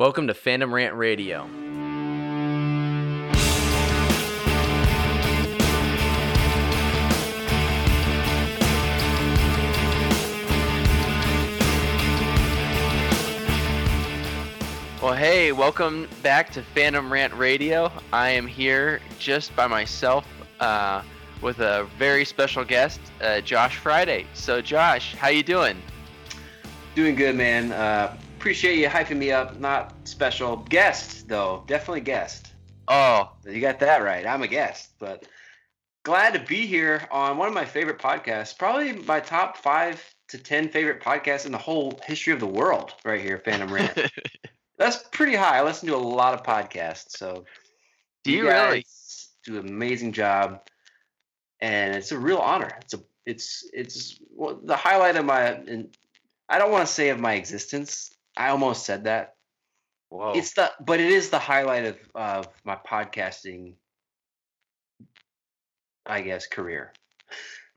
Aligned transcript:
Welcome 0.00 0.28
to 0.28 0.32
Fandom 0.32 0.72
Rant 0.72 0.94
Radio. 0.94 1.42
Well, 15.02 15.12
hey, 15.12 15.52
welcome 15.52 16.08
back 16.22 16.50
to 16.52 16.62
Fandom 16.74 17.10
Rant 17.10 17.34
Radio. 17.34 17.92
I 18.10 18.30
am 18.30 18.46
here 18.46 19.02
just 19.18 19.54
by 19.54 19.66
myself 19.66 20.26
uh, 20.60 21.02
with 21.42 21.58
a 21.58 21.86
very 21.98 22.24
special 22.24 22.64
guest, 22.64 23.00
uh, 23.20 23.42
Josh 23.42 23.76
Friday. 23.76 24.24
So, 24.32 24.62
Josh, 24.62 25.14
how 25.14 25.28
you 25.28 25.42
doing? 25.42 25.76
Doing 26.94 27.16
good, 27.16 27.36
man. 27.36 27.72
Uh, 27.72 28.16
appreciate 28.40 28.78
you 28.78 28.88
hyping 28.88 29.18
me 29.18 29.30
up. 29.30 29.60
Not 29.60 29.92
special 30.04 30.56
guest 30.56 31.28
though, 31.28 31.62
definitely 31.66 32.00
guest. 32.00 32.54
Oh, 32.88 33.32
You 33.44 33.60
got 33.60 33.80
that 33.80 34.02
right. 34.02 34.26
I'm 34.26 34.42
a 34.42 34.48
guest, 34.48 34.92
but 34.98 35.26
glad 36.04 36.32
to 36.32 36.40
be 36.40 36.66
here 36.66 37.06
on 37.10 37.36
one 37.36 37.48
of 37.48 37.54
my 37.54 37.66
favorite 37.66 37.98
podcasts. 37.98 38.56
Probably 38.56 38.94
my 38.94 39.20
top 39.20 39.58
five 39.58 40.02
to 40.28 40.38
ten 40.38 40.70
favorite 40.70 41.02
podcasts 41.02 41.44
in 41.44 41.52
the 41.52 41.58
whole 41.58 42.00
history 42.06 42.32
of 42.32 42.40
the 42.40 42.46
world. 42.46 42.94
Right 43.04 43.20
here, 43.20 43.36
Fandom 43.44 43.70
Rant. 43.96 44.10
That's 44.78 45.04
pretty 45.12 45.34
high. 45.34 45.58
I 45.58 45.62
listen 45.62 45.86
to 45.88 45.94
a 45.94 45.98
lot 45.98 46.32
of 46.32 46.42
podcasts, 46.42 47.10
so 47.10 47.44
do 48.24 48.32
you 48.32 48.46
guys 48.46 48.70
really? 48.70 48.84
do 49.44 49.58
an 49.60 49.68
amazing 49.68 50.12
job, 50.12 50.62
and 51.60 51.94
it's 51.94 52.10
a 52.10 52.18
real 52.18 52.38
honor. 52.38 52.70
It's 52.80 52.94
a 52.94 53.00
it's 53.26 53.68
it's 53.74 54.18
well, 54.34 54.58
the 54.64 54.76
highlight 54.76 55.16
of 55.16 55.26
my. 55.26 55.42
And 55.42 55.94
I 56.48 56.58
don't 56.58 56.72
want 56.72 56.86
to 56.88 56.92
say 56.92 57.10
of 57.10 57.20
my 57.20 57.34
existence. 57.34 58.10
I 58.36 58.48
almost 58.48 58.84
said 58.84 59.04
that. 59.04 59.34
Whoa. 60.08 60.32
It's 60.34 60.54
the 60.54 60.72
but 60.80 61.00
it 61.00 61.10
is 61.10 61.30
the 61.30 61.38
highlight 61.38 61.84
of 61.84 61.98
of 62.14 62.48
my 62.64 62.76
podcasting. 62.76 63.74
I 66.06 66.22
guess 66.22 66.46
career. 66.46 66.92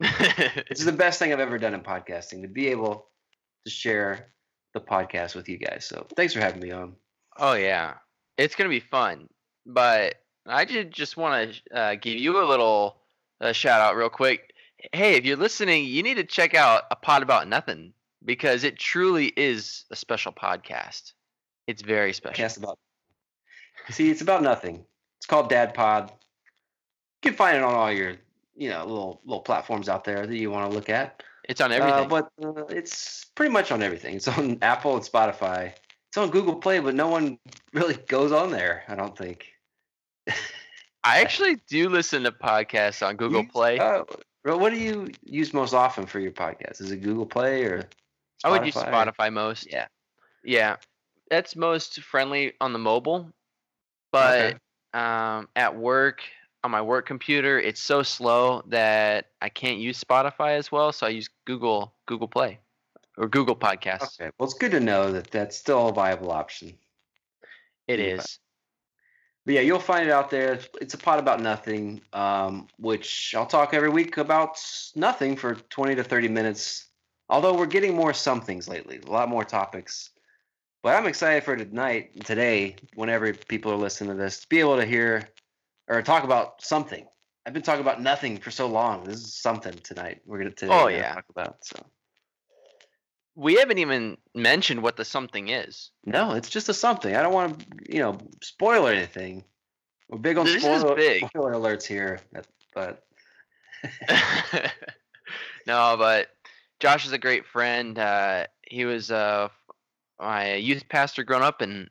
Is 0.70 0.84
the 0.84 0.92
best 0.92 1.20
thing 1.20 1.32
I've 1.32 1.38
ever 1.38 1.58
done 1.58 1.74
in 1.74 1.82
podcasting 1.82 2.42
to 2.42 2.48
be 2.48 2.68
able 2.68 3.06
to 3.64 3.70
share 3.70 4.32
the 4.72 4.80
podcast 4.80 5.36
with 5.36 5.48
you 5.48 5.56
guys. 5.56 5.84
So 5.84 6.06
thanks 6.16 6.34
for 6.34 6.40
having 6.40 6.60
me 6.60 6.72
on. 6.72 6.96
oh 7.38 7.54
yeah, 7.54 7.94
it's 8.36 8.56
gonna 8.56 8.70
be 8.70 8.80
fun. 8.80 9.28
But 9.66 10.16
I 10.46 10.64
did 10.64 10.92
just 10.92 11.16
want 11.16 11.54
to 11.70 11.76
uh, 11.76 11.94
give 11.94 12.18
you 12.18 12.42
a 12.42 12.44
little 12.44 12.96
uh, 13.40 13.52
shout 13.52 13.80
out 13.80 13.96
real 13.96 14.10
quick. 14.10 14.52
Hey, 14.92 15.14
if 15.14 15.24
you're 15.24 15.36
listening, 15.36 15.84
you 15.84 16.02
need 16.02 16.16
to 16.16 16.24
check 16.24 16.54
out 16.54 16.82
a 16.90 16.96
pod 16.96 17.22
about 17.22 17.48
nothing 17.48 17.92
because 18.24 18.64
it 18.64 18.78
truly 18.78 19.26
is 19.36 19.84
a 19.90 19.96
special 19.96 20.32
podcast. 20.32 21.12
It's 21.66 21.82
very 21.82 22.12
special. 22.12 22.44
Podcast 22.44 22.58
about. 22.58 22.78
See, 23.90 24.10
it's 24.10 24.20
about 24.22 24.42
nothing. 24.42 24.84
It's 25.18 25.26
called 25.26 25.48
Dad 25.50 25.74
Pod. 25.74 26.10
You 27.22 27.30
can 27.30 27.36
find 27.36 27.56
it 27.56 27.62
on 27.62 27.74
all 27.74 27.92
your 27.92 28.16
you 28.56 28.68
know 28.70 28.84
little 28.84 29.20
little 29.24 29.42
platforms 29.42 29.88
out 29.88 30.04
there 30.04 30.26
that 30.26 30.36
you 30.36 30.50
want 30.50 30.70
to 30.70 30.74
look 30.76 30.88
at. 30.88 31.22
It's 31.48 31.60
on 31.60 31.72
Uh, 31.72 31.76
everything. 31.76 32.08
but 32.08 32.30
uh, 32.42 32.64
it's 32.66 33.24
pretty 33.34 33.52
much 33.52 33.70
on 33.72 33.82
everything. 33.82 34.16
It's 34.16 34.28
on 34.28 34.58
Apple 34.62 34.94
and 34.96 35.04
Spotify. 35.04 35.72
It's 36.08 36.16
on 36.16 36.30
Google 36.30 36.54
Play, 36.56 36.78
but 36.78 36.94
no 36.94 37.08
one 37.08 37.38
really 37.72 37.94
goes 38.08 38.32
on 38.32 38.50
there. 38.50 38.84
I 38.88 38.94
don't 38.94 39.16
think. 39.16 39.46
I 40.28 40.32
actually 41.20 41.56
do 41.68 41.88
listen 41.88 42.22
to 42.22 42.32
podcasts 42.32 43.06
on 43.06 43.16
Google 43.16 43.42
You- 43.42 43.48
Play. 43.48 43.78
Uh, 43.78 44.04
what 44.44 44.70
do 44.70 44.78
you 44.78 45.10
use 45.24 45.52
most 45.54 45.72
often 45.74 46.04
for 46.06 46.20
your 46.20 46.32
podcast? 46.32 46.80
Is 46.82 46.90
it 46.92 46.98
Google 46.98 47.26
Play 47.26 47.64
or? 47.64 47.88
I 48.44 48.50
would 48.50 48.64
use 48.66 48.74
Spotify? 48.74 49.32
Most. 49.32 49.66
Yeah. 49.70 49.86
Yeah, 50.44 50.76
that's 51.30 51.56
most 51.56 52.00
friendly 52.02 52.52
on 52.60 52.72
the 52.74 52.78
mobile, 52.78 53.32
but 54.12 54.58
um, 54.92 55.48
at 55.56 55.74
work 55.74 56.22
on 56.62 56.70
my 56.70 56.82
work 56.82 57.06
computer, 57.06 57.58
it's 57.58 57.80
so 57.80 58.02
slow 58.02 58.62
that 58.66 59.30
I 59.40 59.48
can't 59.48 59.78
use 59.78 60.02
Spotify 60.02 60.56
as 60.58 60.70
well. 60.70 60.92
So 60.92 61.06
I 61.06 61.10
use 61.10 61.28
Google 61.46 61.94
Google 62.06 62.28
Play 62.28 62.60
or 63.16 63.26
Google 63.28 63.56
Podcasts. 63.56 64.20
Okay. 64.20 64.30
Well, 64.38 64.46
it's 64.46 64.58
good 64.58 64.72
to 64.72 64.80
know 64.80 65.12
that 65.12 65.30
that's 65.30 65.56
still 65.56 65.88
a 65.88 65.92
viable 65.92 66.30
option. 66.30 66.78
It 67.88 67.98
Yeah. 67.98 68.06
is. 68.16 68.38
But 69.46 69.54
yeah, 69.54 69.60
you'll 69.60 69.78
find 69.78 70.06
it 70.06 70.12
out 70.12 70.30
there. 70.30 70.54
It's- 70.54 70.68
It's 70.80 70.94
a 70.94 70.98
pot 70.98 71.18
about 71.18 71.40
nothing, 71.40 72.00
um, 72.12 72.68
which 72.78 73.34
I'll 73.36 73.46
talk 73.46 73.74
every 73.74 73.90
week 73.90 74.16
about 74.16 74.58
nothing 74.94 75.36
for 75.36 75.54
20 75.54 75.94
to 75.96 76.04
30 76.04 76.28
minutes. 76.28 76.86
Although 77.28 77.56
we're 77.56 77.66
getting 77.66 77.94
more 77.94 78.12
somethings 78.12 78.68
lately, 78.68 79.00
a 79.06 79.10
lot 79.10 79.28
more 79.28 79.44
topics. 79.44 80.10
But 80.82 80.96
I'm 80.96 81.06
excited 81.06 81.44
for 81.44 81.56
tonight, 81.56 82.24
today, 82.24 82.76
whenever 82.94 83.32
people 83.32 83.72
are 83.72 83.76
listening 83.76 84.10
to 84.10 84.16
this, 84.16 84.40
to 84.40 84.48
be 84.48 84.60
able 84.60 84.76
to 84.76 84.84
hear 84.84 85.28
or 85.88 86.02
talk 86.02 86.24
about 86.24 86.62
something. 86.62 87.06
I've 87.46 87.52
been 87.52 87.62
talking 87.62 87.80
about 87.80 88.02
nothing 88.02 88.38
for 88.38 88.50
so 88.50 88.66
long. 88.66 89.04
This 89.04 89.20
is 89.20 89.34
something 89.34 89.74
tonight. 89.82 90.20
We're 90.26 90.38
gonna 90.38 90.50
today. 90.50 90.72
Oh, 90.72 90.88
yeah. 90.88 91.14
talk 91.14 91.24
about 91.30 91.64
so. 91.64 91.76
We 93.36 93.54
haven't 93.56 93.78
even 93.78 94.16
mentioned 94.34 94.82
what 94.82 94.96
the 94.96 95.04
something 95.04 95.48
is. 95.48 95.90
No, 96.06 96.32
it's 96.32 96.48
just 96.48 96.68
a 96.68 96.74
something. 96.74 97.16
I 97.16 97.22
don't 97.22 97.32
want 97.32 97.58
to, 97.58 97.66
you 97.92 97.98
know, 97.98 98.18
spoil 98.42 98.86
anything. 98.86 99.44
We're 100.08 100.18
big 100.18 100.38
on 100.38 100.46
This 100.46 100.56
is 100.56 100.62
spoiler, 100.62 100.94
big. 100.94 101.26
spoiler 101.26 101.54
alerts 101.54 101.84
here, 101.84 102.20
but 102.74 103.02
no, 105.66 105.96
but 105.98 106.28
Josh 106.84 107.06
is 107.06 107.12
a 107.12 107.18
great 107.18 107.46
friend. 107.46 107.98
Uh, 107.98 108.44
he 108.60 108.84
was 108.84 109.10
uh, 109.10 109.48
my 110.20 110.56
youth 110.56 110.86
pastor 110.90 111.24
growing 111.24 111.42
up 111.42 111.62
in 111.62 111.88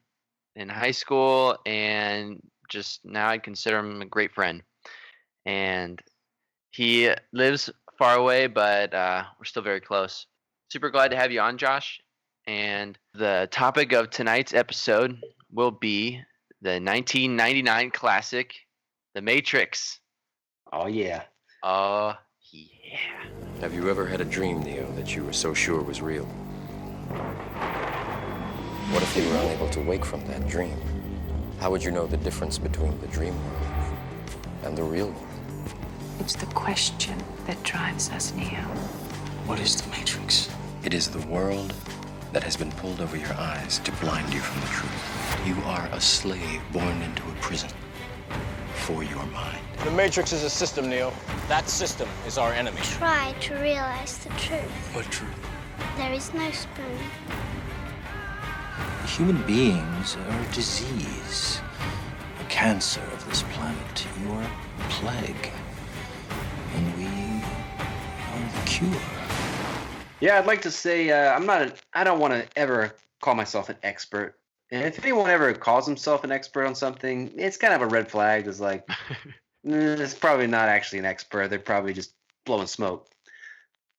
in 0.56 0.70
high 0.70 0.92
school, 0.92 1.58
and 1.66 2.40
just 2.70 3.04
now 3.04 3.28
I 3.28 3.40
consider 3.40 3.80
him 3.80 4.04
a 4.04 4.06
great 4.06 4.36
friend. 4.36 4.62
And 5.48 6.00
he 6.70 7.12
lives 7.32 7.72
far 7.98 8.18
away, 8.18 8.46
but 8.46 8.94
uh, 8.94 9.24
we're 9.40 9.46
still 9.46 9.64
very 9.64 9.82
close. 9.82 10.28
Super 10.72 10.92
glad 10.92 11.10
to 11.10 11.18
have 11.18 11.32
you 11.32 11.42
on, 11.42 11.58
Josh. 11.58 12.00
And 12.46 12.96
the 13.16 13.48
topic 13.50 13.94
of 13.94 14.12
tonight's 14.12 14.54
episode 14.54 15.20
will 15.52 15.72
be 15.72 16.22
the 16.62 16.74
1999 16.74 17.90
classic, 17.90 18.54
The 19.16 19.24
Matrix. 19.24 20.00
oh 20.72 20.86
yeah. 20.86 21.24
Oh, 21.64 22.14
yeah. 22.52 23.33
Have 23.64 23.74
you 23.74 23.90
ever 23.90 24.06
had 24.06 24.20
a 24.20 24.26
dream, 24.26 24.62
Neo, 24.62 24.92
that 24.92 25.16
you 25.16 25.24
were 25.24 25.32
so 25.32 25.54
sure 25.54 25.82
was 25.82 26.02
real? 26.02 26.26
What 28.92 29.02
if 29.02 29.16
you 29.16 29.24
were 29.30 29.38
unable 29.38 29.70
to 29.70 29.80
wake 29.80 30.04
from 30.04 30.20
that 30.28 30.46
dream? 30.50 30.76
How 31.62 31.72
would 31.72 31.82
you 31.82 31.90
know 31.90 32.06
the 32.06 32.18
difference 32.18 32.58
between 32.58 33.00
the 33.00 33.08
dream 33.08 33.34
world 33.34 33.94
and 34.64 34.78
the 34.78 34.84
real 34.84 35.08
world? 35.08 35.74
It's 36.20 36.36
the 36.36 36.46
question 36.48 37.18
that 37.48 37.64
drives 37.64 38.10
us, 38.10 38.34
Neo. 38.34 38.60
What 39.48 39.62
is 39.62 39.82
the 39.82 39.90
Matrix? 39.92 40.50
It 40.84 40.94
is 40.94 41.08
the 41.08 41.26
world 41.28 41.74
that 42.34 42.44
has 42.44 42.58
been 42.58 42.72
pulled 42.74 43.00
over 43.00 43.16
your 43.16 43.34
eyes 43.36 43.80
to 43.80 43.94
blind 43.94 44.34
you 44.34 44.42
from 44.42 44.60
the 44.60 44.68
truth. 44.68 45.48
You 45.48 45.56
are 45.64 45.88
a 45.94 46.02
slave 46.02 46.62
born 46.74 47.02
into 47.02 47.24
a 47.24 47.36
prison 47.40 47.70
for 48.84 49.02
your 49.02 49.26
mind. 49.28 49.60
The 49.86 49.92
Matrix 49.92 50.34
is 50.34 50.44
a 50.44 50.50
system, 50.50 50.90
Neo. 50.90 51.14
That 51.48 51.70
system 51.70 52.10
is 52.28 52.38
our 52.38 52.52
enemy. 52.52 52.82
Try 52.82 53.34
to 53.40 53.56
realize 53.56 54.18
the 54.18 54.30
truth. 54.32 54.62
What 54.94 55.06
truth? 55.06 55.32
There 55.96 56.12
is 56.12 56.34
no 56.34 56.52
spoon. 56.52 57.00
Human 59.06 59.42
beings 59.48 60.18
are 60.18 60.40
a 60.42 60.54
disease, 60.54 61.62
a 62.42 62.44
cancer 62.50 63.02
of 63.14 63.26
this 63.30 63.44
planet. 63.54 64.06
You 64.22 64.32
are 64.32 64.44
a 64.44 64.90
plague, 64.90 65.52
and 66.76 66.98
we 66.98 67.06
are 67.06 68.60
the 68.60 68.66
cure. 68.70 69.02
Yeah, 70.20 70.40
I'd 70.40 70.46
like 70.46 70.62
to 70.64 70.72
say 70.72 71.10
uh, 71.10 71.34
I'm 71.34 71.46
not. 71.46 71.62
A, 71.62 71.74
I 71.94 72.04
don't 72.04 72.20
want 72.20 72.34
to 72.34 72.46
ever 72.58 72.94
call 73.22 73.36
myself 73.36 73.70
an 73.70 73.78
expert. 73.82 74.36
And 74.74 74.86
if 74.86 74.98
anyone 75.04 75.30
ever 75.30 75.54
calls 75.54 75.86
himself 75.86 76.24
an 76.24 76.32
expert 76.32 76.66
on 76.66 76.74
something, 76.74 77.32
it's 77.38 77.58
kind 77.58 77.76
of 77.76 77.84
a 77.84 77.86
red 77.86 78.10
flag. 78.10 78.48
It's 78.48 78.60
like, 78.60 78.88
"Mm, 79.68 80.00
it's 80.00 80.16
probably 80.16 80.48
not 80.48 80.68
actually 80.68 80.98
an 80.98 81.06
expert. 81.06 81.50
They're 81.50 81.60
probably 81.60 81.94
just 81.94 82.16
blowing 82.44 82.66
smoke. 82.66 83.08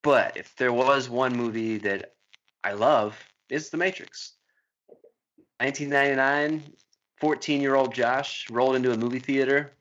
But 0.03 0.35
if 0.35 0.53
there 0.57 0.73
was 0.73 1.09
one 1.09 1.37
movie 1.37 1.77
that 1.77 2.15
I 2.61 2.73
love, 2.73 3.17
it's 3.49 3.69
The 3.69 3.77
Matrix. 3.77 4.33
1999, 5.61 6.61
14 7.21 7.61
year 7.61 7.75
old 7.75 7.93
Josh 7.93 8.49
rolled 8.49 8.75
into 8.75 8.91
a 8.91 8.97
movie 8.97 9.19
theater. 9.19 9.71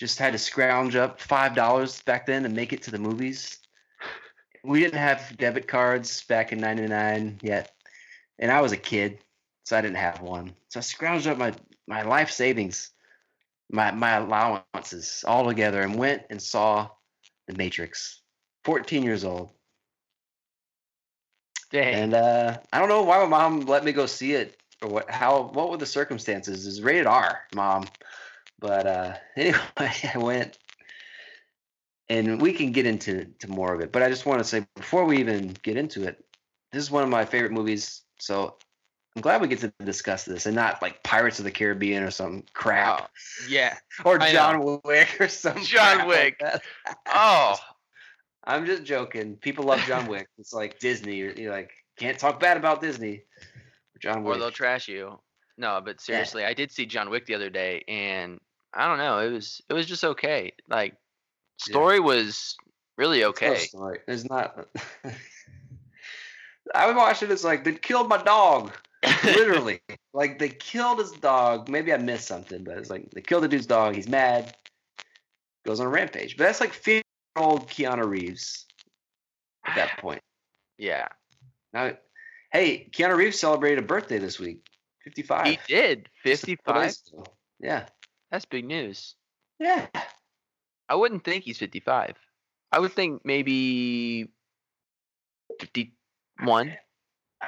Just 0.00 0.18
had 0.18 0.32
to 0.32 0.38
scrounge 0.38 0.96
up 0.96 1.20
$5 1.20 2.04
back 2.04 2.26
then 2.26 2.42
to 2.42 2.48
make 2.48 2.72
it 2.72 2.82
to 2.82 2.90
the 2.90 2.98
movies 2.98 3.60
we 4.64 4.80
didn't 4.80 4.98
have 4.98 5.36
debit 5.36 5.68
cards 5.68 6.24
back 6.24 6.50
in 6.50 6.58
99 6.58 7.38
yet 7.42 7.70
and 8.40 8.50
i 8.50 8.60
was 8.60 8.72
a 8.72 8.76
kid 8.76 9.18
so 9.64 9.76
i 9.76 9.80
didn't 9.80 9.96
have 9.96 10.20
one 10.20 10.54
so 10.68 10.78
i 10.78 10.82
scrounged 10.82 11.26
up 11.26 11.38
my 11.38 11.52
my 11.86 12.02
life 12.02 12.30
savings 12.30 12.90
my 13.70 13.90
my 13.90 14.12
allowances 14.12 15.24
all 15.26 15.46
together 15.46 15.82
and 15.82 15.96
went 15.96 16.22
and 16.30 16.40
saw 16.40 16.88
the 17.48 17.54
matrix 17.54 18.22
14 18.64 19.02
years 19.02 19.24
old 19.24 19.50
Dang. 21.70 21.94
and 21.94 22.14
uh 22.14 22.58
i 22.72 22.78
don't 22.78 22.88
know 22.88 23.02
why 23.02 23.18
my 23.18 23.26
mom 23.26 23.60
let 23.62 23.84
me 23.84 23.92
go 23.92 24.06
see 24.06 24.32
it 24.32 24.56
or 24.84 24.88
what? 24.88 25.10
How? 25.10 25.50
What 25.52 25.70
were 25.70 25.76
the 25.76 25.86
circumstances? 25.86 26.66
Is 26.66 26.82
rated 26.82 27.06
R, 27.06 27.40
mom. 27.54 27.86
But 28.58 28.86
uh, 28.86 29.14
anyway, 29.36 29.58
I 29.78 30.18
went, 30.18 30.58
and 32.08 32.40
we 32.40 32.52
can 32.52 32.72
get 32.72 32.86
into 32.86 33.26
to 33.40 33.48
more 33.50 33.74
of 33.74 33.80
it. 33.80 33.92
But 33.92 34.02
I 34.02 34.08
just 34.08 34.26
want 34.26 34.40
to 34.40 34.44
say 34.44 34.66
before 34.76 35.04
we 35.04 35.18
even 35.18 35.56
get 35.62 35.76
into 35.76 36.04
it, 36.04 36.22
this 36.72 36.82
is 36.82 36.90
one 36.90 37.02
of 37.02 37.08
my 37.08 37.24
favorite 37.24 37.52
movies. 37.52 38.02
So 38.18 38.56
I'm 39.16 39.22
glad 39.22 39.40
we 39.40 39.48
get 39.48 39.60
to 39.60 39.72
discuss 39.84 40.24
this 40.24 40.46
and 40.46 40.56
not 40.56 40.82
like 40.82 41.02
Pirates 41.04 41.38
of 41.38 41.44
the 41.44 41.50
Caribbean 41.52 42.02
or 42.02 42.10
some 42.10 42.42
crap 42.52 43.02
Oh, 43.02 43.06
yeah. 43.48 43.76
or 44.04 44.18
John 44.18 44.80
Wick 44.84 45.20
or 45.20 45.28
some 45.28 45.58
John 45.62 46.08
Wick. 46.08 46.40
Like. 46.42 46.62
Oh, 47.06 47.56
I'm 48.44 48.66
just 48.66 48.82
joking. 48.84 49.36
People 49.36 49.64
love 49.66 49.80
John 49.80 50.06
Wick. 50.06 50.26
It's 50.38 50.52
like 50.52 50.78
Disney. 50.80 51.16
You're, 51.16 51.32
you're 51.32 51.52
like 51.52 51.70
can't 51.96 52.18
talk 52.18 52.40
bad 52.40 52.56
about 52.56 52.80
Disney. 52.80 53.22
John 54.00 54.18
or 54.18 54.30
Wick. 54.30 54.38
they'll 54.40 54.50
trash 54.50 54.88
you. 54.88 55.18
No, 55.56 55.80
but 55.82 56.00
seriously, 56.00 56.44
I 56.44 56.52
did 56.52 56.72
see 56.72 56.84
John 56.84 57.08
Wick 57.08 57.26
the 57.26 57.36
other 57.36 57.48
day, 57.50 57.84
and 57.86 58.40
I 58.74 58.88
don't 58.88 58.98
know. 58.98 59.20
It 59.20 59.30
was 59.30 59.62
it 59.68 59.74
was 59.74 59.86
just 59.86 60.02
okay. 60.02 60.52
Like 60.68 60.96
story 61.58 62.00
was 62.00 62.56
really 62.98 63.20
It's 63.20 63.40
no 63.40 63.46
okay. 63.48 63.58
story. 63.60 64.00
It's 64.08 64.28
not. 64.28 64.66
I 66.74 66.86
would 66.88 66.96
watch 66.96 67.22
it. 67.22 67.30
It's 67.30 67.44
like 67.44 67.62
they 67.62 67.74
killed 67.74 68.08
my 68.08 68.20
dog. 68.20 68.72
Literally, 69.24 69.80
like 70.12 70.38
they 70.38 70.48
killed 70.48 70.98
his 70.98 71.12
dog. 71.12 71.68
Maybe 71.68 71.92
I 71.92 71.96
missed 71.96 72.26
something, 72.28 72.64
but 72.64 72.78
it's 72.78 72.90
like 72.90 73.10
they 73.10 73.20
killed 73.20 73.44
the 73.44 73.48
dude's 73.48 73.66
dog. 73.66 73.94
He's 73.94 74.08
mad. 74.08 74.56
Goes 75.66 75.80
on 75.80 75.86
a 75.86 75.90
rampage. 75.90 76.36
But 76.36 76.44
that's 76.44 76.60
like 76.60 76.72
50 76.72 76.92
year 76.92 77.02
old 77.36 77.68
Keanu 77.68 78.06
Reeves 78.06 78.66
at 79.66 79.74
that 79.76 79.98
point. 80.00 80.20
yeah, 80.78 81.08
Now, 81.72 81.92
hey, 82.52 82.88
Keanu 82.92 83.16
Reeves 83.16 83.38
celebrated 83.38 83.78
a 83.78 83.86
birthday 83.86 84.18
this 84.18 84.38
week. 84.38 84.66
55. 85.04 85.46
he 85.46 85.58
did 85.68 86.08
Just 86.24 86.44
a 86.44 86.46
fifty 86.46 86.56
couple 86.56 86.74
five. 86.74 86.82
days 86.90 87.02
ago. 87.12 87.24
Yeah. 87.60 87.86
That's 88.30 88.44
big 88.46 88.64
news. 88.64 89.14
Yeah. 89.58 89.86
I 90.88 90.94
wouldn't 90.94 91.24
think 91.24 91.44
he's 91.44 91.58
fifty 91.58 91.80
five. 91.80 92.16
I 92.72 92.78
would 92.80 92.92
think 92.92 93.22
maybe 93.24 94.28
fifty 95.60 95.94
one. 96.42 96.76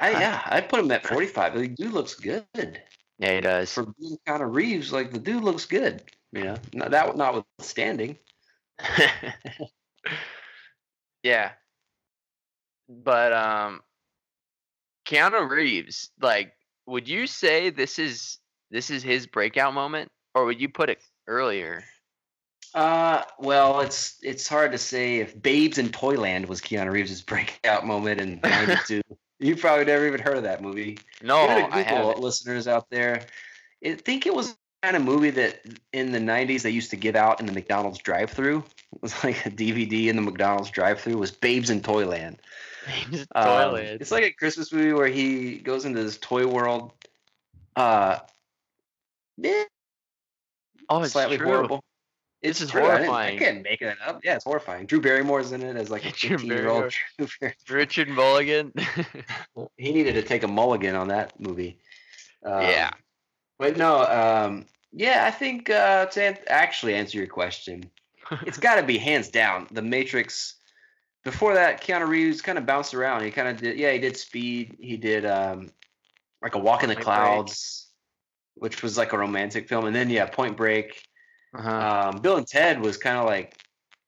I, 0.01 0.11
yeah, 0.11 0.41
I 0.45 0.61
put 0.61 0.79
him 0.79 0.91
at 0.91 1.05
45. 1.05 1.57
The 1.57 1.67
dude 1.67 1.93
looks 1.93 2.15
good. 2.15 2.81
Yeah, 3.19 3.35
he 3.35 3.41
does. 3.41 3.73
For 3.73 3.85
being 3.99 4.17
Keanu 4.27 4.53
Reeves, 4.53 4.91
like 4.91 5.11
the 5.11 5.19
dude 5.19 5.43
looks 5.43 5.65
good. 5.65 6.03
You 6.31 6.43
know, 6.43 6.55
not, 6.73 6.91
that 6.91 7.15
notwithstanding. 7.15 8.17
yeah. 11.23 11.51
But 12.89 13.33
um 13.33 13.81
Keanu 15.07 15.49
Reeves, 15.49 16.11
like, 16.21 16.53
would 16.85 17.07
you 17.07 17.27
say 17.27 17.69
this 17.69 17.97
is 17.97 18.39
this 18.69 18.89
is 18.89 19.03
his 19.03 19.25
breakout 19.25 19.73
moment? 19.73 20.11
Or 20.35 20.45
would 20.45 20.61
you 20.61 20.69
put 20.69 20.89
it 20.89 21.01
earlier? 21.27 21.83
Uh, 22.73 23.23
well, 23.39 23.79
it's 23.79 24.17
it's 24.21 24.47
hard 24.47 24.71
to 24.73 24.77
say 24.77 25.17
if 25.17 25.41
Babes 25.41 25.77
in 25.77 25.89
Toyland 25.89 26.47
was 26.47 26.61
Keanu 26.61 26.91
Reeves' 26.91 27.21
breakout 27.23 27.85
moment 27.85 28.21
in 28.21 28.39
'92. 28.43 29.01
You 29.39 29.55
probably 29.55 29.85
never 29.85 30.07
even 30.07 30.21
heard 30.21 30.37
of 30.37 30.43
that 30.43 30.61
movie. 30.61 30.97
No, 31.21 31.47
Give 31.47 31.57
it 31.57 31.61
a 31.61 31.63
Oh, 31.63 31.69
I 31.71 31.83
Google, 31.83 31.83
haven't. 32.07 32.19
listeners 32.19 32.67
out 32.67 32.89
there. 32.89 33.21
I 33.85 33.95
think 33.95 34.25
it 34.25 34.33
was 34.33 34.57
kind 34.83 34.95
of 34.95 35.03
movie 35.03 35.31
that 35.31 35.61
in 35.93 36.11
the 36.11 36.19
'90s 36.19 36.61
they 36.63 36.69
used 36.69 36.89
to 36.91 36.95
give 36.95 37.15
out 37.15 37.39
in 37.39 37.45
the 37.45 37.51
McDonald's 37.51 37.99
drive-through. 37.99 38.63
It 38.93 39.01
was 39.01 39.13
like 39.23 39.45
a 39.45 39.49
DVD 39.49 40.07
in 40.07 40.15
the 40.15 40.21
McDonald's 40.21 40.69
drive-through. 40.71 41.17
Was 41.17 41.31
Babes 41.31 41.69
in 41.69 41.81
Toyland. 41.81 42.37
Name's 42.87 43.27
Um, 43.35 43.43
Toilet. 43.45 43.97
it's 44.01 44.11
like 44.11 44.23
a 44.23 44.31
Christmas 44.31 44.71
movie 44.71 44.93
where 44.93 45.07
he 45.07 45.57
goes 45.57 45.85
into 45.85 46.03
this 46.03 46.17
toy 46.17 46.47
world. 46.47 46.93
Uh, 47.75 48.19
oh, 50.89 51.03
it's 51.03 51.11
slightly 51.11 51.37
true. 51.37 51.45
horrible. 51.47 51.83
This 52.41 52.61
It's 52.61 52.61
is 52.61 52.71
true. 52.71 52.85
I, 52.85 53.29
I 53.33 53.37
can't 53.37 53.63
make 53.63 53.81
it 53.81 53.97
up. 54.05 54.21
Yeah, 54.23 54.35
it's 54.35 54.43
horrifying. 54.43 54.85
Drew 54.85 55.01
Barrymore's 55.01 55.51
in 55.51 55.63
it 55.63 55.75
as 55.75 55.89
like 55.89 56.05
a 56.05 56.11
Drew 56.15 56.37
15 56.37 56.49
year 56.49 56.69
old. 56.69 56.93
Richard 57.69 58.09
Mulligan. 58.09 58.73
he 59.77 59.91
needed 59.91 60.13
to 60.13 60.21
take 60.21 60.43
a 60.43 60.47
mulligan 60.47 60.95
on 60.95 61.07
that 61.07 61.39
movie. 61.39 61.79
Um, 62.43 62.61
Yeah. 62.61 62.91
But 63.59 63.75
no, 63.75 64.05
um, 64.05 64.65
yeah, 64.91 65.25
I 65.25 65.31
think 65.31 65.69
uh, 65.69 66.05
to 66.05 66.23
an- 66.23 66.37
actually 66.47 66.93
answer 66.93 67.17
your 67.17 67.27
question, 67.27 67.89
it's 68.45 68.59
got 68.59 68.75
to 68.75 68.83
be 68.83 68.99
hands 68.99 69.29
down 69.29 69.67
The 69.71 69.81
Matrix. 69.81 70.55
Before 71.23 71.55
that, 71.55 71.83
Keanu 71.83 72.07
Reeves 72.07 72.41
kind 72.41 72.59
of 72.59 72.65
bounced 72.67 72.93
around. 72.93 73.23
He 73.23 73.31
kind 73.31 73.47
of 73.47 73.57
did, 73.57 73.77
yeah, 73.79 73.91
he 73.91 73.99
did 73.99 74.15
Speed. 74.15 74.77
He 74.79 74.95
did 74.95 75.25
um, 75.25 75.71
like 76.41 76.53
a 76.53 76.59
Walk 76.59 76.83
in 76.83 76.89
the 76.89 76.95
Point 76.95 77.05
Break. 77.05 77.15
Clouds, 77.15 77.87
which 78.53 78.83
was 78.83 78.95
like 78.97 79.13
a 79.13 79.17
romantic 79.17 79.67
film, 79.67 79.85
and 79.85 79.95
then 79.95 80.09
yeah, 80.09 80.27
Point 80.27 80.55
Break. 80.55 81.06
Uh-huh. 81.53 82.09
Um, 82.13 82.21
Bill 82.21 82.37
and 82.37 82.47
Ted 82.47 82.81
was 82.81 82.97
kind 82.97 83.17
of 83.17 83.25
like 83.25 83.57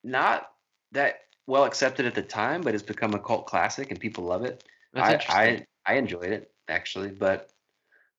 not 0.04 0.50
that 0.92 1.20
well 1.46 1.64
accepted 1.64 2.06
at 2.06 2.14
the 2.14 2.22
time, 2.22 2.62
but 2.62 2.74
it's 2.74 2.82
become 2.82 3.14
a 3.14 3.18
cult 3.18 3.46
classic 3.46 3.90
and 3.90 3.98
people 3.98 4.24
love 4.24 4.44
it. 4.44 4.64
That's 4.92 5.28
I. 5.28 5.42
I 5.42 5.66
I 5.86 5.94
enjoyed 5.94 6.30
it 6.30 6.52
actually, 6.68 7.10
but 7.10 7.50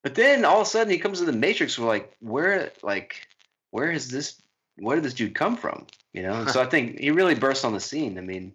but 0.04 0.16
then 0.16 0.46
all 0.46 0.62
of 0.62 0.68
a 0.68 0.70
sudden 0.70 0.92
he 0.92 0.98
comes 0.98 1.20
to 1.20 1.26
the 1.26 1.32
Matrix. 1.32 1.78
We're 1.78 1.88
like, 1.88 2.16
where 2.20 2.72
like 2.82 3.28
where 3.72 3.92
is 3.92 4.10
this? 4.10 4.42
Where 4.78 4.96
did 4.96 5.06
this 5.06 5.14
dude 5.14 5.36
come 5.36 5.58
from? 5.58 5.86
You 6.14 6.24
know. 6.24 6.46
So 6.48 6.62
I 6.62 6.66
think 6.66 7.00
he 7.00 7.12
really 7.12 7.36
burst 7.36 7.66
on 7.66 7.74
the 7.74 7.80
scene. 7.80 8.18
I 8.18 8.22
mean, 8.22 8.54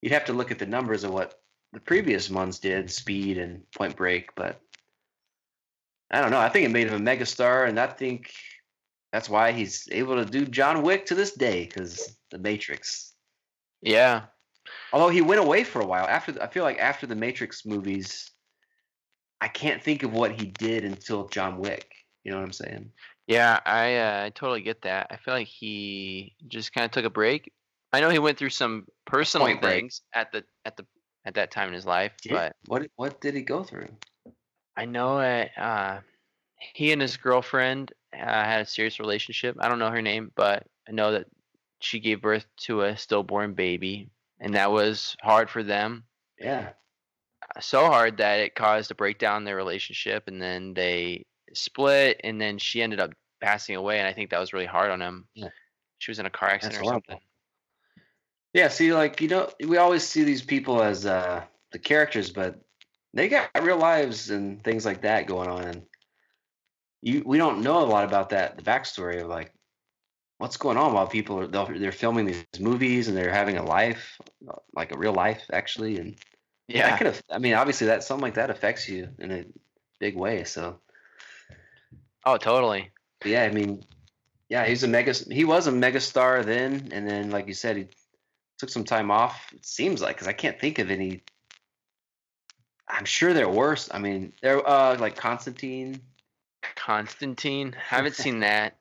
you'd 0.00 0.12
have 0.12 0.26
to 0.26 0.32
look 0.32 0.50
at 0.50 0.58
the 0.58 0.66
numbers 0.66 1.04
of 1.04 1.12
what 1.12 1.40
the 1.72 1.80
previous 1.80 2.30
ones 2.30 2.58
did, 2.58 2.90
Speed 2.90 3.38
and 3.38 3.70
Point 3.72 3.96
Break, 3.96 4.34
but 4.34 4.60
I 6.10 6.20
don't 6.20 6.30
know. 6.30 6.38
I 6.38 6.48
think 6.48 6.64
it 6.64 6.70
made 6.70 6.88
him 6.88 7.06
a 7.06 7.10
megastar, 7.10 7.68
and 7.68 7.78
I 7.78 7.88
think 7.88 8.32
that's 9.12 9.28
why 9.28 9.52
he's 9.52 9.88
able 9.90 10.16
to 10.16 10.24
do 10.24 10.44
John 10.44 10.82
Wick 10.82 11.06
to 11.06 11.14
this 11.14 11.32
day 11.32 11.64
because 11.64 12.16
the 12.30 12.38
Matrix. 12.38 13.14
yeah. 13.82 14.26
Although 14.92 15.10
he 15.10 15.22
went 15.22 15.40
away 15.40 15.62
for 15.62 15.80
a 15.80 15.86
while 15.86 16.06
after, 16.06 16.32
the, 16.32 16.42
I 16.42 16.48
feel 16.48 16.64
like 16.64 16.78
after 16.78 17.06
the 17.06 17.14
Matrix 17.14 17.64
movies, 17.64 18.32
I 19.40 19.46
can't 19.48 19.82
think 19.82 20.02
of 20.02 20.12
what 20.12 20.32
he 20.32 20.46
did 20.46 20.84
until 20.84 21.28
John 21.28 21.58
Wick. 21.58 21.88
You 22.24 22.32
know 22.32 22.38
what 22.38 22.44
I'm 22.44 22.52
saying? 22.52 22.90
Yeah, 23.28 23.60
I 23.64 23.96
uh, 23.96 24.24
I 24.26 24.30
totally 24.30 24.62
get 24.62 24.82
that. 24.82 25.08
I 25.10 25.16
feel 25.16 25.34
like 25.34 25.46
he 25.46 26.34
just 26.48 26.72
kind 26.72 26.84
of 26.84 26.90
took 26.90 27.04
a 27.04 27.10
break. 27.10 27.52
I 27.92 28.00
know 28.00 28.10
he 28.10 28.18
went 28.18 28.38
through 28.38 28.50
some 28.50 28.86
personal 29.04 29.46
Point 29.46 29.62
Break. 29.62 29.74
things 29.74 30.02
at 30.12 30.32
the 30.32 30.44
at 30.64 30.76
the 30.76 30.86
at 31.24 31.34
that 31.34 31.50
time 31.50 31.68
in 31.68 31.74
his 31.74 31.86
life, 31.86 32.12
but 32.28 32.54
what 32.66 32.86
what 32.96 33.20
did 33.20 33.34
he 33.34 33.42
go 33.42 33.62
through? 33.62 33.88
I 34.76 34.84
know 34.84 35.18
uh, 35.18 35.46
uh, 35.56 36.00
he 36.74 36.92
and 36.92 37.00
his 37.00 37.16
girlfriend 37.16 37.92
uh, 38.20 38.44
had 38.44 38.62
a 38.62 38.66
serious 38.66 38.98
relationship. 39.00 39.56
I 39.60 39.68
don't 39.68 39.78
know 39.78 39.90
her 39.90 40.02
name, 40.02 40.32
but 40.34 40.66
I 40.88 40.92
know 40.92 41.12
that 41.12 41.26
she 41.80 42.00
gave 42.00 42.22
birth 42.22 42.46
to 42.62 42.82
a 42.82 42.96
stillborn 42.96 43.54
baby, 43.54 44.08
and 44.40 44.54
that 44.54 44.70
was 44.72 45.16
hard 45.22 45.50
for 45.50 45.62
them. 45.62 46.04
Yeah, 46.40 46.70
So 47.60 47.86
hard 47.86 48.18
that 48.18 48.40
it 48.40 48.54
caused 48.54 48.90
a 48.90 48.94
breakdown 48.94 49.38
in 49.38 49.44
their 49.44 49.56
relationship, 49.56 50.24
and 50.28 50.40
then 50.40 50.74
they 50.74 51.26
split, 51.54 52.20
and 52.24 52.40
then 52.40 52.58
she 52.58 52.82
ended 52.82 53.00
up 53.00 53.12
passing 53.40 53.76
away, 53.76 53.98
and 53.98 54.06
I 54.08 54.12
think 54.12 54.30
that 54.30 54.40
was 54.40 54.52
really 54.52 54.66
hard 54.66 54.90
on 54.90 55.00
him. 55.00 55.26
Yeah. 55.34 55.48
She 55.98 56.10
was 56.10 56.18
in 56.18 56.26
a 56.26 56.30
car 56.30 56.48
accident 56.50 56.74
That's 56.74 56.82
or 56.86 56.90
horrible. 56.90 57.04
something. 57.08 57.24
yeah. 58.52 58.68
See, 58.68 58.92
like 58.92 59.20
you 59.20 59.28
know, 59.28 59.50
we 59.66 59.76
always 59.78 60.06
see 60.06 60.24
these 60.24 60.42
people 60.42 60.82
as 60.82 61.06
uh, 61.06 61.44
the 61.72 61.78
characters, 61.78 62.30
but 62.30 62.60
they 63.14 63.28
got 63.28 63.48
real 63.62 63.78
lives 63.78 64.30
and 64.30 64.62
things 64.62 64.84
like 64.84 65.02
that 65.02 65.26
going 65.26 65.48
on, 65.48 65.64
and 65.64 65.82
you 67.06 67.22
we 67.24 67.38
don't 67.38 67.62
know 67.62 67.78
a 67.82 67.86
lot 67.86 68.04
about 68.04 68.30
that. 68.30 68.56
The 68.56 68.64
backstory 68.64 69.22
of 69.22 69.28
like 69.28 69.52
what's 70.38 70.56
going 70.56 70.76
on 70.76 70.92
while 70.92 71.06
people 71.06 71.38
are 71.38 71.46
they're 71.46 71.92
filming 71.92 72.26
these 72.26 72.44
movies 72.58 73.06
and 73.06 73.16
they're 73.16 73.32
having 73.32 73.56
a 73.56 73.62
life, 73.62 74.20
uh, 74.48 74.56
like 74.74 74.92
a 74.92 74.98
real 74.98 75.12
life 75.12 75.44
actually, 75.52 75.98
and 75.98 76.16
Yeah, 76.66 76.88
that 76.88 76.98
could 76.98 77.06
have. 77.06 77.22
I 77.30 77.38
mean, 77.38 77.54
obviously, 77.54 77.86
that 77.86 78.02
something 78.02 78.22
like 78.22 78.34
that 78.34 78.50
affects 78.50 78.88
you 78.88 79.08
in 79.20 79.30
a 79.30 79.44
big 80.00 80.16
way. 80.16 80.42
So, 80.42 80.80
oh, 82.24 82.38
totally. 82.38 82.90
but 83.20 83.30
yeah, 83.30 83.44
I 83.44 83.50
mean, 83.50 83.84
yeah, 84.48 84.66
he's 84.66 84.82
a 84.82 84.88
mega. 84.88 85.12
He 85.30 85.44
was 85.44 85.68
a 85.68 85.72
mega 85.72 86.00
star 86.00 86.42
then, 86.42 86.88
and 86.90 87.08
then, 87.08 87.30
like 87.30 87.46
you 87.46 87.54
said, 87.54 87.76
he 87.76 87.86
took 88.58 88.68
some 88.68 88.84
time 88.84 89.12
off. 89.12 89.52
It 89.52 89.64
seems 89.64 90.02
like 90.02 90.16
because 90.16 90.26
I 90.26 90.32
can't 90.32 90.58
think 90.58 90.80
of 90.80 90.90
any. 90.90 91.22
I'm 92.88 93.04
sure 93.04 93.32
there 93.32 93.48
were. 93.48 93.76
i 93.92 94.00
mean, 94.00 94.32
there 94.42 94.68
uh 94.68 94.98
like 94.98 95.14
Constantine. 95.14 96.00
Constantine, 96.74 97.74
haven't 97.78 98.16
seen 98.16 98.40
that. 98.40 98.76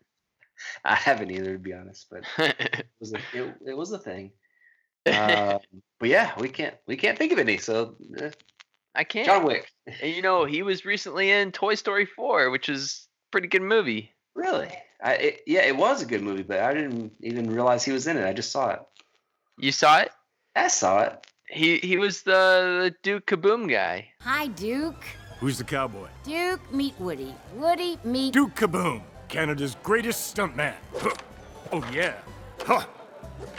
I 0.84 0.96
haven't 0.96 1.32
either, 1.32 1.54
to 1.54 1.60
be 1.60 1.74
honest, 1.74 2.08
but 2.10 2.24
it 2.38 2.88
was 3.00 3.13
a, 3.13 3.18
it, 3.34 3.56
it 3.68 3.77
was 3.77 3.92
a 3.92 4.00
thing. 4.00 4.32
Uh, 5.06 5.60
but 6.00 6.10
yeah, 6.10 6.32
we 6.39 6.50
can't 6.50 6.75
we 6.88 6.96
can't 6.98 7.18
think 7.18 7.32
of 7.32 7.39
any. 7.39 7.58
So, 7.58 7.96
eh, 8.20 8.32
I 8.96 9.04
can't. 9.04 9.25
John 9.25 9.44
Wick, 9.44 9.70
And 10.01 10.13
you 10.15 10.22
know, 10.22 10.46
he 10.46 10.63
was 10.63 10.86
recently 10.86 11.30
in 11.30 11.51
Toy 11.51 11.75
Story 11.75 12.06
4, 12.06 12.50
which 12.50 12.70
is 12.70 13.08
a 13.08 13.32
pretty 13.32 13.48
good 13.48 13.62
movie. 13.62 14.12
really? 14.34 14.70
I 15.04 15.13
it, 15.15 15.42
yeah, 15.46 15.62
it 15.62 15.75
was 15.75 16.01
a 16.01 16.06
good 16.06 16.24
movie, 16.24 16.44
but 16.44 16.60
I 16.62 16.74
didn't 16.74 17.12
even 17.22 17.51
realize 17.51 17.84
he 17.84 17.92
was 17.92 18.08
in 18.08 18.18
it. 18.18 18.25
I 18.25 18.32
just 18.34 18.51
saw 18.51 18.70
it. 18.72 18.80
You 19.60 19.72
saw 19.74 20.00
it? 20.00 20.12
I 20.56 20.70
saw 20.70 21.01
it. 21.01 21.27
He 21.50 21.77
he 21.80 21.98
was 21.98 22.24
the, 22.24 22.32
the 22.89 22.96
Duke 23.04 23.27
Kaboom 23.27 23.70
guy. 23.70 24.08
Hi, 24.22 24.48
Duke. 24.48 25.06
Who's 25.39 25.58
the 25.58 25.63
cowboy? 25.63 26.08
Duke, 26.24 26.62
meet 26.74 27.00
Woody. 27.00 27.34
Woody, 27.56 27.98
meet. 28.04 28.34
Duke 28.34 28.56
Kaboom, 28.56 29.01
Canada's 29.27 29.75
greatest 29.84 30.36
stuntman. 30.36 30.74
Huh. 30.98 31.13
Oh, 31.74 31.86
yeah. 31.94 32.13
Huh. 32.62 32.86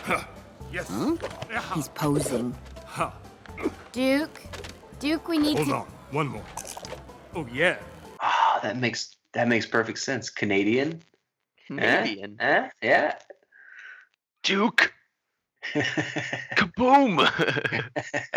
Huh. 0.03 0.25
Yes. 0.73 0.91
Yeah. 1.51 1.75
He's 1.75 1.89
posing. 1.89 2.55
Huh. 2.87 3.11
Duke, 3.93 4.41
Duke, 5.01 5.29
we 5.29 5.39
need 5.39 5.57
Hold 5.57 5.69
to. 5.69 5.75
on. 5.75 5.87
One 6.13 6.29
more. 6.29 6.45
Oh, 7.35 7.47
yeah. 7.53 7.77
Ah, 8.21 8.59
that 8.63 8.79
makes 8.79 9.17
that 9.33 9.49
makes 9.49 9.67
perfect 9.67 9.99
sense. 9.99 10.31
Canadian. 10.31 11.03
Canadian. 11.67 12.37
Eh? 12.41 12.45
Eh? 12.63 12.69
Yeah. 12.83 13.15
Duke. 14.43 14.95
Kaboom. 16.57 17.29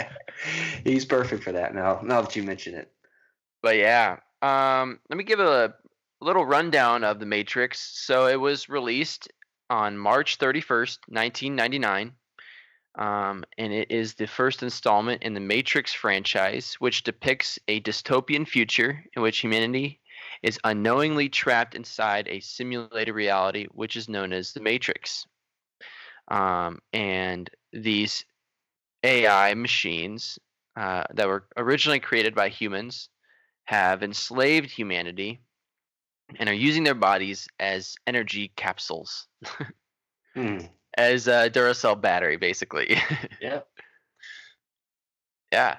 He's 0.84 1.06
perfect 1.06 1.44
for 1.44 1.52
that. 1.54 1.74
Now, 1.74 2.02
now 2.04 2.22
that 2.22 2.36
you 2.36 2.44
mention 2.44 2.74
it. 2.76 2.92
But 3.62 3.78
yeah, 3.78 4.18
um, 4.42 5.00
let 5.10 5.18
me 5.18 5.24
give 5.24 5.40
a 5.40 5.74
little 6.22 6.46
rundown 6.46 7.04
of 7.04 7.20
the 7.20 7.26
Matrix. 7.26 7.80
So 7.80 8.28
it 8.28 8.40
was 8.40 8.70
released 8.70 9.28
on 9.70 9.98
March 9.98 10.38
31st, 10.38 10.98
1999. 11.08 12.14
Um, 12.98 13.46
and 13.58 13.72
it 13.72 13.92
is 13.92 14.16
the 14.16 14.28
first 14.28 14.64
installment 14.64 15.24
in 15.24 15.34
the 15.34 15.40
Matrix 15.40 15.94
franchise, 15.94 16.76
which 16.80 17.04
depicts 17.04 17.60
a 17.68 17.80
dystopian 17.82 18.48
future 18.48 19.06
in 19.16 19.22
which 19.22 19.40
humanity 19.40 20.02
is 20.42 20.60
unknowingly 20.64 21.30
trapped 21.30 21.76
inside 21.76 22.28
a 22.28 22.40
simulated 22.40 23.14
reality, 23.14 23.68
which 23.72 23.96
is 23.96 24.10
known 24.10 24.34
as 24.34 24.54
the 24.54 24.60
Matrix. 24.60 25.28
Um, 26.30 26.80
and 26.92 27.50
these 27.72 28.26
AI 29.04 29.54
machines 29.54 30.40
uh, 30.76 31.04
that 31.14 31.28
were 31.28 31.46
originally 31.58 32.00
created 32.00 32.36
by 32.36 32.50
humans 32.50 33.10
have 33.70 34.02
enslaved 34.02 34.72
humanity 34.72 35.40
and 36.40 36.50
are 36.50 36.54
using 36.54 36.84
their 36.84 36.96
bodies 36.96 37.48
as 37.60 37.94
energy 38.08 38.52
capsules, 38.56 39.28
Hmm. 40.36 40.58
as 40.98 41.28
a 41.28 41.52
Duracell 41.52 42.02
battery, 42.02 42.38
basically. 42.38 42.98
Yeah. 43.40 43.60
yeah. 45.52 45.78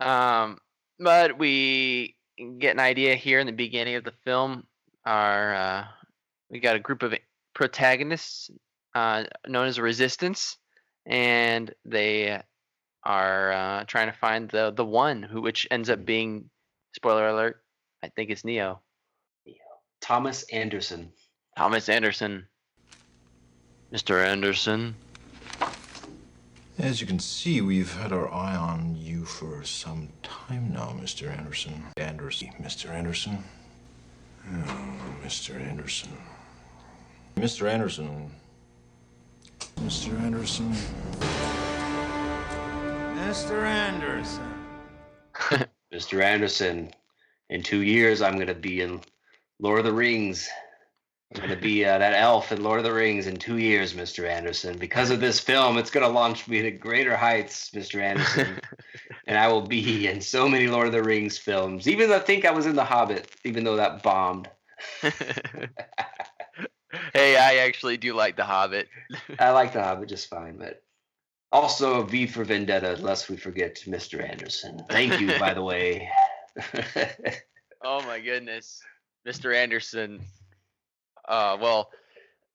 Um, 0.00 0.58
but 0.98 1.38
we 1.38 2.16
get 2.58 2.72
an 2.72 2.80
idea 2.80 3.14
here 3.14 3.38
in 3.38 3.46
the 3.46 3.52
beginning 3.52 3.94
of 3.94 4.02
the 4.02 4.14
film. 4.24 4.66
Our 5.06 5.54
uh, 5.54 5.84
we 6.50 6.58
got 6.58 6.74
a 6.74 6.80
group 6.80 7.04
of 7.04 7.14
protagonists 7.54 8.50
uh, 8.96 9.24
known 9.46 9.68
as 9.68 9.78
Resistance, 9.78 10.56
and 11.06 11.72
they 11.84 12.42
are 13.04 13.52
uh, 13.52 13.84
trying 13.84 14.10
to 14.10 14.18
find 14.18 14.50
the 14.50 14.72
the 14.72 14.84
one 14.84 15.22
who 15.22 15.40
which 15.40 15.68
ends 15.70 15.88
up 15.88 16.04
being 16.04 16.50
spoiler 16.94 17.28
alert. 17.28 17.62
I 18.02 18.08
think 18.08 18.30
it's 18.30 18.44
Neo. 18.44 18.80
Neo. 19.46 19.56
Thomas 20.00 20.44
Anderson. 20.52 21.12
Thomas 21.56 21.88
Anderson. 21.88 22.46
Mr. 23.92 24.24
Anderson. 24.24 24.94
As 26.78 27.00
you 27.00 27.06
can 27.06 27.20
see, 27.20 27.60
we've 27.60 27.94
had 27.94 28.12
our 28.12 28.32
eye 28.32 28.56
on 28.56 28.96
you 28.96 29.24
for 29.24 29.62
some 29.62 30.08
time 30.22 30.72
now, 30.72 30.88
Mr. 31.00 31.30
Anderson. 31.30 31.84
Anderson. 31.96 32.50
Mr. 32.60 32.90
Anderson. 32.90 33.44
Oh, 34.52 34.96
Mr. 35.24 35.60
Anderson. 35.60 36.10
Mr. 37.36 37.68
Anderson. 37.68 38.30
Mr. 39.76 40.20
Anderson. 40.20 40.74
Mr. 43.14 43.64
Anderson. 43.64 44.54
Mr. 45.94 46.22
Anderson. 46.22 46.90
In 47.50 47.62
two 47.62 47.82
years, 47.82 48.20
I'm 48.20 48.38
gonna 48.38 48.54
be 48.54 48.80
in 48.80 49.00
Lord 49.60 49.78
of 49.78 49.84
the 49.84 49.92
Rings. 49.92 50.48
I'm 51.34 51.42
gonna 51.42 51.56
be 51.56 51.84
uh, 51.84 51.98
that 51.98 52.14
elf 52.14 52.50
in 52.50 52.64
Lord 52.64 52.78
of 52.78 52.84
the 52.84 52.92
Rings 52.92 53.26
in 53.28 53.36
two 53.36 53.58
years, 53.58 53.94
Mr. 53.94 54.28
Anderson. 54.28 54.76
Because 54.78 55.10
of 55.10 55.20
this 55.20 55.38
film, 55.38 55.78
it's 55.78 55.90
gonna 55.90 56.08
launch 56.08 56.48
me 56.48 56.62
to 56.62 56.70
greater 56.72 57.16
heights, 57.16 57.70
Mr. 57.70 58.00
Anderson. 58.00 58.60
and 59.26 59.38
I 59.38 59.46
will 59.48 59.62
be 59.62 60.08
in 60.08 60.20
so 60.20 60.48
many 60.48 60.66
Lord 60.66 60.86
of 60.88 60.92
the 60.92 61.02
Rings 61.02 61.38
films. 61.38 61.86
Even 61.86 62.08
though 62.08 62.16
I 62.16 62.20
think 62.20 62.44
I 62.44 62.50
was 62.50 62.66
in 62.66 62.76
The 62.76 62.84
Hobbit, 62.84 63.30
even 63.44 63.62
though 63.62 63.76
that 63.76 64.02
bombed. 64.02 64.48
hey, 67.12 67.36
I 67.36 67.56
actually 67.66 67.96
do 67.96 68.14
like 68.14 68.36
The 68.36 68.44
Hobbit. 68.44 68.88
I 69.38 69.50
like 69.50 69.72
The 69.72 69.82
Hobbit 69.82 70.08
just 70.08 70.28
fine, 70.28 70.56
but 70.56 70.83
also 71.54 72.02
V 72.02 72.26
for 72.26 72.44
Vendetta, 72.44 72.96
lest 73.00 73.30
we 73.30 73.36
forget 73.36 73.76
Mr. 73.86 74.28
Anderson. 74.28 74.84
Thank 74.90 75.20
you, 75.20 75.38
by 75.38 75.54
the 75.54 75.62
way. 75.62 76.08
Oh 77.86 78.02
my 78.06 78.18
goodness, 78.18 78.80
Mr. 79.28 79.54
Anderson. 79.54 80.22
Uh, 81.28 81.58
well, 81.60 81.90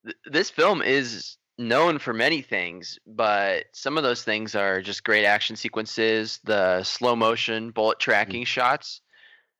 th- 0.03 0.17
this 0.25 0.49
film 0.49 0.81
is 0.81 1.37
known 1.59 1.99
for 1.99 2.13
many 2.13 2.41
things, 2.41 2.97
but 3.05 3.65
some 3.73 3.95
of 3.95 4.03
those 4.03 4.23
things 4.23 4.55
are 4.55 4.81
just 4.81 5.03
great 5.03 5.25
action 5.25 5.55
sequences, 5.55 6.39
the 6.45 6.81
slow 6.83 7.15
motion 7.15 7.69
bullet 7.69 7.99
tracking 7.99 8.43
shots, 8.43 9.01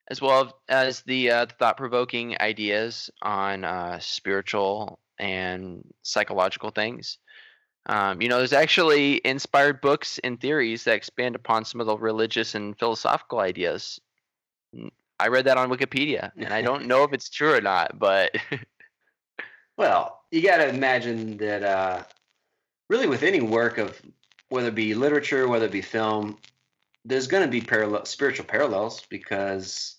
as 0.10 0.20
well 0.20 0.60
as 0.68 1.02
the 1.04 1.30
uh, 1.30 1.46
thought-provoking 1.60 2.36
ideas 2.42 3.12
on 3.22 3.64
uh, 3.64 4.00
spiritual 4.00 4.98
and 5.20 5.84
psychological 6.02 6.72
things. 6.72 7.20
Um, 7.90 8.22
you 8.22 8.30
know, 8.30 8.38
there's 8.38 8.54
actually 8.54 9.20
inspired 9.26 9.82
books 9.82 10.20
and 10.24 10.40
theories 10.40 10.84
that 10.84 10.94
expand 10.94 11.36
upon 11.36 11.66
some 11.66 11.82
of 11.82 11.88
the 11.88 11.98
religious 11.98 12.54
and 12.54 12.78
philosophical 12.78 13.40
ideas. 13.40 14.00
I 15.20 15.28
read 15.28 15.46
that 15.46 15.58
on 15.58 15.72
Wikipedia, 15.72 16.32
and 16.38 16.54
I 16.54 16.62
don't 16.62 16.86
know 16.86 17.04
if 17.04 17.14
it's 17.14 17.30
true 17.30 17.56
or 17.56 17.62
not, 17.62 17.98
but 17.98 18.38
Well, 19.80 20.24
you 20.30 20.44
got 20.44 20.58
to 20.58 20.68
imagine 20.68 21.38
that 21.38 21.64
uh, 21.64 22.04
really 22.90 23.08
with 23.08 23.24
any 23.24 23.40
work 23.40 23.78
of 23.78 24.00
whether 24.50 24.68
it 24.68 24.76
be 24.76 24.94
literature, 24.94 25.48
whether 25.48 25.68
it 25.68 25.72
be 25.72 25.82
film, 25.82 26.38
there's 27.06 27.28
going 27.28 27.44
to 27.44 27.50
be 27.50 27.62
parallel 27.62 28.04
spiritual 28.04 28.46
parallels 28.46 29.06
because 29.10 29.96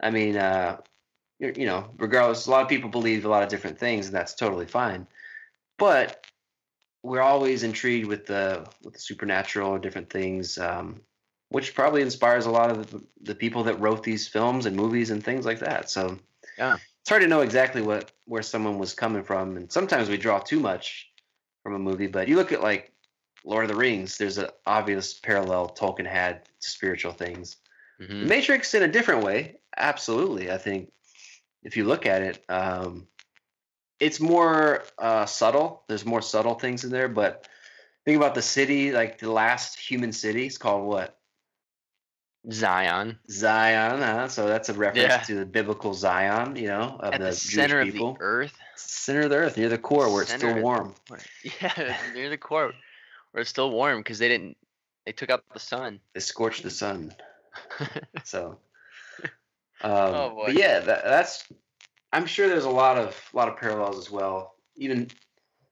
I 0.00 0.10
mean, 0.10 0.38
uh, 0.38 0.78
you 1.38 1.52
you 1.54 1.66
know, 1.66 1.90
regardless, 1.98 2.46
a 2.46 2.50
lot 2.50 2.62
of 2.62 2.68
people 2.70 2.88
believe 2.88 3.26
a 3.26 3.28
lot 3.28 3.42
of 3.42 3.50
different 3.50 3.78
things, 3.78 4.06
and 4.06 4.14
that's 4.14 4.34
totally 4.34 4.66
fine. 4.66 5.06
But 5.76 6.21
we're 7.02 7.20
always 7.20 7.62
intrigued 7.62 8.06
with 8.06 8.26
the 8.26 8.66
with 8.82 8.94
the 8.94 9.00
supernatural 9.00 9.70
or 9.70 9.78
different 9.78 10.10
things, 10.10 10.58
um, 10.58 11.00
which 11.48 11.74
probably 11.74 12.02
inspires 12.02 12.46
a 12.46 12.50
lot 12.50 12.70
of 12.70 12.90
the, 12.90 13.02
the 13.22 13.34
people 13.34 13.64
that 13.64 13.80
wrote 13.80 14.02
these 14.02 14.28
films 14.28 14.66
and 14.66 14.76
movies 14.76 15.10
and 15.10 15.22
things 15.22 15.44
like 15.44 15.58
that. 15.60 15.90
So 15.90 16.18
yeah, 16.56 16.76
it's 17.00 17.10
hard 17.10 17.22
to 17.22 17.28
know 17.28 17.40
exactly 17.40 17.82
what 17.82 18.12
where 18.26 18.42
someone 18.42 18.78
was 18.78 18.94
coming 18.94 19.24
from, 19.24 19.56
and 19.56 19.70
sometimes 19.70 20.08
we 20.08 20.16
draw 20.16 20.38
too 20.38 20.60
much 20.60 21.10
from 21.62 21.74
a 21.74 21.78
movie. 21.78 22.06
But 22.06 22.28
you 22.28 22.36
look 22.36 22.52
at 22.52 22.62
like 22.62 22.92
Lord 23.44 23.64
of 23.64 23.70
the 23.70 23.76
Rings, 23.76 24.18
there's 24.18 24.38
an 24.38 24.48
obvious 24.66 25.14
parallel 25.14 25.70
Tolkien 25.70 26.06
had 26.06 26.44
to 26.60 26.70
spiritual 26.70 27.12
things. 27.12 27.56
Mhm. 28.00 28.26
Matrix 28.26 28.74
in 28.74 28.82
a 28.82 28.88
different 28.88 29.24
way, 29.24 29.56
absolutely. 29.76 30.50
I 30.50 30.58
think 30.58 30.92
if 31.62 31.76
you 31.76 31.84
look 31.84 32.06
at 32.06 32.22
it, 32.22 32.44
um, 32.48 33.06
it's 34.02 34.18
more 34.18 34.82
uh, 34.98 35.26
subtle. 35.26 35.84
There's 35.86 36.04
more 36.04 36.22
subtle 36.22 36.54
things 36.54 36.82
in 36.84 36.90
there, 36.90 37.08
but 37.08 37.46
think 38.04 38.16
about 38.16 38.34
the 38.34 38.42
city, 38.42 38.90
like 38.90 39.18
the 39.18 39.30
last 39.30 39.78
human 39.78 40.12
city 40.12 40.46
is 40.46 40.58
called 40.58 40.84
what? 40.86 41.16
Zion 42.50 43.20
Zion. 43.30 44.00
Huh? 44.02 44.26
So 44.26 44.48
that's 44.48 44.68
a 44.68 44.74
reference 44.74 45.12
Yeah. 45.14 45.22
to 45.22 45.34
the 45.36 45.46
biblical 45.46 45.94
Zion, 45.94 46.56
you 46.56 46.66
know, 46.66 46.96
of 46.98 47.14
at 47.14 47.20
the, 47.20 47.26
the, 47.26 47.30
Jewish 47.30 47.54
center 47.54 47.78
of 47.80 47.86
people. 47.86 48.14
the 48.14 48.20
earth. 48.20 48.58
Center 48.74 49.20
of 49.22 49.30
the 49.30 49.36
earth, 49.36 49.56
near 49.56 49.68
the 49.68 49.78
core, 49.78 50.12
where 50.12 50.22
it's 50.22 50.32
still 50.34 50.60
warm. 50.60 50.94
Yeah, 51.60 51.96
near 52.12 52.28
the 52.28 52.38
core, 52.38 52.72
where 53.30 53.40
it's 53.42 53.50
still 53.50 53.70
warm 53.70 53.98
because 54.00 54.18
they 54.18 54.28
didn't. 54.28 54.56
They 55.06 55.12
took 55.12 55.30
out 55.30 55.44
the 55.52 55.60
sun. 55.60 56.00
They 56.14 56.20
scorched 56.20 56.64
the 56.64 56.70
sun. 56.70 57.14
So, 58.24 58.58
um, 59.82 60.14
Oh, 60.14 60.30
boy. 60.34 60.46
but 60.46 60.54
yeah, 60.54 60.80
that, 60.80 61.04
that's. 61.04 61.44
I'm 62.12 62.26
sure 62.26 62.48
there's 62.48 62.64
a 62.64 62.70
lot 62.70 62.98
of 62.98 63.20
lot 63.32 63.48
of 63.48 63.56
parallels 63.56 63.98
as 63.98 64.10
well. 64.10 64.54
Even, 64.76 65.08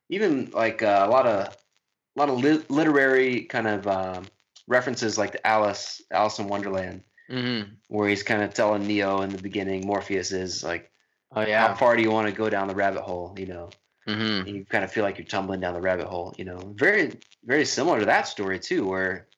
even 0.08 0.50
like 0.50 0.82
uh, 0.82 1.04
a 1.06 1.10
lot 1.10 1.26
of, 1.26 1.46
a 1.46 2.18
lot 2.18 2.28
of 2.28 2.40
lit- 2.40 2.70
literary 2.70 3.42
kind 3.42 3.66
of 3.66 3.86
um, 3.86 4.26
references, 4.66 5.18
like 5.18 5.32
the 5.32 5.46
Alice 5.46 6.02
Alice 6.10 6.38
in 6.38 6.48
Wonderland, 6.48 7.02
hmm 7.28 7.62
where 7.88 8.08
he's 8.08 8.22
kind 8.22 8.42
of 8.42 8.54
telling 8.54 8.86
Neo 8.86 9.22
in 9.22 9.30
the 9.30 9.42
beginning, 9.42 9.84
Morpheus 9.84 10.30
is 10.30 10.62
like, 10.62 10.90
Oh 11.32 11.40
yeah, 11.42 11.68
how 11.68 11.74
far 11.74 11.96
do 11.96 12.02
you 12.02 12.10
want 12.10 12.28
to 12.28 12.32
go 12.32 12.48
down 12.48 12.68
the 12.68 12.74
rabbit 12.74 13.02
hole? 13.02 13.34
You 13.38 13.46
know, 13.46 13.70
hmm 14.06 14.40
and 14.40 14.48
you 14.48 14.64
kind 14.64 14.84
of 14.84 14.92
feel 14.92 15.04
like 15.04 15.18
you're 15.18 15.26
tumbling 15.26 15.60
down 15.60 15.74
the 15.74 15.80
rabbit 15.80 16.06
hole. 16.06 16.34
You 16.38 16.44
know, 16.44 16.58
very 16.76 17.12
very 17.44 17.64
similar 17.64 18.00
to 18.00 18.06
that 18.06 18.28
story 18.28 18.58
too, 18.58 18.86
where 18.86 19.28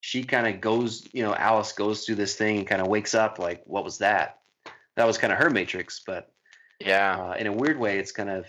she 0.00 0.24
kind 0.24 0.46
of 0.46 0.60
goes, 0.60 1.06
you 1.12 1.22
know, 1.22 1.34
Alice 1.34 1.72
goes 1.72 2.04
through 2.04 2.14
this 2.16 2.36
thing 2.36 2.58
and 2.58 2.66
kind 2.66 2.80
of 2.80 2.88
wakes 2.88 3.14
up 3.14 3.38
like, 3.38 3.62
what 3.66 3.84
was 3.84 3.98
that? 3.98 4.40
That 4.98 5.06
was 5.06 5.16
kind 5.16 5.32
of 5.32 5.38
her 5.38 5.48
matrix, 5.48 6.00
but 6.04 6.32
Yeah. 6.80 7.16
uh, 7.16 7.34
in 7.34 7.46
a 7.46 7.52
weird 7.52 7.78
way, 7.78 8.00
it's 8.00 8.10
kind 8.10 8.28
of 8.28 8.46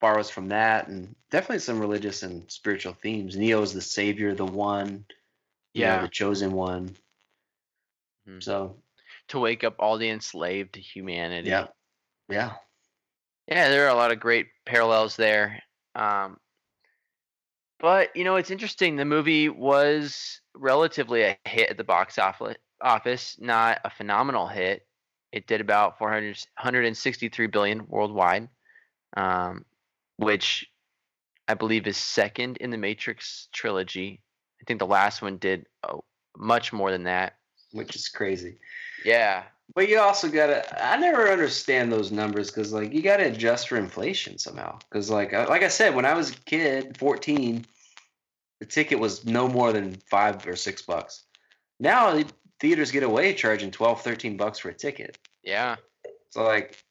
borrows 0.00 0.28
from 0.28 0.48
that 0.48 0.88
and 0.88 1.16
definitely 1.30 1.60
some 1.60 1.80
religious 1.80 2.22
and 2.22 2.50
spiritual 2.52 2.92
themes. 2.92 3.38
Neo 3.38 3.62
is 3.62 3.72
the 3.72 3.80
savior, 3.80 4.34
the 4.34 4.44
one, 4.44 5.06
you 5.72 5.84
know, 5.86 5.94
Yeah. 5.94 6.02
the 6.02 6.08
chosen 6.08 6.52
one. 6.52 6.94
Mhm. 8.28 8.42
So 8.42 8.82
to 9.28 9.38
wake 9.40 9.64
up 9.64 9.76
all 9.78 9.96
the 9.96 10.10
enslaved 10.10 10.76
humanity. 10.76 11.48
Yeah. 11.48 11.68
Yeah. 12.28 12.58
Yeah, 13.46 13.70
there 13.70 13.86
are 13.86 13.90
a 13.90 13.94
lot 13.94 14.12
of 14.12 14.20
great 14.20 14.48
parallels 14.66 15.16
there. 15.16 15.62
Um, 15.94 16.38
but 17.80 18.14
you 18.14 18.24
know, 18.24 18.36
it's 18.36 18.50
interesting. 18.50 18.96
The 18.96 19.06
movie 19.06 19.48
was 19.48 20.42
relatively 20.54 21.22
a 21.22 21.38
hit 21.46 21.70
at 21.70 21.78
the 21.78 21.84
box 21.84 22.18
office, 22.18 22.58
office 22.82 23.38
not 23.40 23.80
a 23.84 23.90
phenomenal 23.90 24.46
hit. 24.46 24.86
It 25.32 25.46
did 25.46 25.60
about 25.60 25.98
400, 25.98 26.36
163 26.56 27.46
billion 27.48 27.86
worldwide, 27.86 28.48
um, 29.16 29.64
which 30.16 30.66
I 31.46 31.54
believe 31.54 31.86
is 31.86 31.96
second 31.96 32.56
in 32.58 32.70
the 32.70 32.78
Matrix 32.78 33.48
trilogy. 33.52 34.22
I 34.60 34.64
think 34.66 34.78
the 34.78 34.86
last 34.86 35.22
one 35.22 35.36
did 35.36 35.66
oh, 35.88 36.04
much 36.36 36.72
more 36.72 36.90
than 36.90 37.04
that. 37.04 37.34
Which 37.72 37.94
is 37.94 38.08
crazy. 38.08 38.58
Yeah, 39.04 39.44
But 39.74 39.88
you 39.88 40.00
also 40.00 40.28
gotta. 40.28 40.64
I 40.82 40.96
never 40.96 41.30
understand 41.30 41.92
those 41.92 42.10
numbers 42.10 42.50
because 42.50 42.72
like 42.72 42.92
you 42.92 43.02
gotta 43.02 43.26
adjust 43.26 43.68
for 43.68 43.76
inflation 43.76 44.38
somehow. 44.38 44.78
Because 44.90 45.10
like 45.10 45.34
I- 45.34 45.44
like 45.44 45.62
I 45.62 45.68
said, 45.68 45.94
when 45.94 46.06
I 46.06 46.14
was 46.14 46.30
a 46.30 46.34
kid, 46.46 46.96
fourteen, 46.96 47.66
the 48.60 48.66
ticket 48.66 48.98
was 48.98 49.24
no 49.26 49.46
more 49.48 49.72
than 49.72 49.94
five 50.10 50.46
or 50.46 50.56
six 50.56 50.82
bucks. 50.82 51.24
Now 51.78 52.22
theaters 52.60 52.90
get 52.90 53.02
away 53.02 53.34
charging 53.34 53.70
12, 53.70 54.02
13 54.02 54.36
bucks 54.36 54.58
for 54.58 54.68
a 54.70 54.74
ticket. 54.74 55.18
yeah, 55.42 55.76
So 56.30 56.44
like 56.44 56.82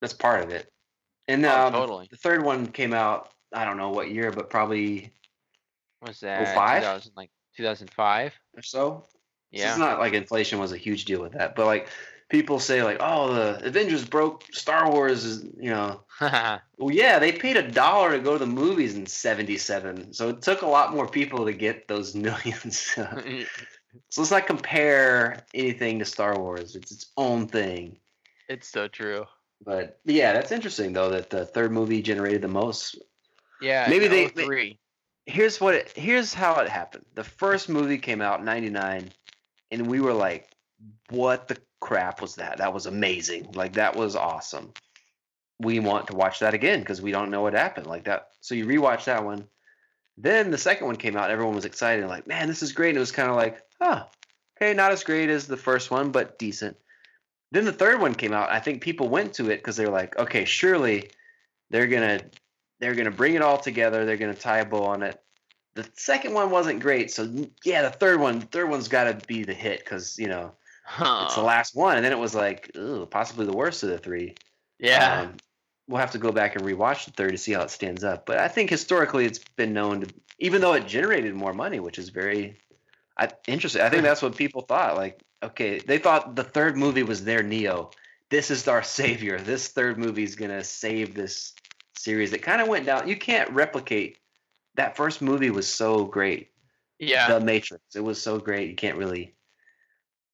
that's 0.00 0.12
part 0.14 0.42
of 0.44 0.50
it. 0.50 0.68
And 1.28 1.44
Oh, 1.44 1.66
um, 1.66 1.72
totally. 1.72 2.08
the 2.10 2.16
third 2.16 2.44
one 2.44 2.66
came 2.66 2.92
out. 2.92 3.30
I 3.52 3.64
don't 3.64 3.76
know 3.76 3.90
what 3.90 4.10
year, 4.10 4.30
but 4.30 4.50
probably 4.50 5.12
was 6.02 6.20
that 6.20 6.54
05? 6.54 6.82
2000, 6.82 7.12
like 7.16 7.30
2005? 7.56 8.34
or 8.56 8.62
so. 8.62 9.04
So 9.04 9.08
Yeah, 9.50 9.70
it's 9.70 9.78
not 9.78 9.98
like 9.98 10.12
inflation 10.12 10.58
was 10.58 10.72
a 10.72 10.76
huge 10.76 11.04
deal 11.06 11.22
with 11.22 11.32
that, 11.32 11.56
but 11.56 11.66
like 11.66 11.88
people 12.28 12.58
say 12.60 12.82
like, 12.82 12.98
oh, 13.00 13.32
the 13.32 13.66
Avengers 13.66 14.04
broke 14.04 14.44
Star 14.52 14.90
Wars 14.90 15.24
is 15.24 15.44
you 15.58 15.70
know. 15.70 16.02
Well, 16.78 16.94
yeah, 16.94 17.18
they 17.18 17.32
paid 17.32 17.56
a 17.56 17.66
dollar 17.70 18.12
to 18.12 18.18
go 18.18 18.34
to 18.34 18.38
the 18.38 18.46
movies 18.46 18.96
in 18.96 19.06
'77, 19.06 20.12
so 20.12 20.28
it 20.28 20.42
took 20.42 20.60
a 20.60 20.66
lot 20.66 20.92
more 20.94 21.08
people 21.08 21.46
to 21.46 21.54
get 21.54 21.88
those 21.88 22.14
millions. 22.26 22.94
so 24.10 24.20
let's 24.22 24.30
not 24.30 24.46
compare 24.46 25.44
anything 25.54 25.98
to 25.98 26.04
Star 26.04 26.38
Wars; 26.38 26.76
it's 26.76 26.92
its 26.92 27.06
own 27.16 27.46
thing. 27.48 27.98
it's 28.48 28.68
so 28.68 28.86
true. 28.88 29.24
But 29.64 29.98
yeah, 30.04 30.32
that's 30.34 30.52
interesting 30.52 30.92
though 30.92 31.10
that 31.10 31.30
the 31.30 31.44
third 31.46 31.72
movie 31.72 32.02
generated 32.02 32.42
the 32.42 32.48
most. 32.48 32.96
Yeah, 33.60 33.86
Maybe 33.88 34.06
they- 34.06 34.26
they- 34.28 34.44
03. 34.44 34.78
Here's 35.28 35.60
what 35.60 35.74
it, 35.74 35.90
here's 35.96 36.32
how 36.34 36.60
it 36.60 36.68
happened. 36.68 37.04
The 37.14 37.24
first 37.24 37.68
movie 37.68 37.98
came 37.98 38.20
out 38.20 38.38
in 38.40 38.44
'99, 38.44 39.10
and 39.72 39.86
we 39.88 40.00
were 40.00 40.12
like, 40.12 40.50
"What 41.10 41.48
the 41.48 41.58
crap 41.80 42.20
was 42.20 42.36
that? 42.36 42.58
That 42.58 42.72
was 42.72 42.86
amazing! 42.86 43.50
Like 43.52 43.72
that 43.72 43.96
was 43.96 44.14
awesome." 44.14 44.72
We 45.58 45.80
want 45.80 46.06
to 46.08 46.14
watch 46.16 46.38
that 46.40 46.52
again 46.54 46.80
because 46.80 47.00
we 47.02 47.10
don't 47.12 47.30
know 47.30 47.40
what 47.40 47.54
happened 47.54 47.86
like 47.86 48.04
that. 48.04 48.28
So 48.40 48.54
you 48.54 48.66
rewatch 48.66 49.04
that 49.04 49.24
one. 49.24 49.48
Then 50.18 50.50
the 50.50 50.58
second 50.58 50.86
one 50.86 50.96
came 50.96 51.16
out. 51.16 51.30
Everyone 51.30 51.54
was 51.54 51.64
excited, 51.66 52.00
and 52.00 52.08
like, 52.10 52.26
"Man, 52.26 52.48
this 52.48 52.62
is 52.62 52.72
great!" 52.72 52.90
And 52.90 52.96
it 52.96 53.00
was 53.00 53.12
kind 53.12 53.28
of 53.28 53.36
like, 53.36 53.62
"Huh, 53.80 54.04
okay, 54.56 54.72
not 54.72 54.92
as 54.92 55.04
great 55.04 55.28
as 55.28 55.46
the 55.46 55.56
first 55.56 55.90
one, 55.90 56.10
but 56.10 56.38
decent." 56.38 56.76
Then 57.52 57.64
the 57.64 57.72
third 57.72 58.00
one 58.00 58.14
came 58.14 58.32
out. 58.32 58.50
I 58.50 58.60
think 58.60 58.82
people 58.82 59.08
went 59.08 59.34
to 59.34 59.50
it 59.50 59.58
because 59.58 59.76
they're 59.76 59.90
like, 59.90 60.18
"Okay, 60.18 60.44
surely 60.44 61.10
they're 61.70 61.86
gonna 61.86 62.20
they're 62.80 62.94
gonna 62.94 63.10
bring 63.10 63.34
it 63.34 63.42
all 63.42 63.58
together. 63.58 64.04
They're 64.04 64.16
gonna 64.16 64.34
tie 64.34 64.58
a 64.58 64.64
bow 64.64 64.84
on 64.84 65.02
it." 65.02 65.20
The 65.74 65.86
second 65.94 66.32
one 66.32 66.48
wasn't 66.50 66.80
great, 66.80 67.10
so 67.10 67.30
yeah, 67.62 67.82
the 67.82 67.90
third 67.90 68.18
one, 68.18 68.40
third 68.40 68.70
one's 68.70 68.88
got 68.88 69.04
to 69.04 69.26
be 69.26 69.44
the 69.44 69.52
hit 69.52 69.80
because 69.80 70.18
you 70.18 70.28
know 70.28 70.52
it's 70.98 71.34
the 71.34 71.42
last 71.42 71.76
one, 71.76 71.96
and 71.96 72.04
then 72.04 72.12
it 72.12 72.18
was 72.18 72.34
like, 72.34 72.70
ooh, 72.76 73.04
possibly 73.04 73.44
the 73.44 73.52
worst 73.52 73.82
of 73.82 73.90
the 73.90 73.98
three. 73.98 74.34
yeah, 74.78 75.22
Um, 75.22 75.36
we'll 75.88 76.00
have 76.00 76.12
to 76.12 76.18
go 76.18 76.32
back 76.32 76.56
and 76.56 76.64
rewatch 76.64 77.04
the 77.04 77.12
third 77.12 77.32
to 77.32 77.38
see 77.38 77.52
how 77.52 77.62
it 77.62 77.70
stands 77.70 78.02
up. 78.04 78.26
But 78.26 78.38
I 78.38 78.48
think 78.48 78.70
historically, 78.70 79.24
it's 79.24 79.40
been 79.56 79.72
known 79.72 80.00
to, 80.02 80.14
even 80.38 80.60
though 80.60 80.72
it 80.74 80.86
generated 80.86 81.34
more 81.34 81.52
money, 81.52 81.80
which 81.80 81.98
is 81.98 82.08
very 82.08 82.56
I, 83.16 83.30
interesting. 83.46 83.82
I 83.82 83.88
think 83.88 84.02
that's 84.02 84.22
what 84.22 84.36
people 84.36 84.62
thought. 84.62 84.96
Like, 84.96 85.20
okay, 85.42 85.78
they 85.78 85.98
thought 85.98 86.34
the 86.36 86.44
third 86.44 86.76
movie 86.76 87.02
was 87.02 87.24
their 87.24 87.42
Neo. 87.42 87.90
This 88.30 88.50
is 88.50 88.66
our 88.68 88.82
savior. 89.00 89.38
This 89.38 89.68
third 89.68 89.98
movie 89.98 90.24
is 90.24 90.34
gonna 90.36 90.64
save 90.64 91.14
this 91.14 91.54
series. 91.96 92.30
That 92.32 92.42
kind 92.42 92.60
of 92.60 92.68
went 92.68 92.86
down. 92.86 93.08
You 93.08 93.16
can't 93.16 93.50
replicate. 93.50 94.18
That 94.74 94.96
first 94.96 95.22
movie 95.22 95.50
was 95.50 95.66
so 95.66 96.04
great. 96.04 96.50
yeah. 96.98 97.28
The 97.28 97.44
Matrix. 97.44 97.82
It 97.94 98.00
was 98.00 98.20
so 98.20 98.38
great. 98.38 98.68
You 98.68 98.76
can't 98.76 98.98
really. 98.98 99.34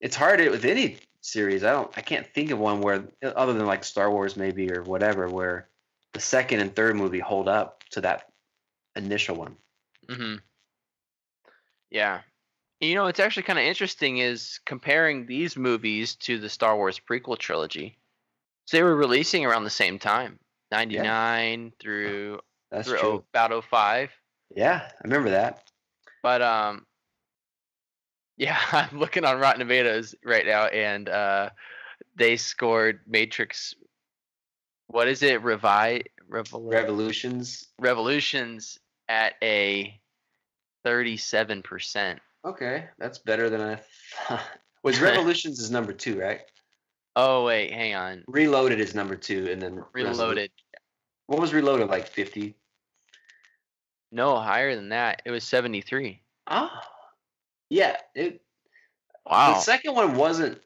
It's 0.00 0.16
hard 0.16 0.40
with 0.40 0.64
any 0.64 0.96
series. 1.22 1.64
I 1.64 1.72
don't. 1.72 1.90
I 1.96 2.02
can't 2.02 2.26
think 2.26 2.50
of 2.50 2.58
one 2.58 2.80
where, 2.80 3.04
other 3.22 3.54
than 3.54 3.66
like 3.66 3.84
Star 3.84 4.10
Wars 4.10 4.36
maybe 4.36 4.70
or 4.72 4.82
whatever, 4.82 5.28
where 5.28 5.68
the 6.12 6.20
second 6.20 6.60
and 6.60 6.76
third 6.76 6.96
movie 6.96 7.20
hold 7.20 7.48
up 7.48 7.84
to 7.90 8.02
that 8.02 8.30
initial 8.94 9.36
one. 9.36 9.56
hmm 10.08 10.36
Yeah. 11.90 12.22
You 12.80 12.94
know, 12.96 13.06
it's 13.06 13.20
actually 13.20 13.44
kind 13.44 13.58
of 13.58 13.64
interesting 13.64 14.18
is 14.18 14.60
comparing 14.66 15.26
these 15.26 15.56
movies 15.56 16.16
to 16.16 16.38
the 16.38 16.48
Star 16.48 16.76
Wars 16.76 17.00
prequel 17.00 17.38
trilogy. 17.38 17.96
So 18.66 18.76
they 18.76 18.82
were 18.82 18.96
releasing 18.96 19.44
around 19.46 19.64
the 19.64 19.70
same 19.70 19.98
time, 19.98 20.38
99 20.70 21.72
through, 21.78 22.40
That's 22.70 22.88
through 22.88 23.00
true. 23.00 23.24
about 23.32 23.64
05. 23.64 24.10
Yeah, 24.54 24.88
I 24.90 24.94
remember 25.04 25.30
that. 25.30 25.70
But 26.22 26.42
um 26.42 26.86
yeah, 28.42 28.58
I'm 28.72 28.98
looking 28.98 29.24
on 29.24 29.38
Rotten 29.38 29.60
Tomatoes 29.60 30.14
right 30.24 30.44
now 30.44 30.66
and 30.66 31.08
uh 31.08 31.50
they 32.16 32.36
scored 32.36 33.00
Matrix 33.06 33.74
what 34.88 35.08
is 35.08 35.22
it? 35.22 35.42
Revi 35.42 36.02
Revol- 36.30 36.70
Revolutions. 36.70 37.68
Revolutions 37.78 38.78
at 39.08 39.34
a 39.42 39.98
37%. 40.84 42.18
Okay, 42.44 42.88
that's 42.98 43.18
better 43.18 43.48
than 43.48 43.60
I. 43.62 43.76
thought. 44.28 44.42
Was 44.82 45.00
Revolutions 45.00 45.60
is 45.60 45.70
number 45.70 45.92
two, 45.92 46.18
right? 46.20 46.40
Oh 47.14 47.44
wait, 47.44 47.72
hang 47.72 47.94
on. 47.94 48.24
Reloaded 48.26 48.80
is 48.80 48.94
number 48.96 49.14
two, 49.14 49.48
and 49.48 49.62
then 49.62 49.84
Reloaded. 49.92 50.50
What 51.26 51.40
was 51.40 51.54
Reloaded 51.54 51.88
like? 51.88 52.08
Fifty. 52.08 52.56
No, 54.10 54.40
higher 54.40 54.74
than 54.74 54.88
that. 54.88 55.22
It 55.24 55.30
was 55.30 55.44
73. 55.44 56.20
Oh, 56.48 56.70
yeah. 57.72 57.96
It, 58.14 58.40
Wow. 59.24 59.54
The 59.54 59.60
second 59.60 59.94
one 59.94 60.16
wasn't. 60.16 60.60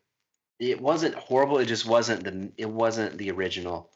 It 0.58 0.80
wasn't 0.80 1.14
horrible. 1.14 1.58
It 1.58 1.66
just 1.66 1.86
wasn't 1.86 2.24
the. 2.24 2.50
It 2.56 2.70
wasn't 2.70 3.18
the 3.18 3.30
original. 3.30 3.90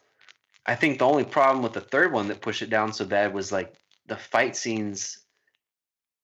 I 0.66 0.75
think 0.75 0.99
the 0.99 1.07
only 1.07 1.25
problem 1.25 1.62
with 1.62 1.73
the 1.73 1.81
third 1.81 2.12
one 2.12 2.29
that 2.29 2.42
pushed 2.42 2.61
it 2.62 2.68
down 2.70 2.92
so 2.92 3.07
bad 3.07 3.33
was 3.33 3.51
like 3.51 3.75
the 4.07 4.16
fight 4.16 4.55
scenes. 4.57 5.18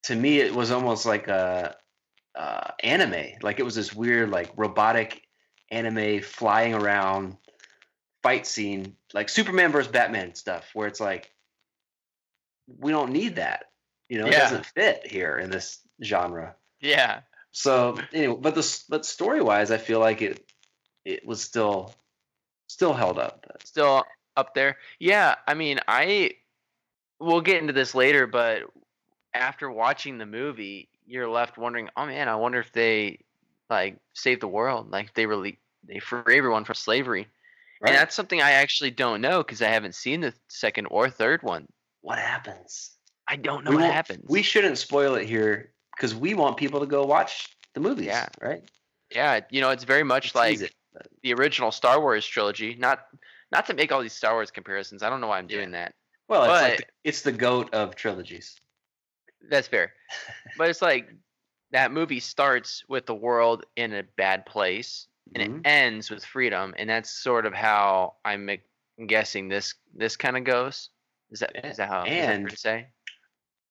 To 0.05 0.14
me, 0.14 0.38
it 0.38 0.55
was 0.55 0.70
almost 0.70 1.07
like 1.07 1.29
a, 1.29 1.77
uh, 2.35 2.70
anime. 2.85 3.38
Like 3.42 3.59
it 3.59 3.64
was 3.64 3.75
this 3.75 3.94
weird, 3.94 4.31
like 4.31 4.53
robotic 4.57 5.22
anime 5.70 6.20
flying 6.20 6.75
around 6.75 7.38
fight 8.22 8.46
scene, 8.46 8.96
like 9.14 9.31
Superman 9.31 9.72
versus 9.72 9.90
Batman 9.90 10.35
stuff, 10.35 10.68
where 10.75 10.87
it's 10.88 11.01
like 11.01 11.33
we 12.79 12.92
don't 12.92 13.12
need 13.12 13.37
that. 13.37 13.64
You 14.11 14.18
know, 14.18 14.27
it 14.27 14.33
Yeah. 14.33 14.40
doesn't 14.40 14.66
fit 14.66 15.07
here 15.07 15.38
in 15.38 15.51
this 15.51 15.81
genre. 16.05 16.55
Yeah. 16.80 17.20
So 17.52 17.98
anyway, 18.12 18.36
but 18.40 18.54
the 18.54 18.84
but 18.88 19.06
story 19.06 19.40
wise, 19.40 19.70
I 19.70 19.78
feel 19.78 20.00
like 20.00 20.22
it 20.22 20.44
it 21.04 21.26
was 21.26 21.40
still 21.40 21.94
still 22.66 22.92
held 22.92 23.18
up. 23.18 23.46
Still 23.64 24.04
up 24.36 24.54
there. 24.54 24.76
Yeah, 24.98 25.36
I 25.46 25.54
mean, 25.54 25.80
I 25.88 26.32
we'll 27.18 27.40
get 27.40 27.58
into 27.58 27.72
this 27.72 27.94
later, 27.94 28.26
but 28.26 28.62
after 29.32 29.70
watching 29.70 30.18
the 30.18 30.26
movie, 30.26 30.88
you're 31.06 31.28
left 31.28 31.56
wondering, 31.56 31.88
"Oh 31.96 32.06
man, 32.06 32.28
I 32.28 32.36
wonder 32.36 32.58
if 32.58 32.72
they 32.72 33.20
like 33.70 33.96
saved 34.14 34.42
the 34.42 34.48
world, 34.48 34.90
like 34.90 35.14
they 35.14 35.26
really 35.26 35.58
they 35.84 35.98
free 35.98 36.36
everyone 36.36 36.64
from 36.64 36.74
slavery." 36.74 37.28
Right? 37.80 37.90
And 37.90 37.98
that's 37.98 38.14
something 38.14 38.40
I 38.40 38.52
actually 38.52 38.90
don't 38.90 39.20
know 39.20 39.42
because 39.42 39.62
I 39.62 39.68
haven't 39.68 39.94
seen 39.94 40.20
the 40.20 40.34
second 40.48 40.86
or 40.86 41.10
third 41.10 41.42
one. 41.42 41.68
what 42.00 42.18
happens? 42.18 42.92
I 43.28 43.36
don't 43.36 43.64
know 43.64 43.70
We 43.70 43.76
what 43.76 43.92
happens. 43.92 44.24
We 44.28 44.42
shouldn't 44.42 44.78
spoil 44.78 45.14
it 45.16 45.26
here 45.26 45.72
because 45.96 46.14
we 46.14 46.35
want 46.35 46.56
people 46.56 46.80
to 46.80 46.87
go 46.87 47.04
watch 47.04 47.56
the 47.74 47.80
movies. 47.80 48.06
Yeah. 48.06 48.28
Right. 48.40 48.62
yeah, 49.11 49.40
you 49.50 49.61
know, 49.61 49.70
it's 49.70 49.85
very 49.85 50.02
much 50.02 50.35
We'll 50.35 50.44
like 50.44 50.72
the 51.22 51.35
original 51.35 51.70
Star 51.72 52.00
Wars 52.00 52.26
trilogy. 52.26 52.74
Not 52.74 53.06
not 53.52 53.66
to 53.66 53.74
make 53.74 53.92
all 53.92 54.02
these 54.02 54.12
Star 54.12 54.35
Wars 54.35 54.50
comparisons. 54.50 55.02
I 55.02 55.11
don't 55.11 55.20
know 55.20 55.28
why 55.28 55.38
I'm 55.38 55.46
doing 55.46 55.70
that. 55.72 55.94
Well, 56.28 56.42
it's 56.44 56.62
like 56.62 56.78
the, 56.78 56.85
it's 57.04 57.22
the 57.22 57.32
goat 57.32 57.72
of 57.72 57.94
trilogies. 57.94 58.56
That's 59.48 59.68
fair. 59.68 59.92
but 60.59 60.68
it's 60.70 60.82
like 60.82 61.09
that 61.70 61.92
movie 61.92 62.20
starts 62.20 62.85
with 62.88 63.06
the 63.06 63.14
world 63.14 63.64
in 63.76 63.92
a 63.92 64.02
bad 64.16 64.46
place 64.46 65.06
and 65.35 65.42
Mhm. 65.42 65.59
it 65.59 65.66
ends 65.68 66.11
with 66.11 66.24
freedom, 66.24 66.74
and 66.78 66.88
that's 66.88 67.11
sort 67.11 67.46
of 67.46 67.52
how 67.52 68.14
I'm 68.24 68.48
guessing 69.06 69.48
this 69.48 69.74
this 69.94 70.16
kind 70.16 70.37
of 70.37 70.44
goes. 70.44 70.90
Is 71.30 71.40
that 71.40 71.64
is 71.66 71.76
that 71.78 71.88
how 71.88 72.04
is 72.04 72.11
that 72.11 72.35
And- 72.35 72.59
say? 72.59 72.87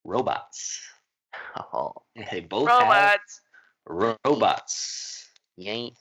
Robots. 0.04 0.80
Oh, 1.74 1.94
They 2.32 2.42
both 2.42 2.70
have 2.70 3.20
robots. 3.88 4.20
robots. 4.26 5.30
Yank. 5.58 5.96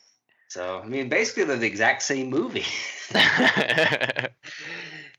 So 0.48 0.80
I 0.82 0.86
mean, 0.86 1.08
basically 1.08 1.44
they're 1.44 1.56
the 1.56 1.66
exact 1.66 2.02
same 2.02 2.30
movie. 2.30 2.64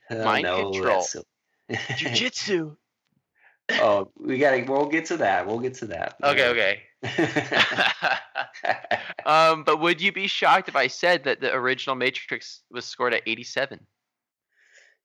Oh, 0.08 0.24
Mind 0.24 0.44
no, 0.44 0.70
control. 0.70 1.00
that's 1.00 1.10
silly. 1.12 1.24
Jujitsu. 1.98 2.76
oh, 3.72 4.08
we 4.16 4.38
gotta. 4.38 4.64
We'll 4.68 4.86
get 4.86 5.06
to 5.06 5.16
that. 5.16 5.48
We'll 5.48 5.58
get 5.58 5.74
to 5.74 5.86
that. 5.86 6.14
Okay, 6.22 6.46
okay. 6.48 6.82
um, 9.26 9.64
but 9.64 9.80
would 9.80 10.00
you 10.00 10.12
be 10.12 10.28
shocked 10.28 10.68
if 10.68 10.76
I 10.76 10.86
said 10.86 11.24
that 11.24 11.40
the 11.40 11.52
original 11.52 11.96
Matrix 11.96 12.62
was 12.70 12.84
scored 12.84 13.14
at 13.14 13.22
87? 13.26 13.84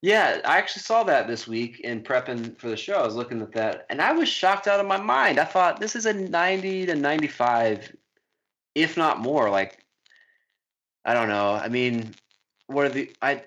Yeah, 0.03 0.41
I 0.45 0.57
actually 0.57 0.81
saw 0.81 1.03
that 1.03 1.27
this 1.27 1.47
week 1.47 1.81
in 1.81 2.01
prepping 2.01 2.57
for 2.57 2.69
the 2.69 2.77
show. 2.77 2.95
I 2.95 3.05
was 3.05 3.15
looking 3.15 3.41
at 3.41 3.51
that, 3.51 3.85
and 3.89 4.01
I 4.01 4.11
was 4.13 4.27
shocked 4.27 4.67
out 4.67 4.79
of 4.79 4.87
my 4.87 4.97
mind. 4.97 5.39
I 5.39 5.45
thought 5.45 5.79
this 5.79 5.95
is 5.95 6.07
a 6.07 6.13
90 6.13 6.87
to 6.87 6.95
95, 6.95 7.95
if 8.73 8.97
not 8.97 9.19
more. 9.19 9.49
Like, 9.51 9.85
I 11.05 11.13
don't 11.13 11.29
know. 11.29 11.51
I 11.53 11.67
mean, 11.69 12.15
what 12.65 12.85
are 12.85 12.89
the 12.89 13.11
I 13.21 13.43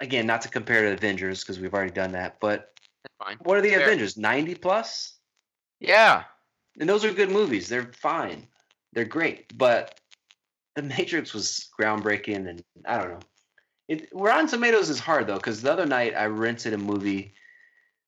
again 0.00 0.26
not 0.26 0.42
to 0.42 0.48
compare 0.48 0.82
to 0.82 0.92
Avengers 0.92 1.40
because 1.42 1.60
we've 1.60 1.72
already 1.72 1.92
done 1.92 2.12
that, 2.12 2.38
but 2.40 2.72
fine. 3.22 3.36
what 3.44 3.56
are 3.56 3.62
the 3.62 3.70
Fair. 3.70 3.82
Avengers? 3.82 4.16
90 4.16 4.56
plus, 4.56 5.18
Yeah. 5.78 6.24
and 6.80 6.88
those 6.88 7.04
are 7.04 7.12
good 7.12 7.30
movies. 7.30 7.68
They're 7.68 7.92
fine. 7.94 8.48
They're 8.92 9.04
great, 9.04 9.56
but 9.56 10.00
the 10.74 10.82
Matrix 10.82 11.32
was 11.32 11.68
groundbreaking, 11.80 12.48
and 12.48 12.62
I 12.86 12.98
don't 12.98 13.10
know. 13.10 13.20
It, 13.92 14.08
Rotten 14.12 14.46
Tomatoes 14.48 14.88
is 14.90 14.98
hard 14.98 15.26
though, 15.26 15.36
because 15.36 15.62
the 15.62 15.72
other 15.72 15.86
night 15.86 16.14
I 16.16 16.26
rented 16.26 16.72
a 16.72 16.78
movie. 16.78 17.34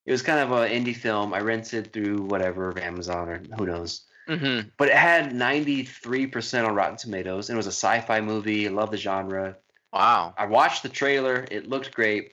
It 0.06 0.12
was 0.12 0.22
kind 0.22 0.40
of 0.40 0.52
an 0.52 0.70
indie 0.70 0.94
film. 0.96 1.32
I 1.32 1.40
rented 1.40 1.92
through 1.92 2.22
whatever 2.22 2.78
Amazon 2.78 3.28
or 3.28 3.42
who 3.56 3.66
knows, 3.66 4.04
Mm-hmm. 4.28 4.68
but 4.78 4.88
it 4.88 4.94
had 4.96 5.34
ninety 5.34 5.82
three 5.84 6.26
percent 6.26 6.66
on 6.66 6.74
Rotten 6.74 6.96
Tomatoes. 6.96 7.48
And 7.48 7.56
it 7.56 7.62
was 7.64 7.66
a 7.66 7.78
sci-fi 7.84 8.20
movie. 8.20 8.66
I 8.66 8.70
love 8.70 8.90
the 8.90 8.96
genre. 8.96 9.56
Wow. 9.92 10.34
I 10.36 10.46
watched 10.46 10.82
the 10.82 10.88
trailer. 10.88 11.46
It 11.50 11.68
looked 11.68 11.94
great, 11.94 12.32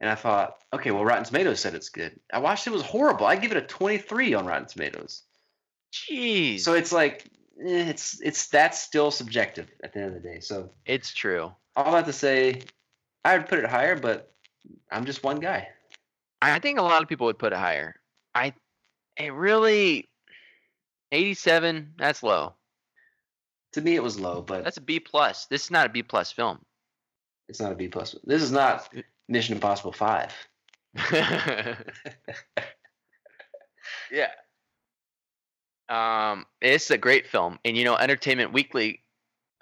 and 0.00 0.10
I 0.10 0.14
thought, 0.16 0.56
okay, 0.72 0.90
well, 0.90 1.04
Rotten 1.04 1.24
Tomatoes 1.24 1.60
said 1.60 1.74
it's 1.74 1.88
good. 1.88 2.18
I 2.32 2.38
watched 2.38 2.66
it. 2.66 2.70
It 2.70 2.74
was 2.74 2.82
horrible. 2.82 3.26
I 3.26 3.36
give 3.36 3.52
it 3.52 3.56
a 3.56 3.62
twenty 3.78 3.98
three 3.98 4.34
on 4.34 4.46
Rotten 4.46 4.66
Tomatoes. 4.68 5.22
Jeez. 5.92 6.60
So 6.60 6.74
it's 6.74 6.92
like 6.92 7.26
eh, 7.64 7.88
it's 7.90 8.20
it's 8.20 8.48
that's 8.48 8.78
still 8.80 9.10
subjective 9.10 9.68
at 9.82 9.92
the 9.92 10.00
end 10.00 10.14
of 10.16 10.22
the 10.22 10.28
day. 10.28 10.40
So 10.40 10.70
it's 10.86 11.12
true. 11.12 11.52
all 11.76 11.92
that 11.92 12.06
to 12.06 12.12
say, 12.12 12.62
I 13.24 13.36
would 13.36 13.48
put 13.48 13.58
it 13.58 13.66
higher, 13.66 13.96
but 13.96 14.32
I'm 14.90 15.04
just 15.04 15.22
one 15.22 15.40
guy. 15.40 15.68
I 16.42 16.58
think 16.58 16.78
a 16.78 16.82
lot 16.82 17.02
of 17.02 17.08
people 17.08 17.26
would 17.26 17.38
put 17.38 17.52
it 17.52 17.58
higher. 17.58 17.96
I, 18.34 18.54
it 19.16 19.32
really, 19.32 20.08
87. 21.12 21.94
That's 21.98 22.22
low. 22.22 22.54
To 23.74 23.80
me, 23.80 23.94
it 23.94 24.02
was 24.02 24.18
low, 24.18 24.42
but 24.42 24.64
That's 24.64 24.78
a 24.78 24.82
B 24.82 24.98
plus. 24.98 25.46
This 25.46 25.64
is 25.64 25.70
not 25.70 25.86
a 25.86 25.88
B 25.88 26.02
plus 26.02 26.32
film. 26.32 26.58
it's 27.48 27.60
not 27.60 27.72
a 27.72 27.74
B 27.74 27.88
plus. 27.88 28.16
This 28.24 28.42
is 28.42 28.50
not 28.52 28.88
Mission 29.28 29.54
Impossible 29.54 29.92
Five. 29.92 30.32
yeah. 34.10 34.30
Um, 35.88 36.46
it's 36.60 36.90
a 36.90 36.98
great 36.98 37.26
film, 37.26 37.58
and 37.64 37.76
you 37.76 37.84
know, 37.84 37.96
Entertainment 37.96 38.52
Weekly, 38.52 39.04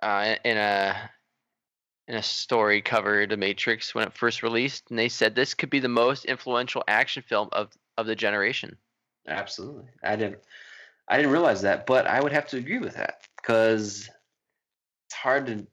uh, 0.03 0.37
in 0.45 0.57
a 0.57 1.11
in 2.09 2.17
a 2.17 2.23
story 2.23 2.81
covered 2.81 3.31
The 3.31 3.37
Matrix 3.37 3.95
when 3.95 4.07
it 4.07 4.15
first 4.15 4.43
released, 4.43 4.91
and 4.91 4.99
they 4.99 5.11
said 5.11 5.35
this 5.35 5.55
could 5.55 5.71
be 5.71 5.79
the 5.79 5.89
most 5.89 6.25
influential 6.25 6.83
action 6.89 7.23
film 7.23 7.51
of 7.53 7.71
of 7.97 8.07
the 8.07 8.17
generation. 8.17 8.77
Absolutely, 9.27 9.85
I 10.03 10.17
didn't. 10.17 10.41
I 11.07 11.17
didn't 11.17 11.33
realize 11.33 11.63
that, 11.63 11.87
but 11.87 12.07
I 12.07 12.21
would 12.21 12.33
have 12.33 12.49
to 12.49 12.57
agree 12.57 12.79
with 12.79 12.95
that 12.95 13.27
because 13.37 14.09
it's 15.07 15.15
hard 15.15 15.47
to 15.47 15.67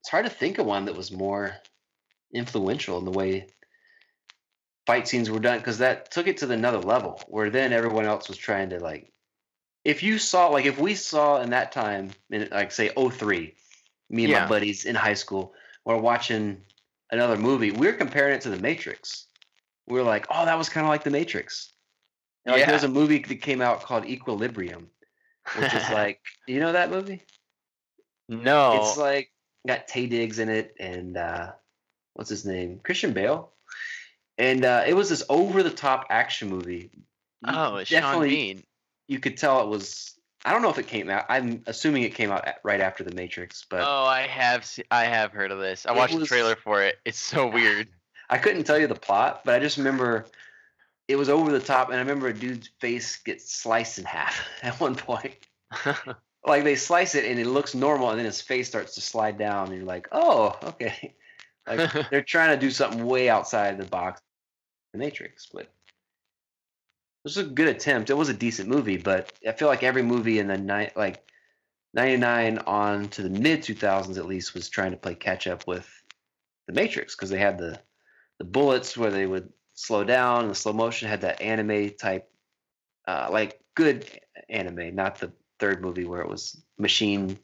it's 0.00 0.08
hard 0.08 0.24
to 0.24 0.30
think 0.30 0.58
of 0.58 0.66
one 0.66 0.86
that 0.86 0.96
was 0.96 1.12
more 1.12 1.54
influential 2.32 2.98
in 2.98 3.04
the 3.04 3.10
way 3.10 3.48
fight 4.86 5.08
scenes 5.08 5.30
were 5.30 5.40
done 5.40 5.58
because 5.58 5.78
that 5.78 6.10
took 6.10 6.26
it 6.26 6.38
to 6.38 6.50
another 6.50 6.78
level 6.78 7.20
where 7.28 7.50
then 7.50 7.72
everyone 7.72 8.06
else 8.06 8.28
was 8.28 8.38
trying 8.38 8.70
to 8.70 8.78
like 8.78 9.12
if 9.84 10.02
you 10.02 10.18
saw 10.18 10.48
like 10.48 10.64
if 10.64 10.78
we 10.78 10.94
saw 10.94 11.40
in 11.40 11.50
that 11.50 11.72
time 11.72 12.10
in 12.30 12.48
like 12.50 12.72
say 12.72 12.88
03 12.88 13.54
me 14.08 14.24
and 14.24 14.32
Yeah. 14.32 14.42
my 14.42 14.48
buddies 14.48 14.84
in 14.84 14.94
high 14.94 15.14
school 15.14 15.54
were 15.90 15.98
watching 16.00 16.62
another 17.10 17.36
movie 17.36 17.70
we're 17.70 17.92
comparing 17.92 18.34
it 18.34 18.40
to 18.42 18.50
the 18.50 18.58
matrix 18.60 19.26
We're 19.86 20.02
like 20.02 20.26
oh 20.30 20.44
that 20.44 20.56
was 20.58 20.68
kind 20.68 20.86
of 20.86 20.88
like 20.88 21.04
the 21.04 21.10
matrix 21.10 21.72
and, 22.44 22.52
like 22.54 22.60
Yeah. 22.60 22.70
there's 22.70 22.84
a 22.84 22.88
movie 22.88 23.18
that 23.18 23.42
came 23.42 23.60
out 23.60 23.82
called 23.82 24.06
equilibrium 24.06 24.88
which 25.58 25.74
is 25.74 25.90
like 25.92 26.20
you 26.46 26.60
know 26.60 26.72
that 26.72 26.90
movie 26.90 27.22
No, 28.28 28.76
it's 28.76 28.96
like 28.96 29.32
got 29.66 29.88
Taye 29.88 30.08
Diggs 30.08 30.38
in 30.38 30.48
it 30.48 30.74
and 30.78 31.16
uh 31.16 31.52
what's 32.14 32.30
his 32.30 32.44
name? 32.44 32.80
Christian 32.82 33.12
Bale. 33.12 33.50
And 34.38 34.64
uh 34.64 34.84
it 34.86 34.94
was 34.94 35.08
this 35.08 35.24
over 35.28 35.62
the 35.62 35.70
top 35.70 36.06
action 36.10 36.48
movie. 36.48 36.90
You 37.46 37.52
oh, 37.54 37.76
it's 37.76 37.90
Sean 37.90 38.22
Bean. 38.22 38.62
You 39.08 39.18
could 39.18 39.36
tell 39.36 39.62
it 39.62 39.68
was 39.68 40.14
I 40.44 40.52
don't 40.52 40.62
know 40.62 40.70
if 40.70 40.78
it 40.78 40.86
came 40.86 41.10
out. 41.10 41.26
I'm 41.28 41.62
assuming 41.66 42.02
it 42.04 42.14
came 42.14 42.30
out 42.30 42.46
right 42.64 42.80
after 42.80 43.04
The 43.04 43.14
Matrix, 43.14 43.66
but 43.68 43.82
Oh, 43.82 44.04
I 44.04 44.22
have 44.22 44.64
se- 44.64 44.84
I 44.90 45.04
have 45.04 45.32
heard 45.32 45.50
of 45.50 45.58
this. 45.58 45.84
I 45.86 45.92
watched 45.92 46.14
was- 46.14 46.22
the 46.22 46.26
trailer 46.28 46.56
for 46.56 46.82
it. 46.82 46.98
It's 47.04 47.18
so 47.18 47.46
weird. 47.46 47.88
I 48.28 48.38
couldn't 48.38 48.64
tell 48.64 48.78
you 48.78 48.86
the 48.86 48.94
plot, 48.94 49.42
but 49.44 49.54
I 49.54 49.58
just 49.58 49.76
remember 49.76 50.26
it 51.08 51.16
was 51.16 51.28
over 51.28 51.50
the 51.50 51.60
top 51.60 51.88
and 51.88 51.96
I 51.96 52.00
remember 52.00 52.28
a 52.28 52.32
dude's 52.34 52.68
face 52.80 53.16
gets 53.16 53.52
sliced 53.52 53.98
in 53.98 54.04
half 54.04 54.40
at 54.62 54.78
one 54.80 54.94
point. 54.94 55.34
like 56.46 56.64
they 56.64 56.76
slice 56.76 57.14
it 57.14 57.24
and 57.24 57.38
it 57.38 57.46
looks 57.46 57.74
normal 57.74 58.10
and 58.10 58.18
then 58.18 58.24
his 58.26 58.40
face 58.40 58.68
starts 58.68 58.94
to 58.94 59.00
slide 59.00 59.36
down 59.38 59.68
and 59.68 59.76
you're 59.76 59.84
like 59.84 60.08
oh 60.10 60.56
okay 60.64 61.14
like 61.68 61.92
they're 62.10 62.22
trying 62.22 62.50
to 62.50 62.56
do 62.60 62.70
something 62.70 63.04
way 63.04 63.28
outside 63.28 63.76
the 63.78 63.84
box 63.84 64.20
the 64.92 64.98
matrix 64.98 65.46
but 65.52 65.70
was 67.24 67.36
a 67.36 67.44
good 67.44 67.68
attempt 67.68 68.10
it 68.10 68.14
was 68.14 68.28
a 68.28 68.34
decent 68.34 68.68
movie 68.68 68.96
but 68.96 69.32
i 69.46 69.52
feel 69.52 69.68
like 69.68 69.82
every 69.82 70.02
movie 70.02 70.38
in 70.38 70.48
the 70.48 70.56
night 70.56 70.96
like 70.96 71.22
99 71.94 72.58
on 72.58 73.08
to 73.08 73.22
the 73.22 73.30
mid 73.30 73.60
2000s 73.62 74.16
at 74.16 74.26
least 74.26 74.54
was 74.54 74.68
trying 74.68 74.92
to 74.92 74.96
play 74.96 75.14
catch 75.14 75.46
up 75.46 75.66
with 75.66 75.88
the 76.66 76.72
matrix 76.72 77.14
because 77.14 77.30
they 77.30 77.38
had 77.38 77.58
the 77.58 77.78
the 78.38 78.44
bullets 78.44 78.96
where 78.96 79.10
they 79.10 79.26
would 79.26 79.52
slow 79.74 80.04
down 80.04 80.42
and 80.42 80.50
the 80.50 80.54
slow 80.54 80.72
motion 80.72 81.08
had 81.08 81.22
that 81.22 81.40
anime 81.40 81.90
type 81.90 82.30
uh, 83.06 83.28
like 83.30 83.60
good 83.74 84.06
anime 84.48 84.94
not 84.94 85.18
the 85.18 85.32
third 85.58 85.82
movie 85.82 86.04
where 86.04 86.20
it 86.20 86.28
was 86.28 86.62
machine 86.78 87.38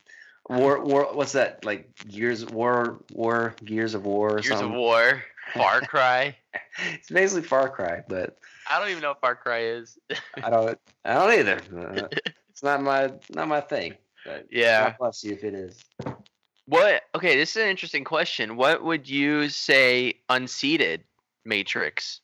war 0.49 0.83
war 0.83 1.09
what's 1.13 1.33
that 1.33 1.65
like 1.65 1.91
gears 2.09 2.47
war 2.47 3.03
war 3.13 3.55
gears 3.65 3.95
of 3.95 4.07
war 4.07 4.37
or 4.37 4.41
Gears 4.41 4.61
of 4.61 4.71
War, 4.71 5.23
Far 5.55 5.81
Cry. 5.89 6.37
it's 6.95 7.11
basically 7.11 7.43
far 7.43 7.69
cry 7.69 8.03
but 8.09 8.39
I 8.71 8.79
don't 8.79 8.91
even 8.91 9.03
know 9.03 9.11
what 9.11 9.21
Far 9.21 9.37
Cry 9.37 9.61
is. 9.61 9.99
i 10.43 10.51
don't 10.51 10.79
i 11.05 11.15
don't 11.15 11.33
either 11.33 11.61
Uh, 11.77 12.09
it's 12.51 12.63
not 12.63 12.83
my 12.83 13.13
not 13.35 13.49
my 13.49 13.61
thing 13.61 13.95
but 14.25 14.47
Yeah. 14.51 14.89
God 14.91 14.97
bless 14.99 15.25
you 15.25 15.33
if 15.33 15.45
it 15.45 15.55
is 15.55 15.85
What? 16.67 17.03
Okay, 17.15 17.37
this 17.37 17.55
is 17.57 17.63
an 17.63 17.69
interesting 17.69 18.03
question. 18.03 18.57
What 18.57 18.83
would 18.83 19.09
you 19.09 19.49
say 19.49 20.15
unseated 20.29 21.05
Matrix 21.45 22.21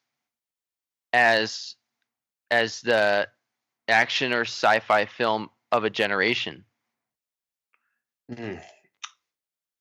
as 1.13 1.77
as 2.51 2.81
the 2.81 3.29
action 3.87 4.33
or 4.33 4.41
sci-fi 4.43 5.07
film 5.07 5.49
of 5.71 5.85
a 5.85 5.91
generation? 5.91 6.65
Hmm. 8.35 8.57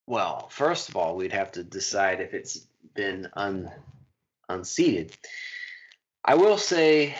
Well, 0.08 0.48
first 0.50 0.90
of 0.90 0.96
all, 0.96 1.16
we'd 1.16 1.32
have 1.34 1.52
to 1.54 1.64
decide 1.64 2.22
if 2.22 2.34
it's 2.34 2.68
been 2.94 3.30
un 3.34 3.72
unseated. 4.50 5.18
I 6.24 6.36
will 6.36 6.58
say, 6.58 7.16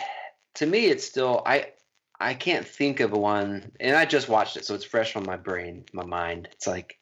to 0.56 0.66
me, 0.66 0.86
it's 0.86 1.04
still 1.04 1.42
I 1.44 1.72
I 2.20 2.34
can't 2.34 2.66
think 2.66 3.00
of 3.00 3.10
one, 3.12 3.72
and 3.80 3.96
I 3.96 4.04
just 4.04 4.28
watched 4.28 4.56
it, 4.56 4.64
so 4.64 4.74
it's 4.74 4.84
fresh 4.84 5.16
on 5.16 5.24
my 5.24 5.36
brain, 5.36 5.84
my 5.92 6.04
mind. 6.04 6.48
It's 6.52 6.66
like, 6.68 6.98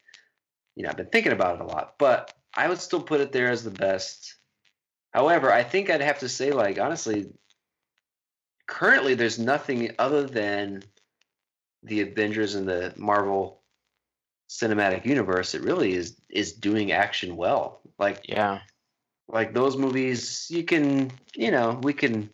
you 0.75 0.83
know, 0.83 0.89
I've 0.89 0.97
been 0.97 1.07
thinking 1.07 1.31
about 1.31 1.55
it 1.55 1.61
a 1.61 1.65
lot, 1.65 1.95
but 1.99 2.33
I 2.55 2.67
would 2.67 2.79
still 2.81 3.01
put 3.01 3.21
it 3.21 3.31
there 3.31 3.49
as 3.51 3.63
the 3.63 3.71
best. 3.71 4.35
However, 5.13 5.51
I 5.51 5.63
think 5.63 5.89
I'd 5.89 6.01
have 6.01 6.19
to 6.19 6.29
say, 6.29 6.51
like, 6.51 6.79
honestly, 6.79 7.27
currently 8.67 9.13
there's 9.13 9.37
nothing 9.37 9.91
other 9.99 10.23
than 10.25 10.83
the 11.83 12.01
Avengers 12.01 12.55
and 12.55 12.67
the 12.67 12.93
Marvel 12.97 13.61
cinematic 14.49 15.05
universe 15.05 15.55
it 15.55 15.61
really 15.61 15.93
is 15.93 16.17
is 16.29 16.51
doing 16.51 16.91
action 16.91 17.37
well 17.37 17.79
like 17.97 18.19
Yeah. 18.27 18.59
Like 19.31 19.53
those 19.53 19.77
movies 19.77 20.47
you 20.49 20.63
can 20.63 21.11
you 21.35 21.51
know 21.51 21.79
we 21.83 21.93
can 21.93 22.29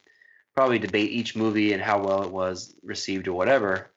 probably 0.55 0.79
debate 0.79 1.11
each 1.11 1.35
movie 1.35 1.73
and 1.73 1.81
how 1.81 2.03
well 2.03 2.23
it 2.23 2.31
was 2.31 2.75
received 2.83 3.27
or 3.27 3.33
whatever. 3.33 3.91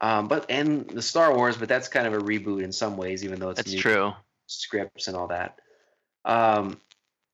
Um 0.00 0.28
but 0.28 0.46
and 0.50 0.88
the 0.88 1.02
star 1.02 1.34
wars 1.34 1.56
but 1.56 1.68
that's 1.68 1.88
kind 1.88 2.06
of 2.06 2.12
a 2.12 2.18
reboot 2.18 2.62
in 2.62 2.72
some 2.72 2.96
ways 2.96 3.24
even 3.24 3.40
though 3.40 3.50
it's 3.50 3.58
That's 3.58 3.72
new 3.72 3.80
true. 3.80 4.12
scripts 4.46 5.08
and 5.08 5.16
all 5.16 5.28
that. 5.28 5.58
Um 6.24 6.78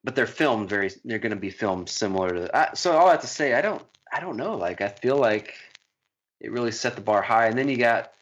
but 0.04 0.14
they're 0.14 0.26
filmed 0.26 0.68
very 0.68 0.90
they're 1.04 1.18
going 1.18 1.30
to 1.34 1.36
be 1.36 1.50
filmed 1.50 1.88
similar 1.88 2.30
to 2.30 2.56
I, 2.56 2.74
so 2.74 2.96
all 2.96 3.08
I 3.08 3.12
have 3.12 3.22
to 3.22 3.26
say 3.26 3.54
i 3.54 3.60
don't 3.60 3.82
i 4.12 4.20
don't 4.20 4.36
know. 4.36 4.56
Like 4.56 4.80
i 4.80 4.88
feel 4.88 5.16
like 5.16 5.54
it 6.40 6.52
really 6.52 6.72
set 6.72 6.94
the 6.94 7.00
bar 7.00 7.22
high. 7.22 7.46
And 7.46 7.58
then 7.58 7.68
you 7.68 7.76
got 7.76 8.12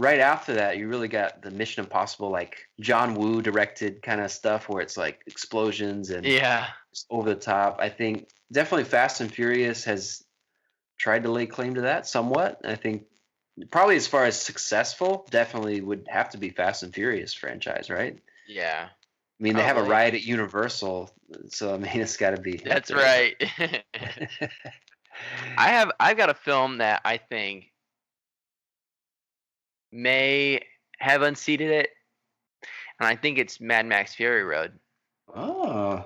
right 0.00 0.20
after 0.20 0.54
that, 0.54 0.78
you 0.78 0.88
really 0.88 1.08
got 1.08 1.42
the 1.42 1.50
Mission 1.50 1.84
Impossible, 1.84 2.30
like 2.30 2.66
John 2.80 3.14
Woo 3.14 3.42
directed 3.42 4.00
kind 4.00 4.22
of 4.22 4.32
stuff, 4.32 4.66
where 4.66 4.80
it's 4.80 4.96
like 4.96 5.20
explosions 5.26 6.08
and 6.08 6.24
Yeah. 6.24 6.68
over 7.10 7.28
the 7.28 7.40
top. 7.40 7.76
I 7.80 7.90
think 7.90 8.30
definitely 8.50 8.84
Fast 8.84 9.20
and 9.20 9.30
Furious 9.30 9.84
has 9.84 10.24
tried 10.98 11.24
to 11.24 11.30
lay 11.30 11.46
claim 11.46 11.74
to 11.74 11.82
that 11.82 12.06
somewhat. 12.06 12.62
I 12.64 12.76
think 12.76 13.04
probably 13.70 13.96
as 13.96 14.06
far 14.06 14.24
as 14.24 14.40
successful, 14.40 15.26
definitely 15.30 15.82
would 15.82 16.06
have 16.08 16.30
to 16.30 16.38
be 16.38 16.48
Fast 16.48 16.82
and 16.82 16.94
Furious 16.94 17.34
franchise, 17.34 17.90
right? 17.90 18.18
Yeah. 18.48 18.88
I 18.88 19.42
mean, 19.42 19.54
they 19.54 19.62
have 19.62 19.76
a 19.76 19.82
ride 19.82 20.14
at 20.14 20.24
Universal, 20.24 21.10
so 21.50 21.74
I 21.74 21.76
mean, 21.76 21.90
it's 22.00 22.16
got 22.16 22.30
to 22.30 22.40
be. 22.40 22.56
That's 22.56 22.90
right. 22.90 23.36
I 25.58 25.68
have 25.68 25.92
I've 26.00 26.16
got 26.16 26.30
a 26.30 26.34
film 26.34 26.78
that 26.78 27.02
I 27.04 27.18
think 27.18 27.69
may 29.92 30.64
have 30.98 31.22
unseated 31.22 31.70
it, 31.70 31.90
and 32.98 33.06
I 33.08 33.16
think 33.16 33.38
it's 33.38 33.60
Mad 33.60 33.86
Max 33.86 34.14
Fury 34.14 34.44
Road. 34.44 34.78
Oh 35.34 36.04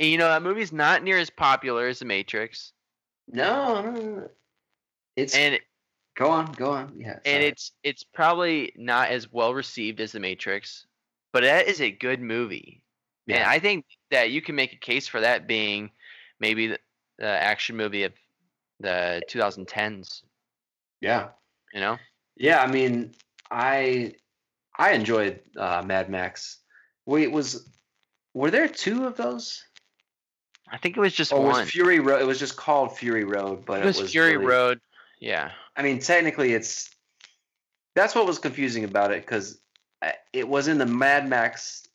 And, 0.00 0.08
you 0.10 0.18
know 0.18 0.28
that 0.28 0.42
movie's 0.42 0.72
not 0.72 1.02
near 1.02 1.18
as 1.18 1.30
popular 1.30 1.86
as 1.86 2.00
The 2.00 2.04
Matrix, 2.04 2.72
no, 3.28 3.82
no, 3.82 3.90
no. 3.92 4.28
it's 5.16 5.34
and 5.34 5.54
it- 5.54 5.62
go 6.16 6.30
on, 6.30 6.50
go 6.52 6.72
on. 6.72 6.94
Yeah, 6.98 7.12
and 7.24 7.24
sorry. 7.24 7.44
it's 7.46 7.72
it's 7.84 8.04
probably 8.04 8.72
not 8.76 9.10
as 9.10 9.30
well 9.32 9.54
received 9.54 10.00
as 10.00 10.12
The 10.12 10.20
Matrix, 10.20 10.86
but 11.32 11.42
that 11.42 11.68
is 11.68 11.80
a 11.80 11.90
good 11.90 12.20
movie. 12.20 12.82
And 13.28 13.36
Yeah. 13.38 13.48
I 13.50 13.58
think 13.58 13.84
that 14.10 14.30
you 14.30 14.40
can 14.42 14.54
make 14.56 14.72
a 14.72 14.76
case 14.78 15.06
for 15.06 15.20
that 15.20 15.46
being 15.46 15.90
maybe 16.40 16.68
the, 16.68 16.78
the 17.18 17.26
action 17.28 17.76
movie 17.76 18.04
of 18.04 18.12
the 18.80 19.20
2010s. 19.30 20.22
yeah, 21.00 21.28
You 21.74 21.80
know? 21.80 21.98
Yeah. 22.38 22.62
I 22.62 22.66
mean, 22.66 23.14
I 23.50 24.14
I 24.76 24.92
enjoyed 24.92 25.40
uh, 25.56 25.82
Mad 25.84 26.08
Max. 26.08 26.58
Wait, 27.06 27.30
was 27.32 27.68
were 28.34 28.50
there 28.50 28.68
two 28.68 29.06
of 29.06 29.16
those? 29.16 29.62
I 30.70 30.76
think 30.78 30.96
it 30.96 31.00
was 31.00 31.14
just 31.14 31.32
Or 31.32 31.40
one. 31.42 31.60
was 31.62 31.70
Fury 31.70 31.98
Road? 31.98 32.20
It 32.20 32.26
was 32.26 32.38
just 32.38 32.56
called 32.56 32.96
Fury 32.96 33.24
Road, 33.24 33.64
but 33.64 33.80
it 33.80 33.86
was, 33.86 34.10
Fury 34.10 34.36
really- 34.36 34.46
Road. 34.46 34.80
Yeah. 35.20 35.50
I 35.76 35.82
mean, 35.82 35.98
technically, 35.98 36.52
it's 36.52 36.94
that's 37.94 38.14
what 38.14 38.26
was 38.26 38.38
confusing 38.38 38.84
about 38.84 39.10
it 39.12 39.22
because 39.22 39.58
it 40.32 40.46
was 40.48 40.68
in 40.68 40.78
the 40.78 40.86
Mad 40.86 41.28
Max 41.28 41.86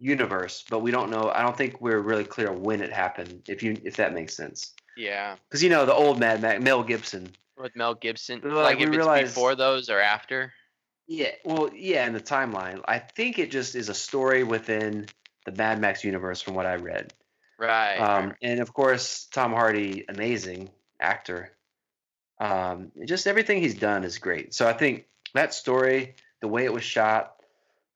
universe, 0.00 0.64
but 0.68 0.80
we 0.80 0.90
don't 0.90 1.10
know. 1.10 1.30
I 1.32 1.42
don't 1.42 1.56
think 1.56 1.80
we're 1.80 2.00
really 2.00 2.24
clear 2.24 2.52
when 2.52 2.80
it 2.82 2.92
happened. 2.92 3.42
If 3.48 3.62
you 3.62 3.76
if 3.84 3.96
that 3.96 4.14
makes 4.14 4.34
sense, 4.36 4.72
Yeah. 4.96 5.36
because 5.48 5.62
you 5.62 5.70
know 5.70 5.86
the 5.86 5.94
old 5.94 6.18
Mad 6.18 6.40
Max, 6.42 6.62
Mel 6.62 6.82
Gibson. 6.82 7.30
With 7.58 7.74
Mel 7.76 7.94
Gibson. 7.94 8.40
Like, 8.44 8.78
Like, 8.78 8.80
if 8.80 8.92
it's 8.92 9.34
before 9.34 9.54
those 9.54 9.88
or 9.88 10.00
after. 10.00 10.52
Yeah, 11.08 11.30
well, 11.44 11.70
yeah, 11.74 12.06
in 12.06 12.12
the 12.12 12.20
timeline, 12.20 12.82
I 12.86 12.98
think 12.98 13.38
it 13.38 13.50
just 13.50 13.76
is 13.76 13.88
a 13.88 13.94
story 13.94 14.42
within 14.42 15.06
the 15.44 15.52
Mad 15.52 15.80
Max 15.80 16.02
universe, 16.02 16.42
from 16.42 16.54
what 16.54 16.66
I 16.66 16.74
read. 16.76 17.14
Right. 17.58 17.96
Um, 17.96 18.34
and 18.42 18.60
of 18.60 18.74
course, 18.74 19.26
Tom 19.32 19.52
Hardy, 19.52 20.04
amazing 20.08 20.70
actor. 21.00 21.52
Um, 22.40 22.92
just 23.06 23.26
everything 23.26 23.62
he's 23.62 23.76
done 23.76 24.04
is 24.04 24.18
great. 24.18 24.52
So 24.52 24.68
I 24.68 24.72
think 24.72 25.06
that 25.32 25.54
story, 25.54 26.16
the 26.40 26.48
way 26.48 26.64
it 26.64 26.72
was 26.72 26.84
shot, 26.84 27.40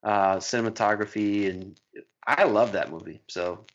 uh, 0.03 0.37
cinematography, 0.37 1.49
and 1.49 1.79
I 2.25 2.45
love 2.45 2.71
that 2.71 2.91
movie. 2.91 3.21
So 3.27 3.65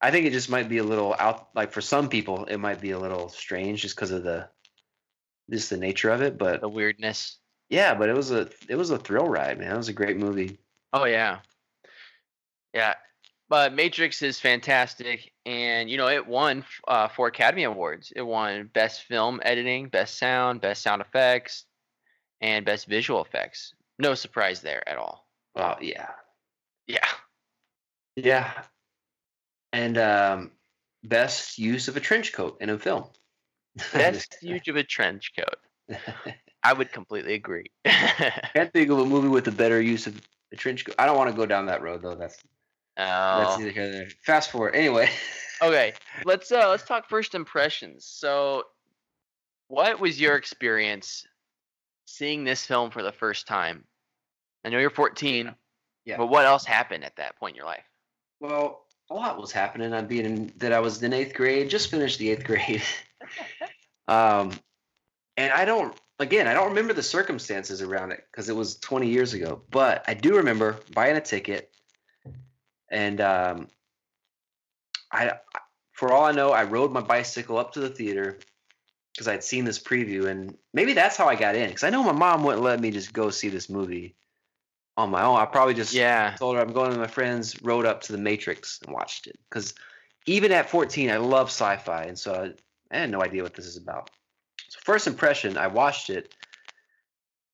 I 0.00 0.10
think 0.10 0.26
it 0.26 0.32
just 0.32 0.50
might 0.50 0.68
be 0.68 0.78
a 0.78 0.84
little 0.84 1.14
out. 1.18 1.48
Like 1.54 1.72
for 1.72 1.80
some 1.80 2.08
people, 2.08 2.44
it 2.46 2.58
might 2.58 2.80
be 2.80 2.90
a 2.90 2.98
little 2.98 3.28
strange 3.28 3.82
just 3.82 3.96
because 3.96 4.10
of 4.10 4.24
the 4.24 4.48
just 5.50 5.70
the 5.70 5.76
nature 5.76 6.10
of 6.10 6.22
it. 6.22 6.38
But 6.38 6.60
the 6.60 6.68
weirdness. 6.68 7.38
yeah, 7.68 7.94
but 7.94 8.08
it 8.08 8.16
was 8.16 8.30
a 8.30 8.48
it 8.68 8.76
was 8.76 8.90
a 8.90 8.98
thrill 8.98 9.26
ride, 9.28 9.58
man. 9.58 9.72
It 9.72 9.76
was 9.76 9.88
a 9.88 9.92
great 9.92 10.16
movie. 10.16 10.58
Oh 10.92 11.04
yeah. 11.04 11.38
Yeah. 12.74 12.94
But 13.48 13.74
Matrix 13.74 14.22
is 14.22 14.38
fantastic, 14.38 15.32
and 15.44 15.90
you 15.90 15.96
know 15.96 16.08
it 16.08 16.24
won 16.26 16.64
uh, 16.86 17.08
four 17.08 17.26
Academy 17.26 17.64
Awards. 17.64 18.12
It 18.14 18.22
won 18.22 18.70
Best 18.72 19.02
Film 19.02 19.40
Editing, 19.44 19.88
Best 19.88 20.18
Sound, 20.18 20.60
Best 20.60 20.82
Sound 20.82 21.02
Effects, 21.02 21.64
and 22.40 22.64
Best 22.64 22.86
Visual 22.86 23.22
Effects. 23.24 23.74
No 23.98 24.14
surprise 24.14 24.60
there 24.60 24.88
at 24.88 24.98
all. 24.98 25.26
Oh 25.56 25.74
yeah, 25.80 26.10
Yeah. 26.86 27.08
Yeah. 28.14 28.50
And 29.72 29.98
um, 29.98 30.50
best 31.02 31.58
use 31.58 31.88
of 31.88 31.96
a 31.96 32.00
trench 32.00 32.32
coat 32.32 32.58
in 32.60 32.70
a 32.70 32.78
film. 32.78 33.04
Best 33.92 34.36
use 34.42 34.66
of 34.68 34.76
a 34.76 34.82
trench 34.84 35.32
coat. 35.36 35.98
I 36.62 36.72
would 36.72 36.92
completely 36.92 37.34
agree. 37.34 37.66
Can't 37.84 38.72
think 38.72 38.90
of 38.90 38.98
a 38.98 39.04
movie 39.06 39.28
with 39.28 39.48
a 39.48 39.52
better 39.52 39.80
use 39.80 40.06
of 40.06 40.20
a 40.52 40.56
trench 40.56 40.84
coat. 40.84 40.94
I 40.98 41.06
don't 41.06 41.16
want 41.16 41.30
to 41.30 41.36
go 41.36 41.46
down 41.46 41.66
that 41.66 41.82
road 41.82 42.02
though. 42.02 42.14
That's 42.14 42.36
that's 42.96 43.54
Oh. 43.56 43.58
nor 43.60 43.72
there. 43.72 44.08
Fast 44.24 44.50
forward. 44.50 44.74
Anyway. 44.74 45.08
okay 45.62 45.92
let's 46.24 46.50
uh 46.52 46.68
let's 46.70 46.84
talk 46.84 47.06
first 47.06 47.34
impressions 47.34 48.06
so 48.06 48.62
what 49.68 50.00
was 50.00 50.18
your 50.18 50.36
experience 50.36 51.26
seeing 52.06 52.44
this 52.44 52.64
film 52.64 52.90
for 52.90 53.02
the 53.02 53.12
first 53.12 53.46
time 53.46 53.84
i 54.64 54.70
know 54.70 54.78
you're 54.78 54.88
14 54.88 55.54
Yeah. 56.06 56.16
but 56.16 56.28
what 56.28 56.46
else 56.46 56.64
happened 56.64 57.04
at 57.04 57.16
that 57.16 57.36
point 57.36 57.52
in 57.52 57.56
your 57.56 57.66
life 57.66 57.84
Well, 58.40 58.86
a 59.10 59.14
lot 59.14 59.38
was 59.38 59.52
happening. 59.52 59.92
I'm 59.92 60.06
being 60.06 60.24
in, 60.24 60.52
that 60.56 60.72
I 60.72 60.80
was 60.80 61.02
in 61.02 61.12
eighth 61.12 61.34
grade, 61.34 61.68
just 61.68 61.90
finished 61.90 62.18
the 62.18 62.30
eighth 62.30 62.44
grade. 62.44 62.82
Um, 64.10 64.50
and 65.36 65.52
I 65.52 65.64
don't, 65.64 65.94
again, 66.18 66.48
I 66.48 66.52
don't 66.52 66.70
remember 66.70 66.92
the 66.92 67.02
circumstances 67.02 67.80
around 67.80 68.10
it 68.10 68.26
because 68.30 68.48
it 68.48 68.56
was 68.56 68.76
20 68.78 69.08
years 69.08 69.34
ago. 69.34 69.62
But 69.70 70.04
I 70.08 70.14
do 70.14 70.36
remember 70.36 70.78
buying 70.92 71.16
a 71.16 71.20
ticket, 71.20 71.72
and 72.90 73.20
um, 73.20 73.68
I, 75.12 75.34
for 75.92 76.12
all 76.12 76.24
I 76.24 76.32
know, 76.32 76.50
I 76.50 76.64
rode 76.64 76.92
my 76.92 77.00
bicycle 77.00 77.56
up 77.56 77.72
to 77.74 77.80
the 77.80 77.88
theater 77.88 78.38
because 79.12 79.28
I'd 79.28 79.44
seen 79.44 79.64
this 79.64 79.78
preview, 79.78 80.26
and 80.26 80.56
maybe 80.74 80.92
that's 80.92 81.16
how 81.16 81.26
I 81.26 81.36
got 81.36 81.54
in. 81.54 81.68
Because 81.68 81.84
I 81.84 81.90
know 81.90 82.02
my 82.02 82.12
mom 82.12 82.42
wouldn't 82.42 82.64
let 82.64 82.80
me 82.80 82.90
just 82.90 83.12
go 83.12 83.30
see 83.30 83.48
this 83.48 83.70
movie 83.70 84.16
on 84.96 85.10
my 85.10 85.22
own. 85.22 85.38
I 85.38 85.46
probably 85.46 85.74
just 85.74 85.92
yeah 85.92 86.34
told 86.36 86.56
her 86.56 86.62
I'm 86.62 86.72
going 86.72 86.90
with 86.90 86.98
my 86.98 87.06
friends, 87.06 87.62
rode 87.62 87.86
up 87.86 88.00
to 88.02 88.12
the 88.12 88.18
Matrix 88.18 88.80
and 88.84 88.92
watched 88.92 89.28
it. 89.28 89.38
Because 89.48 89.74
even 90.26 90.50
at 90.50 90.68
14, 90.68 91.10
I 91.10 91.18
love 91.18 91.46
sci-fi, 91.46 92.04
and 92.04 92.18
so 92.18 92.52
I, 92.90 92.98
had 92.98 93.10
no 93.10 93.22
idea 93.22 93.42
what 93.42 93.54
this 93.54 93.66
is 93.66 93.76
about. 93.76 94.10
So 94.68 94.78
first 94.82 95.06
impression, 95.06 95.56
I 95.56 95.66
watched 95.66 96.10
it, 96.10 96.34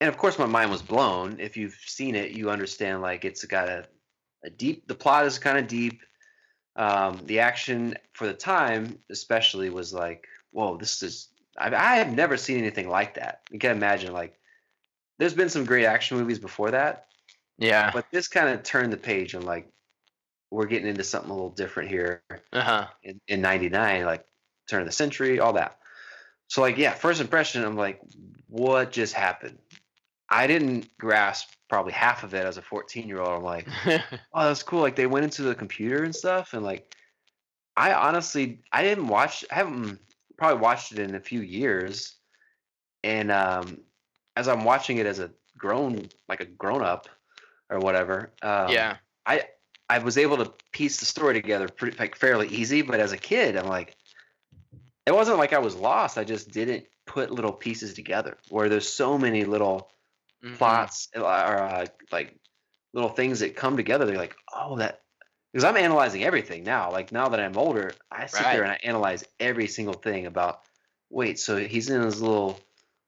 and 0.01 0.09
of 0.09 0.17
course 0.17 0.39
my 0.39 0.47
mind 0.47 0.71
was 0.71 0.83
blown. 0.83 1.39
If 1.41 1.57
you've 1.57 1.79
seen 1.87 2.15
it, 2.15 2.33
you 2.33 2.51
understand 2.51 3.03
like 3.03 3.25
it's 3.25 3.45
got 3.45 3.69
a, 3.69 3.87
a 4.45 4.51
deep. 4.51 4.87
The 4.87 4.95
plot 4.95 5.27
is 5.27 5.39
kind 5.39 5.59
of 5.59 5.67
deep. 5.67 6.03
Um, 6.77 7.21
the 7.25 7.41
action 7.41 7.97
for 8.13 8.27
the 8.27 8.35
time, 8.35 8.99
especially, 9.11 9.71
was 9.71 9.95
like, 9.95 10.27
whoa, 10.53 10.77
this 10.77 11.03
is. 11.03 11.29
I, 11.59 11.75
I 11.75 11.97
have 11.97 12.13
never 12.13 12.37
seen 12.37 12.59
anything 12.59 12.89
like 12.89 13.15
that. 13.15 13.43
You 13.51 13.59
can 13.59 13.73
imagine 13.73 14.13
like. 14.13 14.39
There's 15.19 15.33
been 15.33 15.49
some 15.49 15.65
great 15.65 15.87
action 15.87 16.19
movies 16.19 16.39
before 16.39 16.73
that, 16.73 17.07
yeah 17.59 17.91
but 17.93 18.07
this 18.13 18.29
kind 18.29 18.49
of 18.49 18.63
turned 18.63 18.93
the 18.93 18.97
page 18.97 19.35
and 19.35 19.45
like 19.45 19.69
we're 20.51 20.67
getting 20.67 20.89
into 20.89 21.05
something 21.05 21.31
a 21.31 21.35
little 21.35 21.51
different 21.51 21.89
here 21.89 22.23
uh-huh 22.53 22.87
in, 23.03 23.21
in 23.29 23.41
99 23.41 24.05
like 24.05 24.25
turn 24.67 24.81
of 24.81 24.87
the 24.87 24.93
century 24.93 25.41
all 25.41 25.55
that. 25.55 25.79
So 26.49 26.61
like 26.61 26.77
yeah 26.79 26.93
first 26.93 27.21
impression 27.21 27.65
i'm 27.65 27.77
like 27.77 28.01
what 28.49 28.93
just 28.93 29.15
happened? 29.15 29.59
I 30.29 30.47
didn't 30.47 30.97
grasp 30.99 31.51
probably 31.69 31.93
half 31.93 32.25
of 32.25 32.35
it 32.35 32.45
as 32.45 32.57
a 32.57 32.63
14 32.63 33.09
year 33.09 33.21
old 33.21 33.39
i'm 33.39 33.43
like 33.43 33.67
oh 33.87 34.49
that's 34.49 34.63
cool. 34.63 34.81
Like 34.81 34.97
they 34.97 35.07
went 35.07 35.25
into 35.25 35.43
the 35.43 35.55
computer 35.55 36.05
and 36.05 36.15
stuff 36.15 36.55
and 36.55 36.65
like 36.65 36.95
i 37.77 37.93
honestly 37.93 38.61
i 38.73 38.83
didn't 38.83 39.09
watch 39.09 39.45
i 39.51 39.55
haven't 39.55 39.99
probably 40.37 40.61
watched 40.61 40.93
it 40.93 40.99
in 40.99 41.15
a 41.15 41.21
few 41.21 41.41
years. 41.41 42.15
And 43.03 43.31
um 43.31 43.79
as 44.37 44.49
i'm 44.49 44.65
watching 44.65 44.99
it 44.99 45.07
as 45.07 45.19
a 45.19 45.31
grown 45.57 46.09
like 46.29 46.41
a 46.41 46.45
grown 46.45 46.83
up 46.83 47.09
or 47.71 47.79
whatever 47.79 48.31
um, 48.43 48.69
yeah. 48.69 48.97
I 49.27 49.43
I 49.89 49.99
was 49.99 50.19
able 50.19 50.37
to 50.39 50.53
piece 50.73 50.99
the 50.99 51.07
story 51.07 51.35
together 51.35 51.69
pretty 51.69 51.97
like 51.99 52.17
fairly 52.17 52.49
easy, 52.49 52.83
but 52.83 53.01
as 53.01 53.13
a 53.13 53.17
kid, 53.17 53.57
I'm 53.57 53.69
like, 53.69 53.97
it 55.07 55.15
wasn't 55.15 55.39
like 55.39 55.53
I 55.53 55.59
was 55.59 55.75
lost. 55.77 56.19
I 56.19 56.25
just 56.25 56.51
didn't 56.51 56.87
put 57.07 57.31
little 57.31 57.53
pieces 57.53 57.95
together. 57.95 58.37
Where 58.51 58.69
there's 58.69 58.89
so 58.89 59.17
many 59.19 59.45
little 59.45 59.91
Mhm. 60.43 60.59
plots 60.59 61.09
or 61.15 61.25
uh, 61.25 61.87
like 62.13 62.37
little 62.93 63.11
things 63.11 63.41
that 63.41 63.57
come 63.57 63.77
together. 63.77 64.05
They're 64.05 64.17
like, 64.17 64.37
oh, 64.55 64.77
that 64.77 65.03
because 65.53 65.65
I'm 65.65 65.77
analyzing 65.77 66.25
everything 66.25 66.65
now. 66.65 66.91
Like 66.93 67.13
now 67.13 67.29
that 67.31 67.41
I'm 67.41 67.57
older, 67.57 67.93
I 68.11 68.27
sit 68.27 68.43
there 68.53 68.63
and 68.63 68.73
I 68.73 68.79
analyze 68.83 69.25
every 69.41 69.69
single 69.69 69.95
thing 69.95 70.27
about. 70.27 70.63
Wait, 71.09 71.39
so 71.39 71.57
he's 71.57 71.89
in 71.89 72.03
his 72.03 72.21
little 72.21 72.61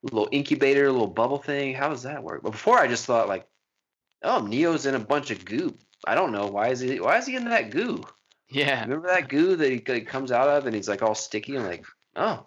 little 0.02 0.28
incubator, 0.30 0.90
little 0.90 1.08
bubble 1.08 1.38
thing. 1.38 1.74
How 1.74 1.88
does 1.88 2.04
that 2.04 2.22
work? 2.22 2.42
But 2.42 2.52
before, 2.52 2.78
I 2.78 2.86
just 2.86 3.04
thought 3.04 3.28
like, 3.28 3.46
oh, 4.22 4.40
Neo's 4.40 4.86
in 4.86 4.94
a 4.94 5.00
bunch 5.00 5.30
of 5.30 5.44
goo. 5.44 5.76
I 6.06 6.14
don't 6.14 6.32
know 6.32 6.46
why 6.46 6.68
is 6.68 6.80
he 6.80 7.00
why 7.00 7.18
is 7.18 7.26
he 7.26 7.34
in 7.36 7.44
that 7.46 7.70
goo? 7.70 8.04
Yeah 8.48 8.82
Remember 8.82 9.08
that 9.08 9.28
goo 9.28 9.56
that 9.56 9.70
he, 9.70 9.82
he 9.94 10.00
comes 10.02 10.32
out 10.32 10.48
of 10.48 10.66
and 10.66 10.74
he's 10.74 10.88
like 10.88 11.02
all 11.02 11.14
sticky 11.14 11.56
and 11.56 11.66
like, 11.66 11.84
oh, 12.16 12.46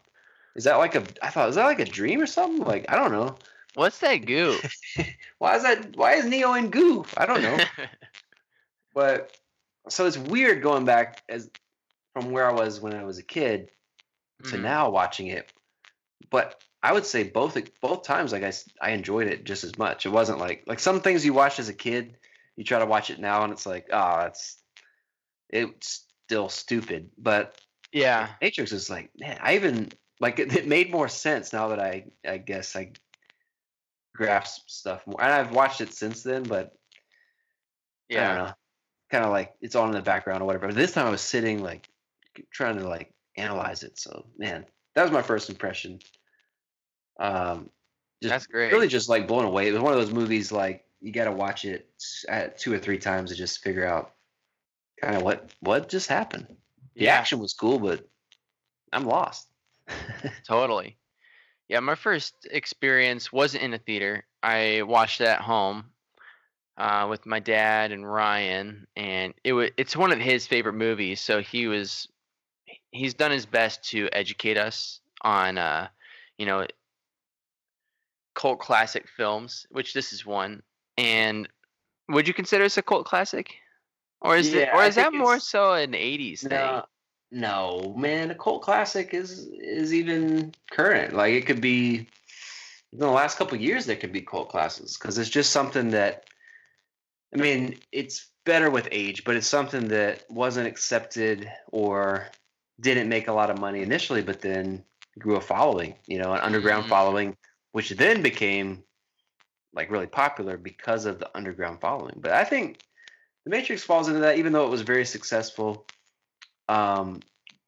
is 0.55 0.65
that 0.65 0.77
like 0.77 0.95
a? 0.95 1.03
I 1.21 1.29
thought 1.29 1.49
is 1.49 1.55
that 1.55 1.65
like 1.65 1.79
a 1.79 1.85
dream 1.85 2.21
or 2.21 2.25
something? 2.25 2.65
Like 2.65 2.85
I 2.89 2.95
don't 2.95 3.11
know. 3.11 3.35
What's 3.75 3.99
that 3.99 4.25
goo? 4.25 4.57
why 5.37 5.55
is 5.55 5.63
that? 5.63 5.95
Why 5.95 6.13
is 6.13 6.25
Neo 6.25 6.53
in 6.53 6.69
goo? 6.69 7.05
I 7.15 7.25
don't 7.25 7.41
know. 7.41 7.57
but 8.93 9.37
so 9.89 10.05
it's 10.05 10.17
weird 10.17 10.61
going 10.61 10.85
back 10.85 11.23
as 11.29 11.49
from 12.13 12.31
where 12.31 12.49
I 12.49 12.53
was 12.53 12.79
when 12.81 12.93
I 12.93 13.03
was 13.03 13.17
a 13.17 13.23
kid 13.23 13.71
to 14.45 14.57
Mhm. 14.57 14.61
now 14.61 14.89
watching 14.89 15.27
it. 15.27 15.51
But 16.29 16.61
I 16.83 16.91
would 16.91 17.05
say 17.05 17.23
both 17.23 17.57
both 17.81 18.03
times, 18.03 18.31
like 18.31 18.43
I, 18.43 18.51
I 18.81 18.91
enjoyed 18.91 19.27
it 19.27 19.43
just 19.43 19.63
as 19.63 19.77
much. 19.77 20.05
It 20.05 20.09
wasn't 20.09 20.39
like 20.39 20.63
like 20.67 20.79
some 20.79 20.99
things 21.01 21.25
you 21.25 21.33
watched 21.33 21.59
as 21.59 21.69
a 21.69 21.73
kid, 21.73 22.17
you 22.55 22.63
try 22.63 22.79
to 22.79 22.85
watch 22.85 23.09
it 23.09 23.19
now, 23.19 23.43
and 23.43 23.53
it's 23.53 23.65
like, 23.65 23.87
oh, 23.91 24.21
it's 24.21 24.60
it's 25.51 26.05
still 26.25 26.49
stupid. 26.49 27.09
But 27.17 27.59
Yeah. 27.91 28.29
Matrix 28.41 28.71
is 28.71 28.89
like, 28.89 29.11
man, 29.19 29.37
I 29.41 29.55
even 29.55 29.91
like 30.19 30.39
it, 30.39 30.55
it 30.55 30.67
made 30.67 30.91
more 30.91 31.07
sense 31.07 31.51
now 31.53 31.69
that 31.69 31.79
I 31.79 32.05
I 32.27 32.37
guess 32.37 32.75
I 32.75 32.93
grasp 34.15 34.69
stuff 34.69 35.05
more. 35.07 35.21
And 35.21 35.31
I've 35.31 35.51
watched 35.51 35.81
it 35.81 35.93
since 35.93 36.23
then, 36.23 36.43
but 36.43 36.75
yeah, 38.09 38.23
I 38.31 38.35
don't 38.35 38.45
know. 38.45 38.53
Kind 39.09 39.25
of 39.25 39.31
like 39.31 39.53
it's 39.61 39.75
on 39.75 39.89
in 39.89 39.95
the 39.95 40.01
background 40.01 40.41
or 40.41 40.45
whatever. 40.45 40.67
But 40.67 40.75
this 40.75 40.93
time 40.93 41.07
I 41.07 41.11
was 41.11 41.21
sitting 41.21 41.61
like 41.61 41.89
trying 42.51 42.77
to 42.77 42.87
like 42.87 43.13
analyze 43.37 43.83
it. 43.83 43.97
So 43.99 44.25
man, 44.37 44.65
that 44.95 45.03
was 45.03 45.11
my 45.11 45.21
first 45.21 45.49
impression. 45.49 45.99
Um, 47.19 47.69
just 48.21 48.31
That's 48.31 48.47
great. 48.47 48.71
really 48.71 48.87
just 48.87 49.09
like 49.09 49.27
blown 49.27 49.45
away. 49.45 49.67
It 49.67 49.73
was 49.73 49.81
one 49.81 49.93
of 49.93 49.99
those 49.99 50.13
movies 50.13 50.51
like 50.51 50.85
you 51.01 51.11
got 51.11 51.25
to 51.25 51.31
watch 51.31 51.65
it 51.65 51.89
at 52.29 52.57
two 52.57 52.71
or 52.71 52.77
three 52.77 52.99
times 52.99 53.31
to 53.31 53.35
just 53.35 53.61
figure 53.63 53.85
out 53.85 54.13
kind 55.01 55.17
of 55.17 55.23
what 55.23 55.51
what 55.59 55.89
just 55.89 56.07
happened. 56.07 56.47
The 56.95 57.05
Yeah. 57.05 57.15
action 57.17 57.39
was 57.39 57.53
cool, 57.53 57.79
but 57.79 58.07
I'm 58.93 59.05
lost. 59.05 59.47
Totally. 60.47 60.97
Yeah, 61.67 61.79
my 61.79 61.95
first 61.95 62.35
experience 62.51 63.31
wasn't 63.31 63.63
in 63.63 63.73
a 63.73 63.79
theater. 63.79 64.25
I 64.43 64.81
watched 64.83 65.21
it 65.21 65.27
at 65.27 65.41
home 65.41 65.85
uh, 66.77 67.07
with 67.09 67.25
my 67.25 67.39
dad 67.39 67.91
and 67.91 68.09
Ryan, 68.09 68.87
and 68.95 69.33
it 69.43 69.53
was 69.53 69.69
it's 69.77 69.95
one 69.95 70.11
of 70.11 70.19
his 70.19 70.47
favorite 70.47 70.73
movies. 70.73 71.21
So 71.21 71.41
he 71.41 71.67
was 71.67 72.07
he's 72.91 73.13
done 73.13 73.31
his 73.31 73.45
best 73.45 73.83
to 73.91 74.09
educate 74.11 74.57
us 74.57 74.99
on 75.21 75.57
uh, 75.57 75.87
you 76.37 76.45
know 76.45 76.65
cult 78.35 78.59
classic 78.59 79.07
films, 79.07 79.65
which 79.71 79.93
this 79.93 80.13
is 80.13 80.25
one. 80.25 80.61
And 80.97 81.47
would 82.09 82.27
you 82.27 82.33
consider 82.33 82.63
this 82.63 82.77
a 82.77 82.81
cult 82.81 83.05
classic, 83.05 83.55
or 84.21 84.37
is 84.37 84.53
it 84.53 84.69
or 84.73 84.83
is 84.83 84.95
that 84.95 85.13
more 85.13 85.39
so 85.39 85.73
an 85.73 85.93
'80s 85.93 86.41
thing? 86.41 86.49
No, 86.51 86.85
no, 87.31 87.95
man, 87.97 88.31
a 88.31 88.35
cult 88.35 88.61
classic 88.61 89.13
is 89.13 89.47
is 89.47 89.93
even 89.93 90.53
current. 90.69 91.13
Like 91.13 91.33
it 91.33 91.45
could 91.45 91.61
be 91.61 92.07
in 92.93 92.99
the 92.99 93.07
last 93.07 93.37
couple 93.37 93.55
of 93.55 93.61
years 93.61 93.85
there 93.85 93.95
could 93.95 94.11
be 94.11 94.21
cult 94.21 94.49
classes 94.49 94.97
because 94.97 95.17
it's 95.17 95.29
just 95.29 95.51
something 95.51 95.91
that 95.91 96.25
I 97.33 97.37
mean, 97.37 97.77
it's 97.91 98.27
better 98.45 98.69
with 98.69 98.89
age, 98.91 99.23
but 99.23 99.35
it's 99.35 99.47
something 99.47 99.87
that 99.89 100.25
wasn't 100.29 100.67
accepted 100.67 101.49
or 101.71 102.27
didn't 102.79 103.09
make 103.09 103.27
a 103.27 103.33
lot 103.33 103.49
of 103.49 103.59
money 103.59 103.81
initially, 103.81 104.21
but 104.21 104.41
then 104.41 104.83
grew 105.17 105.35
a 105.35 105.41
following, 105.41 105.95
you 106.07 106.17
know, 106.17 106.33
an 106.33 106.41
underground 106.41 106.85
Mhm. 106.85 106.89
following, 106.89 107.37
which 107.71 107.91
then 107.91 108.21
became 108.21 108.83
like 109.73 109.89
really 109.89 110.07
popular 110.07 110.57
because 110.57 111.05
of 111.05 111.19
the 111.19 111.29
underground 111.37 111.79
following. 111.79 112.19
But 112.19 112.33
I 112.33 112.43
think 112.43 112.79
the 113.45 113.49
Matrix 113.49 113.83
falls 113.83 114.07
into 114.07 114.21
that, 114.21 114.37
even 114.37 114.53
though 114.53 114.65
it 114.65 114.69
was 114.69 114.81
very 114.81 115.05
successful 115.05 115.85
um, 116.69 117.21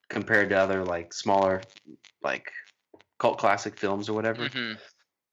compared 0.09 0.49
to 0.49 0.55
other 0.57 0.83
like 0.83 1.13
smaller, 1.13 1.61
like 2.23 2.51
cult 3.19 3.37
classic 3.37 3.77
films 3.77 4.09
or 4.09 4.13
whatever. 4.13 4.49
Mhm. 4.49 4.77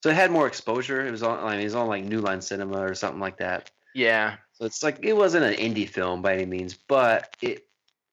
So 0.03 0.09
it 0.09 0.16
had 0.16 0.31
more 0.31 0.46
exposure. 0.46 1.07
It 1.07 1.11
was 1.11 1.22
on, 1.22 1.38
I 1.40 1.53
mean, 1.53 1.61
it 1.61 1.64
was 1.64 1.74
on 1.74 1.87
like 1.87 2.05
New 2.05 2.20
Line 2.20 2.40
Cinema 2.40 2.81
or 2.81 2.94
something 2.94 3.20
like 3.20 3.37
that. 3.38 3.70
Yeah. 3.94 4.37
So 4.53 4.64
it's 4.64 4.83
like 4.83 4.98
it 5.03 5.14
wasn't 5.14 5.44
an 5.44 5.55
indie 5.55 5.88
film 5.88 6.22
by 6.22 6.35
any 6.35 6.46
means, 6.46 6.74
but 6.74 7.35
it 7.42 7.66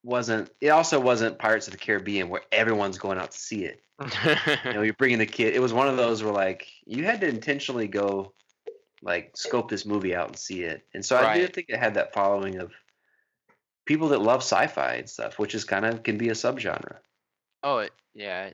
wasn't. 0.04 0.50
It 0.62 0.70
also 0.70 1.00
wasn't 1.00 1.40
Pirates 1.40 1.68
of 1.68 1.74
the 1.74 1.80
Caribbean 1.80 2.30
where 2.30 2.42
everyone's 2.52 2.98
going 2.98 3.18
out 3.18 3.32
to 3.32 3.40
see 3.40 3.66
it. 3.66 3.82
You 4.66 4.74
know, 4.74 4.82
you're 4.82 4.94
bringing 4.94 5.18
the 5.18 5.26
kid. 5.26 5.56
It 5.56 5.60
was 5.60 5.74
one 5.74 5.88
of 5.88 5.98
those 5.98 6.24
where 6.24 6.34
like 6.34 6.68
you 6.86 7.04
had 7.06 7.22
to 7.22 7.28
intentionally 7.28 7.88
go, 7.88 8.34
like 9.02 9.36
scope 9.36 9.70
this 9.70 9.86
movie 9.86 10.16
out 10.16 10.28
and 10.30 10.38
see 10.38 10.64
it. 10.64 10.86
And 10.94 11.06
so 11.06 11.18
I 11.18 11.34
do 11.34 11.42
Right. 11.42 11.54
think 11.54 11.70
it 11.70 11.80
had 11.80 11.94
that 11.96 12.14
following 12.14 12.58
of 12.58 12.74
people 13.86 14.10
that 14.10 14.22
love 14.22 14.42
sci-fi 14.42 14.96
and 14.96 15.10
stuff, 15.10 15.40
which 15.40 15.56
is 15.56 15.64
kind 15.64 15.86
of 15.86 16.04
can 16.04 16.18
be 16.18 16.30
a 16.30 16.34
subgenre. 16.34 16.98
Oh, 17.64 17.80
it, 17.80 17.94
yeah. 18.14 18.52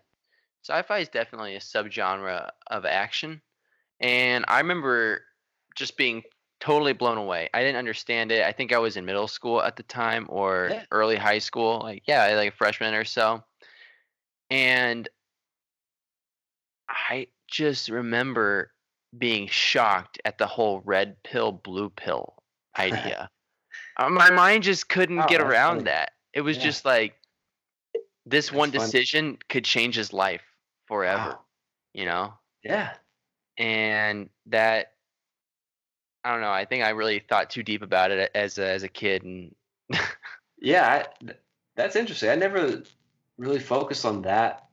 Sci-fi 0.63 0.99
is 0.99 1.09
definitely 1.09 1.55
a 1.55 1.59
subgenre 1.59 2.49
of 2.67 2.85
action, 2.85 3.41
and 3.99 4.45
I 4.47 4.59
remember 4.59 5.25
just 5.75 5.97
being 5.97 6.23
totally 6.59 6.93
blown 6.93 7.17
away. 7.17 7.49
I 7.53 7.61
didn't 7.61 7.77
understand 7.77 8.31
it. 8.31 8.43
I 8.45 8.53
think 8.53 8.71
I 8.71 8.77
was 8.77 8.95
in 8.95 9.05
middle 9.05 9.27
school 9.27 9.61
at 9.61 9.75
the 9.75 9.83
time 9.83 10.25
or 10.29 10.69
Yeah. 10.71 10.85
early 10.91 11.17
high 11.17 11.39
school, 11.39 11.79
like 11.79 12.03
yeah, 12.07 12.27
like 12.35 12.53
a 12.53 12.55
freshman 12.55 12.93
or 12.93 13.03
so. 13.05 13.43
And 14.49 15.09
I 16.87 17.27
just 17.47 17.89
remember 17.89 18.72
being 19.17 19.47
shocked 19.47 20.19
at 20.25 20.37
the 20.37 20.47
whole 20.47 20.81
red 20.85 21.21
pill, 21.23 21.51
blue 21.51 21.89
pill 21.89 22.35
idea. 22.77 23.29
Uh, 23.97 24.09
my 24.09 24.29
mind 24.31 24.63
just 24.63 24.89
couldn't 24.89 25.19
Oh, 25.19 25.27
get 25.27 25.41
around 25.41 25.85
that. 25.85 26.11
It 26.33 26.41
was 26.41 26.57
Yeah. 26.57 26.63
just 26.63 26.85
like 26.85 27.15
this 28.25 28.51
one 28.51 28.71
That's 28.71 28.83
funny. 28.85 28.91
decision 28.91 29.37
could 29.49 29.65
change 29.65 29.95
his 29.95 30.13
life 30.13 30.41
forever, 30.87 31.29
Wow. 31.31 31.39
you 31.93 32.05
know? 32.05 32.33
Yeah. 32.63 32.93
And 33.57 34.29
that 34.47 34.93
I 36.23 36.31
don't 36.31 36.41
know, 36.41 36.51
I 36.51 36.65
think 36.65 36.83
I 36.85 36.89
really 36.91 37.19
thought 37.19 37.49
too 37.49 37.63
deep 37.63 37.81
about 37.81 38.09
it 38.11 38.31
as 38.33 38.57
a, 38.57 38.65
as 38.65 38.83
a 38.83 38.87
kid 38.87 39.23
and 39.23 39.53
Yeah, 40.57 41.03
I, 41.21 41.33
that's 41.75 41.97
interesting. 41.97 42.29
I 42.29 42.35
never 42.35 42.81
really 43.37 43.59
focused 43.59 44.05
on 44.05 44.21
that 44.21 44.65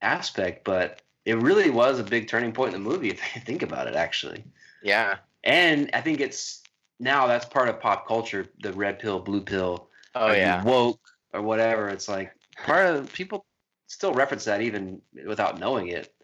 aspect, 0.00 0.62
but 0.64 1.02
it 1.24 1.36
really 1.38 1.70
was 1.70 1.98
a 1.98 2.04
big 2.04 2.28
turning 2.28 2.52
point 2.52 2.74
in 2.74 2.82
the 2.82 2.90
movie 2.90 3.08
if 3.14 3.34
you 3.34 3.40
think 3.40 3.62
about 3.62 3.86
it, 3.86 3.94
actually. 3.94 4.44
yeah. 4.82 5.16
And 5.42 5.90
I 5.92 6.00
think 6.00 6.20
it's 6.20 6.62
now 6.98 7.26
that's 7.26 7.44
part 7.44 7.68
of 7.68 7.78
pop 7.80 8.06
culture, 8.08 8.46
the 8.62 8.72
red 8.72 8.98
pill, 8.98 9.20
blue 9.20 9.42
pill, 9.42 9.88
Oh 10.14 10.32
yeah. 10.32 10.62
woke 10.64 11.00
or 11.34 11.42
whatever. 11.42 11.88
It's 11.88 12.08
like 12.08 12.32
part 12.64 12.86
of 12.86 13.12
people 13.12 13.44
still 13.88 14.14
reference 14.14 14.44
that 14.46 14.62
even 14.62 15.02
without 15.26 15.58
knowing 15.58 15.88
it. 15.88 16.14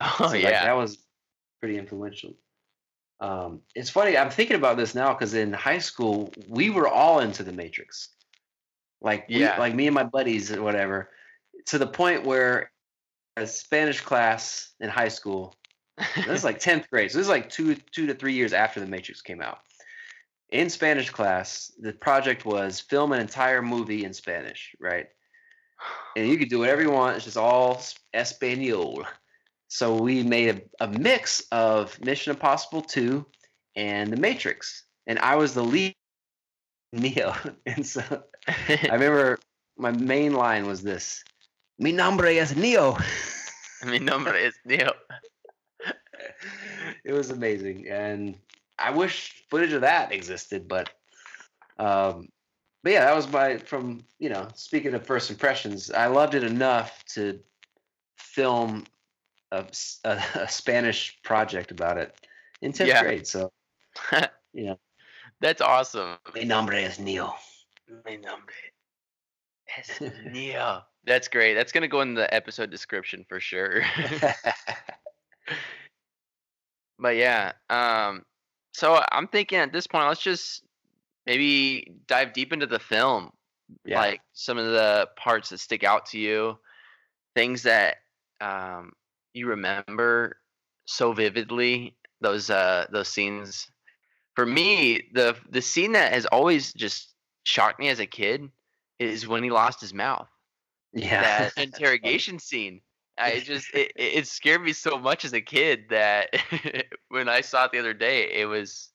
Oh 0.00 0.14
So, 0.18 0.24
like, 0.28 0.42
yeah. 0.44 0.64
that 0.64 0.76
was 0.76 0.98
pretty 1.60 1.76
influential. 1.76 2.34
Um, 3.20 3.60
it's 3.74 3.90
funny. 3.90 4.16
I'm 4.16 4.30
thinking 4.30 4.56
about 4.56 4.76
this 4.76 4.94
now 4.94 5.12
because 5.12 5.34
in 5.34 5.52
high 5.52 5.80
school 5.80 6.32
we 6.48 6.70
were 6.70 6.88
all 6.88 7.18
into 7.20 7.42
the 7.42 7.52
Matrix, 7.52 8.10
like 9.02 9.28
we- 9.28 9.40
Yeah. 9.40 9.58
like 9.58 9.74
me 9.74 9.86
and 9.88 9.94
my 9.94 10.04
buddies 10.04 10.52
or 10.52 10.62
whatever, 10.62 11.10
to 11.66 11.78
the 11.78 11.86
point 11.86 12.24
where 12.24 12.70
a 13.40 13.46
Spanish 13.46 14.00
class 14.00 14.72
in 14.80 14.88
high 14.88 15.08
school. 15.08 15.54
This 16.16 16.28
is 16.28 16.44
like 16.44 16.58
tenth 16.60 16.88
grade, 16.90 17.10
so 17.10 17.18
this 17.18 17.26
is 17.26 17.30
like 17.30 17.48
two 17.50 17.76
two 17.92 18.06
to 18.06 18.14
three 18.14 18.34
years 18.34 18.52
after 18.52 18.80
the 18.80 18.86
Matrix 18.86 19.20
came 19.20 19.40
out. 19.40 19.58
In 20.50 20.70
Spanish 20.70 21.10
class, 21.10 21.70
the 21.78 21.92
project 21.92 22.46
was 22.46 22.80
film 22.80 23.12
an 23.12 23.20
entire 23.20 23.60
movie 23.60 24.04
in 24.04 24.14
Spanish, 24.14 24.74
right? 24.80 25.06
And 26.16 26.28
you 26.28 26.38
could 26.38 26.48
do 26.48 26.58
whatever 26.58 26.82
you 26.82 26.90
want. 26.90 27.16
It's 27.16 27.24
just 27.24 27.36
all 27.36 27.82
Espanol. 28.14 29.04
So 29.68 29.94
we 29.96 30.22
made 30.22 30.62
a, 30.80 30.84
a 30.84 30.88
mix 30.88 31.44
of 31.52 32.00
Mission 32.00 32.32
Impossible 32.32 32.82
2 32.82 33.24
and 33.76 34.10
The 34.10 34.16
Matrix. 34.16 34.84
And 35.06 35.18
I 35.18 35.36
was 35.36 35.54
the 35.54 35.62
lead 35.62 35.94
Neo. 36.92 37.34
And 37.66 37.86
so 37.86 38.02
I 38.46 38.78
remember 38.90 39.38
my 39.76 39.92
main 39.92 40.32
line 40.32 40.66
was 40.66 40.82
this 40.82 41.22
Mi 41.78 41.92
nombre 41.92 42.38
es 42.38 42.56
Neo. 42.56 42.98
Mi 43.84 43.98
nombre 43.98 44.44
es 44.44 44.54
Neo. 44.64 44.92
it 47.04 47.12
was 47.12 47.30
amazing. 47.30 47.88
And 47.88 48.36
I 48.78 48.90
wish 48.90 49.44
footage 49.48 49.72
of 49.72 49.82
that 49.82 50.12
existed, 50.12 50.66
but 50.68 50.90
um 51.78 52.28
but 52.82 52.92
yeah, 52.92 53.04
that 53.04 53.14
was 53.14 53.30
my 53.30 53.58
from 53.58 54.04
you 54.18 54.28
know, 54.28 54.48
speaking 54.54 54.94
of 54.94 55.06
first 55.06 55.30
impressions, 55.30 55.90
I 55.90 56.06
loved 56.06 56.34
it 56.34 56.42
enough 56.42 57.04
to 57.14 57.38
film 58.16 58.84
a 59.52 59.64
a 60.04 60.48
Spanish 60.48 61.16
project 61.22 61.70
about 61.70 61.98
it 61.98 62.14
in 62.60 62.72
10th 62.72 62.86
Yeah. 62.86 63.02
grade. 63.02 63.26
So, 63.26 63.52
you 64.52 64.64
know, 64.66 64.78
That's 65.40 65.60
awesome. 65.60 66.18
mi 66.34 66.44
nombre 66.44 66.82
es 66.82 66.98
Neo. 66.98 67.34
Mi 68.04 68.16
nombre 68.16 68.54
es 69.78 70.00
Neo. 70.24 70.82
That's 71.08 71.26
great. 71.26 71.54
That's 71.54 71.72
gonna 71.72 71.88
go 71.88 72.02
in 72.02 72.12
the 72.12 72.32
episode 72.32 72.70
description 72.70 73.24
for 73.26 73.40
sure. 73.40 73.82
but 76.98 77.16
yeah, 77.16 77.52
um, 77.70 78.26
so 78.74 79.02
I'm 79.10 79.26
thinking 79.26 79.58
at 79.58 79.72
this 79.72 79.86
point, 79.86 80.06
let's 80.06 80.20
just 80.20 80.64
maybe 81.26 81.94
dive 82.06 82.34
deep 82.34 82.52
into 82.52 82.66
the 82.66 82.78
film, 82.78 83.32
yeah. 83.86 83.98
like 83.98 84.20
some 84.34 84.58
of 84.58 84.66
the 84.66 85.08
parts 85.16 85.48
that 85.48 85.60
stick 85.60 85.82
out 85.82 86.04
to 86.06 86.18
you, 86.18 86.58
things 87.34 87.62
that 87.62 87.96
um, 88.42 88.92
you 89.32 89.46
remember 89.46 90.36
so 90.84 91.14
vividly. 91.14 91.96
Those 92.20 92.50
uh 92.50 92.84
those 92.92 93.08
scenes. 93.08 93.66
For 94.36 94.44
me, 94.44 95.08
the 95.14 95.36
the 95.48 95.62
scene 95.62 95.92
that 95.92 96.12
has 96.12 96.26
always 96.26 96.74
just 96.74 97.14
shocked 97.44 97.80
me 97.80 97.88
as 97.88 97.98
a 97.98 98.06
kid 98.06 98.50
is 98.98 99.26
when 99.26 99.42
he 99.42 99.50
lost 99.50 99.80
his 99.80 99.94
mouth. 99.94 100.28
Yeah. 100.92 101.22
That 101.22 101.52
interrogation 101.62 102.38
scene. 102.38 102.80
I 103.18 103.40
just 103.40 103.74
it, 103.74 103.92
it 103.96 104.26
scared 104.26 104.62
me 104.62 104.72
so 104.72 104.98
much 104.98 105.24
as 105.24 105.32
a 105.32 105.40
kid 105.40 105.86
that 105.90 106.28
when 107.08 107.28
I 107.28 107.40
saw 107.40 107.64
it 107.64 107.72
the 107.72 107.78
other 107.78 107.94
day, 107.94 108.30
it 108.32 108.46
was 108.46 108.90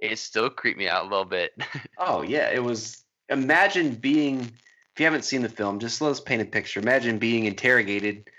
it 0.00 0.18
still 0.18 0.50
creeped 0.50 0.78
me 0.78 0.88
out 0.88 1.04
a 1.04 1.08
little 1.08 1.24
bit. 1.24 1.52
Oh 1.98 2.22
yeah, 2.22 2.50
it 2.50 2.62
was. 2.62 3.02
Imagine 3.30 3.94
being. 3.94 4.40
If 4.40 5.00
you 5.00 5.06
haven't 5.06 5.24
seen 5.24 5.42
the 5.42 5.48
film, 5.48 5.78
just 5.78 6.00
let's 6.00 6.20
paint 6.20 6.42
a 6.42 6.46
picture. 6.46 6.80
Imagine 6.80 7.18
being 7.18 7.44
interrogated 7.44 8.30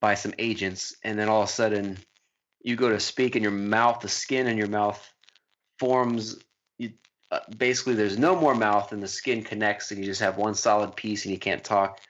by 0.00 0.14
some 0.14 0.34
agents, 0.38 0.94
and 1.02 1.18
then 1.18 1.28
all 1.28 1.42
of 1.42 1.48
a 1.48 1.52
sudden, 1.52 1.98
you 2.62 2.76
go 2.76 2.88
to 2.88 3.00
speak, 3.00 3.36
and 3.36 3.42
your 3.42 3.52
mouth, 3.52 4.00
the 4.00 4.08
skin 4.08 4.46
in 4.46 4.56
your 4.56 4.68
mouth, 4.68 5.06
forms. 5.78 6.36
You, 6.78 6.92
uh, 7.30 7.40
basically, 7.56 7.94
there's 7.94 8.18
no 8.18 8.36
more 8.36 8.54
mouth, 8.54 8.92
and 8.92 9.02
the 9.02 9.08
skin 9.08 9.42
connects, 9.42 9.90
and 9.90 10.00
you 10.00 10.06
just 10.06 10.20
have 10.20 10.38
one 10.38 10.54
solid 10.54 10.96
piece, 10.96 11.24
and 11.24 11.32
you 11.32 11.38
can't 11.38 11.64
talk. 11.64 12.00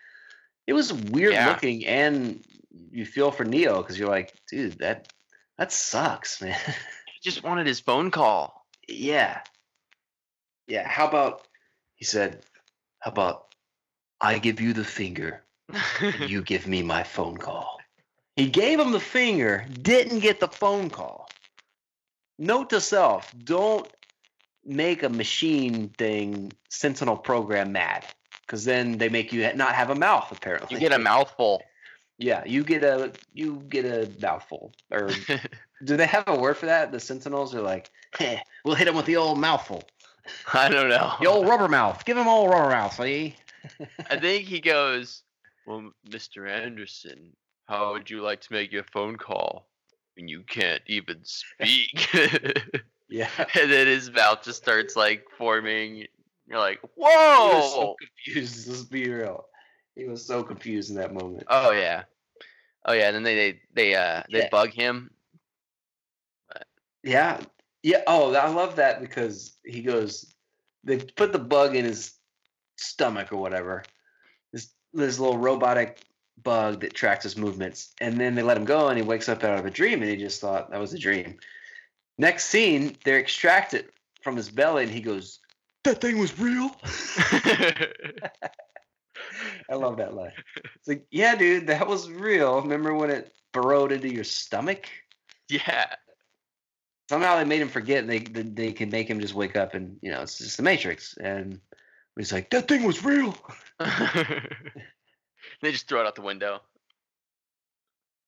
It 0.66 0.72
was 0.72 0.92
weird 0.92 1.32
Yeah. 1.34 1.48
looking, 1.48 1.84
and 1.86 2.44
you 2.90 3.04
feel 3.06 3.30
for 3.30 3.44
Neo 3.44 3.82
because 3.82 3.98
you're 3.98 4.08
like, 4.08 4.32
dude, 4.50 4.78
that 4.78 5.12
that 5.58 5.72
sucks, 5.72 6.40
man. 6.42 6.58
he 6.66 7.20
just 7.22 7.42
wanted 7.42 7.66
his 7.66 7.80
phone 7.80 8.10
call. 8.10 8.66
yeah. 8.88 9.40
Yeah. 10.66 10.88
How 10.88 11.06
about 11.06 11.46
he 11.96 12.04
said, 12.04 12.42
How 13.00 13.10
about 13.10 13.54
I 14.20 14.38
give 14.38 14.60
you 14.60 14.72
the 14.72 14.84
finger 14.84 15.42
you 16.26 16.40
give 16.42 16.66
me 16.66 16.82
my 16.82 17.02
phone 17.02 17.36
call? 17.36 17.78
He 18.36 18.48
gave 18.48 18.80
him 18.80 18.90
the 18.92 19.00
finger, 19.00 19.66
didn't 19.82 20.20
get 20.20 20.40
the 20.40 20.48
phone 20.48 20.88
call. 20.90 21.28
Note 22.38 22.70
to 22.70 22.80
self, 22.80 23.32
don't 23.44 23.86
make 24.64 25.02
a 25.04 25.08
machine 25.08 25.90
thing 25.98 26.50
Sentinel 26.70 27.16
program 27.18 27.70
mad. 27.72 28.04
Because 28.47 28.64
then 28.64 28.99
they 28.99 29.09
make 29.09 29.32
you 29.32 29.51
not 29.55 29.74
have 29.74 29.90
a 29.90 29.95
mouth, 29.95 30.30
apparently. 30.30 30.74
you 30.74 30.80
get 30.80 30.92
a 30.92 30.99
mouthful. 30.99 31.62
Yeah, 32.18 32.45
you 32.47 32.62
get 32.62 32.84
a 32.84 33.12
you 33.32 33.62
get 33.68 33.84
a 33.84 34.09
mouthful. 34.20 34.72
Or 34.90 35.11
do 35.84 35.97
they 35.97 36.07
have 36.07 36.24
a 36.28 36.38
word 36.38 36.57
for 36.57 36.66
that? 36.66 36.92
The 36.92 37.01
Sentinels 37.01 37.55
are 37.55 37.62
like, 37.62 37.90
"Heh, 38.16 38.38
we'll 38.64 38.74
hit 38.76 38.86
him 38.86 38.95
with 38.95 39.07
the 39.07 39.16
old 39.16 39.38
mouthful. 39.38 39.82
I 40.53 40.68
don't 40.68 40.88
know. 40.88 41.14
The 41.20 41.26
old 41.26 41.49
rubber 41.49 41.68
mouth. 41.68 42.05
Give 42.05 42.16
him 42.16 42.28
old 42.28 42.51
rubber 42.51 42.70
mouth, 42.70 42.95
see? 42.95 43.36
I 44.11 44.18
think 44.18 44.47
he 44.47 44.61
goes, 44.61 45.22
Well, 45.66 45.90
Mr. 46.09 46.49
Anderson, 46.49 47.32
how 47.66 47.92
would 47.92 48.09
you 48.11 48.22
like 48.22 48.40
to 48.42 48.53
make 48.53 48.72
your 48.72 48.84
phone 48.84 49.16
call 49.16 49.66
when 50.16 50.28
you 50.28 50.42
can't 50.42 50.82
even 50.86 51.20
speak? 51.22 52.09
Yeah. 53.09 53.28
and 53.55 53.70
then 53.70 53.86
his 53.86 54.11
mouth 54.11 54.42
just 54.42 54.62
starts 54.62 54.97
like 54.97 55.24
forming. 55.36 56.07
You're 56.47 56.59
like, 56.59 56.80
whoa! 56.97 57.49
He 57.49 57.57
was 57.57 57.72
so 57.72 57.97
confused. 57.99 58.68
Let's 58.68 58.82
be 58.82 59.11
real. 59.11 59.47
He 59.97 60.05
was 60.05 60.26
so 60.26 60.42
confused 60.42 60.90
in 60.90 60.97
that 60.97 61.14
moment. 61.14 61.45
Oh 61.49 61.70
yeah. 61.70 62.05
Oh 62.84 62.92
yeah, 62.92 63.09
and 63.09 63.16
then 63.16 63.22
they 63.22 63.34
they 63.34 63.61
they 63.74 63.95
uh 63.95 64.22
they 64.30 64.38
Yeah. 64.40 64.49
bug 64.51 64.70
him. 64.70 65.11
Yeah. 67.03 67.40
Yeah. 67.82 68.03
Oh, 68.07 68.34
I 68.34 68.49
love 68.49 68.76
that 68.76 69.01
because 69.01 69.57
he 69.64 69.82
goes, 69.82 70.32
they 70.84 70.99
put 70.99 71.32
the 71.32 71.38
bug 71.38 71.76
in 71.76 71.84
his 71.84 72.12
stomach 72.76 73.32
or 73.32 73.36
whatever. 73.36 73.84
This 74.53 74.70
this 74.92 75.18
little 75.18 75.38
robotic 75.38 76.01
bug 76.42 76.80
that 76.80 76.95
tracks 76.95 77.22
his 77.22 77.36
movements. 77.36 77.92
And 78.01 78.18
then 78.18 78.34
they 78.34 78.42
let 78.42 78.57
him 78.57 78.64
go 78.64 78.88
and 78.88 78.99
he 78.99 79.05
wakes 79.05 79.28
up 79.28 79.45
out 79.45 79.59
of 79.59 79.66
a 79.66 79.70
dream 79.70 80.03
and 80.03 80.11
he 80.11 80.16
just 80.16 80.40
thought 80.40 80.70
that 80.70 80.80
was 80.80 80.92
a 80.92 80.99
dream. 80.99 81.38
Next 82.18 82.47
scene, 82.47 82.97
they're 83.05 83.20
extracted 83.20 83.90
from 84.22 84.36
his 84.36 84.51
belly 84.51 84.84
and 84.84 84.92
he 84.92 85.01
goes, 85.01 85.40
That 85.85 86.01
thing 86.01 86.18
was 86.18 86.39
real. 86.39 86.74
I 89.70 89.74
love 89.74 89.99
that 89.99 90.14
line. 90.14 90.32
It's 90.57 90.89
like, 90.89 91.07
yeah, 91.11 91.37
dude, 91.37 91.68
that 91.68 91.87
was 91.87 92.11
real. 92.11 92.61
Remember 92.61 92.95
when 92.95 93.11
it 93.11 93.32
burrowed 93.53 93.93
into 93.93 94.12
your 94.12 94.24
stomach? 94.24 94.89
yeah. 95.49 95.87
somehow 97.09 97.37
they 97.37 97.45
made 97.45 97.61
him 97.61 97.68
forget 97.68 97.99
and 97.99 98.11
they 98.11 98.20
they 98.20 98.43
they 98.43 98.72
can 98.72 98.91
make 98.91 99.09
him 99.09 99.20
just 99.20 99.35
wake 99.35 99.57
up 99.57 99.74
and 99.74 99.97
you 100.03 100.11
know 100.11 100.22
it's 100.22 100.39
just 100.39 100.57
the 100.57 100.62
matrix 100.62 101.16
and 101.18 101.61
he's 102.16 102.32
like 102.32 102.51
that 102.51 102.68
thing 102.68 102.82
was 102.82 103.05
real 103.05 103.37
they 103.78 105.70
just 105.70 105.89
throw 105.89 106.01
it 106.01 106.07
out 106.07 106.14
the 106.14 106.22
window. 106.22 106.61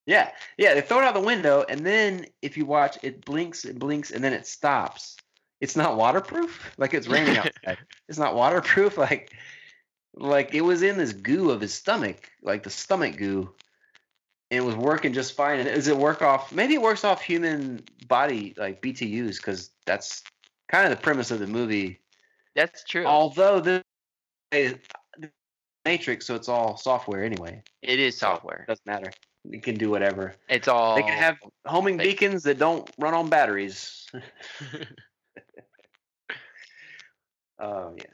yeah 0.06 0.30
yeah 0.58 0.74
they 0.74 0.80
throw 0.80 0.98
it 0.98 1.04
out 1.04 1.14
the 1.14 1.20
window 1.20 1.64
and 1.68 1.86
then 1.86 2.26
if 2.42 2.56
you 2.56 2.66
watch 2.66 2.98
it 3.02 3.24
blinks 3.24 3.64
it 3.64 3.78
blinks 3.78 4.10
and 4.10 4.22
then 4.22 4.32
it 4.32 4.46
stops 4.46 5.16
it's 5.60 5.76
not 5.76 5.96
waterproof 5.96 6.72
like 6.78 6.94
it's 6.94 7.08
raining 7.08 7.36
outside 7.38 7.78
it's 8.08 8.18
not 8.18 8.34
waterproof 8.34 8.98
like 9.08 9.32
like 10.14 10.54
it 10.54 10.62
was 10.62 10.82
in 10.82 10.96
this 10.96 11.12
goo 11.12 11.50
of 11.50 11.60
his 11.60 11.74
stomach 11.74 12.30
like 12.42 12.62
the 12.62 12.70
stomach 12.70 13.16
goo 13.16 13.50
and 14.50 14.58
it 14.58 14.64
was 14.64 14.76
working 14.76 15.12
just 15.12 15.34
fine 15.34 15.60
and 15.60 15.68
does 15.68 15.88
it 15.88 15.96
work 15.96 16.22
off 16.22 16.52
maybe 16.52 16.74
it 16.74 16.82
works 16.82 17.04
off 17.04 17.20
human 17.20 17.82
body 18.08 18.54
like 18.56 18.80
btus 18.80 19.36
because 19.36 19.70
that's 19.84 20.22
kind 20.68 20.84
of 20.84 20.90
the 20.90 21.02
premise 21.02 21.30
of 21.30 21.38
the 21.38 21.46
movie 21.46 22.00
That's 22.54 22.84
true. 22.84 23.04
Although 23.04 23.60
the 23.60 23.82
Matrix, 25.84 26.26
so 26.26 26.34
it's 26.34 26.48
all 26.48 26.76
software 26.76 27.22
anyway. 27.22 27.62
it 27.82 28.00
is 28.00 28.18
So 28.18 28.28
software. 28.28 28.62
It 28.62 28.66
doesn't 28.66 28.86
matter. 28.86 29.10
You 29.44 29.60
can 29.60 29.76
do 29.76 29.90
whatever. 29.90 30.34
It's 30.48 30.66
all 30.66 30.96
They 30.96 31.02
can 31.02 31.16
have 31.16 31.36
homing 31.64 31.96
beacons 31.96 32.42
that 32.44 32.58
don't 32.58 32.90
run 32.98 33.14
on 33.14 33.28
batteries. 33.28 34.08
Oh 37.58 37.94
yeah. 37.96 38.04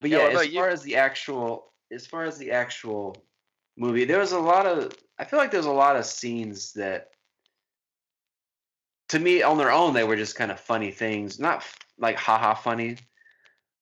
But 0.00 0.10
Yeah, 0.10 0.18
yeah, 0.18 0.24
as 0.24 0.32
about 0.32 0.50
you? 0.52 0.58
far 0.58 0.68
as 0.68 0.82
the 0.82 0.96
actual, 0.96 1.72
as 1.90 2.06
far 2.06 2.24
as 2.24 2.38
the 2.38 2.50
actual 2.52 3.16
movie, 3.76 4.04
there 4.04 4.18
was 4.20 4.32
a 4.32 4.38
lot 4.38 4.66
of. 4.66 4.92
I 5.18 5.24
feel 5.24 5.38
like 5.38 5.50
there's 5.50 5.66
a 5.66 5.70
lot 5.72 5.96
of 5.96 6.04
scenes 6.04 6.72
that, 6.74 7.10
to 9.08 9.18
me, 9.18 9.42
on 9.42 9.58
their 9.58 9.70
own, 9.72 9.94
they 9.94 10.04
were 10.04 10.16
just 10.16 10.36
kind 10.36 10.50
of 10.50 10.60
funny 10.60 10.90
things. 10.90 11.38
Not 11.38 11.58
f- 11.58 11.78
like 11.98 12.16
haha 12.16 12.54
funny, 12.54 12.98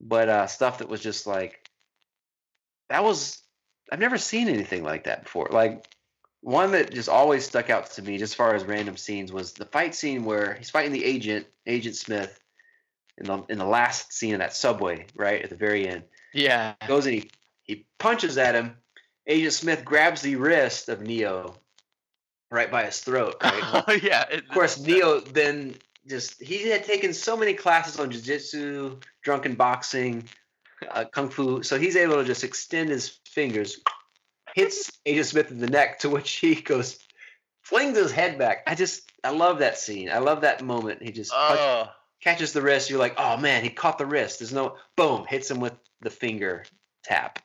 but 0.01 0.29
uh, 0.29 0.47
stuff 0.47 0.79
that 0.79 0.89
was 0.89 1.01
just 1.01 1.27
like. 1.27 1.69
That 2.89 3.05
was. 3.05 3.43
I've 3.91 3.99
never 4.01 4.19
seen 4.19 4.49
anything 4.49 4.85
like 4.85 5.05
that 5.05 5.25
before. 5.25 5.49
Like 5.51 5.87
one 6.41 6.73
that 6.73 6.93
just 6.93 7.09
always 7.09 7.45
stuck 7.45 7.71
out 7.71 7.91
to 7.93 8.03
me, 8.03 8.19
just 8.19 8.33
as 8.33 8.37
far 8.37 8.55
as 8.55 8.65
random 8.65 8.97
scenes, 8.97 9.33
was 9.33 9.53
the 9.53 9.65
fight 9.67 9.95
scene 9.95 10.25
where 10.25 10.55
he's 10.55 10.71
fighting 10.71 10.93
the 10.93 11.05
agent, 11.05 11.47
Agent 11.67 11.97
Smith, 11.97 12.39
in 13.19 13.27
the 13.27 13.45
in 13.49 13.59
the 13.59 13.65
last 13.67 14.13
scene 14.13 14.35
of 14.35 14.41
that 14.41 14.55
subway, 14.55 15.07
right 15.15 15.43
at 15.43 15.51
the 15.51 15.57
very 15.57 15.87
end. 15.89 16.05
yeah. 16.33 16.75
Goes 16.87 17.07
and 17.07 17.15
he 17.15 17.31
he 17.63 17.87
punches 17.99 18.39
at 18.39 18.55
him. 18.55 18.77
Agent 19.27 19.53
Smith 19.53 19.85
grabs 19.85 20.21
the 20.23 20.37
wrist 20.37 20.89
of 20.89 21.01
Neo, 21.01 21.55
right 22.51 22.71
by 22.71 22.85
his 22.85 22.99
throat. 23.01 23.37
Right? 23.43 23.85
Oh 23.89 23.93
yeah. 23.93 24.25
of 24.31 24.49
course, 24.49 24.81
Neo 24.81 25.21
then 25.21 25.75
just 26.09 26.43
he 26.43 26.69
had 26.69 26.85
taken 26.85 27.13
so 27.15 27.37
many 27.37 27.55
classes 27.55 28.01
on 28.01 28.11
jiu-jitsu, 28.11 28.99
drunken 29.23 29.55
boxing, 29.55 30.25
uh, 30.91 31.05
kung 31.05 31.29
fu, 31.29 31.63
so 31.63 31.79
he's 31.79 31.95
able 31.97 32.17
to 32.17 32.25
just 32.25 32.43
extend 32.43 32.89
his 32.91 33.21
fingers, 33.29 33.79
hits 34.57 34.91
Agent 35.07 35.27
Smith 35.27 35.51
in 35.53 35.59
the 35.59 35.69
neck, 35.71 36.01
to 36.01 36.11
which 36.11 36.31
he 36.33 36.57
goes, 36.57 36.99
flings 37.63 37.97
his 37.97 38.11
head 38.11 38.39
back. 38.39 38.65
I 38.67 38.75
just 38.75 39.09
I 39.23 39.31
love 39.31 39.61
that 39.61 39.79
scene. 39.79 40.11
I 40.11 40.19
love 40.19 40.41
that 40.41 40.63
moment. 40.65 41.03
He 41.03 41.13
just 41.13 41.31
Oh. 41.33 41.87
Catches 42.23 42.53
the 42.53 42.63
wrist. 42.63 42.89
You're 42.89 42.99
like, 42.99 43.15
oh 43.19 43.37
man, 43.37 43.63
he 43.65 43.71
caught 43.71 43.99
the 43.99 44.07
wrist. 44.07 44.39
There's 44.39 44.53
no 44.53 44.77
boom, 44.97 45.27
hits 45.29 45.51
him 45.51 45.61
with 45.61 45.75
the 46.01 46.11
finger 46.11 46.65
tap. 47.05 47.39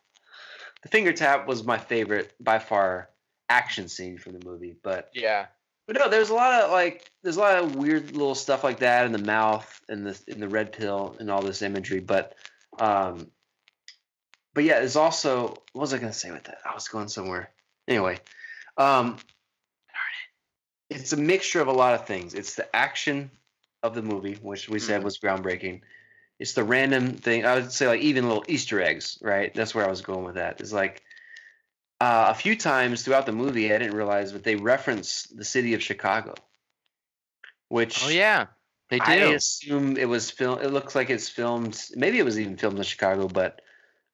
The 0.83 0.89
finger 0.89 1.11
tap 1.13 1.47
was 1.47 1.63
my 1.63 1.77
favorite 1.77 2.33
by 2.39 2.59
far 2.59 3.09
action 3.49 3.87
scene 3.87 4.17
from 4.17 4.33
the 4.37 4.45
movie, 4.45 4.75
but 4.83 5.09
Yeah. 5.13 5.47
but 5.87 5.97
no, 5.97 6.09
there's 6.09 6.29
a 6.29 6.35
lot 6.35 6.61
of 6.61 6.71
like 6.71 7.09
there's 7.23 7.37
a 7.37 7.39
lot 7.39 7.57
of 7.57 7.75
weird 7.75 8.11
little 8.11 8.35
stuff 8.35 8.63
like 8.63 8.79
that 8.79 9.05
in 9.05 9.11
the 9.11 9.17
mouth 9.17 9.81
and 9.89 10.05
the 10.05 10.19
in 10.27 10.39
the 10.39 10.47
red 10.49 10.73
pill 10.73 11.15
and 11.19 11.31
all 11.31 11.41
this 11.41 11.61
imagery, 11.61 11.99
but 11.99 12.35
um 12.79 13.31
but 14.53 14.63
yeah, 14.63 14.79
there's 14.79 14.95
also 14.95 15.49
what 15.73 15.81
was 15.81 15.93
I 15.93 15.97
gonna 15.97 16.13
say 16.13 16.31
with 16.31 16.43
that? 16.45 16.59
I 16.69 16.73
was 16.73 16.87
going 16.87 17.07
somewhere. 17.07 17.51
Anyway, 17.87 18.19
um 18.77 19.17
it's 20.89 21.11
a 21.11 21.17
mixture 21.17 21.59
of 21.59 21.67
a 21.67 21.73
lot 21.73 21.95
of 21.95 22.05
things. 22.05 22.33
It's 22.33 22.55
the 22.55 22.73
action 22.75 23.29
of 23.83 23.95
the 23.95 24.01
movie, 24.01 24.35
which 24.35 24.69
we 24.69 24.79
said 24.79 25.01
Mhm. 25.01 25.03
was 25.03 25.19
groundbreaking. 25.19 25.81
It's 26.39 26.53
the 26.53 26.63
random 26.63 27.13
thing. 27.15 27.45
I 27.45 27.55
would 27.55 27.71
say 27.71 27.87
like 27.87 28.01
even 28.01 28.27
little 28.27 28.45
Easter 28.47 28.81
eggs, 28.81 29.17
right? 29.21 29.53
That's 29.53 29.73
where 29.75 29.85
I 29.85 29.89
was 29.89 30.01
going 30.01 30.25
with 30.25 30.35
that. 30.35 30.61
It's 30.61 30.73
like 30.73 31.03
uh, 31.99 32.27
a 32.29 32.35
few 32.35 32.55
times 32.55 33.03
throughout 33.03 33.25
the 33.25 33.31
movie, 33.31 33.73
I 33.73 33.77
didn't 33.77 33.95
realize, 33.95 34.31
but 34.31 34.43
they 34.43 34.55
reference 34.55 35.23
the 35.23 35.45
city 35.45 35.73
of 35.73 35.81
Chicago, 35.83 36.35
which 37.69 38.03
Oh 38.03 38.09
yeah. 38.09 38.47
They 38.89 38.99
do. 38.99 39.03
I 39.03 39.15
assume 39.15 39.97
it 39.97 40.07
was 40.07 40.31
film. 40.31 40.61
It 40.61 40.71
looks 40.71 40.95
like 40.95 41.09
it's 41.09 41.27
filmed. 41.29 41.81
Maybe 41.95 42.19
it 42.19 42.25
was 42.25 42.39
even 42.39 42.55
filmed 42.57 42.77
in 42.77 42.83
Chicago, 42.83 43.27
but 43.27 43.61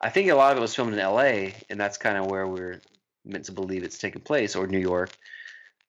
I 0.01 0.09
think 0.09 0.29
a 0.29 0.35
lot 0.35 0.51
of 0.51 0.57
it 0.57 0.61
was 0.61 0.75
filmed 0.75 0.93
in 0.93 0.99
L.A. 0.99 1.53
and 1.69 1.79
that's 1.79 1.97
kind 1.97 2.17
of 2.17 2.25
where 2.25 2.47
we're 2.47 2.81
meant 3.25 3.45
to 3.45 3.51
believe 3.51 3.83
it's 3.83 3.99
taking 3.99 4.21
place, 4.21 4.55
or 4.55 4.67
New 4.67 4.79
York. 4.79 5.11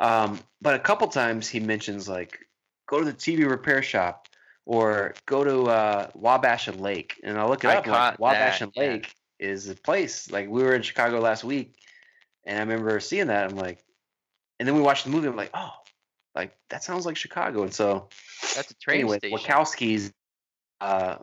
Um, 0.00 0.38
but 0.60 0.74
a 0.74 0.78
couple 0.80 1.08
times 1.08 1.48
he 1.48 1.60
mentions 1.60 2.08
like 2.08 2.40
go 2.86 2.98
to 2.98 3.04
the 3.04 3.12
TV 3.12 3.48
repair 3.48 3.82
shop 3.82 4.28
or 4.66 5.14
go 5.26 5.44
to 5.44 5.64
uh, 5.64 6.10
Wabash 6.14 6.68
and 6.68 6.80
Lake, 6.80 7.20
and 7.22 7.38
I 7.38 7.46
look 7.46 7.64
it 7.64 7.68
I 7.68 7.76
up. 7.76 7.86
Like, 7.86 8.18
Wabash 8.18 8.60
that, 8.60 8.64
and 8.64 8.72
yeah. 8.74 8.82
Lake 8.82 9.14
is 9.38 9.68
a 9.68 9.74
place. 9.74 10.30
Like 10.30 10.48
we 10.48 10.62
were 10.62 10.74
in 10.74 10.82
Chicago 10.82 11.20
last 11.20 11.44
week, 11.44 11.74
and 12.44 12.58
I 12.58 12.60
remember 12.60 12.98
seeing 13.00 13.26
that. 13.28 13.50
I'm 13.50 13.56
like, 13.56 13.84
and 14.58 14.66
then 14.66 14.74
we 14.74 14.80
watched 14.80 15.04
the 15.04 15.10
movie. 15.10 15.28
I'm 15.28 15.36
like, 15.36 15.50
oh, 15.54 15.72
like 16.34 16.56
that 16.70 16.82
sounds 16.82 17.06
like 17.06 17.16
Chicago. 17.16 17.62
And 17.62 17.74
so 17.74 18.08
That's 18.54 18.70
a 18.70 18.74
train 18.74 19.00
anyway, 19.00 19.18
station. 19.18 19.38
Wachowskis, 19.38 20.12
uh, 20.80 21.16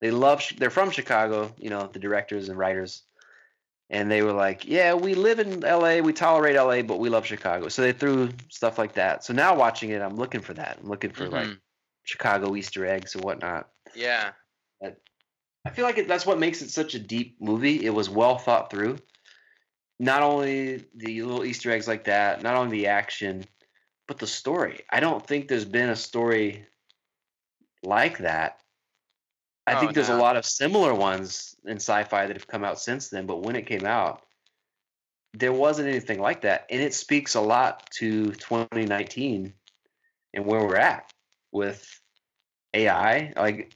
they 0.00 0.10
love. 0.10 0.44
They're 0.58 0.70
from 0.70 0.90
Chicago. 0.90 1.54
You 1.58 1.70
know, 1.70 1.88
the 1.90 1.98
directors 1.98 2.48
and 2.48 2.58
writers, 2.58 3.02
and 3.90 4.10
they 4.10 4.22
were 4.22 4.32
like, 4.32 4.66
"Yeah, 4.66 4.94
we 4.94 5.14
live 5.14 5.38
in 5.38 5.64
L.A. 5.64 6.00
We 6.00 6.12
tolerate 6.12 6.56
L.A., 6.56 6.82
but 6.82 6.98
we 6.98 7.08
love 7.08 7.26
Chicago." 7.26 7.68
So 7.68 7.82
they 7.82 7.92
threw 7.92 8.30
stuff 8.48 8.78
like 8.78 8.94
that. 8.94 9.24
So 9.24 9.32
now 9.32 9.56
watching 9.56 9.90
it, 9.90 10.02
I'm 10.02 10.16
looking 10.16 10.40
for 10.40 10.54
that. 10.54 10.78
I'm 10.80 10.88
looking 10.88 11.10
for 11.10 11.28
like 11.28 11.48
Mhm. 11.48 11.60
Chicago 12.04 12.54
Easter 12.56 12.86
eggs 12.86 13.14
and 13.14 13.24
whatnot. 13.24 13.68
Yeah. 13.94 14.32
I 15.64 15.70
feel 15.70 15.84
like 15.84 15.98
it, 15.98 16.08
that's 16.08 16.24
what 16.24 16.38
makes 16.38 16.62
it 16.62 16.70
such 16.70 16.94
a 16.94 16.98
deep 16.98 17.40
movie. 17.40 17.84
It 17.84 17.90
was 17.90 18.08
well 18.08 18.38
thought 18.38 18.70
through. 18.70 18.98
Not 19.98 20.22
only 20.22 20.86
the 20.94 21.22
little 21.22 21.44
Easter 21.44 21.70
eggs 21.70 21.88
like 21.88 22.04
that, 22.04 22.42
not 22.42 22.54
only 22.54 22.78
the 22.78 22.86
action, 22.86 23.44
but 24.06 24.18
the 24.18 24.26
story. 24.26 24.80
I 24.88 25.00
don't 25.00 25.26
think 25.26 25.48
there's 25.48 25.66
been 25.66 25.90
a 25.90 25.96
story 25.96 26.66
like 27.82 28.18
that. 28.18 28.62
I 29.68 29.76
Oh, 29.76 29.80
think 29.80 29.94
there's 29.94 30.08
a 30.08 30.16
lot 30.16 30.36
of 30.36 30.44
similar 30.46 30.94
ones 30.94 31.54
in 31.64 31.76
sci-fi 31.76 32.26
that 32.26 32.36
have 32.36 32.46
come 32.46 32.64
out 32.64 32.80
since 32.80 33.08
then, 33.08 33.26
but 33.26 33.42
when 33.42 33.56
it 33.56 33.66
came 33.66 33.84
out, 33.84 34.22
there 35.34 35.52
wasn't 35.52 35.88
anything 35.88 36.20
like 36.20 36.40
that, 36.42 36.66
and 36.70 36.80
it 36.82 36.94
speaks 36.94 37.34
a 37.34 37.40
lot 37.40 37.88
to 37.92 38.32
2019 38.32 39.52
and 40.34 40.46
where 40.46 40.60
we're 40.60 40.76
at 40.76 41.12
with 41.52 42.00
AI. 42.74 43.32
Like 43.36 43.74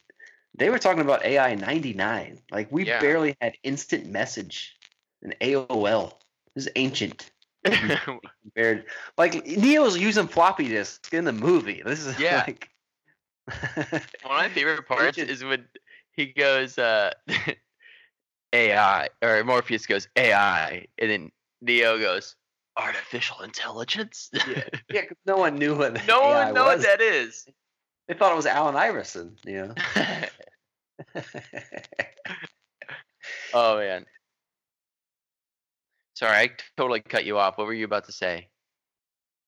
they 0.57 0.71
were 0.71 0.79
talking 0.79 1.03
about 1.03 1.25
AI 1.25 1.51
in 1.51 1.61
99. 1.61 2.41
Like 2.51 2.73
we 2.73 2.85
Yeah. 2.85 3.01
barely 3.01 3.37
had 3.41 3.57
instant 3.63 4.07
message 4.07 4.77
and 5.23 5.35
AOL. 5.41 6.15
This 6.55 6.67
is 6.67 6.73
ancient 6.77 7.31
compared. 7.65 8.87
Like 9.17 9.47
Neo 9.47 9.83
was 9.83 9.99
using 9.99 10.27
floppy 10.27 10.69
disks 10.69 11.13
in 11.13 11.25
the 11.25 11.33
movie. 11.33 11.83
This 11.85 12.05
is 12.05 12.19
Yeah. 12.19 12.43
like 12.47 12.69
One 13.87 14.01
of 14.01 14.03
my 14.23 14.49
favorite 14.49 14.87
parts 14.87 15.19
is 15.19 15.43
when 15.45 15.67
he 16.13 16.27
goes 16.27 16.79
uh 16.79 17.13
AI 18.53 19.09
or 19.23 19.45
Morpheus 19.45 19.87
goes 19.87 20.09
AI 20.17 20.87
and 20.99 21.11
then 21.11 21.33
Neo 21.61 21.99
goes 21.99 22.37
artificial 22.77 23.41
intelligence. 23.43 24.31
yeah, 24.91 25.03
'cause 25.07 25.17
no 25.27 25.37
one 25.37 25.59
knew 25.59 25.75
what 25.77 26.07
no 26.07 26.23
AI 26.23 26.45
one 26.45 26.55
knows 26.55 26.67
what 26.67 26.81
that 26.83 27.01
is. 27.01 27.47
They 28.09 28.15
thought 28.15 28.33
it 28.33 28.37
was 28.37 28.47
Allen 28.47 28.77
Iverson. 28.77 29.37
You 29.45 29.67
know. 29.69 29.75
oh 33.55 33.79
man. 33.79 34.07
Sorry, 36.15 36.37
I 36.37 36.51
totally 36.77 37.01
cut 37.01 37.25
you 37.25 37.39
off. 37.39 37.59
What 37.59 37.67
were 37.67 37.73
you 37.75 37.87
about 37.87 38.05
to 38.05 38.13
say? 38.13 38.49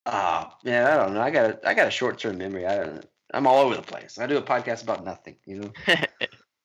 Ah, 0.06 0.58
man, 0.64 0.86
I 0.86 0.96
don't 0.96 1.14
know. 1.14 1.20
I 1.20 1.30
got 1.30 1.50
a, 1.50 1.68
I 1.68 1.74
got 1.74 1.86
a 1.88 1.90
short 1.90 2.18
term 2.18 2.38
memory. 2.38 2.66
I 2.66 2.76
don't. 2.76 3.06
I'm 3.34 3.46
all 3.46 3.60
over 3.60 3.74
the 3.74 3.82
place. 3.82 4.18
I 4.18 4.26
do 4.26 4.36
a 4.36 4.42
podcast 4.42 4.82
about 4.82 5.04
nothing. 5.04 5.36
You 5.46 5.60
know. 5.60 5.72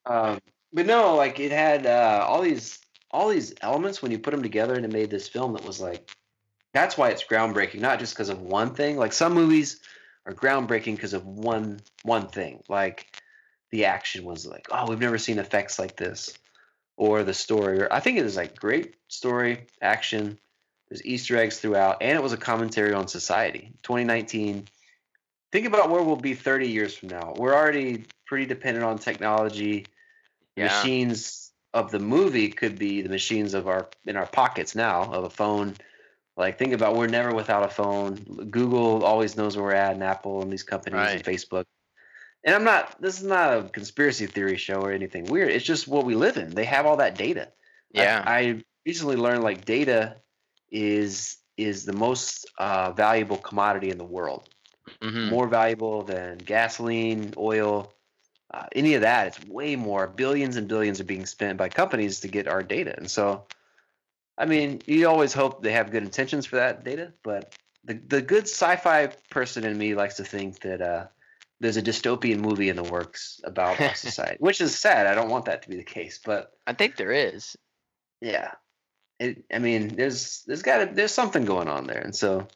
Um, 0.06 0.40
but 0.74 0.88
no, 0.88 1.16
like 1.16 1.40
it 1.40 1.52
had 1.52 1.86
uh, 1.86 2.26
all 2.28 2.42
these 2.42 2.80
all 3.12 3.30
these 3.30 3.54
elements 3.62 4.02
when 4.02 4.12
you 4.12 4.18
put 4.18 4.32
them 4.32 4.42
together, 4.42 4.74
and 4.74 4.84
it 4.84 4.92
made 4.92 5.12
this 5.12 5.28
film 5.28 5.54
that 5.54 5.66
was 5.66 5.80
like. 5.80 6.10
That's 6.74 6.98
why 6.98 7.10
it's 7.10 7.24
groundbreaking, 7.24 7.80
not 7.80 8.00
just 8.00 8.14
because 8.14 8.30
of 8.30 8.42
one 8.42 8.76
thing. 8.76 8.98
Like 8.98 9.14
some 9.14 9.34
movies 9.34 9.82
are 10.26 10.34
groundbreaking 10.34 10.96
because 10.96 11.14
of 11.14 11.26
one 11.26 11.82
one 12.04 12.28
thing. 12.28 12.64
Like 12.70 13.22
the 13.72 13.86
action 13.86 14.24
was 14.24 14.46
like, 14.46 14.68
oh, 14.72 14.88
we've 14.88 15.00
never 15.00 15.18
seen 15.18 15.40
effects 15.40 15.80
like 15.80 15.96
this, 15.96 16.34
or 16.98 17.24
the 17.24 17.34
story. 17.34 17.82
Or 17.82 17.92
I 17.92 18.00
think 18.00 18.18
it 18.18 18.24
was 18.24 18.38
like 18.38 18.60
great 18.60 18.96
story, 19.08 19.68
action. 19.82 20.40
There's 20.90 21.06
Easter 21.06 21.38
eggs 21.38 21.60
throughout, 21.60 21.98
and 22.02 22.16
it 22.16 22.24
was 22.24 22.34
a 22.34 22.38
commentary 22.38 22.94
on 22.94 23.08
society. 23.08 23.72
2019. 23.84 24.68
Think 25.52 25.66
about 25.66 25.90
where 25.90 26.04
we'll 26.04 26.16
be 26.16 26.36
30 26.36 26.68
years 26.70 26.96
from 26.96 27.10
now. 27.10 27.34
We're 27.36 27.56
already 27.56 28.06
pretty 28.28 28.46
dependent 28.46 28.86
on 28.86 28.98
technology. 29.00 29.86
Yeah. 30.56 30.66
Machines 30.68 31.52
of 31.74 31.92
the 31.92 32.00
movie 32.00 32.50
could 32.50 32.78
be 32.78 33.02
the 33.02 33.10
machines 33.10 33.54
of 33.54 33.68
our 33.68 33.90
in 34.06 34.16
our 34.16 34.26
pockets 34.26 34.76
now 34.76 35.04
of 35.12 35.24
a 35.24 35.30
phone. 35.30 35.76
Like 36.38 36.58
think 36.58 36.74
about 36.74 36.96
we're 36.96 37.08
never 37.08 37.34
without 37.34 37.64
a 37.64 37.70
phone. 37.70 38.16
Google 38.50 39.04
always 39.04 39.36
knows 39.38 39.56
where 39.58 39.66
we're 39.66 39.74
at, 39.74 39.94
and 39.94 40.04
Apple 40.04 40.42
and 40.42 40.52
these 40.52 40.64
companies 40.64 41.00
and 41.16 41.24
Facebook. 41.24 41.66
And 42.44 42.56
I'm 42.56 42.64
not. 42.64 43.02
This 43.02 43.20
is 43.20 43.26
not 43.26 43.58
a 43.58 43.64
conspiracy 43.70 44.26
theory 44.26 44.58
show 44.58 44.76
or 44.82 44.92
anything 44.92 45.26
weird. 45.26 45.50
It's 45.52 45.66
just 45.66 45.88
what 45.88 46.06
we 46.06 46.16
live 46.16 46.38
in. 46.38 46.52
They 46.52 46.66
have 46.66 46.86
all 46.86 46.98
that 46.98 47.16
data. 47.18 47.50
I- 47.96 48.00
Yeah. 48.02 48.24
I, 48.26 48.64
recently 48.86 49.18
learned 49.18 49.44
like 49.44 49.66
data 49.66 50.16
is 50.72 51.38
is 51.58 51.86
the 51.86 51.94
most 51.94 52.46
uh, 52.58 52.92
valuable 52.94 53.38
commodity 53.38 53.90
in 53.90 53.98
the 53.98 54.06
world. 54.06 54.48
Mhm. 55.02 55.30
More 55.30 55.48
valuable 55.48 56.04
than 56.04 56.38
gasoline, 56.38 57.34
oil, 57.38 57.94
uh, 58.54 58.66
any 58.74 58.96
of 58.96 59.02
that. 59.02 59.28
It's 59.28 59.46
way 59.48 59.76
more. 59.76 60.08
Billions 60.08 60.56
and 60.58 60.68
billions 60.68 61.00
are 61.00 61.06
being 61.06 61.26
spent 61.26 61.58
by 61.58 61.70
companies 61.70 62.22
to 62.22 62.28
get 62.28 62.48
our 62.48 62.64
data. 62.64 62.96
And 62.98 63.10
so, 63.10 63.46
I 64.38 64.46
mean, 64.46 64.82
you 64.86 65.08
always 65.08 65.34
hope 65.34 65.62
they 65.62 65.74
have 65.74 65.92
good 65.92 66.04
intentions 66.04 66.46
for 66.46 66.58
that 66.58 66.84
data, 66.84 67.14
but 67.24 67.56
the 67.84 67.94
the 67.96 68.22
good 68.22 68.44
sci-fi 68.44 69.08
person 69.30 69.64
in 69.66 69.78
me 69.78 69.96
likes 69.96 70.16
to 70.16 70.24
think 70.24 70.60
that 70.62 70.82
uh, 70.82 71.08
there's 71.60 71.78
a 71.78 71.82
dystopian 71.82 72.40
movie 72.40 72.70
in 72.70 72.76
the 72.76 72.84
works 72.84 73.42
about 73.44 73.78
society, 73.96 74.38
which 74.40 74.62
is 74.62 74.78
sad. 74.78 75.08
I 75.08 75.16
don't 75.16 75.30
want 75.30 75.46
that 75.46 75.62
to 75.64 75.70
be 75.70 75.78
the 75.78 75.84
case, 75.84 76.20
but 76.24 76.54
I 76.68 76.74
think 76.74 76.96
there 76.98 77.12
is. 77.12 77.56
yeah 78.22 78.52
it, 79.20 79.44
i 79.54 79.60
mean 79.60 79.90
there's 79.96 80.44
there's 80.48 80.62
got 80.62 80.78
to 80.80 80.86
there's 80.94 81.12
something 81.12 81.46
going 81.46 81.68
on 81.68 81.88
there 81.88 82.00
and 82.02 82.16
so 82.16 82.48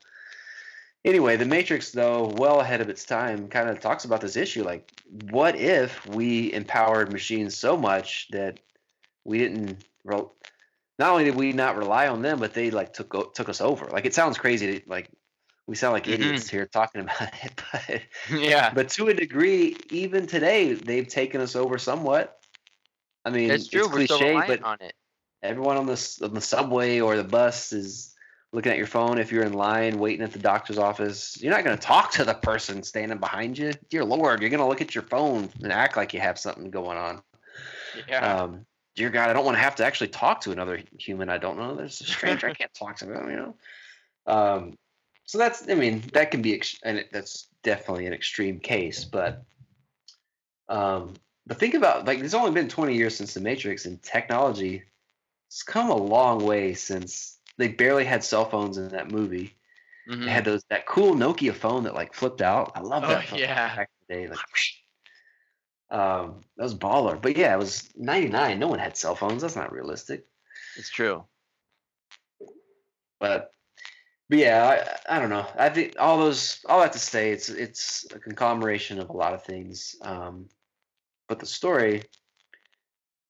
anyway 1.06 1.36
the 1.38 1.46
matrix 1.46 1.92
though 1.92 2.28
well 2.38 2.60
ahead 2.60 2.82
of 2.82 2.90
its 2.90 3.06
time 3.06 3.48
kind 3.48 3.70
of 3.70 3.80
talks 3.80 4.06
about 4.06 4.22
this 4.22 4.38
issue 4.38 4.64
like 4.64 4.90
what 5.32 5.56
if 5.56 6.06
we 6.08 6.52
empowered 6.54 7.12
machines 7.12 7.56
so 7.56 7.76
much 7.78 8.28
that 8.32 8.60
we 9.26 9.38
didn't 9.38 9.84
rel- 10.04 10.34
not 11.00 11.12
only 11.12 11.26
did 11.26 11.36
we 11.36 11.52
not 11.54 11.78
rely 11.78 12.08
on 12.08 12.22
them 12.22 12.40
but 12.40 12.54
they 12.54 12.72
like 12.72 12.94
took 12.94 13.14
o- 13.16 13.30
took 13.34 13.50
us 13.50 13.62
over 13.62 13.88
like 13.88 14.06
it 14.06 14.14
sounds 14.14 14.38
crazy 14.38 14.80
to, 14.80 14.90
like 14.90 15.10
we 15.68 15.76
sound 15.76 15.94
like 15.94 16.06
Mhm. 16.06 16.14
idiots 16.14 16.50
here 16.50 16.66
talking 16.66 17.02
about 17.02 17.22
it 17.44 17.62
but 17.72 18.02
yeah. 18.40 18.72
but 18.74 18.90
to 18.90 19.08
a 19.08 19.14
degree 19.14 19.76
even 19.90 20.28
today 20.28 20.74
they've 20.74 21.08
taken 21.08 21.42
us 21.42 21.56
over 21.56 21.78
somewhat 21.78 22.40
i 23.26 23.30
mean 23.30 23.50
That's 23.50 23.68
true. 23.68 23.82
it's 23.86 23.94
We're 23.94 24.06
still 24.06 24.18
cliche 24.20 24.44
but 24.48 24.64
on 24.64 24.78
it. 24.82 24.94
everyone 25.42 25.78
on 25.78 25.86
the 25.86 26.20
on 26.24 26.34
the 26.34 26.42
subway 26.42 27.00
or 27.00 27.16
the 27.18 27.24
bus 27.24 27.72
is 27.74 28.13
looking 28.54 28.72
at 28.72 28.78
your 28.78 28.88
phone 28.88 29.18
if 29.18 29.32
you're 29.32 29.44
in 29.44 29.54
line 29.54 29.98
waiting 29.98 30.24
at 30.24 30.32
the 30.32 30.40
doctor's 30.40 30.78
office 30.78 31.42
you're 31.42 31.52
not 31.52 31.64
going 31.64 31.76
to 31.76 31.82
talk 31.82 32.12
to 32.12 32.24
the 32.24 32.36
person 32.36 32.84
standing 32.84 33.18
behind 33.18 33.58
you. 33.58 33.74
Dear 33.90 34.06
lord 34.06 34.40
you're 34.40 34.50
going 34.50 34.62
to 34.62 34.68
look 34.68 34.82
at 34.82 34.96
your 34.96 35.04
phone 35.04 35.50
and 35.62 35.72
act 35.72 35.98
like 35.98 36.14
you 36.14 36.22
have 36.22 36.40
something 36.40 36.70
going 36.70 36.98
on. 36.98 37.22
Yeah. 38.08 38.44
um 38.44 38.66
dear 38.96 39.10
god 39.10 39.30
i 39.30 39.34
don't 39.34 39.46
want 39.46 39.58
to 39.58 39.62
have 39.62 39.76
to 39.76 39.86
actually 39.86 40.08
talk 40.08 40.42
to 40.42 40.52
another 40.52 40.80
human 40.98 41.30
i 41.30 41.38
don't 41.38 41.58
know. 41.58 41.76
There's 41.76 42.00
a 42.00 42.06
stranger 42.06 42.48
i 42.48 42.54
can't 42.60 42.74
talk 42.74 42.98
to 42.98 43.06
them 43.06 43.30
you 43.30 43.36
know? 43.36 43.56
Um 44.26 44.78
so 45.26 45.38
that's 45.38 45.68
i 45.70 45.74
mean 45.74 46.04
that 46.14 46.32
can 46.32 46.42
be 46.42 46.54
ex- 46.54 46.80
and 46.84 47.00
it, 47.00 47.10
that's 47.12 47.48
definitely 47.64 48.06
an 48.06 48.14
extreme 48.14 48.60
case 48.60 49.04
but 49.04 49.44
um 50.70 51.14
but 51.48 51.60
think 51.60 51.74
about 51.74 52.06
like 52.06 52.20
it's 52.20 52.34
only 52.34 52.52
been 52.52 52.70
20 52.70 52.96
years 52.96 53.16
since 53.16 53.34
the 53.34 53.42
matrix 53.42 53.86
and 53.86 54.02
technology 54.02 54.84
it's 55.48 55.64
come 55.64 55.90
a 55.90 55.96
long 55.96 56.44
way 56.44 56.74
since 56.74 57.33
they 57.58 57.68
barely 57.68 58.04
had 58.06 58.24
cell 58.24 58.46
phones 58.50 58.78
in 58.78 58.90
that 58.90 59.12
movie 59.12 59.56
Mhm. 60.08 60.26
they 60.26 60.32
had 60.32 60.46
those 60.46 60.64
that 60.70 60.86
cool 60.86 61.16
nokia 61.16 61.54
phone 61.54 61.84
that 61.84 61.94
like 61.94 62.14
flipped 62.14 62.42
out 62.42 62.72
i 62.76 62.82
love 62.82 63.04
Oh, 63.04 63.08
that 63.10 63.28
phone 63.28 63.40
yeah. 63.40 63.76
back 63.76 63.90
in 64.10 64.16
the 64.16 64.22
day 64.22 64.28
like 64.30 64.40
um 65.92 66.42
that 66.58 66.64
was 66.64 66.76
baller 66.76 67.22
but 67.22 67.38
yeah 67.38 67.54
it 67.54 67.60
was 67.60 67.90
99 67.96 68.60
no 68.60 68.68
one 68.68 68.80
had 68.80 68.98
cell 68.98 69.16
phones 69.16 69.42
that's 69.42 69.56
not 69.56 69.72
realistic 69.72 70.26
It's 70.78 70.90
true. 70.90 71.24
but 73.20 73.52
but 74.30 74.38
yeah, 74.40 74.98
I, 75.08 75.18
I 75.18 75.20
don't 75.20 75.30
know. 75.30 75.46
I 75.58 75.70
think 75.70 75.96
all 76.00 76.18
those 76.18 76.60
all 76.68 76.80
that 76.80 76.94
to 76.94 77.00
say 77.00 77.32
it's 77.32 77.50
it's 77.50 78.06
a 78.16 78.20
conglomeration 78.20 79.00
of 79.00 79.10
a 79.10 79.14
lot 79.14 79.34
of 79.34 79.44
things. 79.44 79.96
Um, 80.02 80.48
but 81.28 81.40
the 81.40 81.46
story, 81.46 81.98
if 81.98 82.08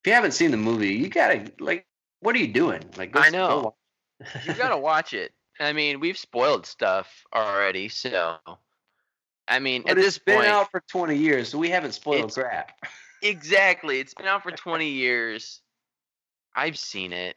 you 0.05 0.13
haven't 0.13 0.31
seen 0.33 0.51
the 0.51 0.57
movie, 0.57 0.93
you 0.93 1.09
gotta 1.09 1.51
like, 1.59 1.85
what 2.21 2.35
are 2.35 2.39
you 2.39 2.53
doing? 2.53 2.83
Like, 2.95 3.11
go, 3.11 3.19
I 3.21 3.29
know. 3.31 3.75
You 4.45 4.53
gotta 4.53 4.77
watch 4.77 5.13
it. 5.13 5.33
I 5.59 5.73
mean, 5.73 5.99
we've 5.99 6.17
spoiled 6.17 6.65
stuff 6.65 7.25
already, 7.33 7.89
so 7.89 8.37
I 9.47 9.59
mean, 9.59 9.83
But 9.83 9.91
at 9.91 9.97
it's 9.99 10.05
this 10.07 10.17
been 10.19 10.35
point, 10.37 10.47
out 10.47 10.71
for 10.71 10.81
twenty 10.87 11.17
years, 11.17 11.49
so 11.49 11.57
we 11.57 11.69
haven't 11.69 11.93
spoiled 11.93 12.33
crap. 12.33 12.71
exactly. 13.21 13.99
It's 13.99 14.13
been 14.13 14.27
out 14.27 14.43
for 14.43 14.51
20 14.55 14.89
years. 14.89 15.61
I've 16.55 16.77
seen 16.77 17.13
it. 17.13 17.35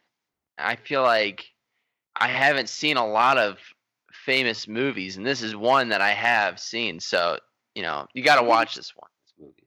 I 0.58 0.76
feel 0.76 1.02
like 1.02 1.46
I 2.14 2.28
haven't 2.28 2.68
seen 2.68 2.96
a 2.96 3.06
lot 3.06 3.38
of 3.38 3.58
famous 4.12 4.66
movies, 4.68 5.16
and 5.16 5.26
this 5.26 5.42
is 5.42 5.54
one 5.54 5.90
that 5.90 6.00
I 6.00 6.10
have 6.10 6.58
seen. 6.58 7.00
So 7.00 7.38
you 7.74 7.82
know, 7.82 8.06
you 8.14 8.22
got 8.22 8.36
to 8.36 8.42
watch 8.42 8.74
this 8.74 8.92
one. 8.96 9.10
This 9.24 9.34
movie. 9.38 9.66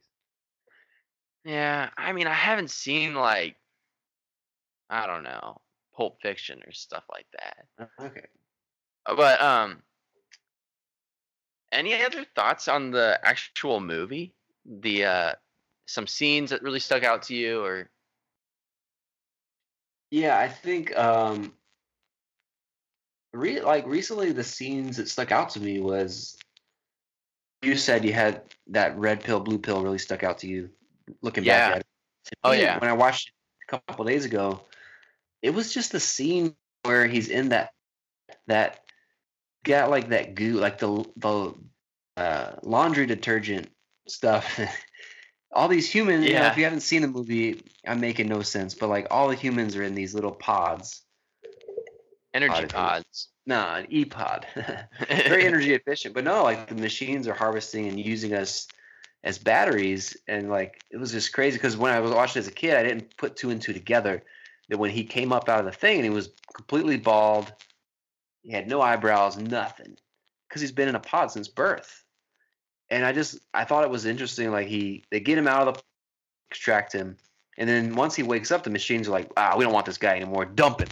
Yeah, 1.45 1.89
I 1.97 2.11
mean, 2.13 2.27
I 2.27 2.33
haven't 2.33 2.71
seen 2.71 3.13
like, 3.15 3.55
I 4.89 5.05
don't 5.07 5.23
know, 5.23 5.61
Pulp 5.99 6.21
Fiction 6.21 6.61
or 6.65 6.71
stuff 6.71 7.03
like 7.11 7.27
that. 7.33 7.89
Okay. 8.01 8.25
Uh, 9.05 9.15
But 9.17 9.41
um, 9.41 9.83
any 11.73 11.93
other 12.01 12.25
thoughts 12.35 12.69
on 12.69 12.91
the 12.91 13.19
actual 13.21 13.81
movie? 13.81 14.33
The 14.65 15.03
uh, 15.03 15.31
some 15.87 16.07
scenes 16.07 16.51
that 16.51 16.63
really 16.63 16.79
stuck 16.79 17.03
out 17.03 17.23
to 17.23 17.35
you, 17.35 17.61
or 17.61 17.89
Yeah, 20.09 20.39
I 20.39 20.47
think 20.47 20.95
um 20.97 21.53
re- 23.33 23.59
like 23.59 23.85
recently 23.85 24.31
the 24.31 24.43
scenes 24.43 24.95
that 24.97 25.09
stuck 25.09 25.33
out 25.33 25.49
to 25.51 25.59
me 25.59 25.81
was 25.81 26.37
you 27.61 27.75
said 27.75 28.05
you 28.05 28.13
had 28.13 28.43
that 28.67 28.97
red 28.97 29.21
pill 29.21 29.41
blue 29.41 29.59
pill 29.59 29.83
really 29.83 29.97
stuck 29.97 30.23
out 30.23 30.37
to 30.39 30.47
you 30.47 30.69
looking 31.21 31.43
Yeah. 31.43 31.67
back 31.67 31.75
at 31.75 31.79
it. 31.81 31.87
To 32.25 32.35
Oh, 32.45 32.51
me, 32.51 32.61
yeah. 32.61 32.79
When 32.79 32.89
I 32.89 32.93
watched 32.93 33.27
it 33.27 33.33
a 33.75 33.79
couple 33.79 34.05
days 34.05 34.23
ago, 34.23 34.61
it 35.41 35.51
was 35.51 35.73
just 35.73 35.91
the 35.91 35.99
scene 35.99 36.55
where 36.83 37.07
he's 37.07 37.29
in 37.29 37.49
that 37.49 37.71
that 38.47 38.81
got 39.63 39.89
like 39.89 40.09
that 40.09 40.35
goo 40.35 40.53
like 40.53 40.79
the 40.79 41.05
the 41.17 41.53
uh, 42.17 42.55
laundry 42.63 43.05
detergent 43.05 43.69
stuff. 44.07 44.59
all 45.51 45.67
these 45.67 45.89
humans, 45.89 46.25
you 46.25 46.33
know, 46.33 46.39
Yeah. 46.41 46.51
if 46.51 46.57
you 46.57 46.63
haven't 46.63 46.81
seen 46.81 47.01
the 47.01 47.07
movie, 47.07 47.63
I'm 47.87 47.99
making 47.99 48.27
no 48.27 48.41
sense, 48.41 48.73
but 48.75 48.89
like 48.89 49.07
all 49.09 49.29
the 49.29 49.35
humans 49.35 49.75
are 49.75 49.83
in 49.83 49.95
these 49.95 50.13
little 50.13 50.31
pods. 50.31 51.01
energy 52.33 52.53
Pod, 52.53 52.69
pods. 52.69 53.29
No, 53.45 53.59
an 53.75 53.87
E 53.89 54.05
pod. 54.05 54.45
Very 55.09 55.45
energy 55.47 55.73
efficient. 55.73 56.13
But 56.13 56.23
no, 56.23 56.43
like 56.43 56.67
the 56.67 56.75
machines 56.75 57.27
are 57.27 57.33
harvesting 57.33 57.87
and 57.87 57.99
using 57.99 58.33
us 58.33 58.67
as 59.23 59.39
batteries. 59.39 60.15
And 60.27 60.49
like 60.49 60.79
it 60.91 60.97
was 60.97 61.11
just 61.11 61.33
crazy 61.33 61.57
because 61.57 61.75
when 61.77 61.93
I 61.93 61.99
was 61.99 62.11
watching 62.11 62.39
as 62.41 62.47
a 62.47 62.51
kid, 62.51 62.75
I 62.75 62.83
didn't 62.83 63.17
put 63.17 63.35
two 63.35 63.49
and 63.49 63.61
two 63.61 63.73
together. 63.73 64.23
That 64.69 64.77
when 64.77 64.91
he 64.91 65.03
came 65.03 65.33
up 65.33 65.49
out 65.49 65.59
of 65.59 65.65
the 65.65 65.71
thing 65.71 65.95
and 65.95 66.03
he 66.03 66.09
was 66.09 66.29
completely 66.53 66.97
bald, 66.97 67.51
he 68.43 68.51
had 68.51 68.67
no 68.67 68.81
eyebrows, 68.81 69.37
nothing. 69.37 69.97
Because 70.47 70.61
he's 70.61 70.71
been 70.71 70.87
in 70.87 70.95
a 70.95 70.99
pod 70.99 71.31
since 71.31 71.47
birth. 71.47 72.03
And 72.89 73.05
I 73.05 73.11
just 73.11 73.39
I 73.53 73.65
thought 73.65 73.83
it 73.83 73.89
was 73.89 74.05
interesting. 74.05 74.51
Like 74.51 74.67
he 74.67 75.03
they 75.11 75.19
get 75.19 75.37
him 75.37 75.47
out 75.47 75.67
of 75.67 75.75
the 75.75 75.81
extract 76.49 76.93
him. 76.93 77.17
And 77.57 77.67
then 77.67 77.95
once 77.95 78.15
he 78.15 78.23
wakes 78.23 78.51
up, 78.51 78.63
the 78.63 78.69
machines 78.69 79.07
are 79.07 79.11
like, 79.11 79.29
ah, 79.37 79.55
we 79.57 79.63
don't 79.63 79.73
want 79.73 79.85
this 79.85 79.97
guy 79.97 80.15
anymore. 80.15 80.45
Dump 80.45 80.79
him. 80.79 80.87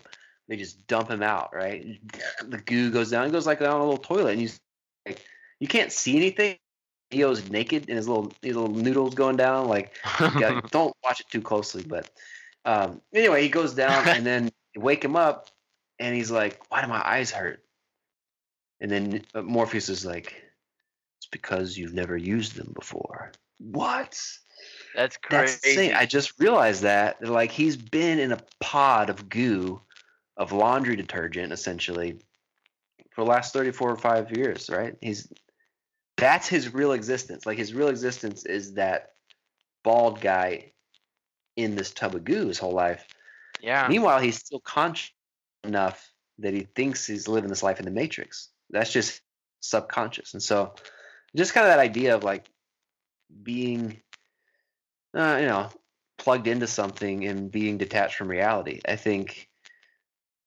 They 0.48 0.58
just 0.58 0.86
dump 0.88 1.10
him 1.10 1.24
out, 1.24 1.54
right? 1.54 2.00
The 2.48 2.58
goo 2.58 2.92
goes 2.92 3.12
down. 3.12 3.28
It 3.28 3.32
goes 3.32 3.48
like 3.48 3.60
down 3.60 3.80
a 3.80 3.84
little 3.84 3.98
toilet, 3.98 4.34
and 4.34 4.42
you 4.42 4.50
like 5.06 5.26
you 5.60 5.68
can't 5.68 5.92
see 5.92 6.16
anything. 6.16 6.58
Neo's 7.12 7.50
naked, 7.50 7.86
and 7.88 7.98
his 7.98 8.08
little 8.08 8.32
his 8.42 8.56
little 8.56 8.74
noodles 8.74 9.16
going 9.16 9.38
down. 9.38 9.68
Like, 9.68 9.96
yeah, 10.38 10.62
don't 10.72 10.94
watch 11.04 11.20
it 11.20 11.28
too 11.30 11.42
closely. 11.42 11.84
But 11.84 12.10
um, 12.68 13.02
anyway, 13.14 13.42
he 13.42 13.50
goes 13.50 13.74
down, 13.74 14.08
and 14.08 14.26
then 14.26 14.52
wake 14.76 15.04
him 15.04 15.16
up, 15.16 15.48
and 16.00 16.14
he's 16.14 16.30
like, 16.30 16.60
"Why 16.70 16.82
do 16.82 16.88
my 16.88 17.02
eyes 17.04 17.32
hurt?" 17.32 17.64
And 18.80 18.92
then 18.92 19.24
Morpheus 19.34 19.90
is 19.90 20.06
like, 20.06 20.36
"It's 21.18 21.28
because 21.32 21.78
you've 21.78 21.94
never 21.94 22.18
used 22.18 22.56
them 22.56 22.74
before." 22.76 23.32
What? 23.60 24.20
That's 24.94 25.18
That's 25.30 25.60
crazy. 25.60 25.80
insane. 25.88 25.96
I 25.96 26.06
just 26.06 26.40
realized 26.40 26.84
that. 26.84 27.24
Like 27.24 27.52
he's 27.52 27.78
been 27.78 28.20
in 28.20 28.34
a 28.34 28.40
pod 28.60 29.10
of 29.10 29.30
goo, 29.30 29.82
of 30.36 30.52
laundry 30.52 30.98
detergent, 30.98 31.54
essentially, 31.54 32.20
for 33.12 33.24
the 33.24 33.30
last 33.30 33.54
thirty-four 33.54 33.90
or 33.90 33.98
five 33.98 34.36
years. 34.36 34.70
Right? 34.70 34.96
He's 35.02 35.32
that's 36.18 36.50
his 36.50 36.74
real 36.74 36.92
existence. 36.92 37.46
Like 37.46 37.58
his 37.58 37.74
real 37.74 37.88
existence 37.88 38.46
is 38.46 38.74
that 38.74 39.12
bald 39.84 40.20
guy 40.20 40.74
in 41.58 41.76
this 41.76 41.92
tub 41.92 42.16
of 42.16 42.24
goo 42.24 42.48
his 42.48 42.60
whole 42.60 42.72
life. 42.72 43.06
yeah. 43.62 43.88
Meanwhile, 43.90 44.20
he's 44.20 44.38
still 44.38 44.62
conscious 44.62 45.12
enough 45.64 46.12
that 46.40 46.54
he 46.54 46.62
thinks 46.76 47.06
he's 47.06 47.28
living 47.28 47.50
this 47.50 47.64
life 47.64 47.80
in 47.80 47.86
the 47.86 47.92
Matrix. 47.92 48.50
That's 48.70 48.94
just 48.94 49.22
subconscious. 49.60 50.34
And 50.34 50.42
so, 50.44 50.76
just 51.36 51.54
kind 51.54 51.66
of 51.66 51.72
that 51.72 51.80
idea 51.80 52.16
of 52.16 52.24
like 52.24 52.50
being, 53.44 54.02
uh, 55.14 55.38
you 55.42 55.48
know, 55.48 55.70
plugged 56.18 56.48
into 56.48 56.68
something 56.68 57.26
and 57.26 57.52
being 57.52 57.78
detached 57.78 58.16
from 58.16 58.30
reality. 58.30 58.82
I 58.88 58.96
think 58.96 59.50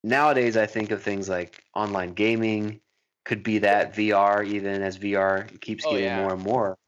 nowadays, 0.02 0.56
I 0.56 0.66
think 0.66 0.90
of 0.90 1.02
things 1.02 1.28
like 1.28 1.62
online 1.74 2.14
gaming, 2.14 2.80
could 3.24 3.42
be 3.42 3.58
that 3.58 3.94
VR, 3.94 4.42
even 4.44 4.82
as 4.82 4.98
VR 4.98 5.48
keeps 5.60 5.86
Oh, 5.86 5.90
getting 5.90 6.06
yeah. 6.06 6.16
more 6.16 6.32
and 6.32 6.42
more, 6.42 6.78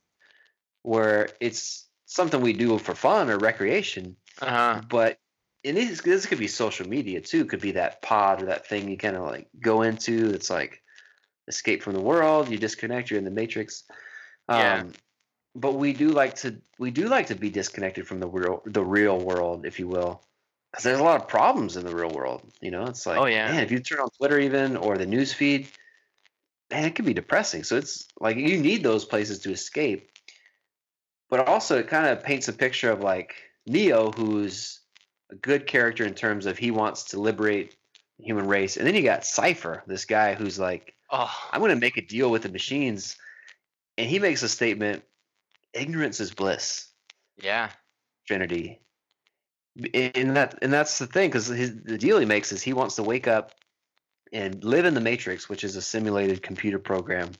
where 0.83 1.29
it's 1.41 1.89
something 2.15 2.41
we 2.41 2.53
do 2.53 2.79
for 2.79 2.95
fun 2.95 3.31
or 3.31 3.39
recreation 3.39 4.17
Uh-huh. 4.41 4.81
but 4.89 5.19
and 5.65 5.77
this 5.77 6.01
this 6.03 6.27
could 6.27 6.39
be 6.41 6.49
social 6.49 6.89
media 6.89 7.21
too. 7.21 7.43
It 7.43 7.49
Could 7.49 7.61
be 7.61 7.73
that 7.73 8.03
pod 8.03 8.43
or 8.43 8.47
that 8.47 8.67
thing 8.67 8.89
you 8.91 8.97
kind 8.97 9.17
of 9.17 9.23
like 9.23 9.47
go 9.61 9.83
into. 9.83 10.31
It's 10.35 10.51
like 10.51 10.83
escape 11.47 11.83
from 11.85 11.95
the 11.95 12.01
world. 12.01 12.49
You 12.49 12.59
disconnect. 12.59 13.11
You're 13.11 13.19
in 13.19 13.25
the 13.25 13.31
matrix. 13.31 13.85
Um, 14.49 14.59
Yeah. 14.59 14.83
But 15.55 15.75
we 15.75 15.93
do 15.93 16.09
like 16.09 16.35
to 16.43 16.57
we 16.79 16.91
do 16.91 17.07
like 17.07 17.27
to 17.29 17.37
be 17.37 17.51
disconnected 17.51 18.09
from 18.09 18.19
the 18.19 18.27
real 18.27 18.63
the 18.67 18.85
real 18.85 19.19
world, 19.21 19.65
if 19.67 19.79
you 19.79 19.87
will, 19.87 20.21
because 20.73 20.83
there's 20.85 20.99
a 20.99 21.05
lot 21.05 21.21
of 21.21 21.29
problems 21.29 21.77
in 21.77 21.85
the 21.87 21.95
real 21.95 22.11
world. 22.11 22.43
You 22.61 22.71
know, 22.73 22.85
it's 22.87 23.07
like 23.07 23.21
Oh, 23.21 23.27
yeah. 23.27 23.53
man, 23.53 23.63
if 23.63 23.71
you 23.71 23.79
turn 23.79 24.01
on 24.01 24.11
Twitter 24.19 24.41
even 24.41 24.77
or 24.77 24.99
the 24.99 25.07
news 25.07 25.33
feed, 25.33 25.69
man, 26.73 26.85
it 26.87 26.95
can 26.97 27.05
be 27.05 27.15
depressing. 27.15 27.63
So 27.65 27.77
it's 27.77 28.09
like 28.19 28.37
you 28.37 28.59
need 28.59 28.83
those 28.83 29.05
places 29.05 29.39
to 29.41 29.53
escape. 29.53 30.11
But 31.33 31.49
also, 31.49 31.79
it 31.79 31.89
kind 31.89 32.09
of 32.09 32.23
paints 32.23 32.49
a 32.49 32.53
picture 32.53 32.91
of 32.91 33.01
like 33.01 33.37
Neo, 33.65 34.13
who's 34.13 34.81
a 35.31 35.35
good 35.35 35.67
character 35.67 36.05
in 36.05 36.13
terms 36.13 36.45
of 36.45 36.59
he 36.59 36.71
wants 36.71 37.05
to 37.05 37.21
liberate 37.21 37.75
the 38.19 38.27
human 38.27 38.47
race. 38.47 38.77
And 38.77 38.87
then 38.87 38.95
you 38.95 39.03
got 39.03 39.25
Cypher, 39.25 39.83
this 39.87 40.05
guy 40.05 40.35
who's 40.35 40.59
like, 40.59 40.93
Oh, 41.11 41.35
I'm 41.51 41.61
going 41.61 41.71
to 41.71 41.81
make 41.81 41.97
a 41.97 42.03
deal 42.03 42.31
with 42.31 42.43
the 42.43 42.51
machines. 42.51 43.17
And 43.97 44.11
he 44.11 44.19
makes 44.19 44.43
a 44.43 44.49
statement 44.49 45.05
ignorance 45.73 46.21
is 46.21 46.35
bliss, 46.35 46.89
yeah. 47.43 47.71
Trinity. 48.27 48.83
And 49.95 50.37
that 50.37 50.59
and 50.61 50.71
that's 50.71 50.99
the 50.99 51.07
thing 51.07 51.31
because 51.31 51.49
the 51.49 51.97
deal 51.97 52.19
he 52.19 52.27
makes 52.27 52.53
is 52.53 52.61
he 52.61 52.75
wants 52.75 52.97
to 52.97 53.03
wake 53.03 53.27
up 53.27 53.53
and 54.35 54.63
live 54.63 54.85
in 54.85 54.93
the 54.93 55.01
Matrix, 55.01 55.49
which 55.49 55.65
is 55.65 55.77
a 55.77 55.83
simulated 55.83 56.43
computer 56.43 56.79
program. 56.79 57.31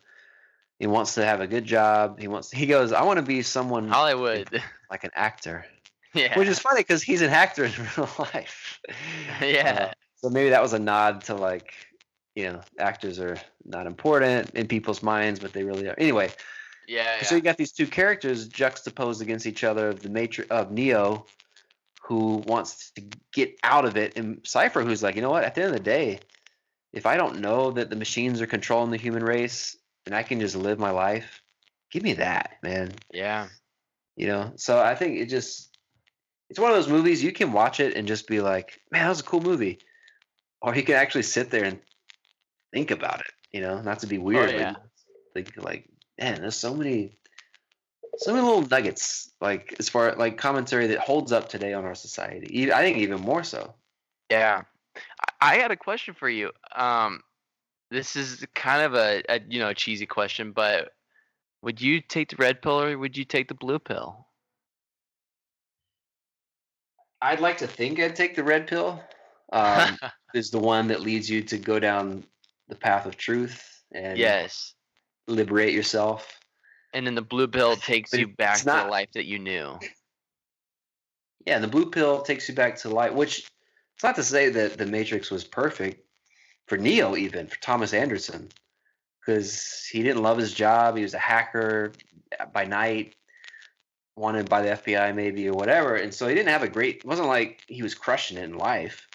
He 0.83 0.89
wants 0.89 1.15
to 1.15 1.25
have 1.25 1.41
a 1.41 1.47
good 1.47 1.65
job. 1.65 2.19
He 2.19 2.27
wants. 2.27 2.51
He 2.51 2.67
goes. 2.67 2.93
I 2.93 3.05
want 3.05 3.19
to 3.19 3.23
be 3.23 3.43
someone 3.43 3.89
Hollywood. 3.89 4.49
like 4.91 5.05
an 5.05 5.13
actor. 5.15 5.65
yeah. 6.13 6.37
which 6.37 6.49
is 6.49 6.59
funny 6.59 6.81
because 6.81 7.05
he's 7.05 7.23
an 7.23 7.31
actor 7.31 7.63
in 7.67 7.73
real 7.97 8.11
life. 8.19 8.81
yeah. 9.41 9.91
Uh, 9.91 9.95
so 10.17 10.29
maybe 10.29 10.51
that 10.51 10.61
was 10.61 10.73
a 10.73 10.81
nod 10.81 11.23
to 11.27 11.37
like, 11.37 11.73
you 12.35 12.51
know, 12.51 12.63
actors 12.81 13.21
are 13.21 13.37
not 13.65 13.87
important 13.87 14.51
in 14.57 14.67
people's 14.67 15.05
minds, 15.05 15.39
but 15.39 15.53
they 15.53 15.63
really 15.63 15.87
are. 15.87 15.95
Anyway, 15.99 16.33
yeah. 16.89 17.23
so 17.23 17.37
you 17.37 17.43
got 17.43 17.59
these 17.59 17.71
two 17.71 17.87
characters 17.87 18.49
juxtaposed 18.49 19.23
against 19.23 19.47
each 19.47 19.63
other 19.63 19.91
of 19.91 20.03
the 20.03 20.09
matrix 20.09 20.51
of 20.51 20.73
Neo, 20.73 21.27
who 22.03 22.43
wants 22.45 22.91
to 22.97 23.05
get 23.33 23.57
out 23.63 23.85
of 23.85 23.97
it, 23.97 24.19
and 24.19 24.41
Cypher, 24.43 24.83
who's 24.83 25.01
like, 25.01 25.15
you 25.15 25.23
know 25.23 25.31
what? 25.31 25.45
At 25.45 25.55
the 25.55 25.63
end 25.63 25.71
of 25.71 25.77
the 25.77 25.85
day, 25.85 26.19
if 26.93 27.07
I 27.07 27.17
don't 27.17 27.39
know 27.39 27.71
that 27.71 27.89
the 27.89 27.95
machines 27.95 28.41
are 28.41 28.49
controlling 28.49 28.91
the 28.91 28.97
human 28.97 29.23
race 29.23 29.77
and 30.07 30.15
I 30.15 30.23
can 30.23 30.41
just 30.41 30.57
live 30.57 30.79
my 30.79 30.91
life, 30.91 31.43
give 31.91 32.03
me 32.03 32.15
that, 32.15 32.59
man 32.63 32.93
yeah. 33.13 33.49
you 34.17 34.27
know 34.27 34.53
so 34.57 34.81
i 34.81 34.95
think 34.95 35.19
it 35.19 35.27
just 35.27 35.77
it's 36.51 36.59
one 36.59 36.71
of 36.71 36.77
those 36.77 36.89
movies 36.89 37.23
you 37.23 37.33
can 37.33 37.53
watch 37.53 37.81
it 37.81 37.97
and 37.97 38.09
just 38.09 38.27
be 38.27 38.41
like 38.41 38.81
man 38.91 39.05
that 39.05 39.09
was 39.09 39.21
a 39.21 39.25
cool 39.25 39.41
movie 39.41 39.79
or 40.61 40.75
you 40.75 40.83
can 40.83 40.97
actually 40.97 41.23
sit 41.23 41.51
there 41.51 41.65
and 41.65 41.79
think 42.73 42.91
about 42.91 43.21
it 43.21 43.33
you 43.53 43.61
know 43.61 43.81
not 43.83 44.01
to 44.01 44.07
be 44.07 44.19
weird 44.19 44.51
but 44.51 44.59
yeah. 44.59 44.75
think 45.35 45.53
like 45.57 45.89
man 46.19 46.41
there's 46.41 46.57
so 46.57 46.75
many 46.75 47.17
so 48.19 48.33
many 48.33 48.45
little 48.45 48.67
nuggets 48.67 49.31
like 49.41 49.75
as 49.79 49.89
far 49.89 50.15
like 50.17 50.37
commentary 50.37 50.87
that 50.89 50.99
holds 50.99 51.33
up 51.33 51.49
today 51.49 51.73
on 51.73 51.85
our 51.85 51.95
society 51.95 52.73
I 52.73 52.83
think 52.83 52.99
even 52.99 53.21
more 53.21 53.43
so 53.45 53.75
Yeah. 54.31 54.63
I 55.41 55.57
had 55.57 55.71
a 55.71 55.77
question 55.77 56.15
for 56.15 56.29
you. 56.29 56.53
Um, 56.75 57.23
this 57.93 58.17
is 58.17 58.45
kind 58.55 58.83
of 58.83 58.95
a, 58.95 59.23
a 59.29 59.41
you 59.49 59.61
know 59.61 59.69
a 59.69 59.75
cheesy 59.75 60.07
question, 60.07 60.53
but 60.53 60.93
would 61.63 61.81
you 61.81 62.01
take 62.01 62.31
the 62.31 62.37
red 62.37 62.61
pill 62.63 62.81
or 62.81 62.99
would 62.99 63.17
you 63.17 63.25
take 63.25 63.49
the 63.49 63.55
blue 63.55 63.79
pill? 63.79 64.27
i'd 67.23 67.41
like 67.41 67.59
to 67.59 67.67
think 67.67 68.01
i'd 68.01 68.17
take 68.17 68.35
the 68.35 68.45
red 68.45 68.67
pill 68.67 69.01
um, 69.53 69.97
is 70.35 70.51
the 70.51 70.59
one 70.59 70.89
that 70.89 71.01
leads 71.01 71.31
you 71.31 71.43
to 71.43 71.57
go 71.57 71.79
down 71.79 72.25
the 72.69 72.75
path 72.75 73.07
of 73.07 73.17
truth 73.17 73.83
and 73.95 74.19
yes. 74.19 74.75
liberate 75.29 75.73
yourself 75.73 76.41
And 76.95 77.07
then 77.07 77.15
the 77.15 77.23
blue 77.23 77.49
pill 77.49 77.77
takes 77.77 78.11
But 78.11 78.21
you 78.21 78.29
back 78.29 78.59
to 78.59 78.65
the 78.65 78.85
life 78.91 79.09
that 79.15 79.27
you 79.27 79.39
knew. 79.39 79.79
Yeah, 81.47 81.57
and 81.57 81.65
the 81.65 81.69
blue 81.69 81.91
pill 81.91 82.23
takes 82.23 82.49
you 82.49 82.55
back 82.55 82.77
to 82.79 82.89
life, 82.89 83.13
which 83.13 83.51
it's 83.95 84.05
not 84.05 84.17
to 84.17 84.23
say 84.23 84.49
that 84.51 84.79
the 84.79 84.87
Matrix 84.87 85.31
was 85.31 85.45
perfect 85.45 86.07
for 86.73 86.79
Neo, 86.79 87.17
even 87.17 87.47
for 87.49 87.61
Thomas 87.61 87.93
Anderson. 87.93 88.49
because 89.21 89.87
he 89.93 90.03
didn't 90.03 90.23
love 90.23 90.39
his 90.39 90.55
job. 90.55 90.97
He 90.97 91.03
was 91.03 91.13
a 91.13 91.19
hacker 91.19 91.93
uh, 92.41 92.47
by 92.47 92.65
night, 92.65 93.15
wanted 94.17 94.49
by 94.49 94.63
the 94.63 94.71
FBI 94.71 95.15
maybe 95.15 95.47
or 95.47 95.53
whatever, 95.53 95.97
and 95.97 96.15
so 96.15 96.27
he 96.27 96.35
didn't 96.35 96.49
have 96.49 96.63
a 96.63 96.69
great. 96.69 96.97
It 96.97 97.05
wasn't 97.05 97.29
like 97.29 97.61
he 97.67 97.83
was 97.83 97.95
crushing 97.95 98.39
it 98.39 98.45
in 98.45 98.57
life. 98.57 99.07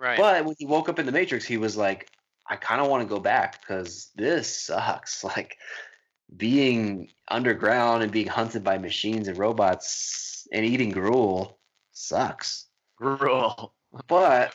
Right. 0.00 0.16
But 0.16 0.46
when 0.46 0.54
he 0.58 0.64
woke 0.64 0.88
up 0.88 0.98
in 0.98 1.04
the 1.04 1.12
Matrix, 1.12 1.44
he 1.44 1.58
was 1.58 1.76
like, 1.76 2.08
I 2.48 2.56
kind 2.56 2.80
of 2.80 2.88
want 2.88 3.02
to 3.02 3.14
go 3.14 3.20
back 3.20 3.60
because 3.60 4.10
this 4.16 4.62
sucks. 4.62 5.22
Like 5.36 5.58
being 6.34 7.10
underground 7.28 8.02
and 8.02 8.10
being 8.10 8.26
hunted 8.26 8.64
by 8.64 8.78
machines 8.78 9.28
and 9.28 9.36
robots 9.36 10.48
and 10.50 10.64
eating 10.64 10.88
gruel 10.88 11.58
sucks. 11.92 12.68
Gruel. 12.96 13.74
But 14.08 14.54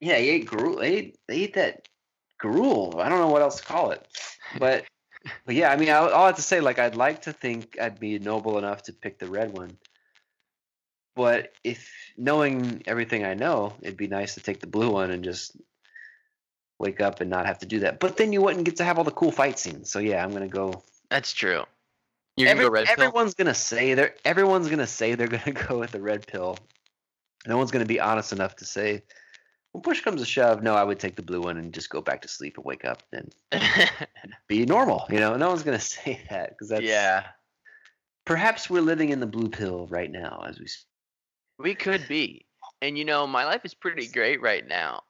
yeah, 0.00 0.16
he 0.16 0.28
ate 0.30 0.46
gruel. 0.46 0.76
They 0.78 0.92
ate, 0.94 1.18
they 1.28 1.34
ate 1.42 1.54
that 1.54 1.88
gruel. 2.38 3.00
I 3.00 3.08
don't 3.08 3.18
know 3.18 3.28
what 3.28 3.42
else 3.42 3.56
to 3.60 3.64
call 3.66 3.90
it. 3.92 4.06
But 4.58 4.84
but 5.46 5.54
yeah, 5.54 5.70
I 5.70 5.76
mean, 5.76 5.90
I, 5.90 5.98
I'll 5.98 6.26
have 6.26 6.36
to 6.36 6.42
say, 6.42 6.60
like, 6.60 6.78
I'd 6.78 6.96
like 6.96 7.22
to 7.22 7.32
think 7.32 7.78
I'd 7.80 8.00
be 8.00 8.18
noble 8.18 8.58
enough 8.58 8.82
to 8.84 8.92
pick 8.92 9.18
the 9.18 9.28
red 9.28 9.52
one. 9.52 9.76
But 11.16 11.52
if 11.64 11.90
knowing 12.16 12.82
everything 12.86 13.24
I 13.24 13.34
know, 13.34 13.74
it'd 13.82 13.96
be 13.96 14.06
nice 14.06 14.34
to 14.34 14.40
take 14.40 14.60
the 14.60 14.66
blue 14.66 14.90
one 14.90 15.10
and 15.10 15.22
just 15.24 15.56
wake 16.78 17.00
up 17.00 17.20
and 17.20 17.28
not 17.28 17.44
have 17.46 17.58
to 17.58 17.66
do 17.66 17.80
that. 17.80 18.00
But 18.00 18.16
then 18.16 18.32
you 18.32 18.40
wouldn't 18.40 18.64
get 18.64 18.76
to 18.76 18.84
have 18.84 18.96
all 18.96 19.04
the 19.04 19.10
cool 19.10 19.32
fight 19.32 19.58
scenes. 19.58 19.90
So 19.90 19.98
yeah, 19.98 20.24
I'm 20.24 20.32
gonna 20.32 20.48
go. 20.48 20.82
That's 21.10 21.32
true. 21.32 21.64
You're 22.36 22.48
Every- 22.48 22.64
gonna 22.64 22.70
go 22.70 22.72
red 22.74 22.86
pill. 22.86 22.92
everyone's 23.04 23.34
gonna 23.34 23.54
say 23.54 23.92
they're 23.94 24.14
everyone's 24.24 24.68
gonna 24.70 24.86
say 24.86 25.14
they're 25.14 25.28
gonna 25.28 25.52
go 25.68 25.78
with 25.78 25.90
the 25.90 26.00
red 26.00 26.26
pill. 26.26 26.56
No 27.46 27.58
one's 27.58 27.70
gonna 27.70 27.84
be 27.84 28.00
honest 28.00 28.32
enough 28.32 28.56
to 28.56 28.64
say, 28.64 29.02
when 29.72 29.82
push 29.82 30.00
comes 30.00 30.20
to 30.20 30.26
shove, 30.26 30.62
no, 30.62 30.74
I 30.74 30.82
would 30.82 30.98
take 30.98 31.16
the 31.16 31.22
blue 31.22 31.42
one 31.42 31.56
and 31.56 31.72
just 31.72 31.90
go 31.90 32.00
back 32.00 32.22
to 32.22 32.28
sleep 32.28 32.56
and 32.56 32.64
wake 32.64 32.84
up 32.84 33.02
and 33.12 33.32
be 34.48 34.66
normal. 34.66 35.06
You 35.10 35.20
know, 35.20 35.36
no 35.36 35.48
one's 35.48 35.62
gonna 35.62 35.78
say 35.80 36.20
that 36.30 36.50
because 36.50 36.68
that's 36.68 36.82
yeah, 36.82 37.26
Perhaps 38.24 38.68
we're 38.70 38.82
living 38.82 39.10
in 39.10 39.20
the 39.20 39.26
blue 39.26 39.48
pill 39.48 39.86
right 39.88 40.10
now 40.10 40.44
as 40.46 40.58
we. 40.60 40.66
speak. 40.66 40.86
we 41.58 41.74
could 41.74 42.06
be. 42.08 42.46
And 42.82 42.96
you 42.98 43.04
know, 43.04 43.26
my 43.26 43.44
life 43.44 43.64
is 43.64 43.74
pretty 43.74 44.06
great 44.08 44.40
right 44.40 44.66
now, 44.66 45.02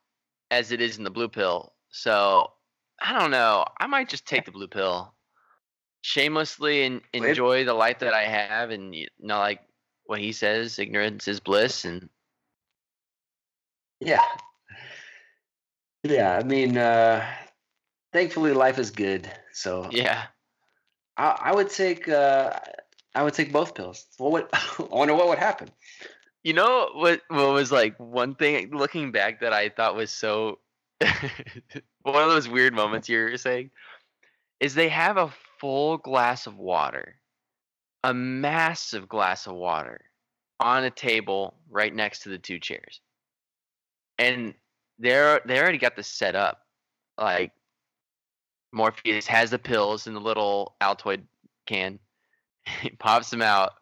as 0.50 0.72
it 0.72 0.80
is 0.80 0.98
in 0.98 1.04
the 1.04 1.10
blue 1.10 1.28
pill. 1.28 1.72
So 1.90 2.52
I 3.00 3.18
don't 3.18 3.30
know. 3.30 3.64
I 3.78 3.86
might 3.86 4.08
just 4.08 4.26
take 4.26 4.44
the 4.44 4.52
blue 4.52 4.68
pill, 4.68 5.14
shamelessly, 6.02 6.82
and 6.84 7.00
enjoy 7.12 7.64
the 7.64 7.74
life 7.74 8.00
that 8.00 8.14
I 8.14 8.24
have, 8.24 8.70
and 8.70 8.94
you 8.94 9.08
know, 9.18 9.38
like 9.38 9.60
what 10.04 10.20
he 10.20 10.32
says, 10.32 10.78
ignorance 10.78 11.28
is 11.28 11.40
bliss, 11.40 11.84
and 11.84 12.08
Yeah. 14.00 14.22
Yeah, 16.02 16.38
I 16.38 16.42
mean, 16.42 16.78
uh, 16.78 17.26
thankfully 18.12 18.52
life 18.52 18.78
is 18.78 18.90
good. 18.90 19.30
So 19.52 19.88
yeah. 19.90 20.24
I, 21.16 21.38
I 21.44 21.54
would 21.54 21.70
take 21.70 22.08
uh, 22.08 22.58
I 23.14 23.22
would 23.22 23.34
take 23.34 23.52
both 23.52 23.74
pills. 23.74 24.06
What 24.18 24.48
I 24.52 24.82
wonder 24.90 25.14
what 25.14 25.28
would 25.28 25.38
happen. 25.38 25.68
You 26.42 26.54
know 26.54 26.90
what? 26.94 27.20
What 27.28 27.52
was 27.52 27.70
like 27.70 27.98
one 27.98 28.34
thing 28.34 28.70
looking 28.72 29.12
back 29.12 29.40
that 29.40 29.52
I 29.52 29.68
thought 29.68 29.94
was 29.94 30.10
so 30.10 30.58
one 32.02 32.22
of 32.22 32.30
those 32.30 32.48
weird 32.48 32.74
moments 32.74 33.08
you 33.08 33.18
were 33.18 33.36
saying 33.36 33.70
is 34.58 34.74
they 34.74 34.88
have 34.88 35.16
a 35.16 35.32
full 35.58 35.98
glass 35.98 36.46
of 36.46 36.56
water, 36.56 37.16
a 38.04 38.14
massive 38.14 39.08
glass 39.08 39.46
of 39.46 39.54
water, 39.54 40.00
on 40.58 40.84
a 40.84 40.90
table 40.90 41.54
right 41.70 41.94
next 41.94 42.20
to 42.20 42.28
the 42.30 42.38
two 42.38 42.58
chairs, 42.58 43.00
and 44.18 44.54
they're 45.00 45.40
they 45.44 45.58
already 45.58 45.78
got 45.78 45.96
this 45.96 46.06
set 46.06 46.36
up. 46.36 46.60
Like 47.18 47.52
Morpheus 48.72 49.26
has 49.26 49.50
the 49.50 49.58
pills 49.58 50.06
in 50.06 50.14
the 50.14 50.20
little 50.20 50.76
Altoid 50.80 51.22
can, 51.66 51.98
he 52.82 52.90
pops 52.90 53.30
them 53.30 53.42
out. 53.42 53.72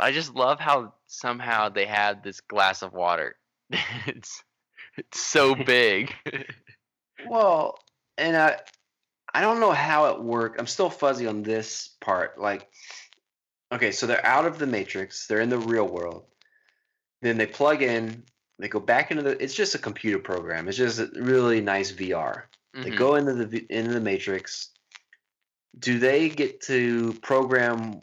I 0.00 0.12
just 0.12 0.34
love 0.34 0.58
how 0.58 0.94
somehow 1.06 1.68
they 1.68 1.86
have 1.86 2.22
this 2.22 2.40
glass 2.40 2.82
of 2.82 2.92
water. 2.92 3.36
it's 4.06 4.42
it's 4.96 5.20
so 5.20 5.54
big. 5.66 6.14
Well, 7.26 7.78
and 8.16 8.36
I 8.36 8.58
I 9.34 9.40
don't 9.40 9.60
know 9.60 9.72
how 9.72 10.06
it 10.06 10.22
worked. 10.22 10.58
I'm 10.58 10.66
still 10.66 10.90
fuzzy 10.90 11.26
on 11.26 11.42
this 11.42 11.90
part. 12.00 12.40
Like, 12.40 12.68
okay, 13.72 13.92
so 13.92 14.06
they're 14.06 14.24
out 14.24 14.46
of 14.46 14.58
the 14.58 14.66
matrix. 14.66 15.26
They're 15.26 15.40
in 15.40 15.50
the 15.50 15.58
real 15.58 15.86
world. 15.86 16.24
Then 17.20 17.36
they 17.36 17.46
plug 17.46 17.82
in. 17.82 18.24
They 18.58 18.68
go 18.68 18.80
back 18.80 19.10
into 19.10 19.22
the. 19.22 19.42
It's 19.42 19.54
just 19.54 19.74
a 19.74 19.78
computer 19.78 20.18
program. 20.18 20.68
It's 20.68 20.76
just 20.76 20.98
a 20.98 21.08
really 21.14 21.60
nice 21.60 21.92
VR. 21.92 22.44
They 22.74 22.90
Mhm. 22.90 22.96
go 22.96 23.14
into 23.14 23.34
the 23.44 23.66
into 23.70 23.92
the 23.92 24.00
matrix. 24.00 24.70
Do 25.78 25.98
they 25.98 26.28
get 26.28 26.60
to 26.62 27.12
program? 27.22 28.02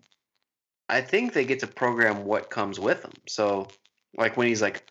I 0.88 1.01
think 1.01 1.34
they 1.34 1.45
get 1.45 1.60
to 1.60 1.68
program 1.68 2.26
what 2.26 2.49
comes 2.49 2.80
with 2.80 3.01
them. 3.01 3.14
So, 3.28 3.68
like 4.18 4.38
when 4.38 4.47
he's 4.47 4.62
like, 4.62 4.84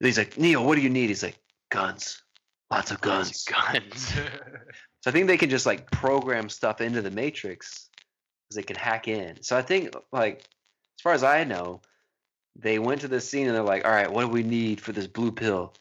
he's 0.00 0.18
like 0.18 0.38
Neo, 0.38 0.62
what 0.62 0.76
do 0.76 0.82
you 0.82 0.90
need? 0.90 1.08
He's 1.08 1.22
like 1.22 1.38
guns, 1.70 2.22
lots 2.70 2.90
of 2.90 3.00
guns. 3.00 3.44
Guns. 3.44 4.12
So 5.02 5.10
I 5.10 5.12
think 5.12 5.28
they 5.28 5.36
can 5.36 5.50
just 5.50 5.66
like 5.66 5.88
program 5.92 6.48
stuff 6.48 6.80
into 6.80 7.00
the 7.00 7.12
matrix 7.12 7.88
because 8.48 8.56
they 8.56 8.64
can 8.64 8.74
hack 8.74 9.06
in. 9.06 9.40
So 9.40 9.56
I 9.56 9.62
think 9.62 9.94
like 10.10 10.38
as 10.38 11.02
far 11.02 11.12
as 11.12 11.22
I 11.22 11.44
know, 11.44 11.80
they 12.58 12.78
went 12.78 13.00
to 13.02 13.08
the 13.08 13.20
scene 13.20 13.46
and 13.46 13.54
they're 13.54 13.62
like, 13.62 13.84
all 13.84 13.90
right, 13.90 14.10
what 14.10 14.22
do 14.22 14.28
we 14.28 14.42
need 14.42 14.80
for 14.80 14.92
this 14.92 15.06
blue 15.06 15.32
pill? 15.32 15.74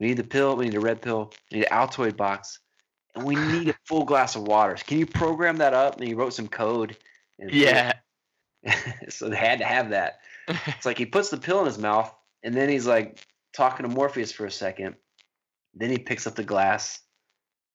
We 0.00 0.08
need 0.08 0.16
the 0.16 0.24
pill, 0.24 0.56
we 0.56 0.64
need 0.64 0.74
a 0.74 0.80
red 0.80 1.02
pill, 1.02 1.32
we 1.50 1.58
need 1.58 1.66
an 1.70 1.72
Altoid 1.72 2.16
box, 2.16 2.58
and 3.14 3.24
we 3.24 3.36
need 3.36 3.68
a 3.68 3.74
full 3.86 4.04
glass 4.04 4.34
of 4.34 4.42
water. 4.42 4.74
Can 4.74 4.98
you 4.98 5.06
program 5.06 5.58
that 5.58 5.74
up? 5.74 5.98
And 5.98 6.06
he 6.06 6.14
wrote 6.14 6.34
some 6.34 6.48
code. 6.48 6.96
And 7.38 7.52
yeah. 7.52 7.92
so 9.08 9.28
they 9.28 9.36
had 9.36 9.58
to 9.58 9.64
have 9.64 9.90
that. 9.90 10.20
It's 10.48 10.86
like 10.86 10.98
he 10.98 11.06
puts 11.06 11.30
the 11.30 11.36
pill 11.36 11.60
in 11.60 11.66
his 11.66 11.78
mouth, 11.78 12.12
and 12.42 12.54
then 12.54 12.68
he's 12.68 12.86
like 12.86 13.24
talking 13.54 13.88
to 13.88 13.94
Morpheus 13.94 14.32
for 14.32 14.46
a 14.46 14.50
second. 14.50 14.96
Then 15.74 15.90
he 15.90 15.98
picks 15.98 16.26
up 16.26 16.34
the 16.34 16.44
glass 16.44 17.00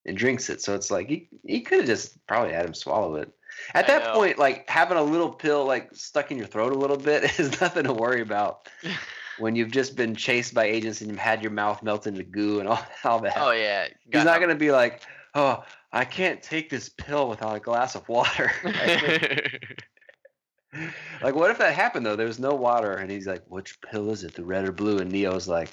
and 0.05 0.17
drinks 0.17 0.49
it. 0.49 0.61
So 0.61 0.75
it's 0.75 0.91
like 0.91 1.09
he 1.09 1.29
he 1.45 1.61
could 1.61 1.79
have 1.79 1.87
just 1.87 2.17
probably 2.27 2.53
had 2.53 2.65
him 2.65 2.73
swallow 2.73 3.15
it. 3.15 3.31
At 3.73 3.85
I 3.85 3.87
that 3.87 4.03
know. 4.05 4.13
point, 4.13 4.37
like 4.37 4.69
having 4.69 4.97
a 4.97 5.03
little 5.03 5.29
pill 5.29 5.65
like 5.65 5.89
stuck 5.93 6.31
in 6.31 6.37
your 6.37 6.47
throat 6.47 6.71
a 6.71 6.77
little 6.77 6.97
bit 6.97 7.23
is 7.39 7.59
nothing 7.61 7.83
to 7.83 7.93
worry 7.93 8.21
about 8.21 8.69
when 9.39 9.55
you've 9.55 9.71
just 9.71 9.95
been 9.95 10.15
chased 10.15 10.53
by 10.53 10.65
agents 10.65 11.01
and 11.01 11.09
you've 11.09 11.19
had 11.19 11.41
your 11.41 11.51
mouth 11.51 11.83
melt 11.83 12.07
into 12.07 12.23
goo 12.23 12.59
and 12.59 12.67
all, 12.67 12.79
all 13.03 13.19
that. 13.19 13.37
oh 13.37 13.51
yeah. 13.51 13.87
He's 14.03 14.11
got 14.11 14.25
not 14.25 14.39
gonna 14.39 14.55
be 14.55 14.71
like, 14.71 15.01
oh, 15.35 15.63
I 15.91 16.05
can't 16.05 16.41
take 16.41 16.69
this 16.69 16.89
pill 16.89 17.29
without 17.29 17.55
a 17.55 17.59
glass 17.59 17.95
of 17.95 18.07
water. 18.09 18.51
Like, 21.21 21.33
what 21.33 21.49
if 21.49 21.57
that 21.59 21.73
happened 21.73 22.05
though? 22.05 22.15
There's 22.15 22.39
no 22.39 22.53
water, 22.53 22.93
and 22.93 23.09
he's 23.09 23.25
like, 23.25 23.43
"Which 23.47 23.79
pill 23.81 24.11
is 24.11 24.23
it, 24.23 24.35
the 24.35 24.43
red 24.43 24.67
or 24.67 24.71
blue?" 24.71 24.99
And 24.99 25.11
Neo's 25.11 25.47
like, 25.47 25.71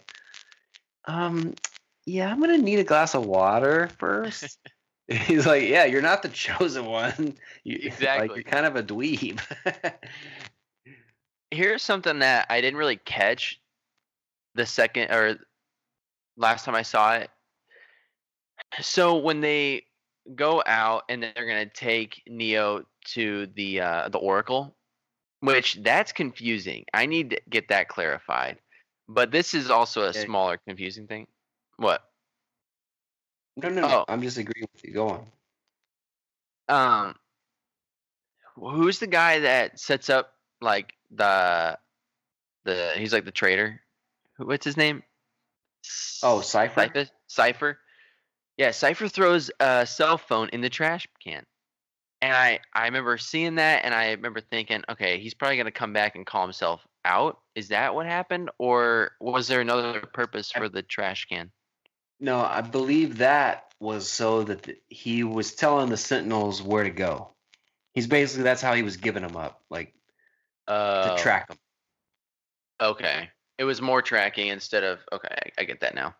"Um, 1.07 1.55
yeah, 2.07 2.31
I'm 2.31 2.41
gonna 2.41 2.59
need 2.59 2.79
a 2.79 2.85
glass 2.85 3.15
of 3.15 3.27
water 3.27 3.89
first. 3.99 4.57
he's 5.27 5.47
like, 5.47 5.69
"Yeah, 5.69 5.85
you're 5.85 6.03
not 6.03 6.23
the 6.23 6.29
chosen 6.31 6.87
one. 6.87 7.37
You, 7.65 7.79
Like, 7.79 7.87
Exactly. 7.87 8.35
you're 8.37 8.45
kind 8.45 8.67
of 8.67 8.77
a 8.77 8.83
dweeb." 8.83 9.41
Here's 11.51 11.83
something 11.83 12.19
that 12.19 12.47
I 12.51 12.61
didn't 12.61 12.79
really 12.79 12.97
catch 12.97 13.61
the 14.55 14.67
second 14.67 15.11
or 15.11 15.39
last 16.37 16.65
time 16.65 16.75
I 16.75 16.83
saw 16.83 17.15
it. 17.15 17.31
So 18.81 19.17
when 19.17 19.41
they 19.41 19.85
go 20.35 20.63
out 20.67 21.05
and 21.09 21.23
they're 21.23 21.47
gonna 21.47 21.67
take 21.67 22.23
Neo 22.27 22.85
to 23.07 23.47
the 23.55 23.81
uh, 23.81 24.09
the 24.09 24.19
Oracle, 24.19 24.75
which 25.41 25.75
that's 25.83 26.13
confusing. 26.13 26.85
I 26.95 27.07
need 27.07 27.31
to 27.31 27.41
get 27.49 27.69
that 27.69 27.89
clarified. 27.89 28.59
But 29.09 29.31
this 29.31 29.53
is 29.53 29.71
also 29.71 30.05
a 30.05 30.15
smaller 30.15 30.59
confusing 30.67 31.07
thing. 31.07 31.27
What? 31.77 32.03
No, 33.57 33.69
no, 33.69 33.81
no. 33.83 33.89
Oh. 33.89 34.05
I'm 34.09 34.23
just 34.23 34.39
agreeing 34.39 34.67
with 34.73 34.85
you. 34.85 34.93
Go 34.93 35.09
on. 35.09 35.27
Um, 36.69 37.15
who's 38.57 38.99
the 38.99 39.07
guy 39.07 39.41
that 39.41 39.79
sets 39.79 40.09
up 40.09 40.33
like 40.61 40.95
the 41.11 41.79
the 42.65 42.93
he's 42.97 43.13
like 43.13 43.25
the 43.25 43.31
traitor? 43.31 43.81
What's 44.39 44.65
his 44.65 44.77
name? 44.77 45.03
Oh, 46.23 46.41
Cypher? 46.41 46.81
Cypher. 46.81 47.11
Cypher. 47.27 47.79
Yeah, 48.57 48.71
Cypher 48.71 49.09
throws 49.09 49.51
a 49.61 49.87
cell 49.87 50.17
phone 50.17 50.49
in 50.51 50.61
the 50.61 50.71
trash 50.71 51.07
can, 51.23 51.45
and 52.23 52.33
I 52.33 52.61
I 52.73 52.87
remember 52.87 53.19
seeing 53.19 53.57
that, 53.57 53.85
and 53.85 53.93
I 53.95 54.13
remember 54.13 54.41
thinking, 54.41 54.83
okay, 54.89 55.19
he's 55.21 55.35
probably 55.35 55.57
gonna 55.57 55.71
come 55.71 55.93
back 55.93 56.15
and 56.15 56.25
call 56.25 56.43
himself 56.43 56.81
out. 57.05 57.39
Is 57.55 57.69
that 57.69 57.95
what 57.95 58.07
happened, 58.07 58.51
or 58.59 59.13
was 59.21 59.49
there 59.49 59.61
another 59.61 60.01
purpose 60.15 60.51
for 60.51 60.69
the 60.69 60.83
trash 60.83 61.27
can? 61.27 61.51
No, 62.25 62.41
I 62.41 62.63
believe 62.63 63.19
that 63.19 63.75
was 63.81 64.11
so 64.11 64.45
that 64.45 64.63
the, 64.63 64.79
he 64.89 65.25
was 65.25 65.55
telling 65.55 65.91
the 65.91 65.99
Sentinels 65.99 66.63
where 66.63 66.85
to 66.85 66.89
go. 66.89 67.35
He's 67.93 68.07
basically 68.07 68.45
that's 68.45 68.63
how 68.63 68.73
he 68.73 68.83
was 68.83 68.97
giving 68.97 69.23
them 69.23 69.37
up, 69.37 69.61
like 69.69 69.93
Uh, 70.67 71.15
to 71.15 71.23
track 71.23 71.49
them. 71.49 71.59
Okay, 72.81 73.29
it 73.59 73.65
was 73.65 73.83
more 73.83 74.01
tracking 74.01 74.49
instead 74.49 74.85
of 74.85 75.01
okay. 75.13 75.29
I, 75.29 75.61
I 75.61 75.65
get 75.65 75.81
that 75.81 75.95
now. 75.95 76.17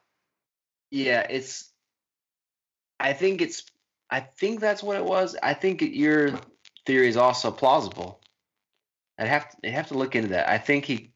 Yeah, 0.91 1.21
it's. 1.21 1.73
I 3.01 3.15
think 3.15 3.41
it's. 3.41 3.65
I 4.11 4.21
think 4.21 4.61
that's 4.61 4.83
what 4.83 4.99
it 4.99 5.05
was. 5.07 5.37
I 5.43 5.55
think 5.55 5.81
your 5.81 6.39
theory 6.85 7.09
is 7.09 7.17
also 7.17 7.51
plausible. 7.51 8.21
I'd 9.19 9.27
have 9.29 9.49
to, 9.49 9.57
I'd 9.65 9.73
have 9.73 9.89
to 9.89 9.97
look 9.97 10.15
into 10.15 10.29
that. 10.29 10.51
I 10.51 10.59
think 10.59 10.85
he. 10.85 11.14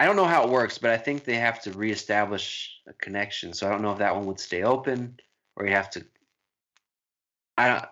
I 0.00 0.06
don't 0.06 0.16
know 0.16 0.24
how 0.24 0.44
it 0.44 0.50
works, 0.50 0.78
but 0.78 0.90
I 0.90 0.96
think 0.96 1.24
they 1.24 1.36
have 1.36 1.60
to 1.62 1.72
reestablish 1.72 2.80
a 2.88 2.94
connection. 2.94 3.52
So 3.52 3.66
I 3.66 3.70
don't 3.70 3.82
know 3.82 3.92
if 3.92 3.98
that 3.98 4.16
one 4.16 4.24
would 4.24 4.40
stay 4.40 4.62
open 4.62 5.20
or 5.56 5.66
you 5.66 5.72
have 5.72 5.90
to. 5.90 6.04
I 7.58 7.68
don't. 7.68 7.84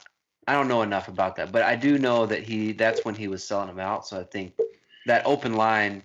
I 0.48 0.54
don't 0.54 0.68
know 0.68 0.80
enough 0.80 1.08
about 1.08 1.36
that, 1.36 1.52
but 1.52 1.62
I 1.62 1.76
do 1.76 1.98
know 1.98 2.24
that 2.24 2.42
he. 2.42 2.72
That's 2.72 3.04
when 3.04 3.14
he 3.14 3.28
was 3.28 3.44
selling 3.44 3.68
them 3.68 3.78
out. 3.78 4.06
So 4.06 4.18
I 4.18 4.24
think 4.24 4.54
that 5.04 5.26
open 5.26 5.52
line 5.52 6.02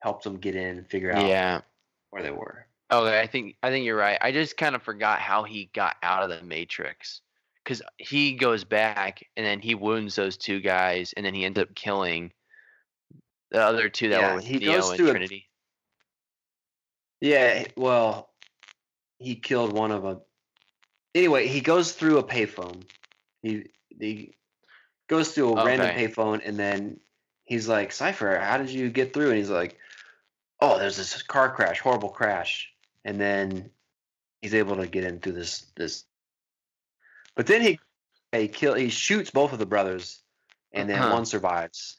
helped 0.00 0.26
him 0.26 0.36
get 0.36 0.54
in 0.56 0.76
and 0.76 0.86
figure 0.86 1.10
out 1.10 1.26
Yeah. 1.26 1.62
where 2.10 2.22
they 2.22 2.30
were. 2.30 2.66
Okay, 2.90 3.18
I 3.18 3.26
think 3.26 3.56
I 3.62 3.70
think 3.70 3.86
you're 3.86 3.96
right. 3.96 4.18
I 4.20 4.30
just 4.30 4.58
kind 4.58 4.74
of 4.74 4.82
forgot 4.82 5.20
how 5.20 5.44
he 5.44 5.70
got 5.72 5.96
out 6.02 6.22
of 6.22 6.28
the 6.28 6.44
Matrix, 6.44 7.22
because 7.64 7.80
he 7.96 8.34
goes 8.34 8.64
back 8.64 9.26
and 9.38 9.46
then 9.46 9.60
he 9.60 9.74
wounds 9.74 10.14
those 10.16 10.36
two 10.36 10.60
guys, 10.60 11.14
and 11.16 11.24
then 11.24 11.32
he 11.32 11.46
ends 11.46 11.58
up 11.58 11.74
killing 11.74 12.30
the 13.52 13.62
other 13.62 13.88
two 13.88 14.08
that 14.08 14.20
Yeah, 14.20 14.30
were 14.30 14.36
with 14.36 14.44
he 14.46 14.58
Neo 14.58 14.72
goes 14.72 14.88
and 14.90 14.96
through 14.96 15.10
a- 15.10 15.48
Yeah, 17.20 17.66
well, 17.76 18.32
he 19.18 19.36
killed 19.36 19.72
one 19.72 19.92
of 19.92 20.02
them. 20.02 20.20
Anyway, 21.14 21.46
he 21.46 21.60
goes 21.60 21.92
through 21.92 22.18
a 22.18 22.24
payphone. 22.24 22.82
He 23.42 23.70
he 24.00 24.34
goes 25.08 25.32
through 25.32 25.52
a 25.52 25.64
random 25.66 25.88
payphone, 25.94 26.40
and 26.44 26.58
then 26.58 26.98
he's 27.44 27.68
like, 27.68 27.92
"Cypher, 27.92 28.38
how 28.38 28.56
did 28.58 28.70
you 28.70 28.88
get 28.90 29.12
through?" 29.12 29.28
And 29.28 29.36
he's 29.38 29.50
like, 29.50 29.78
"Oh, 30.60 30.78
there's 30.78 30.96
this 30.96 31.22
car 31.22 31.54
crash, 31.54 31.78
horrible 31.80 32.08
crash." 32.08 32.72
And 33.04 33.20
then 33.20 33.70
he's 34.40 34.54
able 34.54 34.76
to 34.76 34.86
get 34.86 35.04
in 35.04 35.20
through 35.20 35.34
this 35.34 35.60
this. 35.76 36.04
But 37.36 37.46
then 37.46 37.60
he 37.60 37.78
he 38.32 38.48
kill 38.48 38.74
he 38.74 38.88
shoots 38.88 39.30
both 39.30 39.52
of 39.52 39.58
the 39.58 39.66
brothers, 39.66 40.22
and 40.72 40.88
then 40.88 40.98
Uh-huh. 40.98 41.12
one 41.12 41.26
survives. 41.26 41.98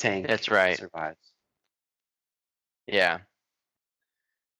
Tank. 0.00 0.26
That's 0.26 0.50
right. 0.50 0.78
Survives. 0.78 1.32
Yeah. 2.86 3.18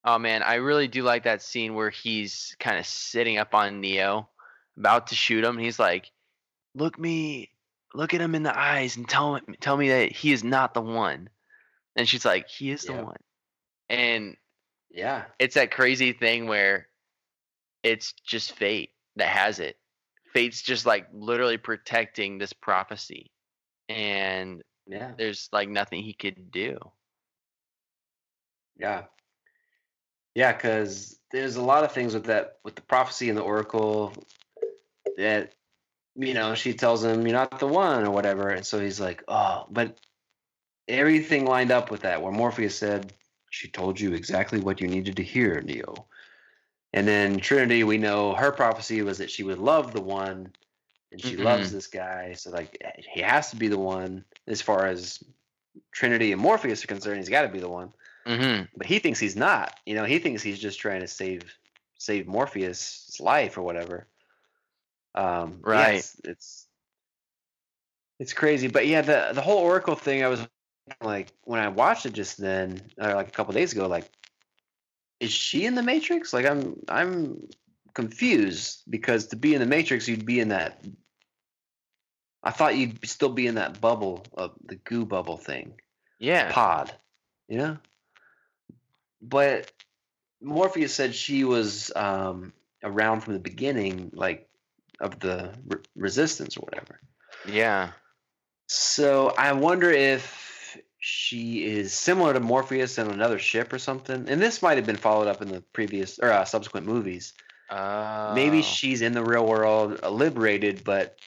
Oh 0.04 0.18
man, 0.18 0.42
I 0.42 0.54
really 0.56 0.86
do 0.86 1.02
like 1.02 1.24
that 1.24 1.42
scene 1.42 1.74
where 1.74 1.90
he's 1.90 2.54
kind 2.60 2.78
of 2.78 2.86
sitting 2.86 3.38
up 3.38 3.54
on 3.54 3.80
Neo, 3.80 4.28
about 4.76 5.08
to 5.08 5.14
shoot 5.14 5.44
him. 5.44 5.56
And 5.56 5.64
he's 5.64 5.78
like, 5.78 6.10
"Look 6.74 6.98
me, 6.98 7.50
look 7.94 8.14
at 8.14 8.20
him 8.20 8.34
in 8.34 8.42
the 8.42 8.56
eyes, 8.56 8.96
and 8.96 9.08
tell 9.08 9.36
him, 9.36 9.56
tell 9.60 9.76
me 9.76 9.88
that 9.88 10.12
he 10.12 10.32
is 10.32 10.44
not 10.44 10.74
the 10.74 10.80
one." 10.80 11.28
And 11.96 12.08
she's 12.08 12.24
like, 12.24 12.48
"He 12.48 12.70
is 12.70 12.84
the 12.84 12.92
one." 12.92 13.20
And 13.88 14.36
Yeah. 14.90 15.24
it's 15.38 15.54
that 15.54 15.70
crazy 15.70 16.12
thing 16.12 16.46
where 16.46 16.88
it's 17.82 18.12
just 18.12 18.52
fate 18.52 18.90
that 19.16 19.28
has 19.28 19.58
it. 19.58 19.78
Fate's 20.32 20.62
just 20.62 20.86
like 20.86 21.08
literally 21.12 21.58
protecting 21.58 22.38
this 22.38 22.52
prophecy, 22.52 23.32
and 23.88 24.62
Yeah. 24.90 25.12
there's 25.16 25.48
like 25.52 25.68
nothing 25.68 26.02
he 26.02 26.12
could 26.12 26.50
do. 26.50 26.78
Yeah. 28.76 29.04
Yeah, 30.34 30.52
because 30.52 31.18
there's 31.30 31.56
a 31.56 31.62
lot 31.62 31.84
of 31.84 31.92
things 31.92 32.12
with 32.12 32.24
that, 32.24 32.58
with 32.64 32.74
the 32.74 32.82
prophecy 32.82 33.28
and 33.28 33.38
the 33.38 33.42
oracle 33.42 34.12
that, 35.16 35.52
you 36.16 36.34
know, 36.34 36.54
she 36.54 36.74
tells 36.74 37.04
him, 37.04 37.24
you're 37.26 37.36
not 37.36 37.60
the 37.60 37.68
one 37.68 38.04
or 38.04 38.10
whatever. 38.10 38.48
And 38.48 38.66
so 38.66 38.80
he's 38.80 39.00
like, 39.00 39.22
oh, 39.28 39.66
but 39.70 39.96
everything 40.88 41.44
lined 41.46 41.70
up 41.70 41.90
with 41.90 42.00
that, 42.00 42.20
where 42.20 42.32
Morpheus 42.32 42.76
said, 42.76 43.12
she 43.50 43.68
told 43.68 43.98
you 44.00 44.12
exactly 44.14 44.60
what 44.60 44.80
you 44.80 44.88
needed 44.88 45.16
to 45.16 45.22
hear, 45.22 45.60
Neo. 45.60 46.06
And 46.92 47.06
then 47.06 47.38
Trinity, 47.38 47.84
we 47.84 47.98
know 47.98 48.34
her 48.34 48.50
prophecy 48.50 49.02
was 49.02 49.18
that 49.18 49.30
she 49.30 49.44
would 49.44 49.58
love 49.58 49.92
the 49.92 50.00
one 50.00 50.52
and 51.12 51.20
she 51.20 51.36
loves 51.36 51.70
this 51.72 51.86
guy. 51.86 52.32
So, 52.32 52.50
like, 52.50 52.76
eh, 52.80 53.02
he 53.12 53.20
has 53.20 53.50
to 53.50 53.56
be 53.56 53.68
the 53.68 53.78
one 53.78 54.24
as 54.46 54.62
far 54.62 54.86
as 54.86 55.22
Trinity 55.92 56.32
and 56.32 56.40
Morpheus 56.40 56.84
are 56.84 56.88
concerned. 56.88 57.18
He's 57.18 57.28
got 57.28 57.42
to 57.42 57.48
be 57.48 57.60
the 57.60 57.68
one 57.68 57.92
hmm 58.26 58.62
but 58.76 58.86
he 58.86 58.98
thinks 58.98 59.18
he's 59.18 59.36
not. 59.36 59.78
You 59.86 59.94
know, 59.94 60.04
he 60.04 60.18
thinks 60.18 60.42
he's 60.42 60.58
just 60.58 60.80
trying 60.80 61.00
to 61.00 61.08
save 61.08 61.42
save 61.98 62.26
Morpheus' 62.26 63.18
life 63.20 63.58
or 63.58 63.62
whatever. 63.62 64.06
Um, 65.14 65.64
yeah, 65.70 65.88
Right. 65.88 65.94
it's, 65.96 66.20
it's 66.24 66.66
it's 68.18 68.32
crazy, 68.32 68.68
but 68.68 68.86
yeah, 68.86 69.02
the 69.02 69.30
the 69.34 69.42
whole 69.42 69.58
Oracle 69.58 69.96
thing. 69.96 70.24
I 70.24 70.28
was 70.28 70.46
like, 71.02 71.32
when 71.44 71.60
I 71.60 71.68
watched 71.68 72.06
it 72.06 72.12
just 72.12 72.38
then, 72.38 72.80
or 72.98 73.14
like 73.14 73.28
a 73.28 73.32
couple 73.32 73.52
days 73.54 73.72
ago, 73.72 73.86
like, 73.86 74.10
is 75.20 75.32
she 75.32 75.66
in 75.66 75.74
the 75.74 75.82
Matrix? 75.82 76.32
Like, 76.32 76.46
I'm 76.46 76.80
I'm 76.88 77.48
confused 77.94 78.82
because 78.88 79.26
to 79.28 79.36
be 79.36 79.54
in 79.54 79.60
the 79.60 79.66
Matrix, 79.66 80.08
you'd 80.08 80.26
be 80.26 80.40
in 80.40 80.48
that. 80.50 80.84
I 82.42 82.50
thought 82.50 82.76
you'd 82.76 83.06
still 83.06 83.28
be 83.28 83.46
in 83.46 83.56
that 83.56 83.80
bubble 83.80 84.24
of 84.34 84.52
the 84.64 84.76
goo 84.76 85.04
bubble 85.04 85.36
thing 85.36 85.74
Yeah. 86.18 86.50
pod, 86.52 86.92
you 87.48 87.58
know. 87.58 87.78
But 89.20 89.70
Morpheus 90.40 90.94
said 90.94 91.14
she 91.14 91.44
was 91.44 91.92
um, 91.94 92.52
around 92.82 93.20
from 93.20 93.34
the 93.34 93.40
beginning, 93.40 94.10
like 94.14 94.48
of 95.00 95.20
the 95.20 95.52
re- 95.66 95.80
resistance 95.96 96.56
or 96.56 96.60
whatever. 96.60 97.00
Yeah. 97.46 97.90
So 98.68 99.34
I 99.36 99.52
wonder 99.52 99.90
if 99.90 100.76
she 100.98 101.64
is 101.66 101.92
similar 101.92 102.32
to 102.34 102.40
Morpheus 102.40 102.98
in 102.98 103.08
another 103.10 103.38
ship 103.38 103.72
or 103.72 103.78
something. 103.78 104.28
And 104.28 104.40
this 104.40 104.62
might 104.62 104.76
have 104.76 104.86
been 104.86 104.96
followed 104.96 105.28
up 105.28 105.42
in 105.42 105.48
the 105.48 105.60
previous 105.72 106.18
or 106.18 106.30
uh, 106.30 106.44
subsequent 106.44 106.86
movies. 106.86 107.32
Oh. 107.70 108.34
Maybe 108.34 108.62
she's 108.62 109.00
in 109.02 109.12
the 109.12 109.24
real 109.24 109.46
world, 109.46 110.00
uh, 110.02 110.10
liberated, 110.10 110.84
but 110.84 111.18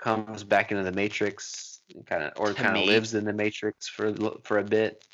comes 0.00 0.44
back 0.44 0.70
into 0.70 0.82
the 0.82 0.92
Matrix, 0.92 1.80
kind 2.06 2.24
of, 2.24 2.32
or 2.36 2.54
kind 2.54 2.76
of 2.76 2.84
lives 2.84 3.14
in 3.14 3.24
the 3.24 3.32
Matrix 3.32 3.88
for 3.88 4.06
a 4.06 4.14
for 4.42 4.58
a 4.58 4.64
bit 4.64 5.04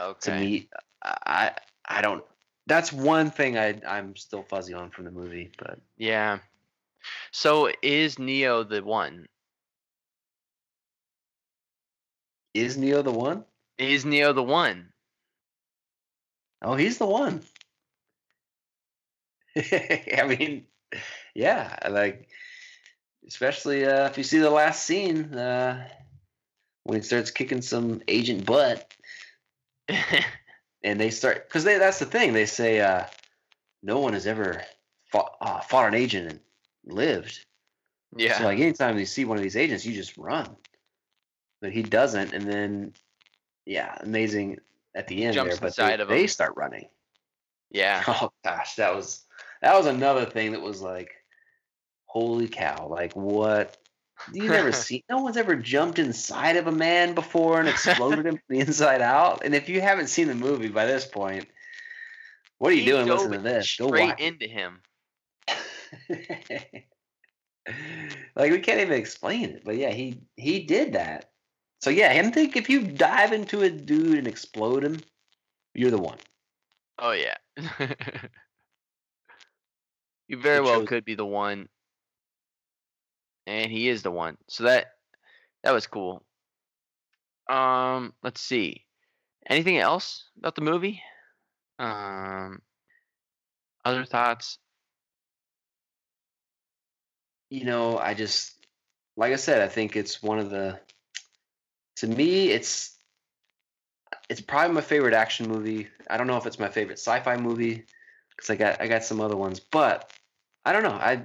okay. 0.00 0.30
to 0.30 0.40
meet. 0.40 0.70
I 1.02 1.52
I 1.84 2.00
don't. 2.00 2.24
That's 2.66 2.92
one 2.92 3.30
thing 3.30 3.58
I 3.58 3.80
I'm 3.86 4.16
still 4.16 4.42
fuzzy 4.42 4.74
on 4.74 4.90
from 4.90 5.04
the 5.04 5.10
movie, 5.10 5.50
but 5.58 5.78
Yeah. 5.96 6.38
So 7.32 7.70
is 7.82 8.18
Neo 8.18 8.62
the 8.62 8.82
one? 8.82 9.26
is 12.54 12.76
Neo 12.76 13.02
the 13.02 13.12
one? 13.12 13.44
Is 13.78 14.04
Neo 14.04 14.32
the 14.32 14.42
one? 14.42 14.88
Oh, 16.60 16.74
he's 16.74 16.98
the 16.98 17.06
one. 17.06 17.42
I 19.56 20.36
mean, 20.38 20.66
yeah, 21.34 21.76
like 21.90 22.28
especially 23.26 23.84
uh, 23.84 24.06
if 24.06 24.18
you 24.18 24.24
see 24.24 24.38
the 24.38 24.50
last 24.50 24.84
scene 24.84 25.34
uh, 25.34 25.88
when 26.84 26.98
he 26.98 27.02
starts 27.02 27.30
kicking 27.30 27.62
some 27.62 28.02
agent 28.08 28.44
butt, 28.44 28.92
and 30.82 31.00
they 31.00 31.10
start 31.10 31.48
because 31.48 31.64
they 31.64 31.78
that's 31.78 31.98
the 31.98 32.06
thing 32.06 32.32
they 32.32 32.46
say 32.46 32.80
uh, 32.80 33.04
no 33.82 33.98
one 33.98 34.12
has 34.12 34.26
ever 34.26 34.62
fought 35.10 35.36
uh, 35.40 35.60
fought 35.60 35.88
an 35.88 35.94
agent 35.94 36.30
and 36.30 36.40
lived. 36.84 37.44
yeah. 38.16 38.38
So 38.38 38.44
like 38.44 38.58
anytime 38.58 38.98
you 38.98 39.06
see 39.06 39.24
one 39.24 39.36
of 39.36 39.42
these 39.42 39.56
agents, 39.56 39.84
you 39.84 39.94
just 39.94 40.16
run. 40.16 40.56
But 41.60 41.72
he 41.72 41.82
doesn't, 41.82 42.32
and 42.32 42.44
then 42.44 42.92
yeah, 43.66 43.96
amazing 44.00 44.58
at 44.94 45.06
the 45.06 45.24
end 45.24 45.34
Jumps 45.34 45.58
there. 45.58 45.70
But 45.70 45.98
they, 45.98 46.04
they 46.04 46.26
start 46.26 46.54
running. 46.56 46.88
yeah. 47.70 48.02
Oh 48.08 48.32
gosh, 48.44 48.76
that 48.76 48.94
was 48.94 49.24
that 49.60 49.76
was 49.76 49.86
another 49.86 50.24
thing 50.26 50.52
that 50.52 50.60
was 50.60 50.82
like, 50.82 51.12
holy 52.12 52.48
cow! 52.48 52.88
Like 52.88 53.14
what? 53.14 53.76
You 54.32 54.48
never 54.48 54.72
see. 54.72 55.04
No 55.08 55.22
one's 55.22 55.38
ever 55.38 55.56
jumped 55.56 55.98
inside 55.98 56.56
of 56.56 56.66
a 56.66 56.72
man 56.72 57.14
before 57.14 57.58
and 57.58 57.68
exploded 57.68 58.26
him 58.26 58.36
from 58.46 58.56
the 58.56 58.60
inside 58.60 59.00
out. 59.00 59.44
And 59.44 59.54
if 59.54 59.68
you 59.68 59.80
haven't 59.80 60.08
seen 60.08 60.28
the 60.28 60.34
movie 60.34 60.68
by 60.68 60.84
this 60.86 61.06
point, 61.06 61.46
what 62.58 62.70
are 62.70 62.74
you 62.74 62.82
He 62.82 62.86
doing 62.90 63.06
listening 63.06 63.42
to 63.42 63.48
this? 63.48 63.76
Go 63.76 63.88
Straight 63.88 64.18
into 64.18 64.46
him. 64.46 64.80
like 68.36 68.50
we 68.50 68.60
can't 68.60 68.80
even 68.80 68.92
explain 68.92 69.50
it, 69.50 69.62
but 69.64 69.76
yeah, 69.76 69.90
he 69.90 70.20
he 70.36 70.60
did 70.60 70.92
that. 70.92 71.30
So 71.80 71.90
yeah, 71.90 72.12
him 72.12 72.30
think 72.30 72.56
if 72.56 72.68
you 72.68 72.82
dive 72.82 73.32
into 73.32 73.62
a 73.62 73.70
dude 73.70 74.18
and 74.18 74.28
explode 74.28 74.84
him, 74.84 75.00
you're 75.74 75.90
the 75.90 75.98
one. 75.98 76.18
Oh 76.98 77.12
yeah. 77.12 77.36
you 80.28 80.40
very 80.40 80.60
well 80.60 80.86
could 80.86 81.04
be 81.04 81.14
the 81.14 81.26
one. 81.26 81.68
And 83.46 83.70
he 83.70 83.88
is 83.88 84.02
the 84.02 84.10
one. 84.10 84.36
So 84.48 84.64
that 84.64 84.92
that 85.64 85.72
was 85.72 85.86
cool. 85.86 86.24
Um, 87.48 88.12
let's 88.22 88.40
see. 88.40 88.84
Anything 89.48 89.78
else 89.78 90.28
about 90.38 90.54
the 90.54 90.62
movie? 90.62 91.02
Um 91.78 92.62
other 93.84 94.04
thoughts? 94.04 94.58
you 97.52 97.66
know, 97.66 97.98
I 97.98 98.14
just 98.14 98.54
like 99.14 99.34
I 99.34 99.36
said, 99.36 99.60
I 99.60 99.68
think 99.68 99.94
it's 99.94 100.22
one 100.22 100.38
of 100.38 100.48
the 100.48 100.80
to 101.96 102.06
me 102.06 102.48
it's 102.48 102.96
it's 104.30 104.40
probably 104.40 104.74
my 104.74 104.80
favorite 104.80 105.12
action 105.12 105.50
movie. 105.50 105.88
I 106.08 106.16
don't 106.16 106.26
know 106.26 106.38
if 106.38 106.46
it's 106.46 106.58
my 106.58 106.70
favorite 106.70 106.98
sci-fi 106.98 107.36
movie 107.36 107.84
because 108.30 108.48
I 108.48 108.56
got 108.56 108.80
I 108.80 108.88
got 108.88 109.04
some 109.04 109.20
other 109.20 109.36
ones, 109.36 109.60
but 109.60 110.10
I 110.64 110.72
don't 110.72 110.82
know. 110.82 110.92
I 110.92 111.24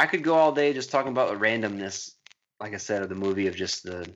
I 0.00 0.06
could 0.06 0.24
go 0.24 0.34
all 0.34 0.52
day 0.52 0.72
just 0.72 0.90
talking 0.90 1.12
about 1.12 1.28
the 1.28 1.36
randomness, 1.36 2.12
like 2.58 2.72
I 2.72 2.78
said, 2.78 3.02
of 3.02 3.10
the 3.10 3.14
movie 3.14 3.48
of 3.48 3.54
just 3.54 3.82
the 3.82 4.10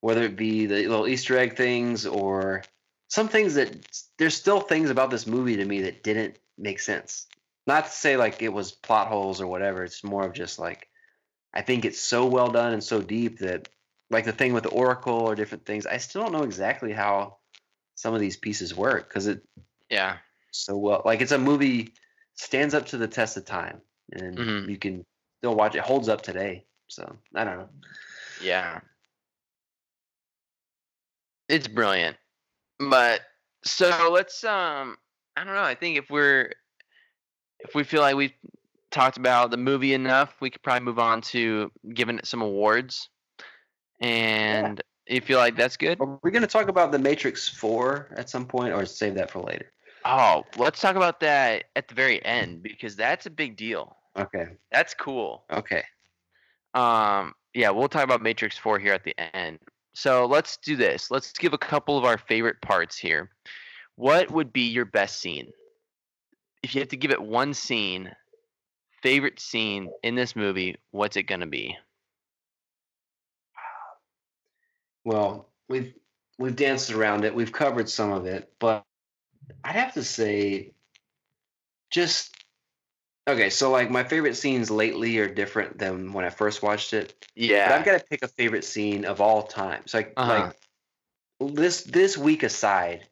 whether 0.00 0.22
it 0.22 0.34
be 0.34 0.66
the 0.66 0.88
little 0.88 1.06
Easter 1.06 1.38
egg 1.38 1.56
things 1.56 2.06
or 2.06 2.64
some 3.06 3.28
things 3.28 3.54
that 3.54 3.70
there's 4.18 4.34
still 4.34 4.58
things 4.58 4.90
about 4.90 5.10
this 5.12 5.24
movie 5.24 5.58
to 5.58 5.64
me 5.64 5.82
that 5.82 6.02
didn't 6.02 6.40
make 6.58 6.80
sense. 6.80 7.28
Not 7.68 7.84
to 7.84 7.90
say 7.92 8.16
like 8.16 8.42
it 8.42 8.52
was 8.52 8.72
plot 8.72 9.06
holes 9.06 9.40
or 9.40 9.46
whatever. 9.46 9.84
It's 9.84 10.02
more 10.02 10.26
of 10.26 10.32
just 10.32 10.58
like 10.58 10.88
I 11.54 11.62
think 11.62 11.84
it's 11.84 12.00
so 12.00 12.26
well 12.26 12.50
done 12.50 12.72
and 12.72 12.82
so 12.82 13.00
deep 13.00 13.38
that 13.38 13.68
like 14.10 14.24
the 14.24 14.32
thing 14.32 14.54
with 14.54 14.64
the 14.64 14.70
Oracle 14.70 15.14
or 15.14 15.36
different 15.36 15.66
things, 15.66 15.86
I 15.86 15.98
still 15.98 16.22
don't 16.22 16.32
know 16.32 16.42
exactly 16.42 16.92
how 16.92 17.36
some 17.94 18.12
of 18.12 18.18
these 18.18 18.36
pieces 18.36 18.74
work 18.74 19.08
because 19.08 19.28
it 19.28 19.40
Yeah. 19.88 20.16
so 20.50 20.76
well 20.76 21.02
like 21.04 21.20
it's 21.20 21.30
a 21.30 21.38
movie 21.38 21.94
stands 22.34 22.74
up 22.74 22.86
to 22.86 22.96
the 22.96 23.06
test 23.06 23.36
of 23.36 23.44
time 23.44 23.82
and 24.12 24.38
Mhm. 24.38 24.68
you 24.68 24.78
can 24.78 25.04
still 25.38 25.54
watch 25.54 25.74
it 25.74 25.82
holds 25.82 26.08
up 26.08 26.22
today 26.22 26.64
so 26.88 27.16
i 27.34 27.44
don't 27.44 27.58
know 27.58 27.68
Yeah. 28.40 28.80
It's 31.48 31.68
brilliant. 31.68 32.16
But 32.78 33.20
so 33.64 34.10
let's 34.12 34.44
um 34.44 34.96
I 35.36 35.44
don't 35.44 35.54
know, 35.54 35.62
I 35.62 35.74
think 35.74 35.98
if 35.98 36.10
we're 36.10 36.52
if 37.60 37.74
we 37.74 37.84
feel 37.84 38.00
like 38.00 38.16
we've 38.16 38.32
talked 38.90 39.16
about 39.16 39.50
the 39.50 39.56
movie 39.56 39.94
enough, 39.94 40.34
we 40.40 40.50
could 40.50 40.62
probably 40.62 40.84
move 40.84 40.98
on 40.98 41.20
to 41.20 41.70
giving 41.94 42.18
it 42.18 42.26
some 42.26 42.42
awards. 42.42 43.08
And 44.00 44.82
you 45.06 45.20
feel 45.20 45.38
like 45.38 45.56
that's 45.56 45.76
good? 45.76 46.00
are 46.00 46.18
we 46.22 46.30
going 46.30 46.42
to 46.42 46.48
talk 46.48 46.68
about 46.68 46.92
the 46.92 46.98
matrix 46.98 47.48
4 47.48 48.08
at 48.16 48.28
some 48.28 48.44
point 48.44 48.74
or 48.74 48.84
save 48.84 49.14
that 49.14 49.30
for 49.30 49.40
later 49.40 49.72
Oh, 50.04 50.44
let's 50.56 50.80
talk 50.80 50.94
about 50.94 51.20
that 51.20 51.64
at 51.74 51.88
the 51.88 51.94
very 51.94 52.24
end 52.24 52.62
because 52.62 52.94
that's 52.94 53.26
a 53.26 53.30
big 53.30 53.56
deal. 53.56 53.95
Okay 54.18 54.48
That's 54.72 54.94
cool. 54.94 55.44
okay 55.50 55.82
Um, 56.74 57.34
yeah, 57.54 57.70
we'll 57.70 57.88
talk 57.88 58.04
about 58.04 58.22
Matrix 58.22 58.58
4 58.58 58.78
here 58.78 58.92
at 58.92 59.02
the 59.04 59.14
end. 59.34 59.58
So 59.94 60.26
let's 60.26 60.58
do 60.58 60.76
this. 60.76 61.10
Let's 61.10 61.32
give 61.32 61.54
a 61.54 61.58
couple 61.58 61.96
of 61.96 62.04
our 62.04 62.18
favorite 62.18 62.60
parts 62.60 62.98
here. 62.98 63.30
What 63.94 64.30
would 64.30 64.52
be 64.52 64.68
your 64.68 64.84
best 64.84 65.20
scene? 65.20 65.52
If 66.62 66.74
you 66.74 66.80
have 66.82 66.90
to 66.90 66.98
give 66.98 67.10
it 67.12 67.22
one 67.22 67.54
scene, 67.54 68.10
favorite 69.02 69.40
scene 69.40 69.88
in 70.02 70.14
this 70.14 70.36
movie, 70.36 70.76
what's 70.90 71.16
it 71.16 71.22
going 71.22 71.40
to 71.40 71.46
be? 71.46 71.76
well 75.06 75.48
we've 75.68 75.94
we've 76.38 76.56
danced 76.56 76.90
around 76.90 77.24
it 77.24 77.34
we've 77.34 77.52
covered 77.52 77.88
some 77.88 78.12
of 78.12 78.26
it 78.26 78.52
but 78.58 78.84
i'd 79.64 79.76
have 79.76 79.94
to 79.94 80.02
say 80.02 80.72
just 81.90 82.35
okay 83.28 83.50
so 83.50 83.70
like 83.70 83.90
my 83.90 84.04
favorite 84.04 84.36
scenes 84.36 84.70
lately 84.70 85.18
are 85.18 85.28
different 85.32 85.78
than 85.78 86.12
when 86.12 86.24
i 86.24 86.30
first 86.30 86.62
watched 86.62 86.92
it 86.92 87.26
Yeah, 87.34 87.68
But. 87.68 87.78
I've 87.80 87.84
got 87.84 87.92
to 87.98 88.04
pick 88.04 88.22
a 88.22 88.28
favorite 88.28 88.64
scene 88.64 89.04
of 89.04 89.20
all 89.20 89.42
time. 89.42 89.82
So 89.86 89.98
like, 89.98 90.14
Uh-huh. 90.16 90.52
like 91.40 91.52
this 91.56 91.82
this 91.82 92.16
week 92.16 92.42
aside, 92.42 93.06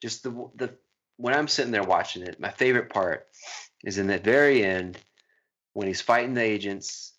just 0.00 0.22
the 0.22 0.30
the 0.54 0.76
when 1.16 1.34
I'm 1.34 1.48
sitting 1.48 1.72
there 1.72 1.82
watching 1.82 2.22
it, 2.22 2.38
my 2.38 2.50
favorite 2.50 2.90
part 2.90 3.26
is 3.84 3.98
in 3.98 4.06
the 4.06 4.18
very 4.18 4.62
end 4.64 4.98
when 5.72 5.88
he's 5.88 6.00
fighting 6.00 6.34
the 6.34 6.42
agents, 6.42 7.12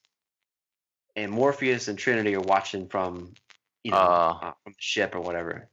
and 1.15 1.31
Morpheus 1.31 1.87
and 1.89 1.99
Trinity 1.99 2.35
are 2.35 2.41
watching 2.41 2.87
from 2.87 3.33
you 3.83 3.91
know 3.91 3.97
Uh. 3.97 4.39
uh, 4.41 4.51
from 4.63 4.73
the 4.73 4.79
ship 4.79 5.15
or 5.15 5.19
whatever, 5.21 5.69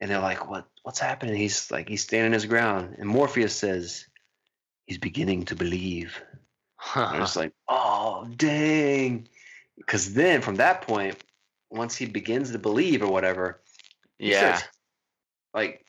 and 0.00 0.10
they're 0.10 0.18
like, 0.20 0.48
"What 0.50 0.66
what's 0.82 0.98
happening?" 0.98 1.36
He's 1.36 1.70
like 1.70 1.88
he's 1.88 2.02
standing 2.02 2.32
his 2.32 2.46
ground, 2.46 2.96
and 2.98 3.08
Morpheus 3.08 3.54
says, 3.54 4.06
"He's 4.90 4.98
beginning 4.98 5.44
to 5.44 5.54
believe." 5.54 6.20
And 6.96 7.16
I 7.16 7.20
was 7.20 7.36
like, 7.42 7.52
oh, 7.68 8.26
dang. 8.36 9.28
Because 9.76 10.14
then 10.14 10.42
from 10.42 10.56
that 10.56 10.82
point, 10.82 11.16
once 11.70 11.94
he 11.94 12.06
begins 12.06 12.50
to 12.50 12.58
believe 12.58 13.00
or 13.00 13.06
whatever, 13.06 13.60
yeah. 14.18 14.56
starts, 14.56 14.76
like, 15.54 15.86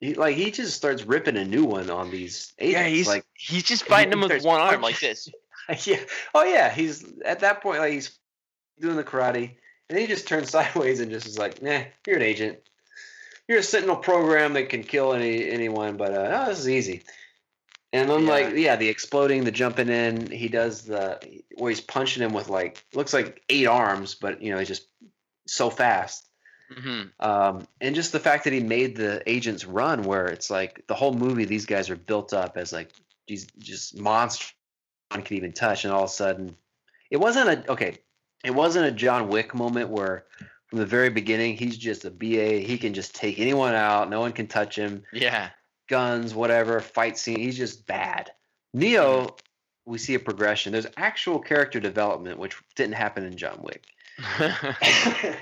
he, 0.00 0.14
like 0.14 0.34
he 0.34 0.50
just 0.50 0.74
starts 0.74 1.04
ripping 1.04 1.36
a 1.36 1.44
new 1.44 1.64
one 1.64 1.90
on 1.90 2.10
these 2.10 2.54
agents. 2.58 2.80
Yeah, 2.80 2.88
he's 2.88 3.06
like, 3.06 3.26
he's 3.34 3.64
just 3.64 3.84
fighting 3.84 4.14
him 4.14 4.22
with 4.22 4.44
one 4.44 4.62
arm 4.62 4.80
like 4.80 4.98
this. 4.98 5.28
yeah, 5.86 6.00
oh 6.34 6.44
yeah, 6.44 6.70
he's 6.70 7.04
at 7.26 7.40
that 7.40 7.62
point 7.62 7.80
like 7.80 7.92
he's 7.92 8.18
doing 8.80 8.96
the 8.96 9.04
karate, 9.04 9.50
and 9.88 9.90
then 9.90 9.98
he 9.98 10.06
just 10.06 10.26
turns 10.26 10.48
sideways 10.52 11.00
and 11.00 11.10
just 11.10 11.26
is 11.26 11.38
like, 11.38 11.60
nah, 11.60 11.82
you're 12.06 12.16
an 12.16 12.22
agent. 12.22 12.60
You're 13.48 13.58
a 13.58 13.62
Sentinel 13.62 13.96
program 13.96 14.54
that 14.54 14.70
can 14.70 14.82
kill 14.82 15.12
any 15.12 15.50
anyone, 15.50 15.98
but 15.98 16.14
uh, 16.14 16.42
oh, 16.42 16.48
this 16.48 16.60
is 16.60 16.68
easy. 16.70 17.02
And 17.92 18.10
then 18.10 18.24
Yeah. 18.24 18.30
like 18.30 18.54
yeah, 18.54 18.76
the 18.76 18.88
exploding, 18.88 19.44
the 19.44 19.50
jumping 19.50 19.88
in, 19.88 20.30
he 20.30 20.48
does 20.48 20.82
the 20.82 21.18
where 21.56 21.70
he's 21.70 21.80
punching 21.80 22.22
him 22.22 22.32
with 22.32 22.48
like 22.48 22.84
looks 22.94 23.12
like 23.12 23.42
eight 23.48 23.66
arms, 23.66 24.14
but 24.14 24.42
you 24.42 24.52
know 24.52 24.58
he's 24.58 24.68
just 24.68 24.86
so 25.46 25.70
fast. 25.70 26.26
hmm 26.70 27.04
Um, 27.18 27.66
and 27.80 27.94
just 27.94 28.12
the 28.12 28.20
fact 28.20 28.44
that 28.44 28.52
he 28.52 28.60
made 28.60 28.94
the 28.96 29.22
agents 29.26 29.64
run, 29.64 30.02
where 30.02 30.26
it's 30.26 30.50
like 30.50 30.86
the 30.86 30.94
whole 30.94 31.14
movie, 31.14 31.46
these 31.46 31.66
guys 31.66 31.88
are 31.90 31.96
built 31.96 32.32
up 32.32 32.56
as 32.56 32.72
like 32.72 32.90
these 33.26 33.46
just 33.58 33.98
monsters 33.98 34.52
one 35.10 35.22
can 35.22 35.36
even 35.38 35.52
touch, 35.52 35.84
and 35.84 35.92
all 35.92 36.04
of 36.04 36.10
a 36.10 36.12
sudden, 36.12 36.56
it 37.10 37.16
wasn't 37.16 37.48
a 37.48 37.72
okay, 37.72 37.96
it 38.44 38.50
wasn't 38.50 38.86
a 38.86 38.92
John 38.92 39.28
Wick 39.28 39.54
moment 39.54 39.88
where 39.88 40.26
from 40.66 40.78
the 40.78 40.86
very 40.86 41.08
beginning 41.08 41.56
he's 41.56 41.78
just 41.78 42.04
a 42.04 42.10
BA, 42.10 42.58
he 42.58 42.76
can 42.76 42.92
just 42.92 43.14
take 43.14 43.38
anyone 43.38 43.74
out, 43.74 44.10
no 44.10 44.20
one 44.20 44.32
can 44.32 44.46
touch 44.46 44.76
him, 44.76 45.04
Yeah. 45.12 45.48
Guns, 45.88 46.34
whatever, 46.34 46.80
fight 46.80 47.18
scene, 47.18 47.38
he's 47.40 47.56
just 47.56 47.86
bad. 47.86 48.30
Neo, 48.74 49.36
we 49.86 49.98
see 49.98 50.14
a 50.14 50.20
progression. 50.20 50.72
There's 50.72 50.86
actual 50.96 51.38
character 51.40 51.80
development, 51.80 52.38
which 52.38 52.56
didn't 52.76 52.94
happen 52.94 53.24
in 53.24 53.36
John 53.36 53.60
Wick. 53.62 53.84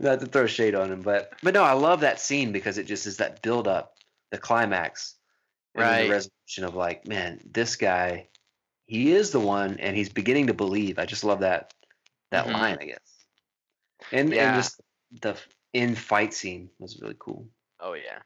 Not 0.00 0.20
to 0.20 0.26
throw 0.26 0.46
shade 0.46 0.74
on 0.74 0.92
him, 0.92 1.02
but 1.02 1.32
but 1.42 1.54
no, 1.54 1.62
I 1.64 1.72
love 1.72 2.00
that 2.00 2.20
scene 2.20 2.52
because 2.52 2.78
it 2.78 2.86
just 2.86 3.06
is 3.06 3.16
that 3.18 3.42
build 3.42 3.66
up, 3.66 3.94
the 4.30 4.38
climax, 4.38 5.14
and 5.74 5.82
Right. 5.82 6.02
the 6.04 6.10
resolution 6.10 6.64
of 6.64 6.74
like, 6.74 7.06
man, 7.06 7.40
this 7.44 7.76
guy, 7.76 8.28
he 8.86 9.12
is 9.12 9.30
the 9.32 9.40
one, 9.40 9.78
and 9.80 9.96
he's 9.96 10.08
beginning 10.10 10.46
to 10.46 10.54
believe. 10.54 10.98
I 10.98 11.06
just 11.06 11.24
love 11.24 11.40
that 11.40 11.74
that 12.30 12.46
Mhm. 12.46 12.52
line, 12.52 12.78
I 12.80 12.84
guess, 12.84 13.26
and 14.12 14.32
Yeah. 14.32 14.46
and 14.46 14.54
just 14.62 14.80
the 15.20 15.36
in 15.72 15.94
fight 15.94 16.32
scene 16.34 16.70
was 16.78 17.00
really 17.00 17.16
cool. 17.18 17.48
Oh 17.80 17.94
yeah. 17.94 18.20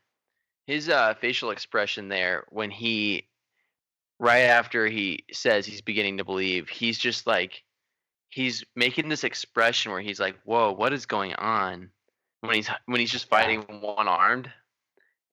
His 0.66 0.88
uh 0.88 1.14
facial 1.14 1.50
expression 1.50 2.08
there 2.08 2.44
when 2.50 2.70
he 2.70 3.28
right 4.18 4.42
after 4.42 4.86
he 4.86 5.24
says 5.32 5.66
he's 5.66 5.80
beginning 5.80 6.18
to 6.18 6.24
believe, 6.24 6.68
he's 6.68 6.98
just 6.98 7.26
like 7.26 7.62
he's 8.28 8.64
making 8.76 9.08
this 9.08 9.24
expression 9.24 9.92
where 9.92 10.00
he's 10.00 10.20
like, 10.20 10.36
"Whoa, 10.44 10.72
what 10.72 10.92
is 10.92 11.06
going 11.06 11.34
on?" 11.34 11.90
When 12.40 12.54
he's 12.54 12.70
when 12.86 13.00
he's 13.00 13.10
just 13.10 13.28
fighting 13.28 13.62
one 13.80 14.08
armed. 14.08 14.50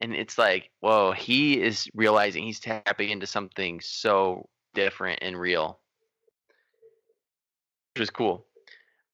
And 0.02 0.16
it's 0.16 0.38
like, 0.38 0.70
"Whoa, 0.80 1.12
he 1.12 1.62
is 1.62 1.90
realizing 1.94 2.44
he's 2.44 2.60
tapping 2.60 3.10
into 3.10 3.28
something 3.28 3.82
so 3.82 4.50
different 4.74 5.20
and 5.22 5.40
real." 5.40 5.80
Which 7.94 8.02
was 8.02 8.10
cool. 8.10 8.46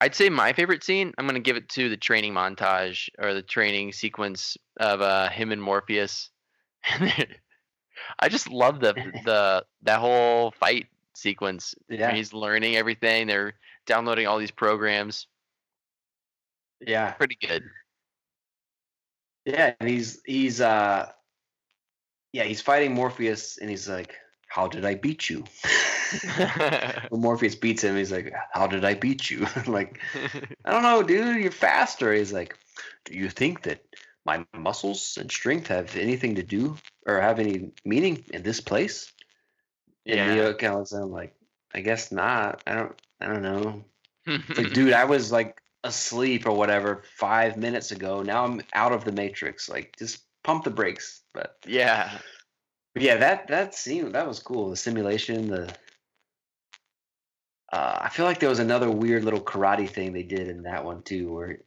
I'd 0.06 0.14
say 0.14 0.30
my 0.30 0.53
favorite 0.53 0.84
scene, 0.84 1.16
I'm 1.18 1.26
gonna 1.26 1.39
give 1.39 1.58
it 1.58 1.68
to 1.70 1.89
the 1.89 1.97
training 1.97 2.32
montage 2.32 3.10
or 3.18 3.34
the 3.34 3.41
training 3.41 3.91
sequence 3.91 4.56
of 4.80 5.01
uh, 5.01 5.30
him 5.30 5.51
and 5.51 5.60
Morpheus. 5.60 6.30
I 6.84 8.30
just 8.30 8.47
love 8.47 8.80
the 8.80 8.93
the 9.26 9.66
that 9.82 9.99
whole 9.99 10.51
fight 10.51 10.86
sequence. 11.16 11.74
Yeah. 11.89 12.14
he's 12.14 12.34
learning 12.34 12.76
everything. 12.76 13.26
They're 13.26 13.56
downloading 13.88 14.28
all 14.28 14.38
these 14.38 14.51
programs. 14.51 15.26
Yeah, 16.86 17.14
Pretty 17.14 17.39
good. 17.41 17.64
yeah, 19.43 19.74
and 19.80 19.89
he's 19.89 20.22
he's 20.24 20.62
uh, 20.62 21.10
yeah, 22.32 22.43
he's 22.43 22.62
fighting 22.62 22.93
Morpheus, 22.93 23.58
and 23.58 23.72
he's 23.72 23.89
like, 23.89 24.14
"How 24.56 24.68
did 24.70 24.86
I 24.86 24.95
beat 24.95 25.30
you?" 25.30 25.43
when 27.10 27.22
Morpheus 27.22 27.56
beats 27.56 27.84
him, 27.84 27.97
he's 27.97 28.12
like, 28.12 28.34
"How 28.53 28.68
did 28.68 28.86
I 28.86 28.93
beat 28.93 29.30
you?" 29.30 29.45
like, 29.68 29.99
I 30.66 30.72
don't 30.72 30.84
know, 30.84 31.03
dude. 31.03 31.41
You're 31.43 31.51
faster. 31.51 32.14
He's 32.14 32.32
like, 32.32 32.58
"Do 33.03 33.14
you 33.14 33.30
think 33.30 33.64
that 33.64 33.84
my 34.26 34.45
muscles 34.53 35.18
and 35.20 35.30
strength 35.30 35.68
have 35.68 35.97
anything 35.97 36.36
to 36.36 36.43
do 36.43 36.78
or 37.06 37.20
have 37.20 37.39
any 37.39 37.72
meaning 37.84 38.24
in 38.34 38.43
this 38.43 38.62
place?" 38.62 39.12
And 40.06 40.16
yeah. 40.16 40.34
Neo 40.34 40.53
kind 40.53 40.76
of 40.76 40.89
him 40.89 41.12
like, 41.12 41.36
"I 41.74 41.82
guess 41.82 42.14
not. 42.14 42.64
I 42.66 42.76
don't. 42.76 42.95
I 43.20 43.28
don't 43.28 43.43
know." 43.43 43.84
Like, 44.26 44.74
dude, 44.74 44.93
I 44.93 45.03
was 45.03 45.34
like 45.34 45.62
asleep 45.84 46.47
or 46.47 46.53
whatever 46.53 47.03
five 47.18 47.58
minutes 47.58 47.91
ago. 47.91 48.24
Now 48.24 48.45
I'm 48.45 48.62
out 48.74 48.93
of 48.93 49.03
the 49.03 49.12
matrix. 49.12 49.70
Like, 49.70 49.95
just 49.99 50.24
pump 50.43 50.64
the 50.64 50.72
brakes. 50.72 51.22
But, 51.34 51.58
yeah. 51.68 52.18
Yeah, 52.96 53.18
that 53.18 53.48
that 53.48 53.76
scene 53.76 54.12
that 54.14 54.28
was 54.28 54.39
cool. 54.39 54.70
The 54.70 54.78
simulation, 54.78 55.48
the. 55.50 55.74
Uh, 57.72 58.00
I 58.02 58.10
feel 58.10 58.26
like 58.26 58.39
there 58.39 58.50
was 58.50 58.60
another 58.60 58.89
weird 58.89 59.26
little 59.26 59.41
karate 59.41 59.89
thing 59.89 60.14
they 60.14 60.24
did 60.24 60.48
in 60.48 60.64
that 60.64 60.86
one 60.86 61.02
too, 61.02 61.34
where, 61.34 61.58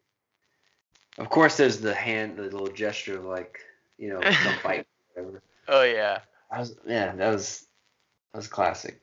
of 1.19 1.29
course, 1.29 1.57
there's 1.57 1.81
the 1.81 1.93
hand, 1.93 2.37
the 2.37 2.45
little 2.45 2.69
gesture 2.69 3.19
of 3.19 3.25
like, 3.25 3.59
you 3.99 4.09
know, 4.09 4.21
fight, 4.63 4.87
whatever. 5.13 5.43
Oh 5.67 5.83
yeah. 5.83 6.21
I 6.51 6.61
was, 6.61 6.77
yeah, 6.87 7.15
that 7.15 7.33
was 7.33 7.67
that 8.33 8.39
was 8.39 8.49
classic. 8.49 9.03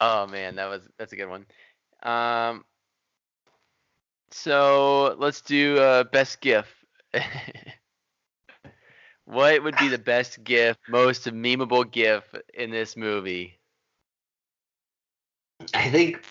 Oh 0.00 0.26
man, 0.26 0.56
that 0.56 0.66
was 0.66 0.88
that's 0.98 1.12
a 1.12 1.16
good 1.16 1.28
one. 1.28 1.46
Um, 2.02 2.64
so 4.30 5.16
let's 5.18 5.40
do 5.40 5.78
uh, 5.78 6.04
best 6.04 6.40
GIF. 6.40 6.66
what 9.26 9.62
would 9.62 9.76
be 9.76 9.88
the 9.88 9.98
best 9.98 10.42
GIF, 10.44 10.76
most 10.88 11.24
memeable 11.26 11.90
GIF 11.90 12.34
in 12.54 12.70
this 12.70 12.96
movie? 12.96 13.58
I 15.74 15.90
think 15.90 16.22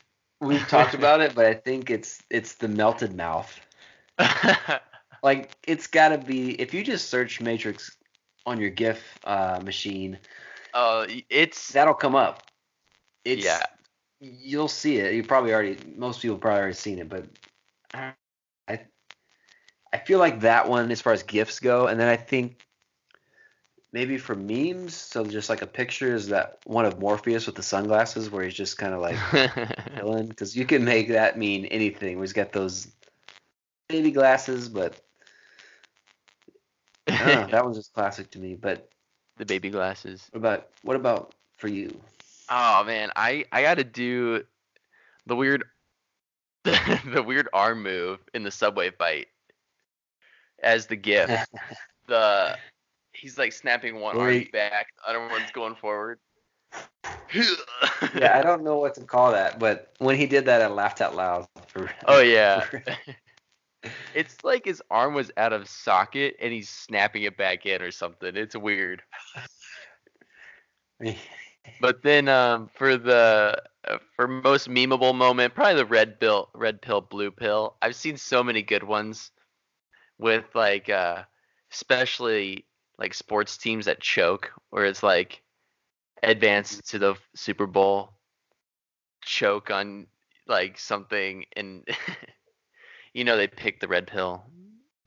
we've 0.42 0.68
talked 0.68 0.94
about 0.94 1.22
it, 1.22 1.36
but 1.36 1.46
I 1.46 1.54
think 1.54 1.90
it's 1.90 2.22
it's 2.30 2.56
the 2.56 2.68
melted 2.68 3.16
mouth. 3.16 3.60
Like 5.24 5.50
it's 5.68 5.88
got 5.88 6.10
to 6.10 6.20
be 6.20 6.52
if 6.62 6.72
you 6.72 6.84
just 6.84 7.10
search 7.10 7.42
Matrix 7.42 7.98
on 8.46 8.62
your 8.62 8.70
GIF 8.70 9.04
uh, 9.24 9.60
machine, 9.64 10.20
y- 11.10 11.26
it's 11.32 11.72
that'll 11.72 11.96
come 11.96 12.14
up. 12.14 12.44
It's, 13.24 13.44
yeah. 13.44 13.64
you'll 14.20 14.68
see 14.68 14.98
it. 14.98 15.16
You 15.16 15.24
probably 15.24 15.52
already 15.52 15.78
most 15.98 16.22
people 16.22 16.38
probably 16.38 16.60
already 16.60 16.76
seen 16.76 17.00
it, 17.00 17.10
but 17.10 17.26
I 17.96 18.14
I 18.68 19.98
feel 20.06 20.20
like 20.20 20.42
that 20.42 20.70
one 20.70 20.92
as 20.92 21.02
far 21.02 21.14
as 21.14 21.24
gifs 21.24 21.60
go, 21.60 21.88
and 21.88 22.00
then 22.00 22.08
I 22.08 22.18
think 22.18 22.64
maybe 23.96 24.18
for 24.18 24.36
memes, 24.36 24.94
so 24.94 25.24
just 25.24 25.50
like 25.50 25.62
a 25.62 25.68
picture 25.68 26.14
is 26.14 26.28
that 26.28 26.60
one 26.66 26.84
of 26.84 27.00
Morpheus 27.00 27.46
with 27.46 27.56
the 27.56 27.64
sunglasses 27.64 28.30
where 28.30 28.44
he's 28.44 28.54
just 28.54 28.78
kind 28.78 28.94
of 28.94 29.00
like 29.00 29.16
chilling 29.96 30.28
because 30.28 30.54
you 30.54 30.66
can 30.66 30.84
make 30.84 31.08
that 31.08 31.38
mean 31.38 31.64
anything. 31.68 32.20
He's 32.20 32.34
got 32.34 32.52
those 32.52 32.90
baby 33.88 34.12
glasses, 34.12 34.68
but 34.68 35.00
know, 37.08 37.48
that 37.52 37.64
one's 37.64 37.78
just 37.78 37.94
classic 37.94 38.30
to 38.32 38.40
me. 38.40 38.56
But 38.56 38.90
the 39.38 39.46
baby 39.46 39.70
glasses. 39.70 40.28
what 40.34 40.40
about 40.40 40.68
what 40.84 40.96
about 40.98 41.34
for 41.56 41.70
you? 41.70 41.98
Oh 42.50 42.84
man, 42.84 43.12
I 43.16 43.46
I 43.54 43.62
got 43.62 43.76
to 43.76 43.86
do 43.86 44.44
the 45.26 45.38
weird 45.38 45.64
the 46.64 47.24
weird 47.26 47.48
arm 47.54 47.82
move 47.82 48.20
in 48.34 48.44
the 48.44 48.52
subway 48.52 48.92
fight 48.92 49.28
as 50.62 50.88
the 50.88 50.98
gift. 50.98 51.48
the 52.08 52.58
he's 53.16 53.38
like 53.38 53.54
snapping 53.54 54.00
one 54.00 54.18
arm 54.18 54.46
back, 54.52 54.88
the 54.98 55.10
other 55.10 55.20
one's 55.20 55.52
going 55.52 55.76
forward. 55.76 56.20
yeah, 58.16 58.38
I 58.38 58.42
don't 58.42 58.64
know 58.64 58.78
what 58.78 58.96
to 58.96 59.02
call 59.02 59.32
that, 59.32 59.60
but 59.60 59.94
when 60.00 60.18
he 60.18 60.26
did 60.26 60.46
that, 60.46 60.62
I 60.62 60.68
laughed 60.68 61.02
out 61.02 61.16
loud. 61.16 61.48
For, 61.68 61.90
Oh 62.08 62.20
yeah. 62.22 62.66
it's 64.16 64.44
like 64.44 64.66
his 64.66 64.82
arm 64.90 65.14
was 65.14 65.32
out 65.38 65.54
of 65.54 65.68
socket 65.68 66.36
and 66.42 66.52
he's 66.52 66.70
snapping 66.70 67.24
it 67.24 67.38
back 67.38 67.66
in 67.66 67.82
or 67.82 67.92
something. 67.92 68.36
It's 68.36 68.56
weird. 68.56 69.02
But 71.82 72.04
then 72.04 72.30
um, 72.30 72.70
for 72.74 72.98
the 72.98 73.62
uh, 73.88 73.98
for 74.16 74.28
most 74.28 74.70
memeable 74.70 75.16
moment, 75.16 75.56
probably 75.56 75.76
the 75.76 75.86
red 75.86 76.20
pill, 76.20 76.50
red 76.54 76.82
pill, 76.82 77.02
blue 77.02 77.32
pill. 77.32 77.76
I've 77.82 77.96
seen 77.96 78.18
so 78.18 78.44
many 78.44 78.62
good 78.62 78.84
ones 78.84 79.32
with 80.18 80.46
like 80.54 80.90
uh, 80.90 81.24
especially 81.72 82.66
like 82.98 83.14
sports 83.14 83.58
teams 83.58 83.86
that 83.86 84.00
choke, 84.00 84.52
where 84.70 84.86
it's 84.86 85.04
like 85.04 85.42
advance 86.24 86.82
to 86.90 87.00
the 87.00 87.16
Super 87.36 87.68
Bowl, 87.68 88.12
choke 89.24 89.72
on 89.72 90.08
like 90.48 90.80
something, 90.80 91.46
and 91.56 91.88
you 93.14 93.24
know 93.24 93.38
they 93.38 93.48
pick 93.48 93.80
the 93.80 93.88
red 93.88 94.08
pill, 94.08 94.44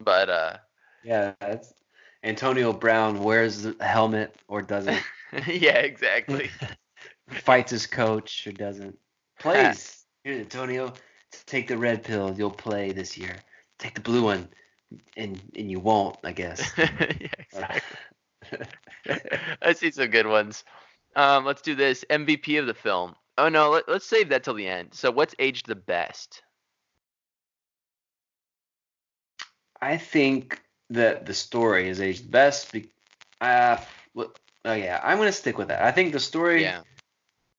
but 0.01 0.29
uh, 0.29 0.57
yeah, 1.05 1.33
that's 1.41 1.73
Antonio 2.23 2.73
Brown 2.73 3.23
wears 3.23 3.63
the 3.63 3.77
helmet 3.81 4.35
or 4.49 4.63
doesn't, 4.63 5.03
yeah, 5.47 5.79
exactly. 5.79 6.51
fights 7.31 7.71
his 7.71 7.87
coach 7.87 8.47
or 8.47 8.53
doesn't. 8.53 8.99
Plays. 9.39 10.05
Here's 10.25 10.41
Antonio. 10.41 10.93
Take 11.47 11.69
the 11.69 11.79
red 11.79 12.03
pill. 12.03 12.35
You'll 12.37 12.51
play 12.51 12.93
this 12.93 13.17
year. 13.17 13.37
Take 13.79 13.95
the 13.95 14.01
blue 14.01 14.25
one, 14.25 14.49
and 15.17 15.41
and 15.57 15.71
you 15.71 15.81
won't, 15.81 16.17
I 16.25 16.33
guess. 16.33 16.73
yeah, 16.79 17.29
exactly. 17.39 17.99
I 19.63 19.73
see 19.73 19.91
some 19.91 20.09
good 20.09 20.27
ones. 20.27 20.65
Um, 21.17 21.45
let's 21.45 21.63
do 21.63 21.75
this 21.75 22.05
MVP 22.11 22.59
of 22.59 22.67
the 22.67 22.75
film. 22.75 23.15
Oh 23.37 23.49
no, 23.49 23.71
let, 23.71 23.89
let's 23.89 24.07
save 24.07 24.31
that 24.31 24.45
till 24.45 24.55
the 24.55 24.69
end. 24.69 24.95
So, 24.95 25.11
what's 25.11 25.35
aged 25.39 25.67
the 25.67 25.77
best? 25.77 26.43
I 29.81 29.97
think 29.97 30.63
that 30.91 31.27
the 31.27 31.35
story 31.35 31.89
is 31.89 32.01
aged 32.01 32.31
best. 32.31 32.73
Be- 32.73 32.91
uh, 33.41 33.79
well, 34.15 34.33
oh 34.65 34.75
yeah, 34.75 35.01
I'm 35.03 35.19
gonna 35.19 35.33
stick 35.33 35.59
with 35.59 35.69
that. 35.69 35.83
I 35.83 35.93
think 35.93 36.13
the 36.13 36.21
story 36.21 36.63
Yeah, 36.63 36.83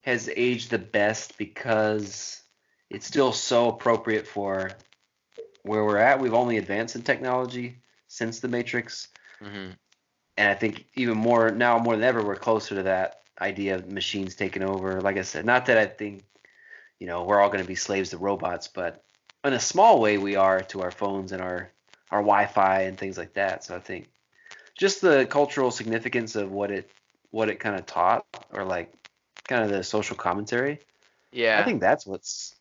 has 0.04 0.30
aged 0.36 0.70
the 0.72 0.80
best 0.80 1.38
because 1.38 2.42
it's 2.90 3.06
still 3.08 3.32
so 3.34 3.70
appropriate 3.70 4.28
for 4.28 4.72
where 5.64 5.84
we're 5.84 5.98
at. 5.98 6.20
We've 6.20 6.34
only 6.34 6.58
advanced 6.58 6.96
in 6.96 7.02
technology 7.04 7.78
since 8.08 8.40
the 8.40 8.48
Matrix, 8.48 9.08
hmm 9.42 9.72
and 10.38 10.50
I 10.50 10.54
think 10.56 10.86
even 10.96 11.18
more 11.18 11.52
now 11.52 11.78
more 11.80 11.96
than 11.96 12.06
ever 12.06 12.24
we're 12.24 12.36
closer 12.38 12.76
to 12.76 12.84
that 12.84 13.22
idea 13.42 13.76
of 13.76 13.92
machines 13.92 14.36
taking 14.36 14.64
over. 14.64 15.02
Like 15.02 15.18
I 15.18 15.24
said, 15.24 15.46
not 15.46 15.66
that 15.68 15.78
I 15.78 15.86
think 15.86 16.24
you 17.00 17.08
know 17.08 17.24
we're 17.24 17.40
all 17.42 17.50
going 17.50 17.64
to 17.64 17.68
be 17.68 17.76
slaves 17.76 18.10
to 18.12 18.18
robots, 18.18 18.68
but 18.68 19.04
in 19.44 19.54
a 19.54 19.60
small 19.60 20.00
way 20.00 20.18
we 20.18 20.36
are 20.36 20.62
to 20.62 20.82
our 20.82 20.92
phones 20.92 21.32
and 21.32 21.42
our 21.42 21.72
our 22.12 22.22
Wi-Fi 22.22 22.82
and 22.84 22.98
things 22.98 23.18
like 23.18 23.34
that. 23.34 23.64
So 23.64 23.76
I 23.76 23.80
think 23.80 24.10
just 24.78 25.02
the 25.02 25.26
cultural 25.26 25.72
significance 25.72 26.36
of 26.36 26.52
what 26.52 26.72
it 26.72 26.90
what 27.32 27.50
it 27.50 27.60
kind 27.60 27.76
of 27.76 27.86
taught, 27.86 28.26
or 28.52 28.64
like 28.64 28.92
kind 29.48 29.64
of 29.64 29.70
the 29.70 29.84
social 29.84 30.16
commentary. 30.16 30.80
yeah. 31.32 31.60
I 31.60 31.64
think 31.64 31.82
that's 31.82 32.06
what's 32.06 32.56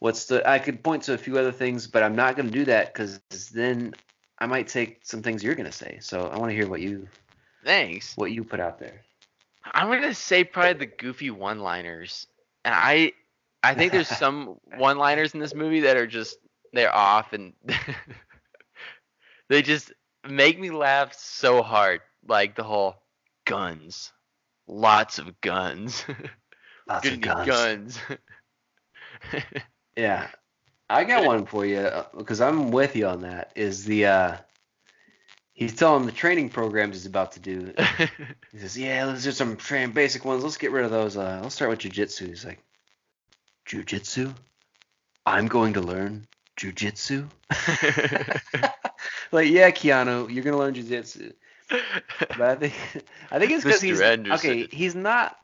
what's 0.00 0.26
the. 0.26 0.48
I 0.48 0.58
could 0.58 0.82
point 0.82 1.02
to 1.04 1.14
a 1.14 1.18
few 1.18 1.38
other 1.38 1.52
things, 1.52 1.86
but 1.86 2.02
I'm 2.02 2.16
not 2.16 2.36
going 2.36 2.46
to 2.46 2.52
do 2.52 2.64
that 2.66 2.92
because 2.92 3.20
then 3.52 3.94
I 4.38 4.46
might 4.46 4.68
take 4.68 5.00
some 5.04 5.22
things 5.22 5.42
you're 5.42 5.54
going 5.54 5.66
to 5.70 5.72
say. 5.72 5.98
So 6.00 6.28
I 6.28 6.38
want 6.38 6.50
to 6.50 6.56
hear 6.56 6.68
what 6.68 6.80
you 6.80 7.08
Thanks. 7.64 8.16
what 8.16 8.32
you 8.32 8.44
put 8.44 8.60
out 8.60 8.78
there. 8.78 9.00
I'm 9.72 9.88
gonna 9.88 10.12
say 10.14 10.44
probably 10.44 10.74
the 10.74 10.86
goofy 10.86 11.30
one-liners, 11.30 12.26
and 12.66 12.74
I, 12.76 13.12
I 13.62 13.74
think 13.74 13.92
there's 13.92 14.08
some 14.18 14.58
one-liners 14.76 15.32
in 15.32 15.40
this 15.40 15.54
movie 15.54 15.80
that 15.80 15.96
are 15.96 16.06
just 16.06 16.36
they're 16.74 16.94
off 16.94 17.32
and 17.32 17.54
they 19.48 19.62
just 19.62 19.92
make 20.28 20.58
me 20.60 20.70
laugh 20.70 21.14
so 21.14 21.62
hard. 21.62 22.00
Like 22.28 22.56
the 22.56 22.62
whole 22.62 22.96
guns, 23.46 24.12
lots 24.66 25.18
of 25.18 25.40
guns, 25.40 26.04
Lots 26.86 27.08
of 27.08 27.20
guns. 27.22 27.46
guns. 27.46 28.00
Yeah, 29.96 30.28
I 30.90 31.04
got 31.04 31.24
one 31.24 31.46
for 31.46 31.64
you 31.64 31.90
because 32.16 32.40
I'm 32.40 32.70
with 32.70 32.96
you 32.96 33.06
on 33.06 33.22
that. 33.22 33.52
Is 33.54 33.84
the 33.84 34.06
uh, 34.06 34.36
he's 35.52 35.74
telling 35.74 36.06
the 36.06 36.12
training 36.12 36.50
programs 36.50 36.96
he's 36.96 37.06
about 37.06 37.32
to 37.32 37.40
do. 37.40 37.72
He 38.52 38.60
says, 38.60 38.78
"Yeah, 38.78 39.06
let's 39.06 39.24
do 39.24 39.32
some 39.32 39.56
train 39.56 39.90
basic 39.90 40.24
ones. 40.24 40.44
Let's 40.44 40.58
get 40.58 40.70
rid 40.70 40.84
of 40.84 40.92
those. 40.92 41.16
Uh, 41.16 41.40
let's 41.42 41.56
start 41.56 41.70
with 41.70 41.80
jujitsu." 41.80 42.28
He's 42.28 42.44
like, 42.44 42.62
"Jujitsu? 43.66 44.32
I'm 45.26 45.48
going 45.48 45.72
to 45.74 45.80
learn 45.80 46.26
jujitsu." 46.56 47.28
like, 49.32 49.50
yeah, 49.50 49.70
Keanu, 49.72 50.32
you're 50.32 50.44
gonna 50.44 50.58
learn 50.58 50.74
jujitsu. 50.74 51.32
But 51.68 52.40
I 52.40 52.54
think 52.54 52.74
I 53.30 53.38
think 53.38 53.50
it's 53.52 53.64
because 53.64 53.80
he's 53.80 54.00
Anderson. 54.00 54.50
okay. 54.50 54.66
He's 54.70 54.94
not. 54.94 55.36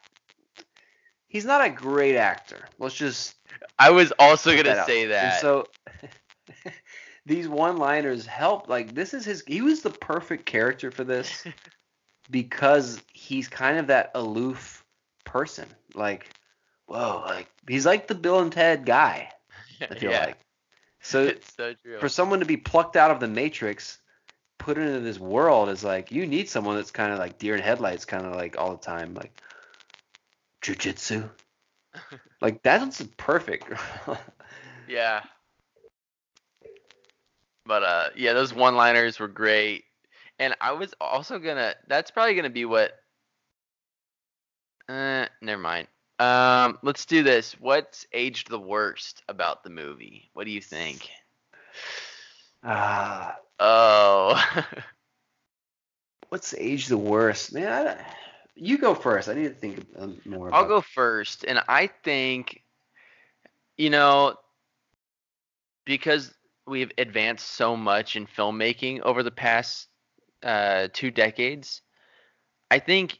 He's 1.30 1.44
not 1.44 1.64
a 1.64 1.70
great 1.70 2.16
actor. 2.16 2.58
Let's 2.80 2.96
just 2.96 3.36
I 3.78 3.90
was 3.90 4.12
also 4.18 4.54
gonna 4.56 4.70
out. 4.70 4.86
say 4.86 5.04
And 5.04 5.12
that. 5.12 5.40
so 5.40 5.66
these 7.26 7.48
one-liners 7.48 8.26
help. 8.26 8.68
Like 8.68 8.94
this 8.94 9.14
is 9.14 9.24
his. 9.24 9.44
He 9.46 9.62
was 9.62 9.80
the 9.82 9.90
perfect 9.90 10.44
character 10.44 10.90
for 10.90 11.04
this 11.04 11.44
because 12.30 13.00
he's 13.12 13.46
kind 13.46 13.78
of 13.78 13.86
that 13.86 14.10
aloof 14.16 14.84
person. 15.24 15.66
Like, 15.94 16.28
whoa, 16.86 17.22
like 17.24 17.48
he's 17.68 17.86
like 17.86 18.08
the 18.08 18.16
Bill 18.16 18.40
and 18.40 18.50
Ted 18.50 18.84
guy. 18.84 19.30
I 19.80 19.94
feel 19.94 20.10
yeah, 20.10 20.26
like. 20.26 20.38
So 21.00 21.22
it's 21.22 21.54
so 21.54 21.74
true. 21.74 22.00
for 22.00 22.08
someone 22.08 22.40
to 22.40 22.44
be 22.46 22.56
plucked 22.56 22.96
out 22.96 23.12
of 23.12 23.20
the 23.20 23.28
Matrix, 23.28 23.98
put 24.58 24.78
into 24.78 24.98
this 24.98 25.20
world 25.20 25.68
is 25.68 25.84
like 25.84 26.10
you 26.10 26.26
need 26.26 26.48
someone 26.48 26.74
that's 26.74 26.90
kind 26.90 27.12
of 27.12 27.20
like 27.20 27.38
deer 27.38 27.54
in 27.54 27.62
headlights, 27.62 28.04
kind 28.04 28.26
of 28.26 28.34
like 28.34 28.58
all 28.58 28.72
the 28.72 28.84
time, 28.84 29.14
like 29.14 29.40
jujitsu. 30.62 31.30
like 32.40 32.62
that's 32.62 33.02
perfect. 33.16 33.72
Yeah. 34.88 35.22
But 37.64 37.82
uh 37.84 38.08
yeah, 38.16 38.32
those 38.32 38.52
one-liners 38.52 39.20
were 39.20 39.28
great. 39.28 39.84
And 40.40 40.56
I 40.60 40.72
was 40.72 40.92
also 41.00 41.38
gonna 41.38 41.74
that's 41.86 42.10
probably 42.10 42.34
gonna 42.34 42.50
be 42.50 42.64
what 42.64 42.92
uh 44.88 45.26
never 45.40 45.62
mind. 45.62 45.86
Um 46.18 46.78
let's 46.82 47.06
do 47.06 47.22
this. 47.22 47.52
What's 47.60 48.04
aged 48.12 48.50
the 48.50 48.58
worst 48.58 49.22
about 49.28 49.62
the 49.62 49.70
movie? 49.70 50.30
What 50.32 50.44
do 50.46 50.50
you 50.50 50.60
think? 50.60 51.08
Ah, 52.64 53.36
Oh. 53.60 54.42
what's 56.30 56.54
aged 56.54 56.88
the 56.88 56.98
worst, 56.98 57.52
man? 57.52 57.68
I 57.72 57.84
don't- 57.84 58.00
you 58.60 58.76
go 58.76 58.94
first. 58.94 59.28
I 59.28 59.34
need 59.34 59.44
to 59.44 59.54
think 59.54 59.86
um, 59.96 60.20
more. 60.24 60.54
I'll 60.54 60.68
go 60.68 60.82
first, 60.82 61.44
and 61.48 61.60
I 61.66 61.86
think, 61.86 62.62
you 63.78 63.88
know, 63.88 64.34
because 65.86 66.34
we've 66.66 66.92
advanced 66.98 67.48
so 67.48 67.74
much 67.74 68.16
in 68.16 68.26
filmmaking 68.26 69.00
over 69.00 69.22
the 69.22 69.30
past 69.30 69.88
uh, 70.42 70.88
two 70.92 71.10
decades, 71.10 71.80
I 72.70 72.78
think 72.78 73.18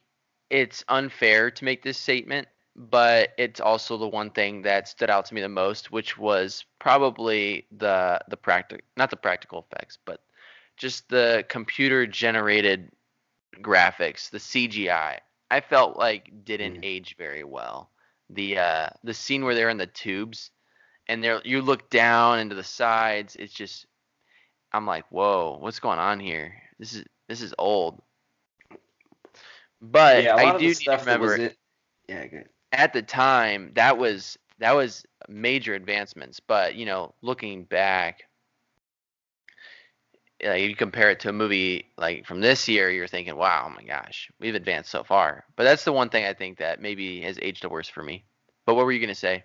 it's 0.51 0.85
unfair 0.89 1.51
to 1.51 1.65
make 1.65 1.83
this 1.83 1.97
statement, 1.97 2.47
but 2.77 3.31
it's 3.39 3.61
also 3.61 3.97
the 3.97 4.09
one 4.09 4.31
thing 4.31 4.63
that 4.63 4.89
stood 4.89 5.09
out 5.09 5.25
to 5.27 5.35
me 5.35 5.41
the 5.41 5.49
most, 5.49 5.91
which 5.91 6.19
was 6.19 6.67
probably 6.79 7.67
the 7.73 8.21
the 8.29 8.37
practical, 8.37 8.85
not 8.99 9.09
the 9.09 9.17
practical 9.17 9.67
effects, 9.71 9.97
but 10.05 10.21
just 10.77 11.09
the 11.09 11.47
computer 11.49 12.07
generated 12.07 12.91
graphics, 13.63 14.29
the 14.29 14.39
CGI. 14.39 15.19
I 15.51 15.61
felt 15.61 15.97
like 15.97 16.45
didn't 16.45 16.79
Mm. 16.79 16.83
age 16.83 17.17
very 17.17 17.45
well. 17.45 17.91
The 18.31 18.59
uh 18.59 18.89
the 19.05 19.15
scene 19.15 19.45
where 19.45 19.55
they're 19.55 19.71
in 19.71 19.79
the 19.79 19.87
tubes 19.87 20.51
and 21.09 21.23
there 21.23 21.41
you 21.45 21.63
look 21.63 21.91
down 21.91 22.39
into 22.41 22.55
the 22.55 22.65
sides, 22.65 23.37
it's 23.37 23.53
just 23.55 23.87
I'm 24.73 24.87
like, 24.87 25.07
"Whoa, 25.11 25.59
what's 25.61 25.81
going 25.81 25.99
on 25.99 26.21
here? 26.21 26.55
This 26.79 26.95
is 26.95 27.05
this 27.29 27.43
is 27.43 27.55
old." 27.59 28.03
But 29.81 30.25
yeah, 30.25 30.37
I 30.37 30.51
do 30.59 30.75
need 30.75 30.75
to 30.75 30.75
stuff 30.75 31.05
that 31.07 31.21
was 31.21 31.35
remember 31.35 31.35
it. 31.37 31.57
Yeah, 32.09 32.27
good. 32.27 32.49
at 32.73 32.93
the 32.93 33.03
time 33.03 33.73
that 33.75 33.99
was 33.99 34.39
that 34.59 34.73
was 34.75 35.05
major 35.29 35.75
advancements 35.75 36.41
but 36.41 36.75
you 36.75 36.87
know 36.87 37.15
looking 37.23 37.65
back 37.65 38.25
like 40.45 40.63
you 40.63 40.75
compare 40.75 41.11
it 41.11 41.21
to 41.21 41.29
a 41.29 41.33
movie 41.33 41.91
like 41.97 42.27
from 42.27 42.41
this 42.41 42.69
year 42.69 42.91
you're 42.91 43.07
thinking 43.07 43.37
wow 43.37 43.67
oh 43.67 43.75
my 43.75 43.83
gosh 43.83 44.31
we've 44.41 44.55
advanced 44.55 44.91
so 44.91 45.05
far. 45.05 45.45
But 45.57 45.65
that's 45.65 45.85
the 45.85 45.93
one 45.93 46.09
thing 46.09 46.25
i 46.25 46.35
think 46.35 46.59
that 46.59 46.81
maybe 46.81 47.21
has 47.23 47.39
aged 47.41 47.63
the 47.63 47.69
worst 47.69 47.93
for 47.93 48.03
me. 48.03 48.25
But 48.67 48.75
what 48.75 48.85
were 48.85 48.93
you 48.93 49.01
going 49.01 49.09
to 49.09 49.15
say? 49.15 49.45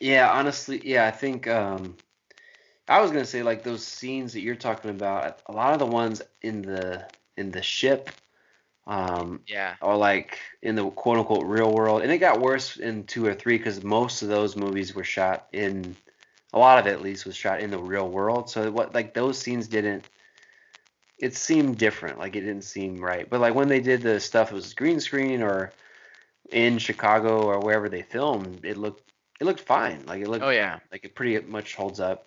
Yeah, 0.00 0.30
honestly, 0.30 0.80
yeah, 0.82 1.06
I 1.06 1.10
think 1.10 1.46
um, 1.46 1.96
I 2.88 3.00
was 3.00 3.12
gonna 3.12 3.24
say 3.24 3.42
like 3.42 3.62
those 3.62 3.86
scenes 3.86 4.32
that 4.32 4.40
you're 4.40 4.56
talking 4.56 4.90
about. 4.90 5.40
A 5.46 5.52
lot 5.52 5.74
of 5.74 5.78
the 5.78 5.86
ones 5.86 6.22
in 6.42 6.62
the 6.62 7.06
in 7.36 7.52
the 7.52 7.62
ship, 7.62 8.10
um, 8.86 9.40
yeah. 9.46 9.74
or 9.80 9.96
like 9.96 10.38
in 10.62 10.74
the 10.74 10.90
quote 10.90 11.18
unquote 11.18 11.46
real 11.46 11.70
world, 11.72 12.02
and 12.02 12.10
it 12.10 12.18
got 12.18 12.40
worse 12.40 12.78
in 12.78 13.04
two 13.04 13.26
or 13.26 13.34
three 13.34 13.58
because 13.58 13.84
most 13.84 14.22
of 14.22 14.28
those 14.28 14.56
movies 14.56 14.94
were 14.94 15.04
shot 15.04 15.46
in, 15.52 15.94
a 16.52 16.58
lot 16.58 16.78
of 16.78 16.86
it 16.86 16.92
at 16.92 17.02
least 17.02 17.26
was 17.26 17.36
shot 17.36 17.60
in 17.60 17.70
the 17.70 17.78
real 17.78 18.08
world. 18.08 18.50
So 18.50 18.70
what 18.70 18.94
like 18.94 19.14
those 19.14 19.38
scenes 19.38 19.68
didn't. 19.68 20.08
It 21.18 21.34
seemed 21.36 21.76
different, 21.76 22.18
like 22.18 22.34
it 22.34 22.40
didn't 22.40 22.64
seem 22.64 22.98
right. 22.98 23.28
But 23.28 23.40
like 23.40 23.54
when 23.54 23.68
they 23.68 23.80
did 23.80 24.00
the 24.00 24.18
stuff, 24.20 24.50
it 24.50 24.54
was 24.54 24.72
green 24.72 25.00
screen 25.00 25.42
or 25.42 25.70
in 26.50 26.78
Chicago 26.78 27.42
or 27.42 27.60
wherever 27.60 27.88
they 27.88 28.02
filmed, 28.02 28.64
it 28.64 28.76
looked 28.78 29.02
it 29.40 29.44
looked 29.44 29.60
fine. 29.60 30.04
Like 30.06 30.22
it 30.22 30.28
looked 30.28 30.44
oh 30.44 30.50
yeah 30.50 30.78
like 30.90 31.04
it 31.04 31.14
pretty 31.14 31.38
much 31.46 31.74
holds 31.74 32.00
up. 32.00 32.26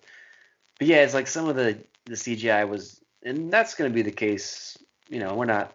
But 0.78 0.88
yeah, 0.88 1.02
it's 1.02 1.14
like 1.14 1.26
some 1.26 1.48
of 1.48 1.56
the 1.56 1.78
the 2.06 2.14
CGI 2.14 2.68
was, 2.68 3.00
and 3.24 3.50
that's 3.50 3.74
going 3.74 3.90
to 3.90 3.94
be 3.94 4.02
the 4.02 4.10
case. 4.10 4.76
You 5.08 5.18
know, 5.20 5.34
we're 5.34 5.44
not 5.46 5.74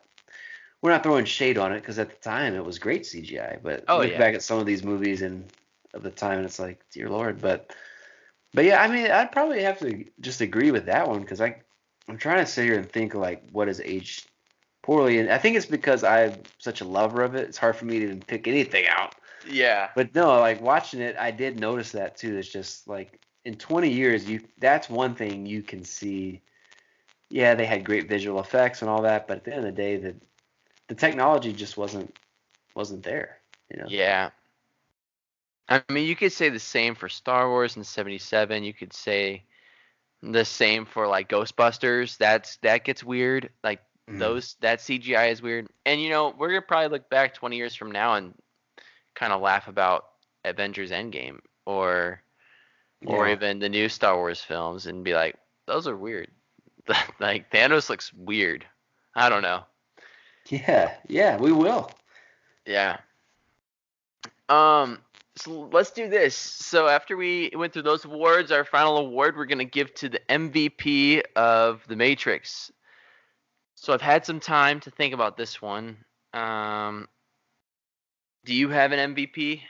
we're 0.81 0.91
not 0.91 1.03
throwing 1.03 1.25
shade 1.25 1.57
on 1.57 1.73
it 1.73 1.81
because 1.81 1.99
at 1.99 2.09
the 2.09 2.17
time 2.17 2.55
it 2.55 2.63
was 2.63 2.79
great 2.79 3.03
CGI. 3.03 3.61
But 3.61 3.85
Oh, 3.87 3.97
look 3.97 4.11
yeah. 4.11 4.17
back 4.17 4.35
at 4.35 4.43
some 4.43 4.59
of 4.59 4.65
these 4.65 4.83
movies 4.83 5.21
and 5.21 5.51
of 5.93 6.03
the 6.03 6.11
time, 6.11 6.37
and 6.37 6.45
it's 6.45 6.59
like, 6.59 6.81
dear 6.91 7.09
lord. 7.09 7.41
But 7.41 7.73
but 8.53 8.65
yeah, 8.65 8.81
I 8.81 8.87
mean, 8.87 9.09
I'd 9.09 9.31
probably 9.31 9.63
have 9.63 9.79
to 9.79 10.05
just 10.19 10.41
agree 10.41 10.71
with 10.71 10.85
that 10.85 11.07
one 11.07 11.21
because 11.21 11.41
I 11.41 11.61
I'm 12.07 12.17
trying 12.17 12.43
to 12.43 12.51
sit 12.51 12.65
here 12.65 12.77
and 12.77 12.89
think 12.89 13.13
like 13.13 13.43
what 13.51 13.67
has 13.67 13.79
aged 13.79 14.27
poorly, 14.81 15.19
and 15.19 15.29
I 15.29 15.37
think 15.37 15.55
it's 15.55 15.65
because 15.65 16.03
I'm 16.03 16.33
such 16.57 16.81
a 16.81 16.85
lover 16.85 17.21
of 17.21 17.35
it. 17.35 17.47
It's 17.47 17.57
hard 17.57 17.75
for 17.75 17.85
me 17.85 17.99
to 17.99 18.05
even 18.05 18.19
pick 18.21 18.47
anything 18.47 18.87
out. 18.87 19.15
yeah 19.47 19.89
But 19.95 20.15
no, 20.15 20.39
like 20.39 20.61
watching 20.61 21.01
it, 21.01 21.15
I 21.17 21.31
did 21.31 21.59
notice 21.59 21.91
that 21.91 22.17
too. 22.17 22.37
It's 22.37 22.49
just 22.49 22.87
like 22.87 23.19
in 23.45 23.55
20 23.55 23.89
years, 23.89 24.27
you 24.27 24.41
that's 24.57 24.89
one 24.89 25.15
thing 25.15 25.45
you 25.45 25.61
can 25.61 25.83
see. 25.83 26.41
Yeah, 27.29 27.53
they 27.53 27.65
had 27.65 27.85
great 27.85 28.09
visual 28.09 28.39
effects 28.39 28.81
and 28.81 28.89
all 28.89 29.03
that, 29.03 29.27
but 29.27 29.37
at 29.37 29.43
the 29.43 29.51
end 29.53 29.65
of 29.65 29.75
the 29.75 29.81
day, 29.81 29.97
the 29.97 30.15
the 30.87 30.95
technology 30.95 31.53
just 31.53 31.77
wasn't 31.77 32.17
wasn't 32.75 33.03
there. 33.03 33.37
You 33.69 33.77
know. 33.77 33.87
Yeah. 33.87 34.31
I 35.69 35.83
mean, 35.89 36.07
you 36.07 36.15
could 36.15 36.31
say 36.33 36.49
the 36.49 36.59
same 36.59 36.95
for 36.95 37.07
Star 37.07 37.47
Wars 37.47 37.77
in 37.77 37.83
77. 37.83 38.63
You 38.63 38.73
could 38.73 38.91
say 38.91 39.43
the 40.23 40.43
same 40.43 40.85
for 40.85 41.07
like 41.07 41.29
Ghostbusters. 41.29 42.17
That's 42.17 42.57
that 42.57 42.83
gets 42.83 43.03
weird. 43.03 43.49
Like 43.63 43.81
Mhm. 44.09 44.19
those 44.19 44.55
that 44.61 44.79
CGI 44.81 45.29
is 45.29 45.41
weird. 45.41 45.67
And 45.85 46.01
you 46.01 46.09
know, 46.09 46.29
we're 46.37 46.55
to 46.55 46.61
probably 46.61 46.89
look 46.89 47.09
back 47.09 47.35
20 47.35 47.55
years 47.55 47.75
from 47.75 47.91
now 47.91 48.15
and 48.15 48.33
kind 49.13 49.31
of 49.31 49.41
laugh 49.41 49.67
about 49.67 50.05
Avengers 50.43 50.91
Endgame 50.91 51.39
or 51.65 52.21
or 53.05 53.29
even 53.29 53.59
the 53.59 53.69
new 53.69 53.87
Star 53.87 54.17
Wars 54.17 54.41
films 54.41 54.87
and 54.87 55.05
be 55.05 55.13
like, 55.13 55.35
those 55.67 55.87
are 55.87 55.95
weird. 55.95 56.29
like 57.19 57.51
Thanos 57.51 57.89
looks 57.89 58.11
weird. 58.13 58.65
I 59.15 59.29
don't 59.29 59.43
know. 59.43 59.63
Yeah, 60.47 60.95
yeah, 61.07 61.37
we 61.37 61.51
will. 61.51 61.91
Yeah. 62.65 62.97
Um. 64.49 64.99
So 65.39 65.69
let's 65.71 65.91
do 65.91 66.09
this. 66.09 66.35
So 66.35 66.87
after 66.87 67.15
we 67.15 67.51
went 67.55 67.71
through 67.71 67.83
those 67.83 68.03
awards, 68.03 68.51
our 68.51 68.65
final 68.65 68.97
award 68.97 69.37
we're 69.37 69.45
gonna 69.45 69.63
give 69.63 69.93
to 69.95 70.09
the 70.09 70.19
MVP 70.29 71.21
of 71.35 71.81
The 71.87 71.95
Matrix. 71.95 72.71
So 73.75 73.93
I've 73.93 74.01
had 74.01 74.25
some 74.25 74.41
time 74.41 74.81
to 74.81 74.91
think 74.91 75.13
about 75.13 75.37
this 75.37 75.61
one. 75.61 75.97
Um. 76.33 77.07
Do 78.45 78.53
you 78.53 78.69
have 78.69 78.91
an 78.91 79.15
MVP 79.15 79.61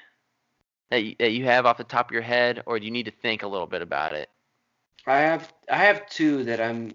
that 0.89 1.03
you, 1.03 1.15
that 1.19 1.31
you 1.31 1.45
have 1.45 1.65
off 1.65 1.77
the 1.77 1.83
top 1.83 2.09
of 2.09 2.13
your 2.13 2.21
head, 2.21 2.63
or 2.65 2.79
do 2.79 2.85
you 2.85 2.91
need 2.91 3.05
to 3.05 3.11
think 3.11 3.43
a 3.43 3.47
little 3.47 3.67
bit 3.67 3.81
about 3.81 4.13
it? 4.13 4.29
I 5.05 5.19
have 5.19 5.53
I 5.69 5.77
have 5.77 6.09
two 6.09 6.43
that 6.45 6.59
I'm. 6.59 6.93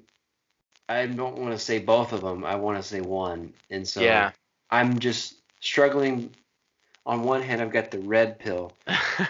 I 0.88 1.06
don't 1.06 1.38
want 1.38 1.52
to 1.52 1.59
say 1.59 1.78
both 1.78 2.12
of 2.12 2.20
them. 2.20 2.44
I 2.44 2.56
want 2.56 2.78
to 2.78 2.82
say 2.82 3.01
one, 3.01 3.55
and 3.70 3.86
so 3.86 4.02
Yeah. 4.02 4.32
I'm 4.70 4.98
just 4.98 5.36
struggling. 5.60 6.30
On 7.06 7.22
one 7.22 7.43
hand, 7.43 7.60
I've 7.60 7.70
got 7.72 7.90
the 7.90 7.98
red 7.98 8.39
pill, 8.39 8.72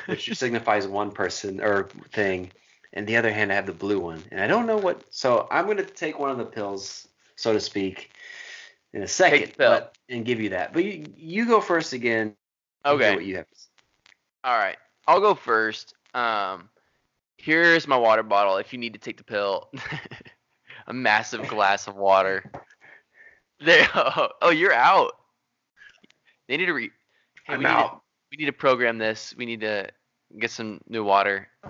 which 0.06 0.32
signifies 0.38 0.86
one 0.86 1.10
person 1.10 1.60
or 1.60 1.88
thing, 2.12 2.52
and 2.92 3.06
the 3.06 3.16
other 3.16 3.32
hand 3.32 3.50
I 3.50 3.56
have 3.56 3.66
the 3.66 3.72
blue 3.72 3.98
one, 3.98 4.22
and 4.30 4.40
I 4.40 4.46
don't 4.46 4.66
know 4.66 4.76
what. 4.76 5.02
So 5.10 5.48
I'm 5.50 5.64
going 5.64 5.78
to 5.78 5.84
take 5.84 6.18
one 6.18 6.30
of 6.30 6.38
the 6.38 6.44
pills, 6.44 7.08
so 7.36 7.52
to 7.52 7.58
speak, 7.60 8.12
in 8.92 9.02
a 9.02 9.08
second, 9.08 9.38
Take 9.40 9.48
the 9.52 9.58
pill. 9.58 9.70
but, 9.70 9.98
and 10.08 10.24
give 10.24 10.40
you 10.40 10.50
that. 10.50 10.72
But 10.72 10.84
you, 10.84 11.04
you 11.16 11.46
go 11.46 11.60
first 11.60 11.92
again. 11.92 12.36
okay. 12.86 13.14
What 13.16 13.24
you 13.24 13.36
have. 13.38 13.48
to 13.50 13.56
say. 13.56 13.68
All 14.44 14.56
right, 14.56 14.76
I'll 15.08 15.20
go 15.20 15.34
first. 15.34 15.94
Um, 16.14 16.68
here's 17.38 17.88
my 17.88 17.96
water 17.96 18.22
bottle. 18.22 18.56
If 18.58 18.72
you 18.72 18.78
need 18.78 18.92
to 18.92 19.00
take 19.00 19.16
the 19.16 19.24
pill, 19.24 19.68
a 20.86 20.92
massive 20.92 21.48
glass 21.48 21.88
of 21.88 21.96
water. 21.96 22.50
There. 23.60 23.88
Oh, 23.94 24.28
oh, 24.42 24.50
you're 24.50 24.72
out. 24.72 25.12
They 26.48 26.56
need 26.56 26.66
to 26.66 26.72
re. 26.74 26.90
Hey, 27.44 27.54
I'm 27.54 27.58
we 27.58 27.64
need 27.64 27.70
to, 27.72 27.90
we 28.30 28.36
need 28.38 28.46
to 28.46 28.52
program 28.52 28.98
this. 28.98 29.34
We 29.36 29.46
need 29.46 29.60
to 29.60 29.90
get 30.38 30.50
some 30.50 30.80
new 30.88 31.04
water. 31.04 31.48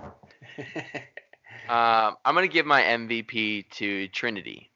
Um, 1.67 2.15
I'm 2.23 2.35
gonna 2.35 2.47
give 2.47 2.67
my 2.67 2.83
MVP 2.83 3.63
to 3.71 4.07
Trinity, 4.09 4.69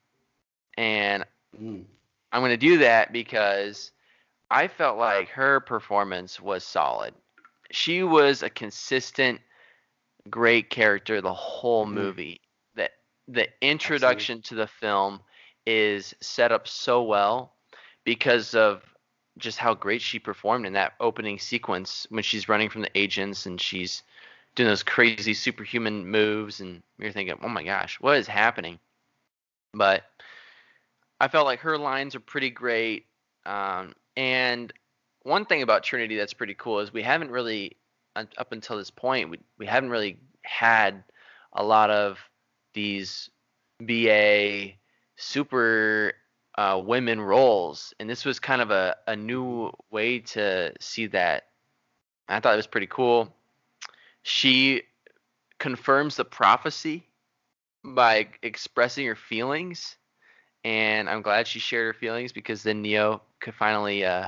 and 0.77 1.23
Mm. 1.59 1.85
I'm 2.31 2.41
going 2.41 2.51
to 2.51 2.57
do 2.57 2.77
that 2.79 3.11
because 3.11 3.91
I 4.51 4.67
felt 4.67 4.97
like 4.97 5.29
her 5.29 5.59
performance 5.59 6.39
was 6.39 6.63
solid. 6.63 7.13
She 7.71 8.03
was 8.03 8.43
a 8.43 8.49
consistent, 8.49 9.41
great 10.29 10.69
character 10.69 11.21
the 11.21 11.33
whole 11.33 11.85
Mhm. 11.85 11.91
movie. 11.93 12.41
That 12.75 12.91
the 13.27 13.47
introduction 13.61 14.41
to 14.43 14.55
the 14.55 14.67
film 14.67 15.21
is 15.65 16.15
set 16.21 16.51
up 16.51 16.67
so 16.67 17.03
well 17.03 17.55
because 18.03 18.55
of 18.55 18.83
just 19.39 19.57
how 19.57 19.73
great 19.73 20.01
she 20.01 20.19
performed 20.19 20.65
in 20.65 20.73
that 20.73 20.93
opening 20.99 21.39
sequence 21.39 22.05
when 22.09 22.23
she's 22.23 22.49
running 22.49 22.69
from 22.69 22.81
the 22.81 22.97
agents 22.97 23.45
and 23.45 23.59
she's 23.59 24.03
doing 24.55 24.69
those 24.69 24.83
crazy 24.83 25.33
superhuman 25.33 26.07
moves 26.07 26.59
and 26.59 26.83
you're 26.97 27.11
thinking, 27.11 27.37
"Oh 27.41 27.49
my 27.49 27.63
gosh, 27.63 27.99
what 27.99 28.17
is 28.17 28.27
happening?" 28.27 28.79
But 29.73 30.03
I 31.19 31.27
felt 31.27 31.45
like 31.45 31.59
her 31.61 31.77
lines 31.77 32.15
are 32.15 32.19
pretty 32.19 32.49
great. 32.49 33.05
Um, 33.45 33.93
and 34.15 34.71
one 35.23 35.45
thing 35.45 35.61
about 35.61 35.83
Trinity 35.83 36.15
that's 36.15 36.33
pretty 36.33 36.53
cool 36.53 36.79
is 36.79 36.93
we 36.93 37.03
haven't 37.03 37.31
really, 37.31 37.77
up 38.15 38.51
until 38.51 38.77
this 38.77 38.91
point, 38.91 39.29
we, 39.29 39.39
we 39.57 39.65
haven't 39.65 39.89
really 39.89 40.17
had 40.43 41.03
a 41.53 41.63
lot 41.63 41.89
of 41.89 42.19
these 42.73 43.29
BA 43.85 44.73
super 45.15 46.13
uh, 46.59 46.77
women 46.77 47.21
roles. 47.21 47.93
And 48.01 48.09
this 48.09 48.25
was 48.25 48.37
kind 48.37 48.61
of 48.61 48.69
a, 48.69 48.97
a 49.07 49.15
new 49.15 49.71
way 49.91 50.19
to 50.19 50.73
see 50.81 51.07
that. 51.07 51.47
I 52.27 52.41
thought 52.41 52.53
it 52.53 52.57
was 52.57 52.67
pretty 52.67 52.87
cool. 52.87 53.33
She 54.23 54.83
confirms 55.57 56.17
the 56.17 56.25
prophecy 56.25 57.07
by 57.81 58.27
expressing 58.43 59.05
her 59.07 59.15
feelings 59.15 59.95
and 60.65 61.09
I'm 61.09 61.21
glad 61.21 61.47
she 61.47 61.59
shared 61.59 61.95
her 61.95 61.97
feelings 61.97 62.33
because 62.33 62.61
then 62.61 62.81
Neo 62.81 63.21
could 63.39 63.55
finally 63.55 64.03
uh, 64.03 64.27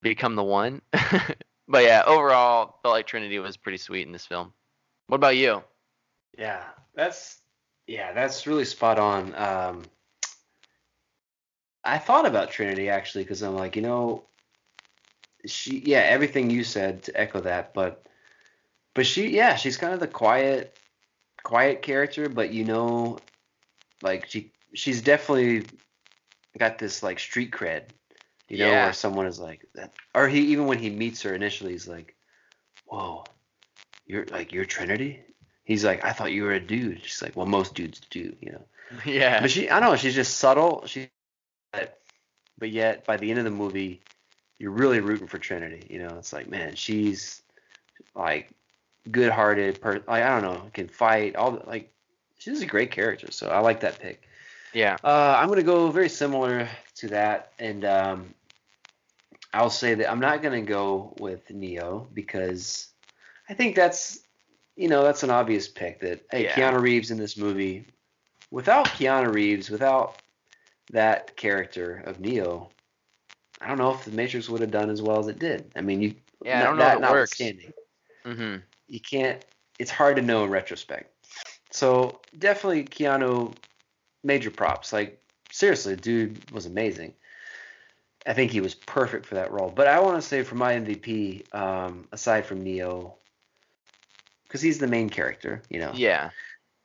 become 0.00 0.34
the 0.34 0.42
one. 0.42 0.82
but 1.68 1.84
yeah, 1.84 2.02
overall, 2.04 2.80
felt 2.82 2.94
like 2.94 3.06
Trinity 3.06 3.38
was 3.38 3.56
pretty 3.56 3.78
sweet 3.78 4.08
in 4.08 4.12
this 4.12 4.26
film. 4.26 4.52
What 5.06 5.18
about 5.18 5.36
you? 5.36 5.62
Yeah, 6.36 6.64
that's 6.96 7.38
yeah, 7.86 8.12
that's 8.12 8.48
really 8.48 8.64
spot 8.64 8.98
on. 8.98 9.32
Um, 9.36 9.82
I 11.84 11.98
thought 11.98 12.26
about 12.26 12.50
Trinity 12.50 12.88
actually 12.88 13.24
because 13.24 13.42
I'm 13.42 13.54
like, 13.54 13.76
you 13.76 13.82
know, 13.82 14.24
she 15.46 15.78
yeah, 15.84 16.00
everything 16.00 16.50
you 16.50 16.64
said 16.64 17.02
to 17.04 17.20
echo 17.20 17.40
that, 17.40 17.74
but 17.74 18.06
but 18.94 19.06
she 19.06 19.28
yeah, 19.30 19.56
she's 19.56 19.76
kind 19.76 19.92
of 19.94 20.00
the 20.00 20.06
quiet 20.08 20.78
quiet 21.42 21.82
character, 21.82 22.28
but 22.28 22.52
you 22.52 22.64
know, 22.64 23.18
like 24.02 24.26
she 24.28 24.52
she's 24.74 25.02
definitely 25.02 25.64
got 26.58 26.78
this 26.78 27.02
like 27.02 27.18
street 27.18 27.50
cred, 27.50 27.84
you 28.48 28.58
know, 28.58 28.68
Yeah. 28.70 28.84
where 28.84 28.92
someone 28.92 29.26
is 29.26 29.40
like 29.40 29.66
that, 29.74 29.92
or 30.14 30.28
he 30.28 30.40
even 30.52 30.66
when 30.66 30.78
he 30.78 30.90
meets 30.90 31.22
her 31.22 31.34
initially, 31.34 31.72
he's 31.72 31.88
like, 31.88 32.14
whoa, 32.86 33.24
you're 34.06 34.26
like 34.26 34.52
you're 34.52 34.64
Trinity. 34.64 35.20
He's 35.64 35.84
like, 35.84 36.04
I 36.04 36.12
thought 36.12 36.32
you 36.32 36.44
were 36.44 36.52
a 36.52 36.60
dude. 36.60 37.04
She's 37.04 37.22
like, 37.22 37.36
well, 37.36 37.46
most 37.46 37.74
dudes 37.74 38.00
do, 38.10 38.34
you 38.40 38.52
know. 38.52 38.64
yeah. 39.06 39.40
But 39.40 39.50
she, 39.50 39.70
I 39.70 39.80
don't 39.80 39.90
know, 39.90 39.96
she's 39.96 40.14
just 40.14 40.36
subtle. 40.38 40.84
She, 40.86 41.08
but, 41.72 42.00
but 42.58 42.70
yet 42.70 43.04
by 43.06 43.16
the 43.16 43.30
end 43.30 43.38
of 43.38 43.44
the 43.44 43.50
movie, 43.50 44.02
you're 44.58 44.70
really 44.70 45.00
rooting 45.00 45.26
for 45.26 45.38
Trinity. 45.38 45.86
You 45.90 45.98
know, 46.00 46.14
it's 46.18 46.32
like, 46.32 46.48
man, 46.48 46.74
she's 46.76 47.42
like 48.14 48.50
good-hearted. 49.10 49.80
Per, 49.80 49.94
like 50.06 50.22
I 50.22 50.40
don't 50.40 50.42
know, 50.42 50.62
can 50.72 50.88
fight. 50.88 51.34
All 51.36 51.52
the, 51.52 51.66
like, 51.66 51.92
she's 52.38 52.62
a 52.62 52.66
great 52.66 52.90
character. 52.90 53.30
So 53.32 53.48
I 53.48 53.58
like 53.58 53.80
that 53.80 53.98
pick. 53.98 54.22
yeah. 54.72 54.96
Uh, 55.02 55.36
I'm 55.38 55.48
gonna 55.48 55.62
go 55.62 55.90
very 55.90 56.08
similar 56.08 56.68
to 56.96 57.08
that, 57.08 57.52
and 57.58 57.84
um, 57.84 58.34
I'll 59.52 59.70
say 59.70 59.94
that 59.94 60.10
I'm 60.10 60.20
not 60.20 60.42
gonna 60.42 60.62
go 60.62 61.14
with 61.18 61.50
Neo 61.50 62.06
because 62.14 62.88
I 63.48 63.54
think 63.54 63.74
that's 63.74 64.20
you 64.76 64.88
know 64.88 65.02
that's 65.02 65.24
an 65.24 65.30
obvious 65.30 65.66
pick. 65.68 66.00
That 66.00 66.24
hey, 66.30 66.44
Yeah. 66.44 66.54
Keanu 66.54 66.80
Reeves 66.80 67.10
in 67.10 67.18
this 67.18 67.36
movie, 67.36 67.86
without 68.52 68.86
Keanu 68.86 69.34
Reeves, 69.34 69.68
without 69.70 70.21
that 70.90 71.36
character 71.36 72.02
of 72.06 72.20
Neo, 72.20 72.68
I 73.60 73.68
don't 73.68 73.78
know 73.78 73.92
if 73.92 74.04
the 74.04 74.10
Matrix 74.10 74.48
would 74.48 74.60
have 74.60 74.70
done 74.70 74.90
as 74.90 75.00
well 75.00 75.18
as 75.18 75.28
it 75.28 75.38
did. 75.38 75.70
I 75.76 75.80
mean, 75.80 76.02
you 76.02 76.14
Yeah, 76.44 76.60
I 76.62 76.64
don't 76.64 76.76
that 76.78 76.78
know 76.78 76.86
if 76.88 76.94
it 76.94 77.10
works. 77.10 77.40
notwithstanding, 77.40 77.72
hmm 78.24 78.56
you 78.88 79.00
can't 79.00 79.42
it's 79.78 79.90
hard 79.90 80.16
to 80.16 80.22
know 80.22 80.44
in 80.44 80.50
retrospect. 80.50 81.10
So 81.70 82.20
definitely 82.38 82.84
keanu 82.84 83.54
major 84.22 84.50
props. 84.50 84.92
Like 84.92 85.20
seriously 85.50 85.96
dude 85.96 86.38
was 86.52 86.66
amazing. 86.66 87.14
I 88.26 88.34
think 88.34 88.52
he 88.52 88.60
was 88.60 88.74
perfect 88.74 89.26
for 89.26 89.34
that 89.36 89.50
role. 89.52 89.70
But 89.70 89.88
i 89.88 89.98
want 90.00 90.20
to 90.20 90.26
say 90.26 90.42
for 90.42 90.54
my 90.56 90.74
mvp 90.74 91.54
um, 91.54 92.06
aside 92.12 92.46
from 92.46 92.62
neo 92.62 93.14
because 94.44 94.60
he's 94.60 94.78
the 94.78 94.86
main 94.86 95.08
character 95.08 95.62
you 95.70 95.78
know. 95.80 95.92
Yeah. 95.94 96.30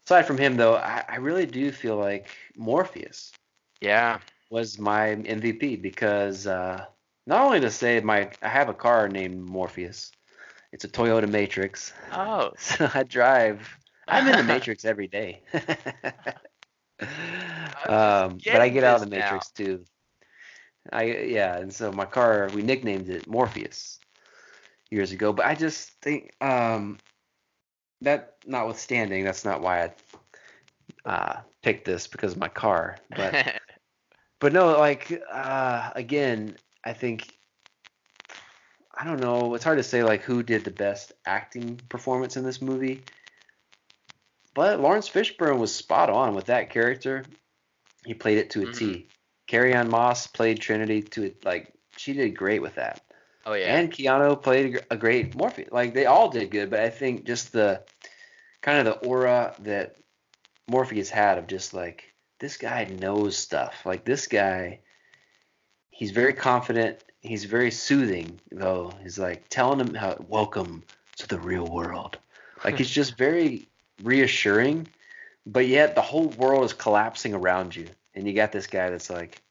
aside 0.06 0.24
from 0.24 0.38
him 0.38 0.56
though 0.58 0.76
I, 0.76 1.04
I 1.10 1.16
really 1.18 1.46
do 1.46 1.72
feel 1.72 1.98
like 1.98 2.30
morpheus 2.56 3.34
Yeah. 3.82 4.20
was 4.50 4.80
my 4.80 5.16
mvp 5.16 5.82
because 5.82 6.48
uh, 6.48 6.86
not 7.26 7.42
only 7.44 7.60
to 7.62 7.70
say 7.72 8.00
my 8.00 8.30
i 8.42 8.48
have 8.48 8.70
a 8.70 8.74
car 8.74 9.08
named 9.10 9.40
morpheus 9.40 10.12
it's 10.72 10.84
a 10.86 10.88
toyota 10.88 11.30
matrix 11.30 11.94
Oh. 12.12 12.52
so 12.58 12.90
I 12.94 13.04
drive. 13.04 13.78
I'm 14.08 14.28
in 14.28 14.38
the 14.38 14.44
Matrix 14.44 14.86
every 14.86 15.08
day. 15.08 15.42
um, 17.88 18.40
but 18.52 18.62
I 18.62 18.70
get 18.70 18.84
out 18.84 18.96
of 18.96 19.02
the 19.02 19.08
now. 19.16 19.18
Matrix 19.18 19.50
too. 19.52 19.84
I 20.92 21.04
yeah, 21.04 21.58
and 21.58 21.74
so 21.74 21.92
my 21.92 22.06
car 22.06 22.50
we 22.54 22.62
nicknamed 22.62 23.10
it 23.10 23.28
Morpheus 23.28 24.00
years 24.90 25.12
ago. 25.12 25.34
But 25.34 25.46
I 25.46 25.56
just 25.56 25.90
think 26.02 26.32
um, 26.42 26.98
that 28.02 28.36
notwithstanding, 28.46 29.24
that's 29.24 29.46
not 29.46 29.62
why 29.62 29.84
I 31.06 31.10
uh, 31.10 31.42
picked 31.62 31.86
this 31.86 32.08
because 32.08 32.34
of 32.34 32.40
my 32.40 32.50
car. 32.50 32.98
But 33.16 33.42
but 34.40 34.54
no, 34.54 34.78
like 34.78 35.22
uh, 35.32 35.92
again, 35.96 36.58
I 36.84 36.94
think 36.94 37.38
I 38.96 39.04
don't 39.06 39.20
know. 39.20 39.54
It's 39.56 39.64
hard 39.64 39.78
to 39.78 39.84
say 39.84 40.04
like 40.04 40.24
who 40.24 40.44
did 40.44 40.64
the 40.64 40.72
best 40.72 41.14
acting 41.26 41.80
performance 41.90 42.38
in 42.38 42.44
this 42.44 42.62
movie. 42.62 43.04
But 44.54 44.80
Laurence 44.80 45.08
Fishburne 45.08 45.60
was 45.60 45.74
spot 45.74 46.10
on 46.10 46.34
with 46.34 46.46
that 46.46 46.72
character. 46.72 47.24
He 48.06 48.14
played 48.16 48.40
it 48.40 48.50
to 48.52 48.68
a 48.68 48.74
T. 48.74 49.08
Carrie-Anne 49.46 49.90
Moss 49.90 50.28
played 50.28 50.60
Trinity 50.60 51.02
to 51.04 51.24
it 51.26 51.46
like 51.46 51.74
she 51.96 52.14
did 52.14 52.36
great 52.36 52.62
with 52.62 52.76
that. 52.76 53.02
oh 53.46 53.54
yeah. 53.54 53.78
And 53.78 53.92
Keanu 53.92 54.42
played 54.42 54.78
a 54.78 54.94
a 54.94 54.98
great 54.98 55.36
Morpheus. 55.36 55.70
Like 55.72 55.94
they 55.94 56.06
all 56.06 56.30
did 56.30 56.50
good, 56.52 56.70
but 56.70 56.80
I 56.80 56.90
think 56.90 57.26
just 57.26 57.52
the 57.52 57.84
kind 58.62 58.80
of 58.80 58.86
the 58.86 59.08
aura 59.08 59.56
that 59.60 59.98
Morpheus 60.68 61.10
had 61.10 61.38
of 61.38 61.48
just 61.48 61.74
like 61.74 62.14
this 62.40 62.58
guy 62.58 62.86
knows 62.86 63.38
stuff. 63.38 63.86
Like 63.86 64.06
this 64.06 64.28
guy, 64.28 64.80
he's 65.90 66.12
very 66.12 66.34
confident. 66.34 67.04
He's 67.22 67.46
very 67.46 67.72
soothing 67.72 68.40
though. 68.52 68.94
He's 69.02 69.18
like 69.18 69.50
telling 69.50 69.80
him 69.80 69.94
how 69.94 70.24
welcome 70.28 70.84
to 71.18 71.28
the 71.28 71.40
real 71.40 71.66
world. 71.66 72.18
Like 72.64 72.78
he's 72.78 72.90
just 72.90 73.18
very 73.18 73.68
reassuring, 74.04 74.88
but 75.46 75.68
yet 75.68 75.96
the 75.96 76.02
whole 76.02 76.28
world 76.28 76.66
is 76.66 76.74
collapsing 76.74 77.34
around 77.34 77.76
you, 77.76 77.88
and 78.14 78.28
you 78.28 78.34
got 78.34 78.52
this 78.52 78.68
guy 78.68 78.90
that's 78.90 79.10
like, 79.10 79.42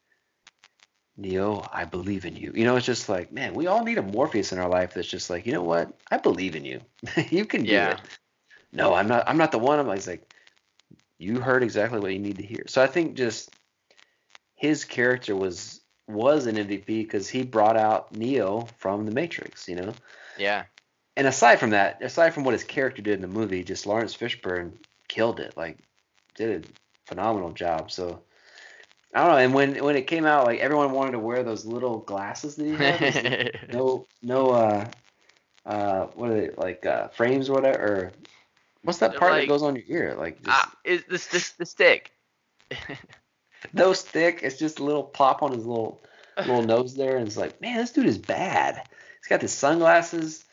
Neo, 1.17 1.67
I 1.73 1.83
believe 1.85 2.25
in 2.25 2.35
you. 2.35 2.51
You 2.55 2.63
know, 2.65 2.75
it's 2.75 2.85
just 2.85 3.09
like, 3.09 3.31
man, 3.31 3.53
we 3.55 3.67
all 3.67 3.83
need 3.83 3.97
a 3.97 4.03
Morpheus 4.03 4.53
in 4.53 4.59
our 4.59 4.69
life 4.69 4.93
that's 4.93 5.07
just 5.07 5.29
like, 5.29 5.45
you 5.45 5.51
know 5.51 5.63
what? 5.63 5.91
I 6.11 6.17
believe 6.17 6.55
in 6.55 6.63
you. 6.63 6.79
you 7.29 7.45
can 7.45 7.63
do 7.63 7.73
Yeah. 7.73 7.93
it. 7.93 8.01
No, 8.71 8.93
I'm 8.93 9.07
not. 9.07 9.23
I'm 9.27 9.37
not 9.37 9.51
the 9.51 9.57
one. 9.57 9.79
I'm 9.79 9.87
like, 9.87 10.21
you 11.17 11.39
heard 11.39 11.63
exactly 11.63 11.99
what 11.99 12.13
you 12.13 12.19
need 12.19 12.37
to 12.37 12.45
hear. 12.45 12.63
So 12.67 12.81
I 12.81 12.87
think 12.87 13.15
just 13.15 13.49
his 14.55 14.85
character 14.85 15.35
was 15.35 15.81
was 16.07 16.45
an 16.45 16.55
MVP 16.55 16.85
because 16.85 17.27
he 17.27 17.43
brought 17.43 17.77
out 17.77 18.15
Neo 18.15 18.67
from 18.77 19.05
the 19.05 19.11
Matrix. 19.11 19.67
You 19.67 19.75
know, 19.75 19.93
Yeah. 20.37 20.63
and 21.15 21.27
aside 21.27 21.59
from 21.59 21.71
that, 21.71 22.01
aside 22.01 22.33
from 22.33 22.43
what 22.43 22.53
his 22.53 22.63
character 22.63 23.01
did 23.01 23.15
in 23.15 23.21
the 23.21 23.27
movie, 23.27 23.63
just 23.63 23.85
Laurence 23.85 24.15
Fishburne 24.15 24.73
killed 25.07 25.39
it. 25.39 25.55
Like, 25.57 25.77
did 26.35 26.65
a 26.65 26.67
phenomenal 27.07 27.51
job. 27.51 27.91
So 27.91 28.21
I 29.13 29.21
don't 29.21 29.31
know. 29.31 29.37
And 29.37 29.53
when 29.53 29.83
when 29.83 29.95
it 29.95 30.07
came 30.07 30.25
out, 30.25 30.45
like 30.45 30.59
everyone 30.59 30.91
wanted 30.91 31.13
to 31.13 31.19
wear 31.19 31.43
those 31.43 31.65
little 31.65 31.99
glasses 31.99 32.55
that 32.55 32.65
he 32.65 32.75
had. 32.75 33.59
No 33.73 34.07
no 34.21 34.49
uh 34.51 34.87
uh 35.65 36.05
what 36.15 36.29
are 36.31 36.39
they 36.39 36.49
like 36.51 36.85
uh 36.85 37.09
frames 37.09 37.49
or 37.49 37.53
whatever 37.53 37.83
or 37.83 38.11
what's 38.87 38.99
that 38.99 39.17
part 39.17 39.33
like- 39.33 39.41
that 39.41 39.47
goes 39.49 39.63
on 39.63 39.75
your 39.75 39.83
ear? 39.87 40.15
Like 40.17 40.41
just 40.41 40.49
ah, 40.49 40.73
is 40.85 41.03
this 41.09 41.27
this 41.27 41.51
the 41.51 41.65
stick? 41.65 42.13
those 43.73 43.99
stick. 43.99 44.39
it's 44.43 44.57
just 44.57 44.79
a 44.79 44.83
little 44.83 45.03
pop 45.03 45.43
on 45.43 45.51
his 45.51 45.65
little 45.65 46.01
little 46.37 46.63
nose 46.75 46.95
there 46.95 47.17
and 47.17 47.27
it's 47.27 47.35
like 47.35 47.59
man 47.59 47.77
this 47.77 47.91
dude 47.91 48.05
is 48.05 48.17
bad. 48.17 48.87
He's 49.21 49.27
got 49.27 49.41
the 49.41 49.49
sunglasses. 49.49 50.45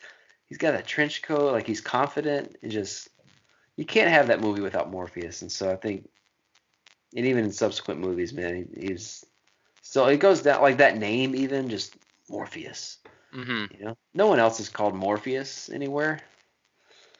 He's 0.47 0.57
got 0.57 0.75
a 0.75 0.81
trench 0.81 1.21
coat. 1.21 1.53
Like 1.53 1.65
he's 1.65 1.79
confident. 1.79 2.57
And 2.61 2.71
just 2.71 3.07
you 3.77 3.85
can't 3.85 4.09
have 4.09 4.27
that 4.27 4.41
movie 4.41 4.61
without 4.61 4.91
Morpheus 4.91 5.41
and 5.41 5.51
so 5.51 5.71
I 5.71 5.77
think 5.77 6.09
and 7.15 7.25
even 7.25 7.45
in 7.45 7.51
subsequent 7.53 8.01
movies 8.01 8.33
man 8.33 8.67
he, 8.75 8.87
he's 8.87 9.23
so 9.81 10.07
it 10.07 10.17
goes 10.17 10.41
down 10.41 10.61
like 10.61 10.77
that 10.77 10.97
name 10.97 11.35
even 11.35 11.69
just 11.69 11.95
Morpheus. 12.29 12.97
Hmm 13.31 13.65
you 13.79 13.85
know? 13.85 13.97
No 14.13 14.27
one 14.27 14.39
else 14.39 14.59
is 14.59 14.67
called 14.67 14.93
Morpheus 14.93 15.69
anywhere 15.69 16.19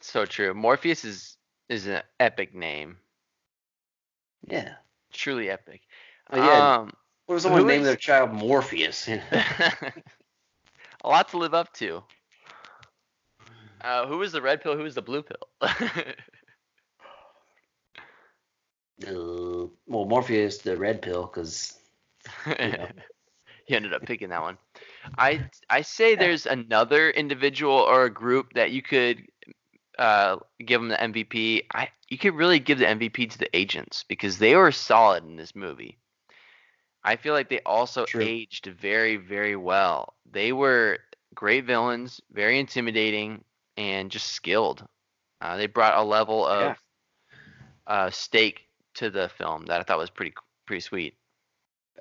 So 0.06 0.26
true. 0.26 0.54
Morpheus 0.54 1.04
is 1.04 1.38
is 1.70 1.88
an 1.88 2.04
epic 2.20 2.54
name. 2.54 3.00
yeah 4.48 4.76
Truly 5.14 5.50
epic. 5.50 5.82
Yeah. 6.34 6.72
Um, 6.76 6.92
What 7.26 7.36
if 7.36 7.42
someone 7.42 7.66
named 7.68 7.86
is- 7.86 7.88
their 7.88 7.96
child 7.98 8.34
Morpheus? 8.34 9.08
a 9.32 11.08
lot 11.08 11.30
to 11.30 11.38
live 11.38 11.54
up 11.54 11.74
to. 11.74 12.04
Uh, 13.82 14.08
who 14.08 14.18
was 14.18 14.32
the 14.32 14.42
red 14.42 14.62
pill? 14.62 14.76
Who 14.76 14.84
was 14.84 14.96
the 14.96 15.02
blue 15.02 15.24
pill? 15.24 15.50
Uh, 19.06 19.68
well, 19.88 20.06
Morpheus, 20.06 20.60
the 20.60 20.78
red 20.78 21.02
pill, 21.02 21.24
because 21.26 21.80
he 23.66 23.76
ended 23.76 23.94
up 23.94 24.06
picking 24.06 24.30
that 24.30 24.42
one. 24.42 24.58
I 25.18 25.42
I 25.70 25.82
say 25.82 26.16
there's 26.16 26.46
another 26.46 27.10
individual 27.10 27.74
or 27.74 28.06
a 28.06 28.14
group 28.14 28.54
that 28.54 28.72
you 28.72 28.82
could 28.82 29.24
uh, 29.98 30.38
give 30.66 30.82
them 30.82 30.90
the 30.90 30.96
MVP. 31.02 31.64
I 31.74 31.90
you 32.10 32.18
could 32.18 32.36
really 32.36 32.60
give 32.60 32.80
the 32.80 32.86
MVP 32.86 33.32
to 33.32 33.38
the 33.38 33.56
agents 33.56 34.04
because 34.08 34.38
they 34.38 34.56
were 34.56 34.72
solid 34.72 35.24
in 35.24 35.36
this 35.36 35.56
movie. 35.56 35.98
I 37.04 37.16
feel 37.18 37.34
like 37.34 37.50
they 37.50 37.62
also 37.66 38.06
True. 38.06 38.24
aged 38.24 38.66
very 38.68 39.18
very 39.18 39.56
well. 39.56 40.16
They 40.32 40.52
were 40.52 41.00
great 41.34 41.66
villains, 41.66 42.22
very 42.32 42.60
intimidating, 42.60 43.44
and 43.78 44.12
just 44.12 44.28
skilled. 44.28 44.86
Uh, 45.42 45.58
they 45.58 45.68
brought 45.68 45.98
a 45.98 46.04
level 46.04 46.46
of 46.46 46.62
Yeah. 46.62 46.76
uh, 47.88 48.10
stake 48.10 48.68
to 48.96 49.10
the 49.10 49.30
film 49.30 49.66
that 49.66 49.80
I 49.80 49.84
thought 49.84 49.98
was 49.98 50.10
pretty 50.10 50.34
pretty 50.66 50.82
sweet. 50.82 51.18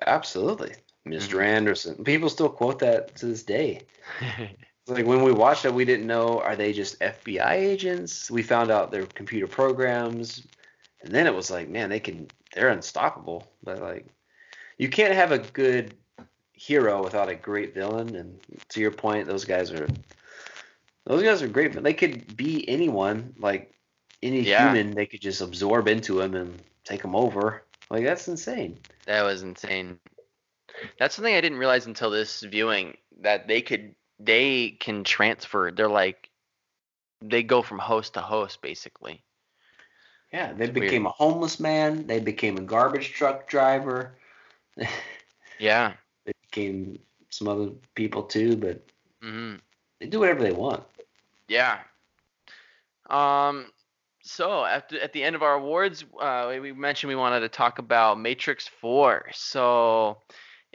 absolutely. 0.05 0.73
mister 1.05 1.41
Anderson. 1.41 2.03
People 2.03 2.29
still 2.29 2.49
quote 2.49 2.79
that 2.79 3.15
to 3.17 3.27
this 3.27 3.43
day. 3.43 3.81
Like 4.87 5.05
when 5.05 5.23
we 5.23 5.31
watched 5.31 5.65
it, 5.65 5.73
we 5.73 5.85
didn't 5.85 6.05
know 6.05 6.39
are 6.41 6.55
they 6.55 6.71
just 6.71 6.99
FBI 6.99 7.53
agents? 7.53 8.29
We 8.29 8.43
found 8.43 8.69
out 8.69 8.91
they're 8.91 9.05
computer 9.07 9.47
programs, 9.47 10.45
and 11.01 11.11
then 11.11 11.25
it 11.25 11.33
was 11.33 11.49
like, 11.49 11.69
man, 11.69 11.89
they 11.89 11.99
can 11.99 12.27
they're 12.53 12.69
unstoppable. 12.69 13.47
But 13.63 13.81
like, 13.81 14.05
you 14.77 14.89
can't 14.89 15.13
have 15.13 15.31
a 15.31 15.39
good 15.39 15.95
hero 16.53 17.03
without 17.03 17.29
a 17.29 17.35
great 17.35 17.73
villain. 17.73 18.15
And 18.15 18.39
to 18.69 18.79
your 18.79 18.91
point, 18.91 19.27
those 19.27 19.43
guys 19.43 19.71
are 19.71 19.87
those 21.05 21.23
guys 21.23 21.41
are 21.41 21.47
great. 21.47 21.73
But 21.73 21.83
they 21.83 21.93
could 21.93 22.37
be 22.37 22.67
anyone, 22.69 23.33
like 23.39 23.73
any 24.21 24.41
Yeah. 24.41 24.71
human. 24.71 24.93
They 24.93 25.07
could 25.07 25.21
just 25.21 25.41
absorb 25.41 25.87
into 25.87 26.21
him 26.21 26.35
and 26.35 26.61
take 26.83 27.03
him 27.03 27.15
over. 27.15 27.63
Like 27.89 28.03
that's 28.03 28.27
insane. 28.27 28.77
That 29.05 29.23
was 29.23 29.41
insane. 29.41 29.99
That's 30.99 31.15
something 31.15 31.33
I 31.33 31.41
didn't 31.41 31.57
realize 31.57 31.87
until 31.87 32.09
this 32.11 32.41
viewing 32.41 32.97
that 33.21 33.47
they 33.47 33.61
could 33.61 33.95
they 34.19 34.71
can 34.71 35.03
transfer. 35.03 35.71
They're 35.71 35.87
like 35.89 36.29
they 37.21 37.43
go 37.43 37.61
from 37.61 37.79
host 37.79 38.13
to 38.15 38.21
host 38.21 38.61
basically. 38.61 39.23
Yeah, 40.31 40.53
they 40.53 40.65
It's 40.65 40.73
weird. 40.75 40.99
became 40.99 41.05
a 41.05 41.09
homeless 41.11 41.59
man. 41.59 42.07
They 42.07 42.19
became 42.19 42.57
a 42.57 42.61
garbage 42.61 43.13
truck 43.13 43.47
driver. 43.47 44.15
Yeah. 45.59 45.93
they 46.25 46.33
became 46.41 46.99
some 47.29 47.47
other 47.47 47.71
people 47.95 48.23
too, 48.23 48.55
but 48.57 48.81
hmm 49.21 49.55
they 49.99 50.07
do 50.07 50.19
whatever 50.19 50.41
they 50.43 50.51
want. 50.51 50.83
Yeah. 51.47 51.79
Um. 53.09 53.71
So 54.23 54.65
at 54.65 54.91
at 54.93 55.13
the 55.13 55.23
end 55.23 55.35
of 55.35 55.43
our 55.43 55.53
awards, 55.53 56.03
uh, 56.19 56.47
we- 56.49 56.59
we 56.59 56.73
mentioned 56.73 57.09
we 57.09 57.15
wanted 57.15 57.41
to 57.41 57.49
talk 57.49 57.79
about 57.79 58.19
Matrix 58.19 58.67
Four. 58.67 59.29
So 59.33 60.21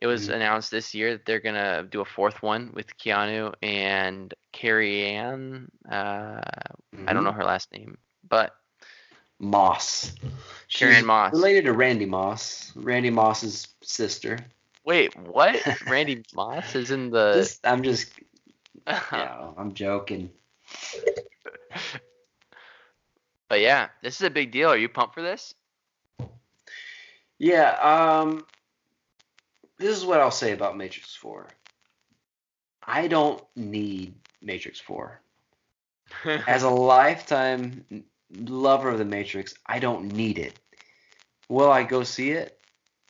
it 0.00 0.06
was 0.06 0.28
Mhm. 0.28 0.34
announced 0.34 0.70
this 0.70 0.94
year 0.94 1.12
that 1.12 1.26
they're 1.26 1.40
gonna 1.40 1.82
do 1.82 2.00
a 2.00 2.04
fourth 2.04 2.42
one 2.42 2.72
with 2.72 2.96
Keanu 2.96 3.54
and 3.62 4.32
Carrie-Anne. 4.52 5.70
Uh, 5.90 6.40
I 7.06 7.12
don't 7.12 7.24
know 7.24 7.32
her 7.32 7.44
last 7.44 7.70
name, 7.72 7.98
but 8.28 8.54
Moss. 9.38 10.14
Carrie-Anne 10.72 11.06
Moss. 11.06 11.32
Related 11.32 11.64
to 11.64 11.72
Randy 11.72 12.06
Moss. 12.06 12.72
Randy 12.76 13.10
Moss's 13.10 13.68
sister. 13.82 14.38
wait, 14.84 15.14
what? 15.16 15.54
Randy 15.86 16.22
Moss 16.34 16.74
is 16.74 16.90
in 16.90 17.10
the. 17.10 17.34
Just, 17.34 17.66
I'm 17.66 17.82
just, 17.82 18.12
yeah, 18.86 19.52
I'm 19.56 19.72
joking. 19.74 20.30
But 23.48 23.60
yeah, 23.60 23.88
this 24.02 24.14
is 24.16 24.22
a 24.22 24.30
big 24.30 24.52
deal. 24.52 24.68
Are 24.70 24.76
you 24.76 24.88
pumped 24.88 25.14
for 25.14 25.22
this? 25.22 25.54
Yeah, 27.38 27.70
um, 27.80 28.46
this 29.80 29.96
is 29.96 30.04
what 30.04 30.20
I'll 30.20 30.30
say 30.30 30.52
about 30.52 30.76
Matrix 30.76 31.16
4. 31.16 31.48
I 32.86 33.08
don't 33.08 33.42
need 33.56 34.14
Matrix 34.42 34.78
4. 34.78 35.20
As 36.46 36.62
a 36.62 36.68
lifetime 36.70 38.04
lover 38.30 38.90
of 38.90 38.98
the 38.98 39.06
Matrix, 39.06 39.54
I 39.64 39.78
don't 39.78 40.12
need 40.12 40.38
it. 40.38 40.54
Will 41.48 41.70
I 41.70 41.84
go 41.84 42.04
see 42.04 42.30
it? 42.30 42.60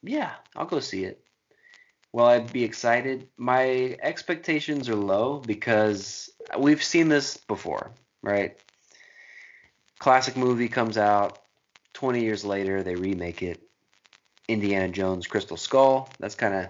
Yeah, 0.02 0.32
I'll 0.54 0.66
go 0.66 0.78
see 0.80 1.04
it. 1.04 1.22
Will 2.12 2.24
I 2.24 2.38
be 2.38 2.62
excited? 2.62 3.28
My 3.36 3.96
expectations 4.00 4.88
are 4.88 4.94
low 4.94 5.40
because 5.44 6.30
we've 6.56 6.82
seen 6.82 7.08
this 7.08 7.36
before, 7.36 7.90
right? 8.22 8.56
Classic 9.98 10.36
movie 10.36 10.68
comes 10.68 10.96
out, 10.96 11.40
20 11.94 12.22
years 12.22 12.44
later, 12.44 12.82
they 12.82 12.94
remake 12.94 13.42
it. 13.42 13.60
Indiana 14.50 14.88
Jones 14.88 15.26
Crystal 15.26 15.56
Skull. 15.56 16.08
That's 16.18 16.34
kind 16.34 16.54
of 16.54 16.68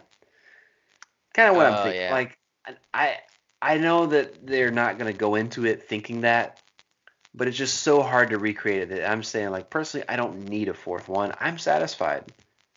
kind 1.35 1.51
of 1.51 1.57
what 1.57 1.67
Oh, 1.67 1.71
I'm 1.71 1.77
thinking. 1.77 1.95
yeah. 1.97 2.11
Like 2.11 2.39
I 2.95 3.19
I 3.63 3.79
know 3.79 4.07
that 4.07 4.47
they're 4.47 4.71
not 4.71 4.99
going 4.99 5.13
to 5.13 5.19
go 5.19 5.35
into 5.35 5.67
it 5.67 5.83
thinking 5.83 6.23
that, 6.23 6.61
but 7.35 7.49
it's 7.49 7.57
just 7.59 7.83
so 7.83 8.03
hard 8.03 8.31
to 8.31 8.39
recreate 8.39 8.83
it. 8.83 8.89
that 8.91 9.11
I'm 9.11 9.23
saying 9.23 9.51
like 9.51 9.71
personally, 9.71 10.07
I 10.09 10.17
don't 10.17 10.49
need 10.49 10.69
a 10.69 10.75
fourth 10.75 11.09
one. 11.09 11.35
I'm 11.41 11.59
satisfied 11.59 12.25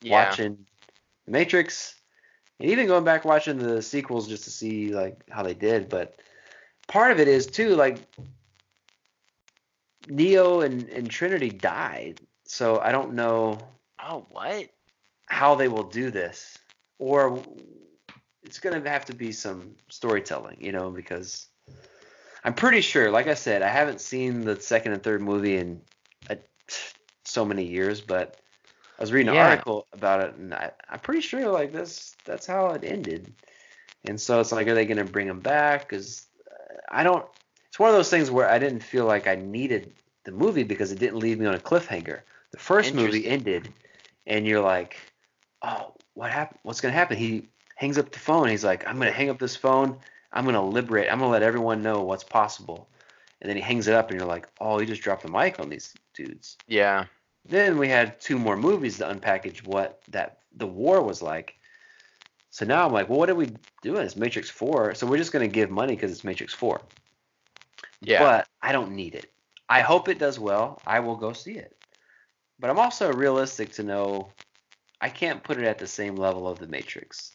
Yeah. 0.01 0.11
watching 0.11 0.65
The 1.25 1.31
Matrix 1.31 1.95
and 2.59 2.69
even 2.71 2.87
going 2.87 3.03
back 3.03 3.25
watching 3.25 3.57
the 3.57 3.81
sequels 3.81 4.27
just 4.27 4.45
to 4.45 4.51
see 4.51 4.89
like 4.93 5.21
how 5.29 5.43
they 5.43 5.53
did. 5.53 5.89
But 5.89 6.19
part 6.87 7.11
of 7.11 7.19
it 7.19 7.27
is 7.27 7.47
too 7.47 7.75
like 7.75 7.99
Neo 10.07 10.61
and, 10.61 10.89
and 10.89 11.09
Trinity 11.09 11.49
died, 11.49 12.19
so 12.45 12.79
I 12.79 12.91
don't 12.91 13.13
know 13.13 13.59
Oh, 14.01 14.25
what? 14.29 14.69
How 15.25 15.55
they 15.55 15.67
will 15.67 15.83
do 15.83 16.11
this, 16.11 16.57
or 16.99 17.41
it's 18.43 18.59
going 18.59 18.81
to 18.81 18.89
have 18.89 19.05
to 19.05 19.13
be 19.13 19.31
some 19.31 19.75
storytelling, 19.89 20.57
you 20.59 20.71
know, 20.71 20.91
because 20.91 21.47
I'm 22.43 22.53
pretty 22.53 22.81
sure, 22.81 23.09
like 23.11 23.27
I 23.27 23.35
said, 23.35 23.61
I 23.61 23.69
haven't 23.69 24.01
seen 24.01 24.41
the 24.41 24.59
second 24.59 24.93
and 24.93 25.01
third 25.03 25.21
movie 25.21 25.57
in 25.57 25.81
uh, 26.29 26.35
so 27.25 27.45
many 27.45 27.65
years, 27.65 28.01
but 28.01 28.37
I 28.99 29.01
was 29.01 29.11
reading 29.11 29.29
an 29.29 29.35
Yeah. 29.35 29.45
article 29.45 29.87
about 29.93 30.21
it, 30.21 30.35
and 30.35 30.53
I, 30.53 30.71
I'm 30.89 30.99
pretty 30.99 31.21
sure 31.21 31.49
like 31.49 31.71
this, 31.71 32.15
that's 32.25 32.45
how 32.45 32.71
it 32.71 32.83
ended. 32.83 33.33
And 34.05 34.19
so 34.19 34.39
it's 34.41 34.51
like, 34.51 34.67
are 34.67 34.75
they 34.75 34.85
going 34.85 34.97
to 34.97 35.05
bring 35.05 35.27
him 35.27 35.39
back? 35.39 35.87
Because 35.87 36.27
I 36.89 37.03
don't. 37.03 37.25
It's 37.69 37.79
one 37.79 37.89
of 37.89 37.95
those 37.95 38.09
things 38.09 38.29
where 38.29 38.49
I 38.49 38.59
didn't 38.59 38.83
feel 38.83 39.05
like 39.05 39.27
I 39.27 39.35
needed 39.35 39.93
the 40.25 40.31
movie 40.31 40.63
because 40.63 40.91
it 40.91 40.99
didn't 40.99 41.19
leave 41.19 41.39
me 41.39 41.45
on 41.45 41.55
a 41.55 41.59
cliffhanger. 41.59 42.19
The 42.51 42.59
first 42.59 42.93
movie 42.93 43.25
ended, 43.25 43.73
and 44.27 44.45
you're 44.45 44.61
like, 44.61 44.97
oh, 45.63 45.93
what 46.13 46.31
happened? 46.31 46.59
What's 46.63 46.81
going 46.81 46.93
to 46.93 46.97
happen? 46.97 47.17
He 47.17 47.47
hangs 47.75 47.97
up 47.97 48.11
the 48.11 48.19
phone. 48.19 48.49
He's 48.49 48.63
like, 48.63 48.87
I'm 48.87 48.97
going 48.97 49.07
to 49.07 49.17
hang 49.17 49.29
up 49.29 49.39
this 49.39 49.55
phone. 49.55 49.97
I'm 50.31 50.43
going 50.43 50.55
to 50.55 50.61
liberate. 50.61 51.11
I'm 51.11 51.19
going 51.19 51.29
to 51.29 51.31
let 51.31 51.43
everyone 51.43 51.81
know 51.81 52.03
what's 52.03 52.23
possible. 52.23 52.89
And 53.41 53.49
then 53.49 53.55
he 53.55 53.61
hangs 53.61 53.87
it 53.87 53.93
up, 53.93 54.09
and 54.09 54.19
you're 54.19 54.27
like, 54.27 54.47
oh, 54.61 54.77
he 54.79 54.85
just 54.85 55.01
dropped 55.01 55.23
the 55.23 55.31
mic 55.31 55.59
on 55.59 55.69
these 55.69 55.93
dudes. 56.13 56.57
Yeah. 56.67 57.05
Then 57.45 57.77
we 57.77 57.89
had 57.89 58.19
two 58.21 58.39
more 58.39 58.55
movies 58.55 58.97
to 58.99 59.05
unpackage 59.09 59.65
what 59.67 60.01
that 60.09 60.39
the 60.55 60.67
war 60.67 61.01
was 61.01 61.21
like. 61.21 61.55
So 62.51 62.65
now 62.65 62.85
I'm 62.85 62.93
like, 62.93 63.09
well, 63.09 63.19
what 63.19 63.29
are 63.29 63.35
we 63.35 63.49
doing? 63.81 64.03
It's 64.03 64.15
Matrix 64.15 64.49
Four, 64.49 64.95
so 64.95 65.05
we're 65.05 65.17
just 65.17 65.31
going 65.31 65.47
to 65.47 65.53
give 65.53 65.69
money 65.69 65.95
because 65.95 66.11
it's 66.11 66.23
Matrix 66.23 66.53
Four. 66.53 66.81
Yeah. 68.01 68.19
But 68.19 68.47
I 68.61 68.71
don't 68.71 68.91
need 68.91 69.15
it. 69.15 69.31
I 69.67 69.81
hope 69.81 70.07
it 70.07 70.19
does 70.19 70.39
well. 70.39 70.79
I 70.85 70.99
will 70.99 71.15
go 71.15 71.33
see 71.33 71.53
it. 71.53 71.75
But 72.59 72.69
I'm 72.69 72.79
also 72.79 73.11
realistic 73.11 73.73
to 73.73 73.83
know 73.83 74.29
I 75.03 75.09
can't 75.09 75.43
put 75.43 75.57
it 75.57 75.65
at 75.65 75.79
the 75.79 75.87
same 75.87 76.15
level 76.15 76.47
of 76.47 76.59
the 76.59 76.67
Matrix. 76.67 77.33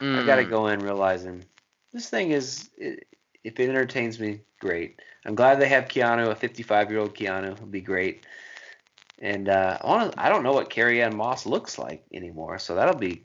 I 0.00 0.22
got 0.22 0.36
to 0.36 0.44
Mm. 0.44 0.50
go 0.50 0.66
in 0.68 0.78
realizing 0.78 1.44
this 1.92 2.08
thing 2.08 2.30
is, 2.30 2.70
it, 2.78 3.08
if 3.42 3.58
it 3.58 3.68
entertains 3.68 4.20
me, 4.20 4.42
great. 4.60 5.02
I'm 5.26 5.34
glad 5.34 5.58
they 5.58 5.68
have 5.68 5.86
Keanu, 5.86 6.30
a 6.30 6.36
55 6.36 6.90
year 6.90 7.00
old 7.00 7.14
Keanu, 7.16 7.58
would 7.58 7.72
be 7.72 7.80
great. 7.80 8.24
And 9.18 9.48
uh, 9.48 9.78
I, 9.80 9.86
wanna, 9.86 10.12
I 10.16 10.28
don't 10.28 10.44
know 10.44 10.52
what 10.52 10.70
Carrie-Anne 10.70 11.16
Moss 11.16 11.44
looks 11.44 11.76
like 11.76 12.04
anymore, 12.14 12.60
so 12.60 12.76
that'll 12.76 12.94
be 12.94 13.24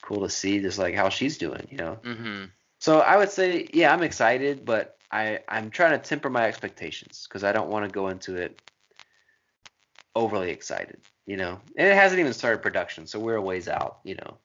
cool 0.00 0.22
to 0.22 0.30
see, 0.30 0.60
just 0.60 0.78
like 0.78 0.94
how 0.94 1.10
she's 1.10 1.36
doing, 1.36 1.68
you 1.70 1.76
know. 1.76 1.98
Mm-hmm. 2.02 2.44
So 2.80 3.00
I 3.00 3.18
would 3.18 3.30
say, 3.30 3.68
yeah, 3.74 3.92
I'm 3.92 4.02
excited, 4.02 4.64
but 4.64 4.96
I 5.10 5.40
I'm 5.48 5.70
trying 5.70 5.98
to 6.00 6.08
temper 6.08 6.30
my 6.30 6.46
expectations 6.46 7.26
because 7.28 7.44
I 7.44 7.52
don't 7.52 7.68
want 7.68 7.84
to 7.84 7.90
go 7.90 8.08
into 8.08 8.36
it 8.36 8.60
overly 10.14 10.50
excited, 10.50 11.00
you 11.26 11.36
know. 11.36 11.60
And 11.76 11.88
it 11.88 11.94
hasn't 11.94 12.20
even 12.20 12.32
started 12.32 12.62
production, 12.62 13.06
so 13.06 13.18
we're 13.18 13.36
a 13.36 13.42
ways 13.42 13.68
out, 13.68 13.98
you 14.04 14.14
know. 14.14 14.38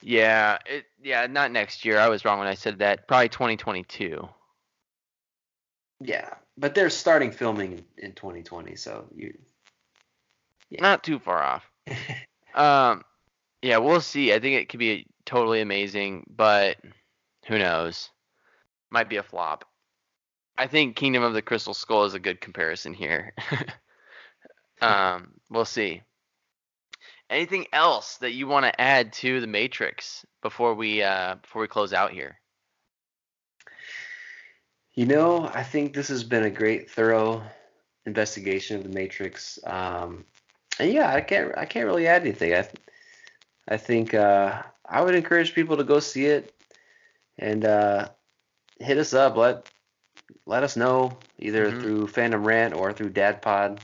Yeah. 0.00 0.58
It. 0.66 0.84
Yeah. 1.02 1.26
Not 1.26 1.50
next 1.50 1.84
year. 1.84 1.98
I 1.98 2.08
was 2.08 2.24
wrong 2.24 2.38
when 2.38 2.48
I 2.48 2.54
said 2.54 2.78
that. 2.78 3.08
Probably 3.08 3.28
2022. 3.28 4.28
Yeah, 6.00 6.30
but 6.56 6.76
they're 6.76 6.90
starting 6.90 7.32
filming 7.32 7.84
in 7.96 8.12
2020, 8.12 8.76
so 8.76 9.06
you 9.12 9.36
Not 10.70 11.02
too 11.02 11.18
far 11.18 11.42
off. 11.42 11.64
Um. 12.54 13.04
Yeah. 13.62 13.76
We'll 13.76 14.00
see. 14.00 14.32
I 14.32 14.40
think 14.40 14.56
it 14.56 14.68
could 14.68 14.80
be 14.80 15.06
totally 15.26 15.60
amazing, 15.60 16.24
but 16.34 16.78
who 17.46 17.58
knows? 17.58 18.08
Might 18.90 19.10
be 19.10 19.16
a 19.16 19.22
flop. 19.22 19.66
I 20.56 20.66
think 20.66 20.96
Kingdom 20.96 21.22
of 21.22 21.34
the 21.34 21.42
Crystal 21.42 21.74
Skull 21.74 22.04
is 22.04 22.14
a 22.14 22.18
good 22.18 22.40
comparison 22.40 22.94
here. 22.94 23.34
um. 24.80 25.34
We'll 25.50 25.66
see. 25.66 26.02
Anything 27.30 27.66
else 27.72 28.16
that 28.18 28.32
you 28.32 28.46
want 28.46 28.64
to 28.64 28.80
add 28.80 29.12
to 29.14 29.40
the 29.40 29.46
Matrix 29.46 30.24
before 30.42 30.74
we 30.74 31.02
uh 31.02 31.34
before 31.36 31.60
we 31.62 31.68
close 31.68 31.92
out 31.92 32.10
here? 32.12 32.38
You 34.94 35.06
know, 35.06 35.48
I 35.52 35.62
think 35.62 35.94
this 35.94 36.08
has 36.08 36.24
been 36.24 36.42
a 36.42 36.50
great, 36.50 36.90
thorough 36.90 37.42
investigation 38.04 38.76
of 38.78 38.82
the 38.82 38.88
Matrix. 38.88 39.58
Um, 39.64 40.24
and 40.80 40.92
yeah, 40.92 41.12
I 41.14 41.20
can't, 41.20 41.56
I 41.56 41.66
can't 41.66 41.86
really 41.86 42.08
add 42.08 42.22
anything. 42.22 42.52
I, 42.52 42.62
th- 42.62 42.74
I 43.68 43.76
think 43.76 44.12
uh, 44.14 44.60
I 44.84 45.02
would 45.02 45.14
encourage 45.14 45.54
people 45.54 45.76
to 45.76 45.84
go 45.84 46.00
see 46.00 46.26
it 46.26 46.52
and 47.38 47.64
uh, 47.64 48.08
hit 48.80 48.98
us 48.98 49.14
up. 49.14 49.36
Let, 49.36 49.70
let 50.46 50.64
us 50.64 50.76
know 50.76 51.16
either 51.38 51.70
Mhm. 51.70 51.80
through 51.80 52.06
Fandom 52.08 52.44
Rant 52.44 52.74
or 52.74 52.92
through 52.92 53.10
Dad 53.10 53.40
Pod 53.40 53.80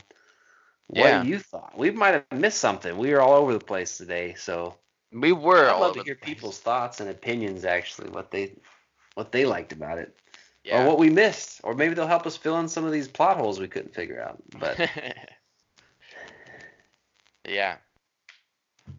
what 0.89 0.99
Yeah. 1.09 1.23
you 1.23 1.39
thought. 1.39 1.77
We 1.77 1.91
might 1.91 2.15
have 2.15 2.39
missed 2.41 2.59
something. 2.59 2.97
We 2.97 3.13
were 3.13 3.21
all 3.21 3.35
over 3.35 3.53
the 3.53 3.65
place 3.65 3.97
today, 3.97 4.35
so 4.35 4.77
We 5.13 5.33
were 5.33 5.67
I'd 5.69 5.73
all 5.73 5.81
love 5.81 5.95
to 5.97 6.03
hear 6.03 6.15
people's 6.17 6.59
thoughts 6.61 7.01
and 7.01 7.09
opinions. 7.11 7.65
Actually, 7.65 8.11
what 8.11 8.31
they 8.31 8.57
what 9.15 9.31
they 9.33 9.45
liked 9.47 9.73
about 9.73 9.99
it, 9.99 10.19
Yeah. 10.65 10.83
or 10.83 10.87
what 10.89 10.99
we 10.99 11.09
missed, 11.09 11.61
or 11.63 11.75
maybe 11.75 11.95
they'll 11.95 12.07
help 12.09 12.27
us 12.27 12.37
fill 12.37 12.59
in 12.59 12.69
some 12.69 12.85
of 12.85 12.91
these 12.93 13.07
plot 13.09 13.37
holes 13.37 13.61
we 13.61 13.69
couldn't 13.69 13.95
figure 13.95 14.21
out. 14.21 14.43
But 14.59 14.77
yeah. 17.49 17.77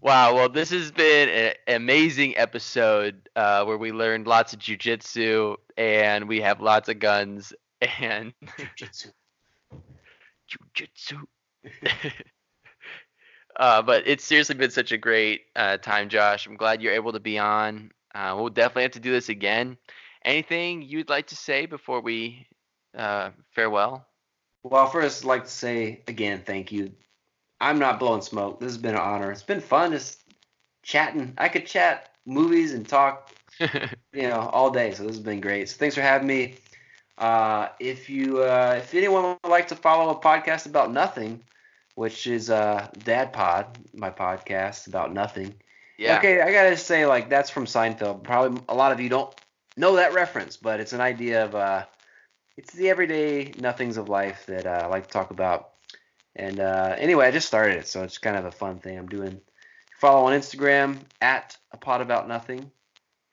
Wow. 0.01 0.35
Well, 0.35 0.49
this 0.49 0.69
has 0.71 0.91
been 0.91 1.29
an 1.29 1.53
amazing 1.75 2.37
episode 2.37 3.29
uh, 3.35 3.63
where 3.65 3.77
we 3.77 3.91
learned 3.91 4.25
lots 4.27 4.53
of 4.53 4.59
jujitsu 4.59 5.57
and 5.77 6.27
we 6.27 6.41
have 6.41 6.61
lots 6.61 6.89
of 6.89 6.99
guns 6.99 7.53
and 7.81 8.33
jujitsu. 8.57 9.11
jujitsu. 10.75 11.21
uh, 13.57 13.81
but 13.81 14.07
it's 14.07 14.23
seriously 14.23 14.55
been 14.55 14.71
such 14.71 14.91
a 14.91 14.97
great 14.97 15.41
uh, 15.55 15.77
time, 15.77 16.09
Josh. 16.09 16.47
I'm 16.47 16.57
glad 16.57 16.81
you're 16.81 16.93
able 16.93 17.13
to 17.13 17.19
be 17.19 17.37
on. 17.37 17.91
Uh, 18.13 18.33
we'll 18.37 18.49
definitely 18.49 18.83
have 18.83 18.91
to 18.91 18.99
do 18.99 19.11
this 19.11 19.29
again. 19.29 19.77
Anything 20.23 20.81
you'd 20.81 21.09
like 21.09 21.27
to 21.27 21.35
say 21.35 21.65
before 21.65 22.01
we 22.01 22.47
uh, 22.97 23.31
farewell? 23.51 24.07
Well, 24.63 24.87
first, 24.87 25.23
I'd 25.23 25.27
like 25.27 25.43
to 25.43 25.51
say 25.51 26.01
again, 26.07 26.41
thank 26.45 26.71
you. 26.71 26.91
I'm 27.61 27.79
not 27.79 27.99
blowing 27.99 28.21
smoke. 28.21 28.59
This 28.59 28.71
has 28.71 28.77
been 28.77 28.95
an 28.95 29.01
honor. 29.01 29.31
It's 29.31 29.43
been 29.43 29.61
fun 29.61 29.91
just 29.91 30.23
chatting. 30.83 31.33
I 31.37 31.49
could 31.49 31.65
chat 31.65 32.15
movies 32.25 32.73
and 32.73 32.87
talk, 32.87 33.31
you 33.59 34.27
know, 34.27 34.49
all 34.51 34.71
day. 34.71 34.91
So 34.93 35.03
this 35.03 35.15
has 35.15 35.23
been 35.23 35.41
great. 35.41 35.69
So 35.69 35.77
thanks 35.77 35.95
for 35.95 36.01
having 36.01 36.27
me. 36.27 36.55
Uh, 37.17 37.69
if 37.79 38.09
you, 38.09 38.41
uh, 38.41 38.75
if 38.77 38.93
anyone 38.93 39.37
would 39.43 39.49
like 39.49 39.67
to 39.69 39.75
follow 39.75 40.09
a 40.11 40.19
podcast 40.19 40.65
about 40.65 40.91
nothing, 40.91 41.41
which 41.95 42.27
is 42.27 42.49
uh, 42.49 42.89
Dad 43.03 43.33
Pod, 43.33 43.77
my 43.93 44.09
podcast 44.09 44.87
about 44.87 45.13
nothing. 45.13 45.55
yeah. 45.97 46.17
Okay, 46.17 46.41
I 46.41 46.51
gotta 46.51 46.77
say, 46.77 47.05
like 47.05 47.29
that's 47.29 47.49
from 47.49 47.65
Seinfeld. 47.65 48.23
Probably 48.23 48.61
a 48.69 48.75
lot 48.75 48.91
of 48.91 48.99
you 48.99 49.09
don't 49.09 49.33
know 49.75 49.95
that 49.95 50.13
reference, 50.13 50.57
but 50.57 50.79
it's 50.79 50.93
an 50.93 51.01
idea 51.01 51.45
of 51.45 51.55
uh, 51.55 51.85
it's 52.57 52.73
the 52.73 52.89
everyday 52.89 53.53
nothings 53.59 53.97
of 53.97 54.09
life 54.09 54.45
that 54.47 54.65
uh, 54.65 54.81
I 54.83 54.87
like 54.87 55.07
to 55.07 55.13
talk 55.13 55.31
about. 55.31 55.71
And 56.35 56.59
uh, 56.59 56.95
anyway, 56.97 57.27
I 57.27 57.31
just 57.31 57.47
started 57.47 57.77
it, 57.77 57.87
so 57.87 58.03
it's 58.03 58.17
kind 58.17 58.35
of 58.35 58.45
a 58.45 58.51
fun 58.51 58.79
thing 58.79 58.97
I'm 58.97 59.07
doing. 59.07 59.39
Follow 59.99 60.25
on 60.25 60.37
Instagram 60.37 60.97
at 61.21 61.57
a 61.71 61.77
pod 61.77 62.01
about 62.01 62.27
nothing, 62.27 62.69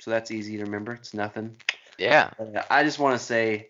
so 0.01 0.12
that's 0.12 0.30
easy 0.30 0.56
to 0.59 0.64
remember. 0.64 0.93
It's 0.93 1.12
nothing. 1.12 1.56
Yeah. 1.98 2.30
Uh, 2.39 2.62
I 2.70 2.84
just 2.84 3.01
want 3.01 3.18
to 3.18 3.24
say 3.24 3.68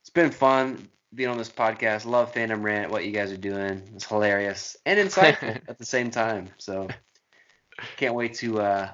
it's 0.00 0.10
been 0.10 0.30
fun 0.30 0.88
being 1.14 1.30
on 1.30 1.38
this 1.38 1.50
podcast. 1.50 2.04
Love 2.06 2.32
Fandom 2.34 2.62
Rant, 2.62 2.90
what 2.90 3.04
you 3.04 3.12
guys 3.12 3.32
are 3.32 3.36
doing. 3.36 3.82
It's 3.94 4.06
hilarious 4.06 4.76
and 4.86 4.98
insightful 4.98 5.58
at 5.68 5.78
the 5.78 5.84
same 5.86 6.10
time. 6.10 6.50
So 6.58 6.94
can't 7.96 8.14
wait 8.14 8.34
to 8.34 8.60
uh 8.60 8.90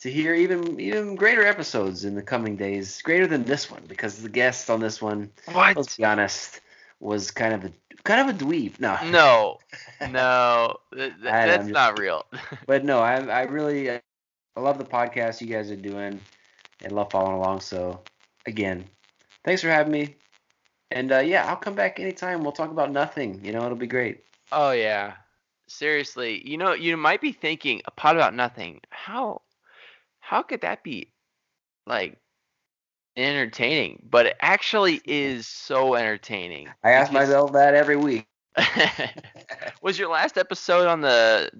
to 0.00 0.10
hear 0.10 0.34
even 0.34 0.78
even 0.80 1.16
greater 1.16 1.44
episodes 1.44 2.04
in 2.04 2.14
the 2.14 2.22
coming 2.22 2.56
days, 2.56 3.02
greater 3.02 3.26
than 3.26 3.44
this 3.44 3.70
one, 3.70 3.82
because 3.88 4.22
the 4.22 4.28
guest 4.28 4.70
on 4.70 4.80
this 4.80 5.00
one, 5.02 5.30
What? 5.46 5.76
let's 5.76 5.96
be 5.96 6.04
honest, 6.04 6.60
was 7.00 7.30
kind 7.30 7.54
of 7.54 7.64
a 7.64 7.72
kind 8.04 8.28
of 8.28 8.34
a 8.34 8.38
dweeb. 8.44 8.80
No, 8.80 8.98
No, 9.00 9.58
no, 10.00 10.76
th- 10.94 11.12
th- 11.22 11.34
I- 11.34 11.54
I'm 11.56 11.70
that's 11.70 11.72
not 11.72 11.98
real. 11.98 12.24
but 12.66 12.84
no, 12.84 13.00
I 13.00 13.16
I 13.26 13.42
really 13.42 13.90
uh, 13.90 13.98
I 14.56 14.60
love 14.60 14.78
the 14.78 14.84
podcast 14.84 15.40
you 15.40 15.46
guys 15.48 15.70
are 15.70 15.76
doing 15.76 16.20
and 16.82 16.92
love 16.92 17.10
following 17.10 17.36
along. 17.36 17.60
So 17.60 18.02
again, 18.46 18.84
thanks 19.44 19.62
for 19.62 19.68
having 19.68 19.92
me. 19.92 20.16
And 20.94 21.12
uh, 21.12 21.18
yeah, 21.18 21.46
I'll 21.48 21.56
come 21.56 21.74
back 21.74 21.98
anytime. 22.00 22.42
We'll 22.42 22.52
talk 22.52 22.70
about 22.70 22.90
nothing. 22.92 23.44
You 23.44 23.52
know, 23.52 23.64
it'll 23.66 23.76
be 23.76 23.86
great. 23.86 24.22
oh 24.52 24.70
yeah, 24.70 25.14
seriously. 25.66 26.40
You 26.48 26.56
know, 26.56 26.72
you 26.72 26.96
might 26.96 27.20
be 27.20 27.32
thinking 27.32 27.82
a 27.86 27.90
pod 27.90 28.16
about 28.16 28.32
nothing. 28.34 28.80
How, 28.90 29.42
how 30.20 30.42
could 30.42 30.60
that 30.62 30.84
be, 30.84 31.12
like, 31.86 32.16
entertaining? 33.16 34.06
But 34.08 34.26
it 34.26 34.36
actually 34.40 35.00
is 35.04 35.46
so 35.48 35.94
entertaining. 35.96 36.68
I 36.84 36.90
ask 36.92 37.10
because- 37.10 37.28
myself 37.28 37.52
that 37.52 37.74
every 37.74 37.96
week. 37.96 38.26
Was 39.82 39.98
your 39.98 40.08
last 40.10 40.38
episode 40.38 40.86
on 40.86 41.00
the 41.00 41.50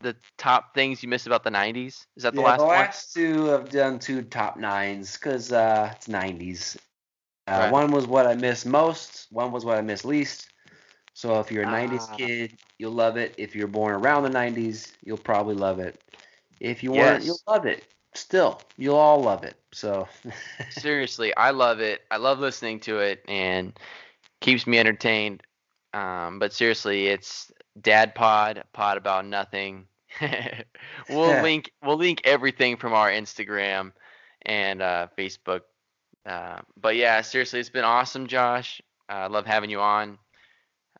the 0.00 0.16
top 0.38 0.74
things 0.74 1.02
you 1.02 1.08
missed 1.08 1.26
about 1.26 1.44
the 1.44 1.50
'90s? 1.50 2.06
Is 2.16 2.22
that 2.22 2.34
the 2.34 2.40
yeah, 2.40 2.46
last 2.46 2.60
the 2.60 2.64
one? 2.66 2.76
last 2.76 3.12
two 3.14 3.44
have 3.46 3.68
done 3.68 3.98
two 3.98 4.22
top 4.22 4.56
nines 4.56 5.14
because 5.18 5.52
uh, 5.52 5.92
it's 5.94 6.08
90s. 6.08 6.78
Uh, 7.46 7.58
Right. 7.60 7.72
One 7.72 7.90
was 7.90 8.06
what 8.06 8.26
I 8.26 8.34
miss 8.34 8.64
most. 8.64 9.26
One 9.30 9.52
was 9.52 9.64
what 9.64 9.76
I 9.78 9.82
miss 9.82 10.04
least. 10.04 10.48
So 11.12 11.38
if 11.40 11.50
you're 11.50 11.62
a 11.62 11.66
90s 11.66 12.08
Ah. 12.10 12.16
kid, 12.16 12.58
you'll 12.78 12.92
love 12.92 13.16
it. 13.16 13.34
If 13.38 13.54
you're 13.54 13.68
born 13.68 13.94
around 13.94 14.24
the 14.24 14.30
90s, 14.30 14.92
you'll 15.04 15.18
probably 15.18 15.54
love 15.54 15.78
it. 15.78 16.00
If 16.60 16.82
you 16.82 16.92
weren't, 16.92 17.24
you'll 17.24 17.40
love 17.46 17.66
it. 17.66 17.84
Still, 18.14 18.60
you'll 18.76 18.96
all 18.96 19.20
love 19.20 19.44
it. 19.44 19.56
So 19.72 20.08
Seriously, 20.70 21.34
I 21.36 21.50
love 21.50 21.80
it. 21.80 22.02
I 22.10 22.16
love 22.16 22.38
listening 22.38 22.80
to 22.80 22.98
it 22.98 23.22
and 23.28 23.72
keeps 24.40 24.66
me 24.66 24.78
entertained. 24.78 25.42
Um, 25.92 26.38
but 26.38 26.52
seriously, 26.52 27.06
it's 27.08 27.52
Dad 27.80 28.14
Pod, 28.14 28.64
Pod 28.72 28.96
About 28.96 29.26
Nothing. 29.26 29.86
we'll 31.08 31.40
link 31.42 31.70
we'll 31.82 31.96
link 31.96 32.22
everything 32.24 32.76
from 32.76 32.92
our 32.92 33.10
Instagram 33.10 33.92
and 34.42 34.80
uh, 34.82 35.08
Facebook. 35.18 35.60
Uh, 36.26 36.60
but 36.80 36.96
yeah, 36.96 37.20
seriously, 37.20 37.60
it's 37.60 37.68
been 37.68 37.84
awesome, 37.84 38.26
Josh. 38.26 38.80
I 39.08 39.26
love 39.26 39.46
having 39.46 39.70
you 39.70 39.80
on. 39.80 40.18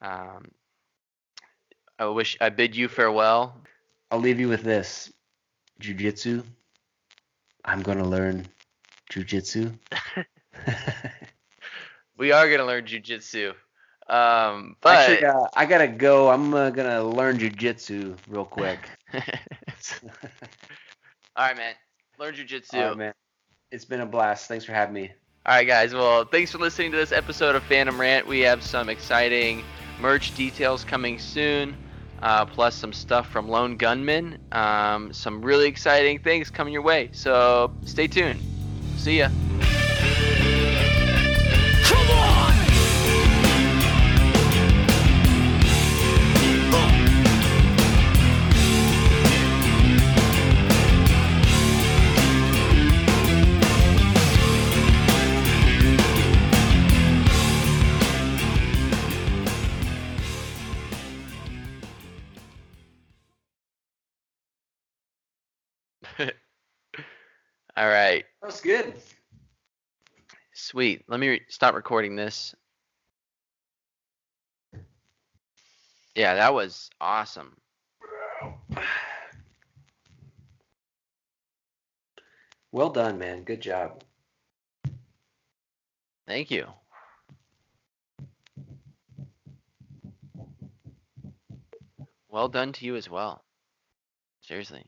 Um, 0.00 0.50
I 1.98 2.06
wish 2.06 2.36
I 2.40 2.50
bid 2.50 2.76
you 2.76 2.88
farewell. 2.88 3.56
I'll 4.10 4.20
leave 4.20 4.40
you 4.40 4.48
with 4.48 4.62
this: 4.62 5.12
jujitsu. 5.80 6.44
I'm 7.64 7.82
gonna 7.82 8.06
learn 8.06 8.46
jujitsu. 9.10 9.72
We 12.16 12.30
are 12.30 12.48
gonna 12.48 12.64
learn 12.64 12.84
jujitsu. 12.84 13.54
Um, 14.08 14.76
but 14.80 15.08
Actually, 15.08 15.26
uh, 15.26 15.48
I 15.56 15.66
gotta 15.66 15.88
go. 15.88 16.30
I'm 16.30 16.54
uh, 16.54 16.70
gonna 16.70 17.02
learn 17.02 17.38
jujitsu 17.38 18.16
real 18.28 18.44
quick. 18.44 18.78
all 19.12 19.20
right, 21.36 21.56
man. 21.56 21.74
Learn 22.18 22.34
jujitsu. 22.34 22.74
All 22.74 22.88
right, 22.88 22.96
man. 22.96 23.14
It's 23.74 23.84
been 23.84 24.02
a 24.02 24.06
blast. 24.06 24.46
Thanks 24.46 24.64
for 24.64 24.72
having 24.72 24.94
me. 24.94 25.12
All 25.44 25.56
right, 25.56 25.66
guys. 25.66 25.92
Well, 25.92 26.24
thanks 26.24 26.52
for 26.52 26.58
listening 26.58 26.92
to 26.92 26.96
this 26.96 27.10
episode 27.10 27.56
of 27.56 27.62
Fandom 27.64 27.98
Rant. 27.98 28.24
We 28.24 28.38
have 28.40 28.62
some 28.62 28.88
exciting 28.88 29.64
merch 30.00 30.32
details 30.36 30.84
coming 30.84 31.18
soon, 31.18 31.76
uh, 32.22 32.46
plus 32.46 32.76
some 32.76 32.92
stuff 32.92 33.28
from 33.28 33.48
Lone 33.48 33.76
Gunman. 33.76 34.38
Um, 34.52 35.12
some 35.12 35.42
really 35.44 35.66
exciting 35.66 36.20
things 36.20 36.50
coming 36.50 36.72
your 36.72 36.82
way. 36.82 37.10
So 37.10 37.74
stay 37.84 38.06
tuned. 38.06 38.40
See 38.96 39.18
ya. 39.18 39.28
All 67.76 67.88
right. 67.88 68.24
That 68.40 68.46
was 68.46 68.60
good. 68.60 68.94
Sweet. 70.52 71.02
Let 71.08 71.18
me 71.18 71.28
re- 71.28 71.42
stop 71.48 71.74
recording 71.74 72.14
this. 72.14 72.54
Yeah, 76.14 76.34
that 76.34 76.54
was 76.54 76.90
awesome. 77.00 77.56
Well 82.70 82.90
done, 82.90 83.18
man. 83.18 83.42
Good 83.42 83.60
job. 83.60 84.04
Thank 86.26 86.50
you. 86.50 86.66
Well 92.28 92.48
done 92.48 92.72
to 92.72 92.84
you 92.84 92.96
as 92.96 93.10
well. 93.10 93.44
Seriously. 94.40 94.84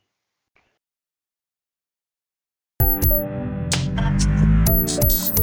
Peace. 4.96 5.35